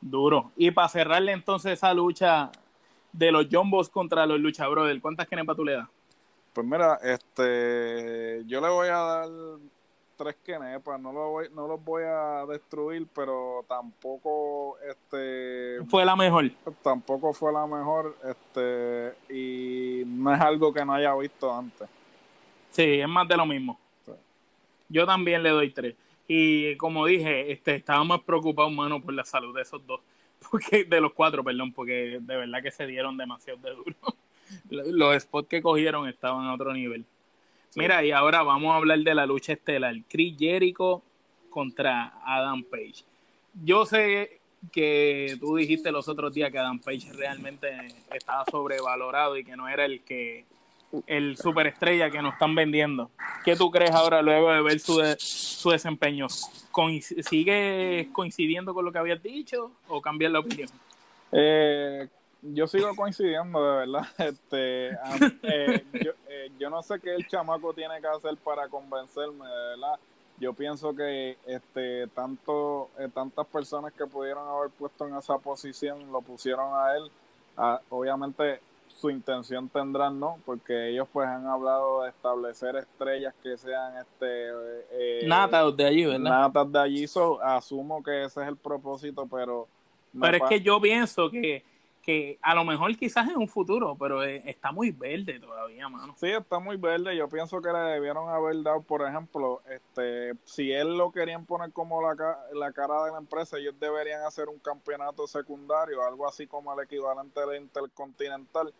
Duro. 0.00 0.52
Y 0.56 0.70
para 0.70 0.88
cerrarle 0.88 1.32
entonces 1.32 1.72
esa 1.72 1.92
lucha 1.92 2.50
de 3.12 3.30
los 3.30 3.46
Jumbos 3.50 3.90
contra 3.90 4.24
los 4.24 4.40
Lucha 4.40 4.66
Brothers, 4.66 5.02
¿cuántas 5.02 5.28
kenepas 5.28 5.54
tú 5.54 5.64
le 5.64 5.74
das? 5.74 5.88
Pues 6.54 6.66
mira, 6.66 6.98
este, 7.02 8.42
yo 8.46 8.60
le 8.60 8.68
voy 8.68 8.88
a 8.88 8.96
dar 8.96 9.28
tres 10.22 10.36
kenepas, 10.44 11.00
no, 11.00 11.12
lo 11.12 11.30
voy, 11.30 11.48
no 11.54 11.66
los 11.66 11.84
voy 11.84 12.04
a 12.04 12.44
destruir, 12.46 13.06
pero 13.14 13.64
tampoco, 13.68 14.78
este... 14.80 15.78
Fue 15.88 16.04
la 16.04 16.14
mejor. 16.14 16.50
Tampoco 16.82 17.32
fue 17.32 17.52
la 17.52 17.66
mejor, 17.66 18.16
este, 18.24 19.14
y 19.32 20.04
no 20.06 20.32
es 20.32 20.40
algo 20.40 20.72
que 20.72 20.84
no 20.84 20.94
haya 20.94 21.14
visto 21.16 21.52
antes. 21.52 21.88
Sí, 22.70 23.00
es 23.00 23.08
más 23.08 23.26
de 23.26 23.36
lo 23.36 23.46
mismo. 23.46 23.78
Yo 24.88 25.06
también 25.06 25.42
le 25.42 25.50
doy 25.50 25.70
tres. 25.70 25.94
Y 26.28 26.76
como 26.76 27.06
dije, 27.06 27.50
este, 27.50 27.74
estaba 27.74 28.04
más 28.04 28.20
preocupado, 28.20 28.70
mano, 28.70 29.00
por 29.00 29.14
la 29.14 29.24
salud 29.24 29.54
de 29.54 29.62
esos 29.62 29.84
dos. 29.86 30.00
Porque, 30.50 30.84
de 30.84 31.00
los 31.00 31.12
cuatro, 31.12 31.44
perdón, 31.44 31.72
porque 31.72 32.18
de 32.20 32.36
verdad 32.36 32.60
que 32.62 32.72
se 32.72 32.84
dieron 32.84 33.16
demasiado 33.16 33.60
de 33.60 33.76
duro 33.76 33.94
los 34.70 35.22
spots 35.22 35.48
que 35.48 35.62
cogieron 35.62 36.08
estaban 36.08 36.46
a 36.46 36.54
otro 36.54 36.72
nivel. 36.72 37.04
Mira, 37.74 38.04
y 38.04 38.10
ahora 38.10 38.42
vamos 38.42 38.72
a 38.72 38.76
hablar 38.76 38.98
de 38.98 39.14
la 39.14 39.26
lucha 39.26 39.54
estelar. 39.54 39.94
Chris 40.08 40.36
Jericho 40.38 41.02
contra 41.48 42.14
Adam 42.24 42.62
Page. 42.64 43.04
Yo 43.64 43.86
sé 43.86 44.40
que 44.70 45.36
tú 45.40 45.56
dijiste 45.56 45.90
los 45.90 46.08
otros 46.08 46.34
días 46.34 46.50
que 46.50 46.58
Adam 46.58 46.78
Page 46.78 47.12
realmente 47.14 47.68
estaba 48.12 48.44
sobrevalorado 48.50 49.36
y 49.36 49.44
que 49.44 49.56
no 49.56 49.68
era 49.68 49.84
el 49.84 50.02
que 50.02 50.44
el 51.06 51.36
superestrella 51.38 52.10
que 52.10 52.20
nos 52.20 52.34
están 52.34 52.54
vendiendo. 52.54 53.10
¿Qué 53.44 53.56
tú 53.56 53.70
crees 53.70 53.92
ahora 53.92 54.20
luego 54.20 54.52
de 54.52 54.60
ver 54.60 54.78
su, 54.78 55.02
su 55.18 55.70
desempeño? 55.70 56.28
¿Sigue 56.28 58.08
coincidiendo 58.12 58.74
con 58.74 58.84
lo 58.84 58.92
que 58.92 58.98
habías 58.98 59.22
dicho 59.22 59.72
o 59.88 60.00
cambias 60.02 60.30
la 60.30 60.40
opinión? 60.40 60.68
Eh, 61.32 62.08
yo 62.42 62.66
sigo 62.66 62.94
coincidiendo, 62.94 63.62
de 63.64 63.76
verdad. 63.78 64.06
Este, 64.18 64.90
eh, 65.42 65.84
yo, 65.92 66.12
eh, 66.28 66.50
yo, 66.58 66.70
no 66.70 66.82
sé 66.82 67.00
qué 67.00 67.14
el 67.14 67.26
chamaco 67.28 67.72
tiene 67.72 68.00
que 68.00 68.06
hacer 68.08 68.36
para 68.38 68.68
convencerme, 68.68 69.46
de 69.46 69.68
verdad. 69.68 69.98
Yo 70.38 70.52
pienso 70.52 70.94
que 70.94 71.38
este 71.46 72.08
tanto 72.08 72.90
eh, 72.98 73.08
tantas 73.14 73.46
personas 73.46 73.92
que 73.92 74.06
pudieron 74.06 74.48
haber 74.48 74.70
puesto 74.70 75.06
en 75.06 75.16
esa 75.16 75.38
posición 75.38 76.10
lo 76.10 76.20
pusieron 76.20 76.74
a 76.74 76.96
él. 76.96 77.10
obviamente 77.90 78.60
su 78.88 79.10
intención 79.10 79.68
tendrán, 79.68 80.18
¿no? 80.18 80.38
Porque 80.44 80.90
ellos 80.90 81.08
pues 81.12 81.28
han 81.28 81.46
hablado 81.46 82.02
de 82.02 82.10
establecer 82.10 82.76
estrellas 82.76 83.34
que 83.42 83.56
sean 83.56 83.96
este 83.98 84.48
eh, 84.90 85.24
natas 85.26 85.76
de 85.76 85.86
allí, 85.86 86.04
¿verdad? 86.04 86.30
Natas 86.30 86.72
de 86.72 86.78
allí, 86.78 87.04
asumo 87.42 88.02
que 88.02 88.24
ese 88.24 88.42
es 88.42 88.48
el 88.48 88.56
propósito, 88.56 89.26
pero 89.30 89.68
pero 90.20 90.36
es 90.36 90.42
que 90.48 90.60
yo 90.60 90.80
pienso 90.80 91.30
que 91.30 91.64
que 92.02 92.38
a 92.42 92.54
lo 92.54 92.64
mejor 92.64 92.96
quizás 92.96 93.28
en 93.28 93.36
un 93.36 93.46
futuro, 93.46 93.96
pero 93.98 94.24
eh, 94.24 94.42
está 94.44 94.72
muy 94.72 94.90
verde 94.90 95.38
todavía, 95.38 95.88
mano. 95.88 96.14
Sí, 96.18 96.26
está 96.28 96.58
muy 96.58 96.76
verde. 96.76 97.16
Yo 97.16 97.28
pienso 97.28 97.62
que 97.62 97.72
le 97.72 97.78
debieron 97.78 98.28
haber 98.28 98.60
dado, 98.62 98.82
por 98.82 99.06
ejemplo, 99.06 99.62
este, 99.70 100.34
si 100.44 100.72
él 100.72 100.98
lo 100.98 101.12
querían 101.12 101.46
poner 101.46 101.72
como 101.72 102.02
la, 102.02 102.16
la 102.54 102.72
cara 102.72 103.04
de 103.04 103.12
la 103.12 103.18
empresa, 103.18 103.56
ellos 103.56 103.76
deberían 103.78 104.22
hacer 104.22 104.48
un 104.48 104.58
campeonato 104.58 105.28
secundario, 105.28 106.02
algo 106.02 106.28
así 106.28 106.48
como 106.48 106.74
el 106.74 106.84
equivalente 106.84 107.40
del 107.40 107.62
Intercontinental. 107.62 108.74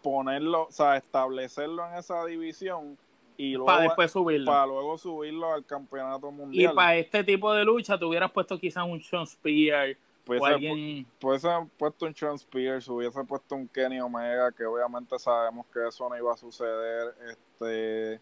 ponerlo, 0.00 0.68
o 0.68 0.72
sea, 0.72 0.96
establecerlo 0.96 1.84
en 1.88 1.94
esa 1.94 2.24
división 2.24 2.96
y 3.36 3.52
luego, 3.52 3.66
para 3.66 3.82
después 3.82 4.12
subirlo. 4.12 4.46
Para 4.46 4.66
luego 4.66 4.96
subirlo 4.96 5.52
al 5.52 5.64
campeonato 5.64 6.30
mundial. 6.30 6.72
Y 6.72 6.74
para 6.74 6.96
este 6.96 7.24
tipo 7.24 7.52
de 7.52 7.64
lucha, 7.64 7.98
te 7.98 8.04
hubieras 8.04 8.30
puesto 8.30 8.58
quizás 8.58 8.84
un 8.84 9.02
Sean 9.02 9.26
Spear 9.26 9.96
pues 10.26 10.42
alguien... 10.42 11.06
Puede 11.20 11.40
puesto 11.78 12.04
un 12.04 12.14
Sean 12.14 12.34
Spears, 12.34 12.88
hubiese 12.88 13.22
puesto 13.24 13.54
un 13.54 13.68
Kenny 13.68 14.00
Omega, 14.00 14.50
que 14.50 14.66
obviamente 14.66 15.18
sabemos 15.18 15.66
que 15.72 15.86
eso 15.86 16.08
no 16.08 16.16
iba 16.16 16.32
a 16.32 16.36
suceder. 16.36 17.14
Este 17.30 18.20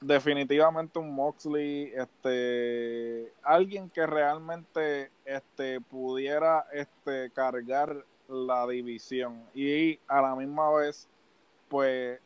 definitivamente 0.00 0.98
un 0.98 1.14
Moxley, 1.14 1.92
este 1.94 3.32
alguien 3.42 3.88
que 3.88 4.06
realmente 4.06 5.10
este 5.24 5.80
pudiera 5.80 6.66
este 6.72 7.30
cargar 7.30 8.04
la 8.28 8.66
división 8.66 9.42
y 9.54 9.98
a 10.06 10.20
la 10.20 10.34
misma 10.34 10.70
vez 10.72 11.08
pues 11.68 12.20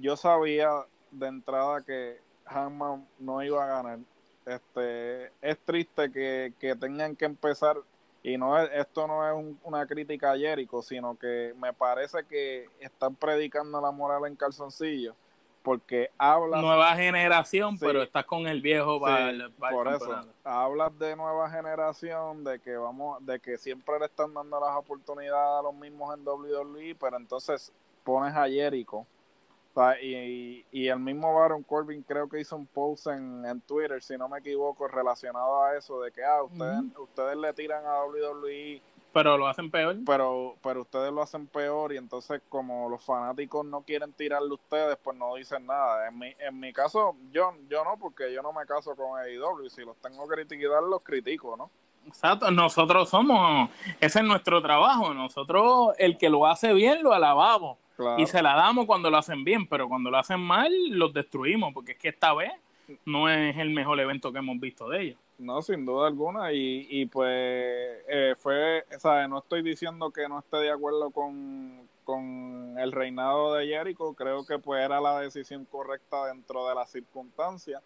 yo 0.00 0.16
sabía 0.16 0.70
de 1.10 1.26
entrada 1.26 1.82
que 1.82 2.18
Hanman 2.46 3.06
no 3.18 3.42
iba 3.42 3.64
a 3.64 3.82
ganar. 3.82 3.98
Este 4.46 5.30
es 5.40 5.58
triste 5.64 6.10
que, 6.10 6.52
que 6.58 6.74
tengan 6.76 7.16
que 7.16 7.24
empezar 7.24 7.76
y 8.24 8.38
no 8.38 8.58
esto 8.58 9.06
no 9.06 9.28
es 9.28 9.56
una 9.62 9.86
crítica 9.86 10.32
a 10.32 10.38
Jericho, 10.38 10.80
sino 10.80 11.14
que 11.14 11.54
me 11.60 11.74
parece 11.74 12.24
que 12.24 12.66
están 12.80 13.14
predicando 13.14 13.78
la 13.82 13.90
moral 13.90 14.22
en 14.26 14.34
calzoncillo, 14.34 15.14
porque 15.62 16.10
hablas... 16.16 16.62
Nueva 16.62 16.96
generación, 16.96 17.78
pero 17.78 18.02
estás 18.02 18.24
con 18.24 18.46
el 18.46 18.62
viejo 18.62 18.98
para, 18.98 19.30
Por 19.70 19.88
eso, 19.88 20.24
hablas 20.42 20.98
de 20.98 21.14
nueva 21.14 21.50
generación, 21.50 22.42
de 22.44 22.58
que 22.60 22.74
vamos, 22.78 23.24
de 23.26 23.38
que 23.40 23.58
siempre 23.58 23.98
le 23.98 24.06
están 24.06 24.32
dando 24.32 24.58
las 24.58 24.74
oportunidades 24.74 25.60
a 25.60 25.62
los 25.62 25.74
mismos 25.74 26.16
en 26.16 26.26
WWE, 26.26 26.96
pero 26.98 27.18
entonces 27.18 27.74
pones 28.04 28.34
a 28.34 28.48
Jericho 28.48 29.06
y, 30.00 30.64
y, 30.70 30.88
el 30.88 31.00
mismo 31.00 31.34
Baron 31.34 31.62
Corbin 31.62 32.02
creo 32.02 32.28
que 32.28 32.40
hizo 32.40 32.56
un 32.56 32.66
post 32.66 33.08
en, 33.08 33.44
en, 33.44 33.60
Twitter, 33.62 34.00
si 34.02 34.16
no 34.16 34.28
me 34.28 34.38
equivoco, 34.38 34.86
relacionado 34.86 35.64
a 35.64 35.76
eso, 35.76 36.00
de 36.00 36.12
que 36.12 36.24
ah, 36.24 36.42
ustedes, 36.42 36.80
ustedes 36.98 37.36
le 37.36 37.52
tiran 37.54 37.84
a 37.84 38.04
WWE. 38.04 38.80
Pero 39.12 39.38
lo 39.38 39.46
hacen 39.46 39.70
peor. 39.70 39.96
Pero, 40.06 40.56
pero 40.62 40.82
ustedes 40.82 41.12
lo 41.12 41.22
hacen 41.22 41.46
peor 41.46 41.92
y 41.92 41.96
entonces 41.96 42.40
como 42.48 42.88
los 42.88 43.04
fanáticos 43.04 43.64
no 43.64 43.82
quieren 43.82 44.12
tirarle 44.12 44.50
a 44.50 44.54
ustedes, 44.54 44.96
pues 45.02 45.16
no 45.16 45.34
dicen 45.34 45.66
nada. 45.66 46.08
En 46.08 46.18
mi, 46.18 46.34
en 46.38 46.58
mi 46.58 46.72
caso, 46.72 47.16
yo, 47.32 47.54
yo 47.68 47.84
no, 47.84 47.96
porque 47.96 48.32
yo 48.32 48.42
no 48.42 48.52
me 48.52 48.66
caso 48.66 48.94
con 48.96 49.18
AEW. 49.18 49.70
Si 49.70 49.84
los 49.84 49.96
tengo 49.98 50.28
que 50.28 50.34
criticar, 50.36 50.82
los 50.82 51.02
critico, 51.02 51.56
¿no? 51.56 51.70
Exacto, 52.06 52.50
nosotros 52.50 53.08
somos, 53.08 53.70
ese 54.00 54.18
es 54.18 54.24
nuestro 54.24 54.60
trabajo. 54.60 55.14
Nosotros, 55.14 55.94
el 55.98 56.18
que 56.18 56.28
lo 56.28 56.46
hace 56.46 56.72
bien, 56.74 57.02
lo 57.02 57.12
alabamos 57.12 57.78
y 58.18 58.26
se 58.26 58.42
la 58.42 58.54
damos 58.54 58.86
cuando 58.86 59.10
lo 59.10 59.16
hacen 59.16 59.44
bien, 59.44 59.66
pero 59.68 59.88
cuando 59.88 60.10
lo 60.10 60.18
hacen 60.18 60.40
mal, 60.40 60.72
los 60.90 61.12
destruimos, 61.12 61.72
porque 61.72 61.92
es 61.92 61.98
que 61.98 62.08
esta 62.08 62.34
vez 62.34 62.52
no 63.04 63.28
es 63.28 63.56
el 63.56 63.70
mejor 63.70 63.98
evento 64.00 64.32
que 64.32 64.38
hemos 64.38 64.58
visto 64.60 64.88
de 64.88 65.02
ellos. 65.02 65.18
No, 65.38 65.62
sin 65.62 65.84
duda 65.84 66.06
alguna, 66.06 66.52
y, 66.52 66.86
y 66.88 67.06
pues 67.06 67.28
eh, 68.08 68.34
fue, 68.38 68.84
¿sabes? 68.98 69.28
No 69.28 69.38
estoy 69.38 69.62
diciendo 69.62 70.10
que 70.10 70.28
no 70.28 70.38
esté 70.38 70.58
de 70.58 70.70
acuerdo 70.70 71.10
con, 71.10 71.88
con 72.04 72.76
el 72.78 72.92
reinado 72.92 73.54
de 73.54 73.66
Jericho, 73.66 74.14
creo 74.14 74.46
que 74.46 74.58
pues 74.58 74.84
era 74.84 75.00
la 75.00 75.18
decisión 75.18 75.64
correcta 75.64 76.26
dentro 76.26 76.68
de 76.68 76.74
las 76.76 76.90
circunstancias, 76.90 77.82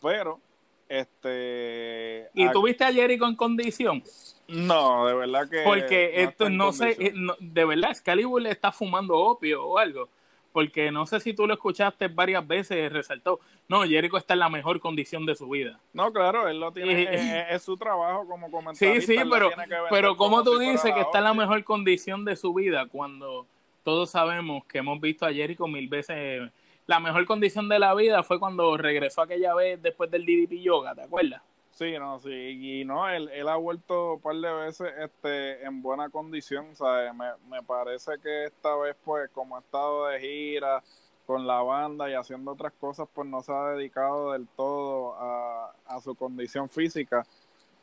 pero 0.00 0.40
este. 0.88 2.28
¿Y 2.34 2.50
tuviste 2.50 2.84
a 2.84 2.92
Jericho 2.92 3.26
en 3.26 3.36
condición? 3.36 4.02
No, 4.48 5.06
de 5.06 5.14
verdad 5.14 5.48
que. 5.48 5.62
Porque 5.64 6.22
esto 6.22 6.48
no 6.50 6.72
sé, 6.72 6.96
de 7.40 7.64
verdad, 7.64 7.90
Excalibur 7.90 8.40
le 8.40 8.50
está 8.50 8.72
fumando 8.72 9.16
opio 9.16 9.64
o 9.64 9.78
algo. 9.78 10.08
Porque 10.52 10.90
no 10.90 11.04
sé 11.04 11.20
si 11.20 11.34
tú 11.34 11.46
lo 11.46 11.52
escuchaste 11.52 12.08
varias 12.08 12.46
veces, 12.46 12.90
resaltó. 12.90 13.40
No, 13.68 13.82
Jericho 13.82 14.16
está 14.16 14.32
en 14.32 14.40
la 14.40 14.48
mejor 14.48 14.80
condición 14.80 15.26
de 15.26 15.34
su 15.34 15.50
vida. 15.50 15.78
No, 15.92 16.10
claro, 16.12 16.48
él 16.48 16.58
lo 16.58 16.72
tiene, 16.72 17.54
es, 17.54 17.62
su 17.62 17.76
trabajo 17.76 18.26
como 18.26 18.50
comentarista. 18.50 19.06
Sí, 19.06 19.18
sí, 19.18 19.22
pero, 19.30 19.50
pero 19.90 20.16
¿cómo 20.16 20.42
tú 20.42 20.58
dices 20.58 20.94
que 20.94 21.00
está 21.00 21.18
en 21.18 21.24
la 21.24 21.34
mejor 21.34 21.62
condición 21.62 22.24
de 22.24 22.36
su 22.36 22.54
vida 22.54 22.86
cuando 22.86 23.46
todos 23.82 24.10
sabemos 24.10 24.64
que 24.64 24.78
hemos 24.78 24.98
visto 24.98 25.26
a 25.26 25.32
Jericho 25.32 25.66
mil 25.66 25.88
veces 25.88 26.50
la 26.86 27.00
mejor 27.00 27.26
condición 27.26 27.68
de 27.68 27.78
la 27.78 27.94
vida 27.94 28.22
fue 28.22 28.38
cuando 28.38 28.76
regresó 28.76 29.22
aquella 29.22 29.54
vez 29.54 29.82
después 29.82 30.10
del 30.10 30.24
DDP 30.24 30.62
Yoga, 30.62 30.94
¿te 30.94 31.02
acuerdas? 31.02 31.42
Sí, 31.72 31.92
no, 31.98 32.18
sí, 32.20 32.30
y 32.30 32.84
no, 32.86 33.06
él, 33.08 33.28
él 33.34 33.48
ha 33.48 33.56
vuelto 33.56 34.14
un 34.14 34.20
par 34.20 34.36
de 34.36 34.50
veces 34.50 34.90
este, 34.98 35.62
en 35.62 35.82
buena 35.82 36.08
condición, 36.08 36.74
¿sabes? 36.74 37.12
Me, 37.14 37.26
me 37.50 37.62
parece 37.62 38.12
que 38.22 38.44
esta 38.44 38.74
vez, 38.76 38.96
pues, 39.04 39.28
como 39.30 39.56
ha 39.56 39.60
estado 39.60 40.06
de 40.06 40.18
gira 40.20 40.82
con 41.26 41.46
la 41.46 41.60
banda 41.60 42.08
y 42.08 42.14
haciendo 42.14 42.52
otras 42.52 42.72
cosas, 42.80 43.08
pues 43.12 43.28
no 43.28 43.42
se 43.42 43.52
ha 43.52 43.72
dedicado 43.72 44.32
del 44.32 44.46
todo 44.56 45.16
a, 45.16 45.74
a 45.86 46.00
su 46.00 46.14
condición 46.14 46.70
física. 46.70 47.26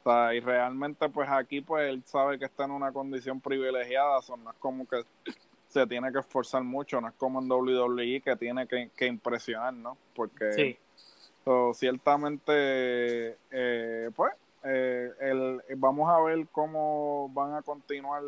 Sea, 0.03 0.33
y 0.33 0.39
realmente, 0.39 1.07
pues 1.09 1.29
aquí, 1.29 1.61
pues 1.61 1.87
él 1.87 2.01
sabe 2.05 2.39
que 2.39 2.45
está 2.45 2.63
en 2.63 2.71
una 2.71 2.91
condición 2.91 3.39
privilegiada, 3.41 4.21
son, 4.21 4.43
no 4.43 4.51
es 4.51 4.57
como 4.57 4.87
que 4.87 5.03
se 5.73 5.87
tiene 5.87 6.11
que 6.11 6.19
esforzar 6.19 6.63
mucho, 6.63 7.01
no 7.01 7.07
es 7.07 7.15
como 7.15 7.41
en 7.41 7.51
WWE 7.51 8.21
que 8.21 8.35
tiene 8.35 8.67
que, 8.67 9.07
impresionar, 9.07 9.73
¿no? 9.73 9.97
Porque 10.15 10.53
sí. 10.53 10.77
ciertamente, 11.73 13.37
eh, 13.49 14.11
pues, 14.15 14.33
eh, 14.63 15.11
el, 15.19 15.61
vamos 15.77 16.09
a 16.11 16.21
ver 16.21 16.45
cómo 16.51 17.29
van 17.33 17.55
a 17.55 17.63
continuar 17.63 18.21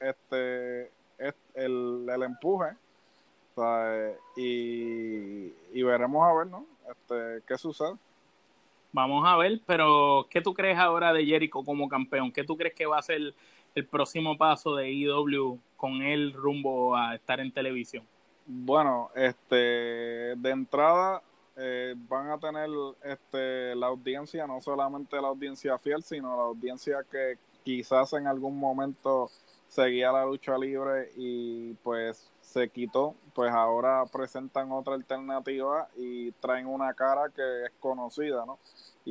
este, 0.00 0.90
el, 1.54 2.06
el 2.08 2.22
empuje 2.24 2.70
y, 4.36 5.52
y 5.72 5.82
veremos 5.82 6.28
a 6.28 6.32
ver, 6.32 6.46
¿no? 6.48 6.66
Este, 6.90 7.44
qué 7.46 7.56
sucede. 7.56 7.94
Vamos 8.92 9.24
a 9.24 9.36
ver, 9.36 9.60
pero 9.64 10.26
¿qué 10.28 10.40
tú 10.40 10.52
crees 10.54 10.76
ahora 10.76 11.12
de 11.12 11.24
Jericho 11.24 11.62
como 11.62 11.88
campeón? 11.88 12.32
¿Qué 12.32 12.42
tú 12.42 12.56
crees 12.56 12.74
que 12.74 12.86
va 12.86 12.98
a 12.98 13.02
ser 13.02 13.32
el 13.74 13.86
próximo 13.86 14.36
paso 14.36 14.74
de 14.76 14.90
IW 14.90 15.58
con 15.76 16.02
él 16.02 16.32
rumbo 16.32 16.96
a 16.96 17.14
estar 17.14 17.40
en 17.40 17.52
televisión? 17.52 18.04
Bueno, 18.46 19.10
este, 19.14 19.54
de 20.36 20.50
entrada 20.50 21.22
eh, 21.56 21.94
van 22.08 22.30
a 22.30 22.38
tener 22.38 22.68
este, 23.04 23.74
la 23.76 23.86
audiencia, 23.86 24.46
no 24.46 24.60
solamente 24.60 25.20
la 25.20 25.28
audiencia 25.28 25.78
fiel, 25.78 26.02
sino 26.02 26.36
la 26.36 26.42
audiencia 26.44 27.04
que 27.10 27.38
quizás 27.64 28.12
en 28.14 28.26
algún 28.26 28.58
momento 28.58 29.30
seguía 29.68 30.10
la 30.10 30.24
lucha 30.24 30.58
libre 30.58 31.10
y 31.16 31.74
pues 31.74 32.28
se 32.40 32.68
quitó, 32.68 33.14
pues 33.34 33.52
ahora 33.52 34.04
presentan 34.10 34.72
otra 34.72 34.94
alternativa 34.94 35.88
y 35.96 36.32
traen 36.32 36.66
una 36.66 36.92
cara 36.94 37.30
que 37.34 37.66
es 37.66 37.72
conocida, 37.78 38.44
¿no? 38.44 38.58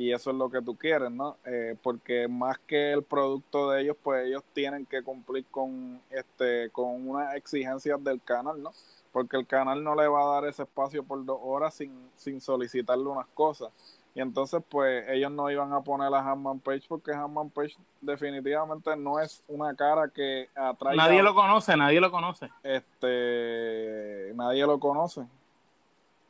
Y 0.00 0.14
eso 0.14 0.30
es 0.30 0.36
lo 0.36 0.50
que 0.50 0.62
tú 0.62 0.76
quieres, 0.76 1.10
¿no? 1.10 1.36
Eh, 1.44 1.76
porque 1.82 2.26
más 2.26 2.58
que 2.60 2.90
el 2.90 3.02
producto 3.02 3.70
de 3.70 3.82
ellos, 3.82 3.96
pues 4.02 4.26
ellos 4.26 4.42
tienen 4.54 4.86
que 4.86 5.02
cumplir 5.02 5.44
con 5.50 6.00
este 6.08 6.70
con 6.70 7.06
unas 7.06 7.34
exigencias 7.36 8.02
del 8.02 8.22
canal, 8.22 8.62
¿no? 8.62 8.72
Porque 9.12 9.36
el 9.36 9.46
canal 9.46 9.84
no 9.84 9.94
le 9.94 10.08
va 10.08 10.22
a 10.22 10.40
dar 10.40 10.46
ese 10.46 10.62
espacio 10.62 11.04
por 11.04 11.22
dos 11.26 11.38
horas 11.42 11.74
sin, 11.74 11.92
sin 12.16 12.40
solicitarle 12.40 13.04
unas 13.04 13.26
cosas. 13.34 13.70
Y 14.14 14.22
entonces, 14.22 14.62
pues, 14.70 15.04
ellos 15.10 15.30
no 15.30 15.50
iban 15.50 15.72
a 15.74 15.82
poner 15.82 16.12
a 16.14 16.30
Hanman 16.30 16.60
Page 16.60 16.84
porque 16.88 17.12
Hanman 17.12 17.50
Page 17.50 17.76
definitivamente 18.00 18.96
no 18.96 19.20
es 19.20 19.42
una 19.48 19.74
cara 19.74 20.08
que 20.08 20.48
atrae. 20.54 20.96
Nadie 20.96 21.22
lo 21.22 21.34
conoce, 21.34 21.76
nadie 21.76 22.00
lo 22.00 22.10
conoce. 22.10 22.48
Este, 22.62 24.32
nadie 24.34 24.66
lo 24.66 24.80
conoce. 24.80 25.26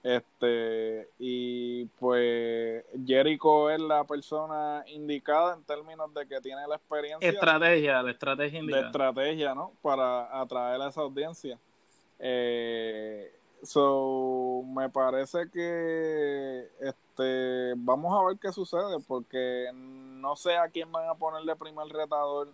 Este, 0.03 1.11
y 1.19 1.85
pues 1.99 2.85
Jericho 3.07 3.69
es 3.69 3.81
la 3.81 4.05
persona 4.05 4.83
indicada 4.87 5.55
en 5.55 5.63
términos 5.65 6.13
de 6.15 6.27
que 6.27 6.41
tiene 6.41 6.67
la 6.67 6.77
experiencia. 6.77 7.29
Estrategia, 7.29 8.03
la 8.03 8.11
estrategia 8.11 8.61
indicada. 8.61 8.83
De 8.83 8.89
estrategia, 8.89 9.55
¿no? 9.55 9.73
Para 9.83 10.41
atraer 10.41 10.81
a 10.81 10.89
esa 10.89 11.03
audiencia. 11.03 11.59
Eh, 12.19 13.31
so, 13.63 14.63
me 14.67 14.89
parece 14.89 15.51
que 15.53 16.67
este, 16.81 17.75
vamos 17.77 18.19
a 18.19 18.27
ver 18.27 18.39
qué 18.39 18.53
sucede, 18.53 18.99
porque 19.07 19.71
no 19.75 20.35
sé 20.35 20.57
a 20.57 20.69
quién 20.69 20.91
van 20.91 21.09
a 21.11 21.15
poner 21.15 21.43
de 21.45 21.57
primer 21.57 21.87
retador, 21.89 22.49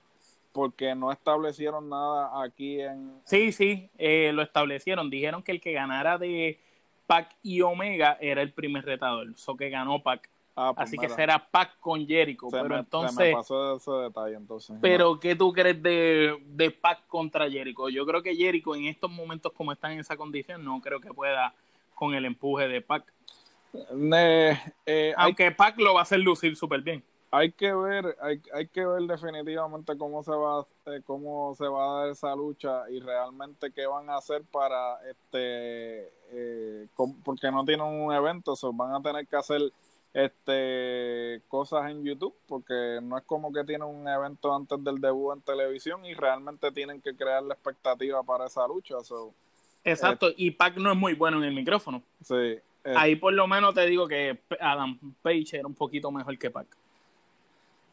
porque 0.52 0.96
no 0.96 1.12
establecieron 1.12 1.88
nada 1.88 2.42
aquí 2.42 2.80
en. 2.80 3.20
Sí, 3.24 3.52
sí, 3.52 3.88
eh, 3.98 4.32
lo 4.32 4.42
establecieron. 4.42 5.10
Dijeron 5.10 5.44
que 5.44 5.52
el 5.52 5.60
que 5.60 5.72
ganara 5.72 6.18
de 6.18 6.58
Pac 7.06 7.36
y 7.42 7.60
Omega 7.60 8.18
era 8.20 8.42
el 8.42 8.52
primer 8.52 8.84
retador, 8.84 9.36
so 9.36 9.56
que 9.56 9.70
ganó 9.70 10.02
Pac. 10.02 10.28
Ah, 10.58 10.72
pues 10.74 10.88
Así 10.88 10.96
que 10.96 11.10
será 11.10 11.38
Pac 11.50 11.78
con 11.80 12.06
Jericho. 12.06 12.48
se 12.48 12.56
pero 12.56 12.68
me, 12.68 12.78
entonces, 12.78 13.14
se 13.14 13.24
me 13.24 13.32
pasó 13.32 13.76
ese 13.76 13.90
detalle, 13.90 14.36
entonces. 14.36 14.74
pero 14.80 15.20
¿qué 15.20 15.36
tú 15.36 15.52
crees 15.52 15.82
de, 15.82 16.34
de 16.46 16.70
Pac 16.70 17.06
contra 17.08 17.50
Jericho? 17.50 17.90
Yo 17.90 18.06
creo 18.06 18.22
que 18.22 18.34
Jericho 18.34 18.74
en 18.74 18.86
estos 18.86 19.10
momentos 19.10 19.52
como 19.52 19.72
está 19.72 19.92
en 19.92 20.00
esa 20.00 20.16
condición, 20.16 20.64
no 20.64 20.80
creo 20.80 20.98
que 20.98 21.12
pueda 21.12 21.52
con 21.94 22.14
el 22.14 22.24
empuje 22.24 22.68
de 22.68 22.80
Pac. 22.80 23.04
Eh, 23.74 24.58
eh, 24.86 25.14
hay, 25.16 25.24
Aunque 25.26 25.50
Pac 25.50 25.78
lo 25.78 25.92
va 25.92 26.00
a 26.00 26.02
hacer 26.04 26.20
lucir 26.20 26.56
súper 26.56 26.80
bien. 26.80 27.04
hay 27.30 27.52
que 27.52 27.74
ver, 27.74 28.16
hay, 28.22 28.40
hay 28.54 28.68
que 28.68 28.86
ver 28.86 29.02
definitivamente 29.02 29.98
cómo 29.98 30.22
se 30.22 30.30
va, 30.30 30.66
eh, 30.86 31.02
cómo 31.04 31.54
se 31.54 31.68
va 31.68 31.84
a 31.84 32.00
dar 32.00 32.10
esa 32.12 32.34
lucha 32.34 32.88
y 32.90 33.00
realmente 33.00 33.72
qué 33.72 33.86
van 33.86 34.08
a 34.08 34.16
hacer 34.16 34.42
para 34.44 34.98
este, 35.10 36.10
eh, 36.32 36.86
porque 37.24 37.50
no 37.50 37.64
tienen 37.64 37.86
un 37.86 38.12
evento, 38.12 38.56
so 38.56 38.72
van 38.72 38.94
a 38.94 39.02
tener 39.02 39.26
que 39.26 39.36
hacer 39.36 39.60
este 40.12 41.42
cosas 41.46 41.90
en 41.90 42.02
YouTube 42.02 42.34
porque 42.46 43.00
no 43.02 43.18
es 43.18 43.24
como 43.24 43.52
que 43.52 43.64
tienen 43.64 43.86
un 43.86 44.08
evento 44.08 44.54
antes 44.54 44.82
del 44.82 44.98
debut 44.98 45.34
en 45.34 45.42
televisión 45.42 46.06
y 46.06 46.14
realmente 46.14 46.72
tienen 46.72 47.02
que 47.02 47.14
crear 47.14 47.42
la 47.42 47.52
expectativa 47.52 48.22
para 48.22 48.46
esa 48.46 48.66
lucha, 48.66 49.02
so, 49.02 49.34
Exacto, 49.84 50.28
y 50.36 50.50
Pac 50.50 50.78
no 50.78 50.90
es 50.90 50.96
muy 50.96 51.14
bueno 51.14 51.38
en 51.38 51.44
el 51.44 51.54
micrófono. 51.54 52.02
sí, 52.22 52.34
eh, 52.34 52.94
Ahí 52.96 53.16
por 53.16 53.32
lo 53.32 53.46
menos 53.46 53.74
te 53.74 53.84
digo 53.86 54.08
que 54.08 54.38
Adam 54.60 54.98
Page 55.22 55.58
era 55.58 55.66
un 55.66 55.74
poquito 55.74 56.10
mejor 56.10 56.38
que 56.38 56.50
Pac. 56.50 56.66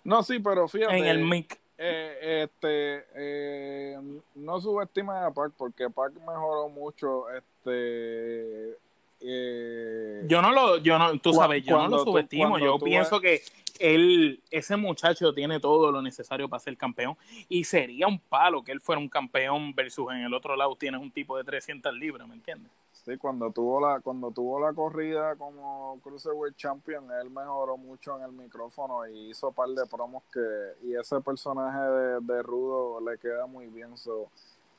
no 0.03 0.23
sí, 0.23 0.39
pero 0.39 0.67
fíjate 0.67 0.97
En 0.97 1.05
el 1.05 1.19
mic. 1.19 1.59
Eh, 1.85 2.43
este 2.43 3.05
eh, 3.13 3.97
no 4.35 4.61
subestimes 4.61 5.15
a 5.15 5.31
Pac 5.31 5.51
porque 5.57 5.89
Pac 5.89 6.13
mejoró 6.13 6.69
mucho 6.69 7.25
este 7.29 8.77
eh, 9.19 10.23
Yo 10.25 10.41
no 10.41 10.53
lo, 10.53 10.77
yo 10.77 10.97
no, 10.97 11.19
tú 11.19 11.33
sabes, 11.33 11.65
yo 11.65 11.77
no 11.77 11.89
lo 11.89 12.05
subestimo. 12.05 12.57
Yo 12.57 12.79
pienso 12.79 13.19
que 13.19 13.41
él, 13.79 14.41
ese 14.49 14.77
muchacho 14.77 15.33
tiene 15.33 15.59
todo 15.59 15.91
lo 15.91 16.01
necesario 16.01 16.47
para 16.47 16.61
ser 16.61 16.77
campeón. 16.77 17.17
Y 17.49 17.65
sería 17.65 18.07
un 18.07 18.19
palo 18.19 18.63
que 18.63 18.71
él 18.71 18.79
fuera 18.79 19.01
un 19.01 19.09
campeón 19.09 19.75
versus 19.75 20.09
en 20.11 20.21
el 20.21 20.33
otro 20.33 20.55
lado 20.55 20.77
tienes 20.77 21.01
un 21.01 21.11
tipo 21.11 21.37
de 21.37 21.43
300 21.43 21.93
libras, 21.93 22.25
¿me 22.27 22.35
entiendes? 22.35 22.71
Sí 23.05 23.17
cuando 23.17 23.51
tuvo 23.51 23.79
la 23.81 23.99
cuando 23.99 24.31
tuvo 24.31 24.59
la 24.59 24.73
corrida 24.73 25.35
como 25.35 25.99
cruiserweight 26.03 26.55
champion 26.55 27.05
él 27.21 27.29
mejoró 27.29 27.77
mucho 27.77 28.15
en 28.17 28.23
el 28.23 28.31
micrófono 28.31 29.05
y 29.07 29.29
hizo 29.31 29.51
par 29.51 29.69
de 29.69 29.85
promos 29.85 30.23
que 30.31 30.39
y 30.83 30.95
ese 30.95 31.19
personaje 31.21 31.79
de, 31.79 32.19
de 32.21 32.41
rudo 32.43 32.99
le 33.01 33.17
queda 33.17 33.45
muy 33.45 33.67
bien 33.67 33.97
so, 33.97 34.29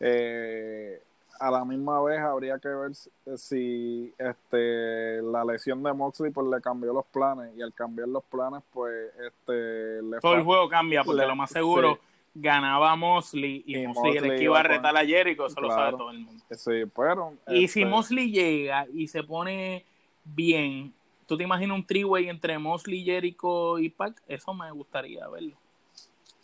eh, 0.01 1.03
a 1.41 1.51
la 1.51 1.65
misma 1.65 2.01
vez 2.03 2.21
habría 2.21 2.59
que 2.59 2.69
ver 2.69 2.95
si, 2.95 3.11
si, 3.37 4.15
este 4.19 5.21
la 5.23 5.45
lesión 5.45 5.83
de 5.83 5.93
Moxley 5.93 6.31
pues 6.31 6.47
le 6.47 6.61
cambió 6.61 6.93
los 6.93 7.05
planes 7.07 7.55
y 7.57 7.63
al 7.63 7.75
cambiar 7.75 8.09
los 8.09 8.23
planes 8.25 8.63
pues 8.73 9.11
este 9.27 10.01
le 10.03 10.21
Todo 10.21 10.35
el 10.37 10.45
juego 10.45 10.69
cambia 10.69 11.03
porque 11.05 11.23
le- 11.23 11.29
lo 11.29 11.37
más 11.37 11.51
seguro 11.51 11.95
sí. 11.95 12.01
Ganaba 12.35 12.97
Mosley 12.97 13.63
y, 13.67 13.79
Y 13.79 13.87
Mosley, 13.87 14.17
el 14.17 14.23
Moxley 14.23 14.39
que 14.39 14.45
iba 14.45 14.59
a 14.59 14.63
retar 14.65 14.97
a 14.97 15.07
Jericho, 15.07 15.47
eso 15.47 15.61
lo 15.61 15.69
Claro. 15.69 15.83
sabe 15.83 15.97
todo 15.99 16.11
el 16.11 16.19
mundo. 16.19 16.45
sí 16.51 16.83
pero 16.95 17.35
Y 17.49 17.69
si 17.69 17.81
este, 17.83 17.87
Mosley 17.87 18.31
llega 18.33 18.87
y 18.93 19.07
se 19.07 19.23
pone 19.23 19.85
bien, 20.25 20.93
¿tú 21.27 21.37
te 21.37 21.45
imaginas 21.45 21.77
un 21.77 21.87
three-way 21.87 22.29
entre 22.29 22.59
Mosley, 22.59 23.05
Jericho 23.05 23.79
y 23.79 23.89
Pac? 23.89 24.21
Eso 24.27 24.53
me 24.53 24.71
gustaría 24.73 25.29
verlo. 25.29 25.57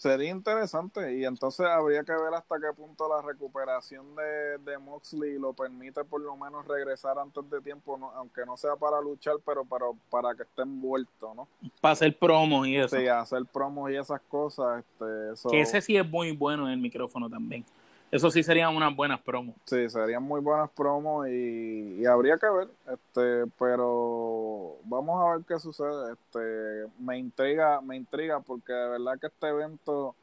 Sería 0.01 0.31
interesante 0.31 1.15
y 1.15 1.27
entonces 1.27 1.67
habría 1.67 2.03
que 2.03 2.13
ver 2.13 2.33
hasta 2.33 2.57
qué 2.59 2.73
punto 2.75 3.07
la 3.07 3.21
recuperación 3.21 4.17
de, 4.17 4.57
de 4.71 4.79
Moxley 4.79 5.39
lo 5.39 5.53
permite 5.53 6.05
por 6.05 6.23
lo 6.23 6.35
menos 6.39 6.67
regresar 6.67 7.19
antes 7.19 7.51
de 7.51 7.61
tiempo, 7.61 7.99
no- 7.99 8.11
aunque 8.13 8.47
no 8.47 8.57
sea 8.57 8.77
para 8.77 8.99
luchar, 9.03 9.35
pero, 9.45 9.63
pero 9.67 9.95
para 10.09 10.35
que 10.35 10.45
esté 10.45 10.63
envuelto, 10.63 11.35
¿no? 11.35 11.47
Para 11.83 11.93
hacer 11.93 12.19
promos 12.19 12.67
y 12.67 12.77
eso. 12.79 12.97
Sí, 12.97 13.09
hacer 13.09 13.45
promos 13.45 13.91
y 13.91 13.97
esas 13.97 14.23
cosas, 14.23 14.79
este, 14.79 15.33
eso, 15.35 15.51
Que 15.51 15.61
ese 15.61 15.83
sí 15.83 15.99
es 15.99 16.09
muy 16.09 16.35
bueno 16.35 16.65
en 16.67 16.73
el 16.73 16.79
micrófono 16.81 17.29
también. 17.29 17.63
Eso 18.11 18.31
sí 18.31 18.43
serían 18.43 18.74
unas 18.74 18.95
buenas 18.95 19.20
promos. 19.20 19.55
sí, 19.65 19.89
serían 19.89 20.23
muy 20.23 20.41
buenas 20.41 20.70
promos 20.70 21.28
y, 21.28 22.01
y 22.01 22.07
habría 22.07 22.39
que 22.39 22.49
ver, 22.49 22.69
este, 22.93 23.47
pero 23.59 24.77
vamos 24.85 25.23
a 25.23 25.37
ver 25.37 25.45
qué 25.47 25.59
sucede, 25.59 26.12
este, 26.12 26.93
me 26.99 27.19
intriga, 27.19 27.81
me 27.81 27.97
intriga 27.97 28.41
porque 28.41 28.73
de 28.73 28.89
verdad 28.89 29.19
que 29.20 29.28
este 29.28 29.49
evento 29.49 30.15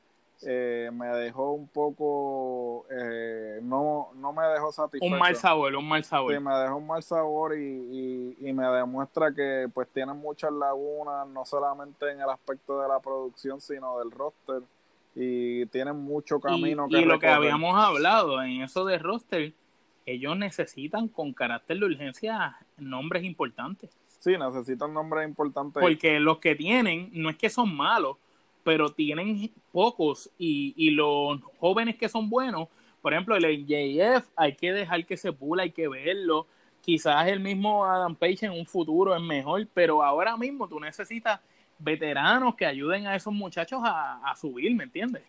eh, 0.43 0.91
me 0.93 1.07
dejó 1.07 1.53
un 1.53 1.67
poco, 1.67 2.85
eh, 2.91 3.59
no, 3.63 4.09
no 4.15 4.33
me 4.33 4.45
dejó 4.47 4.71
satisfecho. 4.71 5.11
Un 5.11 5.17
mal 5.17 5.35
sabor, 5.35 5.75
un 5.75 5.87
mal 5.87 6.03
sabor. 6.03 6.33
Sí, 6.33 6.39
me 6.39 6.53
dejó 6.55 6.75
un 6.75 6.87
mal 6.87 7.01
sabor 7.01 7.57
y, 7.57 8.37
y, 8.39 8.49
y 8.49 8.53
me 8.53 8.67
demuestra 8.67 9.31
que 9.31 9.67
pues 9.73 9.87
tienen 9.89 10.17
muchas 10.17 10.51
lagunas, 10.51 11.27
no 11.27 11.43
solamente 11.45 12.11
en 12.11 12.21
el 12.21 12.29
aspecto 12.29 12.81
de 12.81 12.87
la 12.87 12.99
producción, 12.99 13.59
sino 13.61 13.97
del 13.99 14.11
roster. 14.11 14.61
Y 15.19 15.65
tienen 15.67 15.95
mucho 15.95 16.37
y, 16.37 16.41
camino 16.41 16.87
y 16.89 16.93
que 16.93 17.05
lo 17.05 17.19
que 17.19 17.27
habíamos 17.27 17.75
hablado 17.75 18.41
en 18.43 18.61
eso 18.61 18.85
de 18.85 18.99
roster, 18.99 19.53
ellos 20.05 20.37
necesitan 20.37 21.07
con 21.07 21.33
carácter 21.33 21.79
de 21.79 21.85
urgencia 21.85 22.55
nombres 22.77 23.23
importantes. 23.23 23.89
Sí, 24.19 24.37
necesitan 24.37 24.93
nombres 24.93 25.27
importantes. 25.27 25.81
Porque 25.81 26.19
los 26.19 26.37
que 26.37 26.55
tienen, 26.55 27.09
no 27.13 27.29
es 27.29 27.37
que 27.37 27.49
son 27.49 27.75
malos, 27.75 28.17
pero 28.63 28.89
tienen 28.91 29.51
pocos 29.71 30.29
y, 30.37 30.73
y 30.77 30.91
los 30.91 31.41
jóvenes 31.59 31.95
que 31.95 32.09
son 32.09 32.29
buenos, 32.29 32.67
por 33.01 33.13
ejemplo, 33.13 33.35
el 33.35 33.65
JF 33.65 34.27
hay 34.35 34.53
que 34.55 34.73
dejar 34.73 35.05
que 35.05 35.17
se 35.17 35.31
pula, 35.31 35.63
hay 35.63 35.71
que 35.71 35.87
verlo. 35.87 36.45
Quizás 36.81 37.27
el 37.27 37.39
mismo 37.39 37.85
Adam 37.85 38.15
Page 38.15 38.45
en 38.45 38.51
un 38.51 38.65
futuro 38.65 39.15
es 39.15 39.21
mejor, 39.21 39.65
pero 39.73 40.03
ahora 40.03 40.35
mismo 40.35 40.67
tú 40.67 40.79
necesitas 40.79 41.39
veteranos 41.79 42.55
que 42.55 42.65
ayuden 42.65 43.07
a 43.07 43.15
esos 43.15 43.33
muchachos 43.33 43.81
a, 43.83 44.29
a 44.29 44.35
subir, 44.35 44.75
¿me 44.75 44.83
entiendes? 44.85 45.23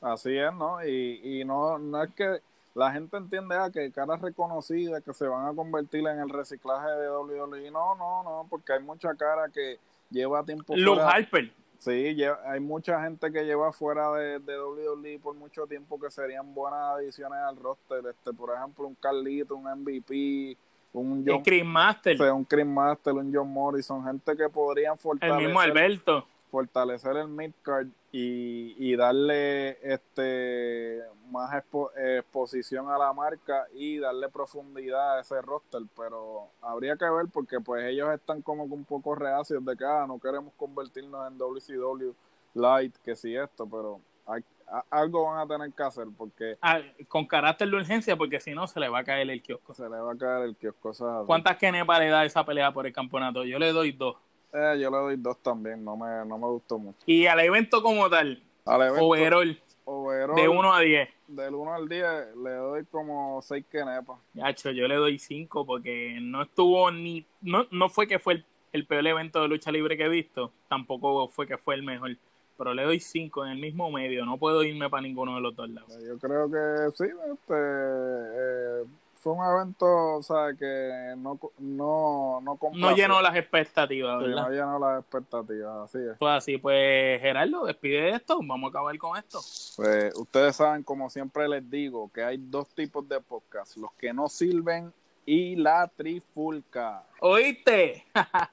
Así 0.00 0.36
es, 0.36 0.52
¿no? 0.54 0.84
Y, 0.84 1.20
y 1.40 1.44
no, 1.44 1.78
no 1.78 2.02
es 2.02 2.10
que 2.14 2.40
la 2.74 2.92
gente 2.92 3.16
entiende 3.16 3.56
ah, 3.56 3.70
que 3.70 3.90
caras 3.92 4.20
reconocidas 4.20 5.02
que 5.02 5.12
se 5.12 5.26
van 5.26 5.46
a 5.46 5.52
convertir 5.54 6.06
en 6.06 6.20
el 6.20 6.28
reciclaje 6.30 6.88
de 6.88 7.10
WWE. 7.10 7.70
No, 7.70 7.94
no, 7.96 8.22
no, 8.22 8.46
porque 8.48 8.72
hay 8.72 8.80
mucha 8.80 9.14
cara 9.14 9.48
que 9.52 9.78
lleva 10.10 10.44
tiempo 10.44 10.74
Luke 10.76 11.00
fuera- 11.00 11.10
Harper, 11.10 11.52
Sí, 11.78 12.14
lleva- 12.14 12.40
hay 12.46 12.60
mucha 12.60 13.02
gente 13.02 13.32
que 13.32 13.42
lleva 13.44 13.72
fuera 13.72 14.12
de, 14.12 14.38
de 14.38 14.60
WWE 14.62 15.18
por 15.18 15.34
mucho 15.34 15.66
tiempo 15.66 15.98
que 15.98 16.10
serían 16.10 16.52
buenas 16.54 16.80
adiciones 16.96 17.38
al 17.38 17.56
roster. 17.56 18.04
Este, 18.08 18.32
por 18.34 18.54
ejemplo, 18.54 18.86
un 18.86 18.94
Carlito, 18.96 19.56
un 19.56 19.64
MVP, 19.64 20.56
un 20.92 21.24
John, 21.26 21.42
Chris 21.42 21.64
Master, 21.64 22.14
o 22.14 22.24
sea, 22.24 22.34
un 22.34 22.44
Chris 22.44 22.66
Master, 22.66 23.12
un 23.14 23.32
John 23.34 23.48
Morrison, 23.52 24.04
gente 24.04 24.36
que 24.36 24.48
podrían 24.48 24.94
el 24.94 24.98
fortalecer, 24.98 25.42
mismo 25.46 25.60
Alberto. 25.60 26.26
fortalecer 26.50 27.16
el 27.16 27.28
midcard 27.28 27.86
y, 28.12 28.74
y 28.76 28.96
darle 28.96 29.78
este 29.86 31.00
más 31.30 31.52
expo- 31.52 31.90
exposición 31.96 32.90
a 32.90 32.98
la 32.98 33.12
marca 33.12 33.66
y 33.72 33.98
darle 33.98 34.28
profundidad 34.30 35.18
a 35.18 35.20
ese 35.20 35.40
roster, 35.42 35.82
pero 35.96 36.48
habría 36.60 36.96
que 36.96 37.08
ver 37.08 37.26
porque 37.32 37.60
pues 37.60 37.84
ellos 37.84 38.12
están 38.12 38.42
como 38.42 38.66
que 38.66 38.74
un 38.74 38.84
poco 38.84 39.14
reacios 39.14 39.64
de 39.64 39.76
que 39.76 39.84
ah, 39.84 40.06
no 40.08 40.18
queremos 40.18 40.52
convertirnos 40.56 41.30
en 41.30 41.38
WCW 41.38 42.12
Light, 42.54 42.96
que 43.04 43.14
sí 43.14 43.36
esto, 43.36 43.64
pero 43.68 44.00
hay, 44.26 44.42
algo 44.90 45.24
van 45.24 45.38
a 45.40 45.46
tener 45.46 45.72
que 45.72 45.82
hacer 45.82 46.06
porque 46.16 46.56
Ah, 46.62 46.80
con 47.08 47.26
carácter 47.26 47.68
de 47.68 47.76
urgencia, 47.76 48.16
porque 48.16 48.40
si 48.40 48.52
no 48.52 48.66
se 48.66 48.80
le 48.80 48.88
va 48.88 49.00
a 49.00 49.04
caer 49.04 49.28
el 49.30 49.42
kiosco. 49.42 49.74
se 49.74 49.82
le 49.82 49.96
va 49.96 50.12
a 50.12 50.16
caer 50.16 50.44
el 50.44 50.56
kiosco. 50.56 50.92
¿Cuántas 51.26 51.56
kenepas 51.56 51.98
le 52.00 52.08
da 52.08 52.24
esa 52.24 52.44
pelea 52.44 52.72
por 52.72 52.86
el 52.86 52.92
campeonato? 52.92 53.44
Yo 53.44 53.58
le 53.58 53.72
doy 53.72 53.92
dos. 53.92 54.16
Eh, 54.52 54.78
yo 54.80 54.90
le 54.90 54.96
doy 54.96 55.16
dos 55.16 55.38
también, 55.42 55.84
no 55.84 55.96
me, 55.96 56.24
no 56.26 56.36
me 56.38 56.46
gustó 56.46 56.78
mucho. 56.78 56.98
Y 57.06 57.26
al 57.26 57.40
evento 57.40 57.82
como 57.82 58.08
tal, 58.10 58.42
Al 58.66 58.82
evento, 58.82 59.04
overall, 59.06 59.60
overall, 59.84 60.34
de 60.36 60.48
1 60.48 60.74
a 60.74 60.80
10. 60.80 61.08
del 61.28 61.54
1 61.54 61.74
al 61.74 61.88
10 61.88 62.36
le 62.36 62.50
doy 62.50 62.84
como 62.86 63.40
6 63.42 63.64
quenepas. 63.70 64.18
Yacho, 64.34 64.72
yo 64.72 64.88
le 64.88 64.96
doy 64.96 65.18
5 65.18 65.64
porque 65.64 66.18
no 66.20 66.42
estuvo 66.42 66.90
ni. 66.90 67.24
No, 67.40 67.66
no 67.70 67.88
fue 67.88 68.06
que 68.08 68.18
fue 68.18 68.34
el 68.34 68.44
el 68.72 68.86
peor 68.86 69.06
evento 69.06 69.42
de 69.42 69.48
lucha 69.48 69.72
libre 69.72 69.96
que 69.96 70.04
he 70.04 70.08
visto, 70.08 70.52
tampoco 70.68 71.26
fue 71.28 71.46
que 71.46 71.58
fue 71.58 71.74
el 71.74 71.82
mejor. 71.82 72.16
Pero 72.60 72.74
le 72.74 72.84
doy 72.84 73.00
5 73.00 73.46
en 73.46 73.52
el 73.52 73.58
mismo 73.58 73.90
medio, 73.90 74.26
no 74.26 74.36
puedo 74.36 74.62
irme 74.62 74.90
para 74.90 75.00
ninguno 75.00 75.34
de 75.34 75.40
los 75.40 75.56
dos 75.56 75.70
lados. 75.70 75.96
Yo 76.06 76.18
creo 76.18 76.50
que 76.50 76.94
sí, 76.94 77.04
este, 77.32 77.54
eh, 77.54 78.84
fue 79.14 79.32
un 79.32 79.46
evento, 79.46 80.16
o 80.16 80.22
sea, 80.22 80.52
que 80.58 81.14
no, 81.16 81.40
no, 81.58 82.42
no, 82.42 82.58
no 82.74 82.94
llenó 82.94 83.22
las 83.22 83.34
expectativas, 83.34 84.20
¿verdad? 84.20 84.42
no 84.42 84.50
llenó 84.50 84.78
las 84.78 85.00
expectativas, 85.00 85.88
así 85.88 86.00
es. 86.00 86.18
Pues 86.18 86.32
así, 86.34 86.58
pues 86.58 87.18
Gerardo, 87.22 87.64
despide 87.64 88.10
esto, 88.10 88.38
vamos 88.42 88.68
a 88.68 88.70
acabar 88.72 88.98
con 88.98 89.16
esto. 89.16 89.40
Pues 89.76 90.14
ustedes 90.18 90.54
saben, 90.54 90.82
como 90.82 91.08
siempre 91.08 91.48
les 91.48 91.70
digo, 91.70 92.10
que 92.12 92.22
hay 92.22 92.36
dos 92.36 92.68
tipos 92.74 93.08
de 93.08 93.22
podcast, 93.22 93.78
los 93.78 93.92
que 93.94 94.12
no 94.12 94.28
sirven 94.28 94.92
y 95.24 95.56
la 95.56 95.88
trifulca. 95.88 97.04
¿Oíste? 97.20 98.04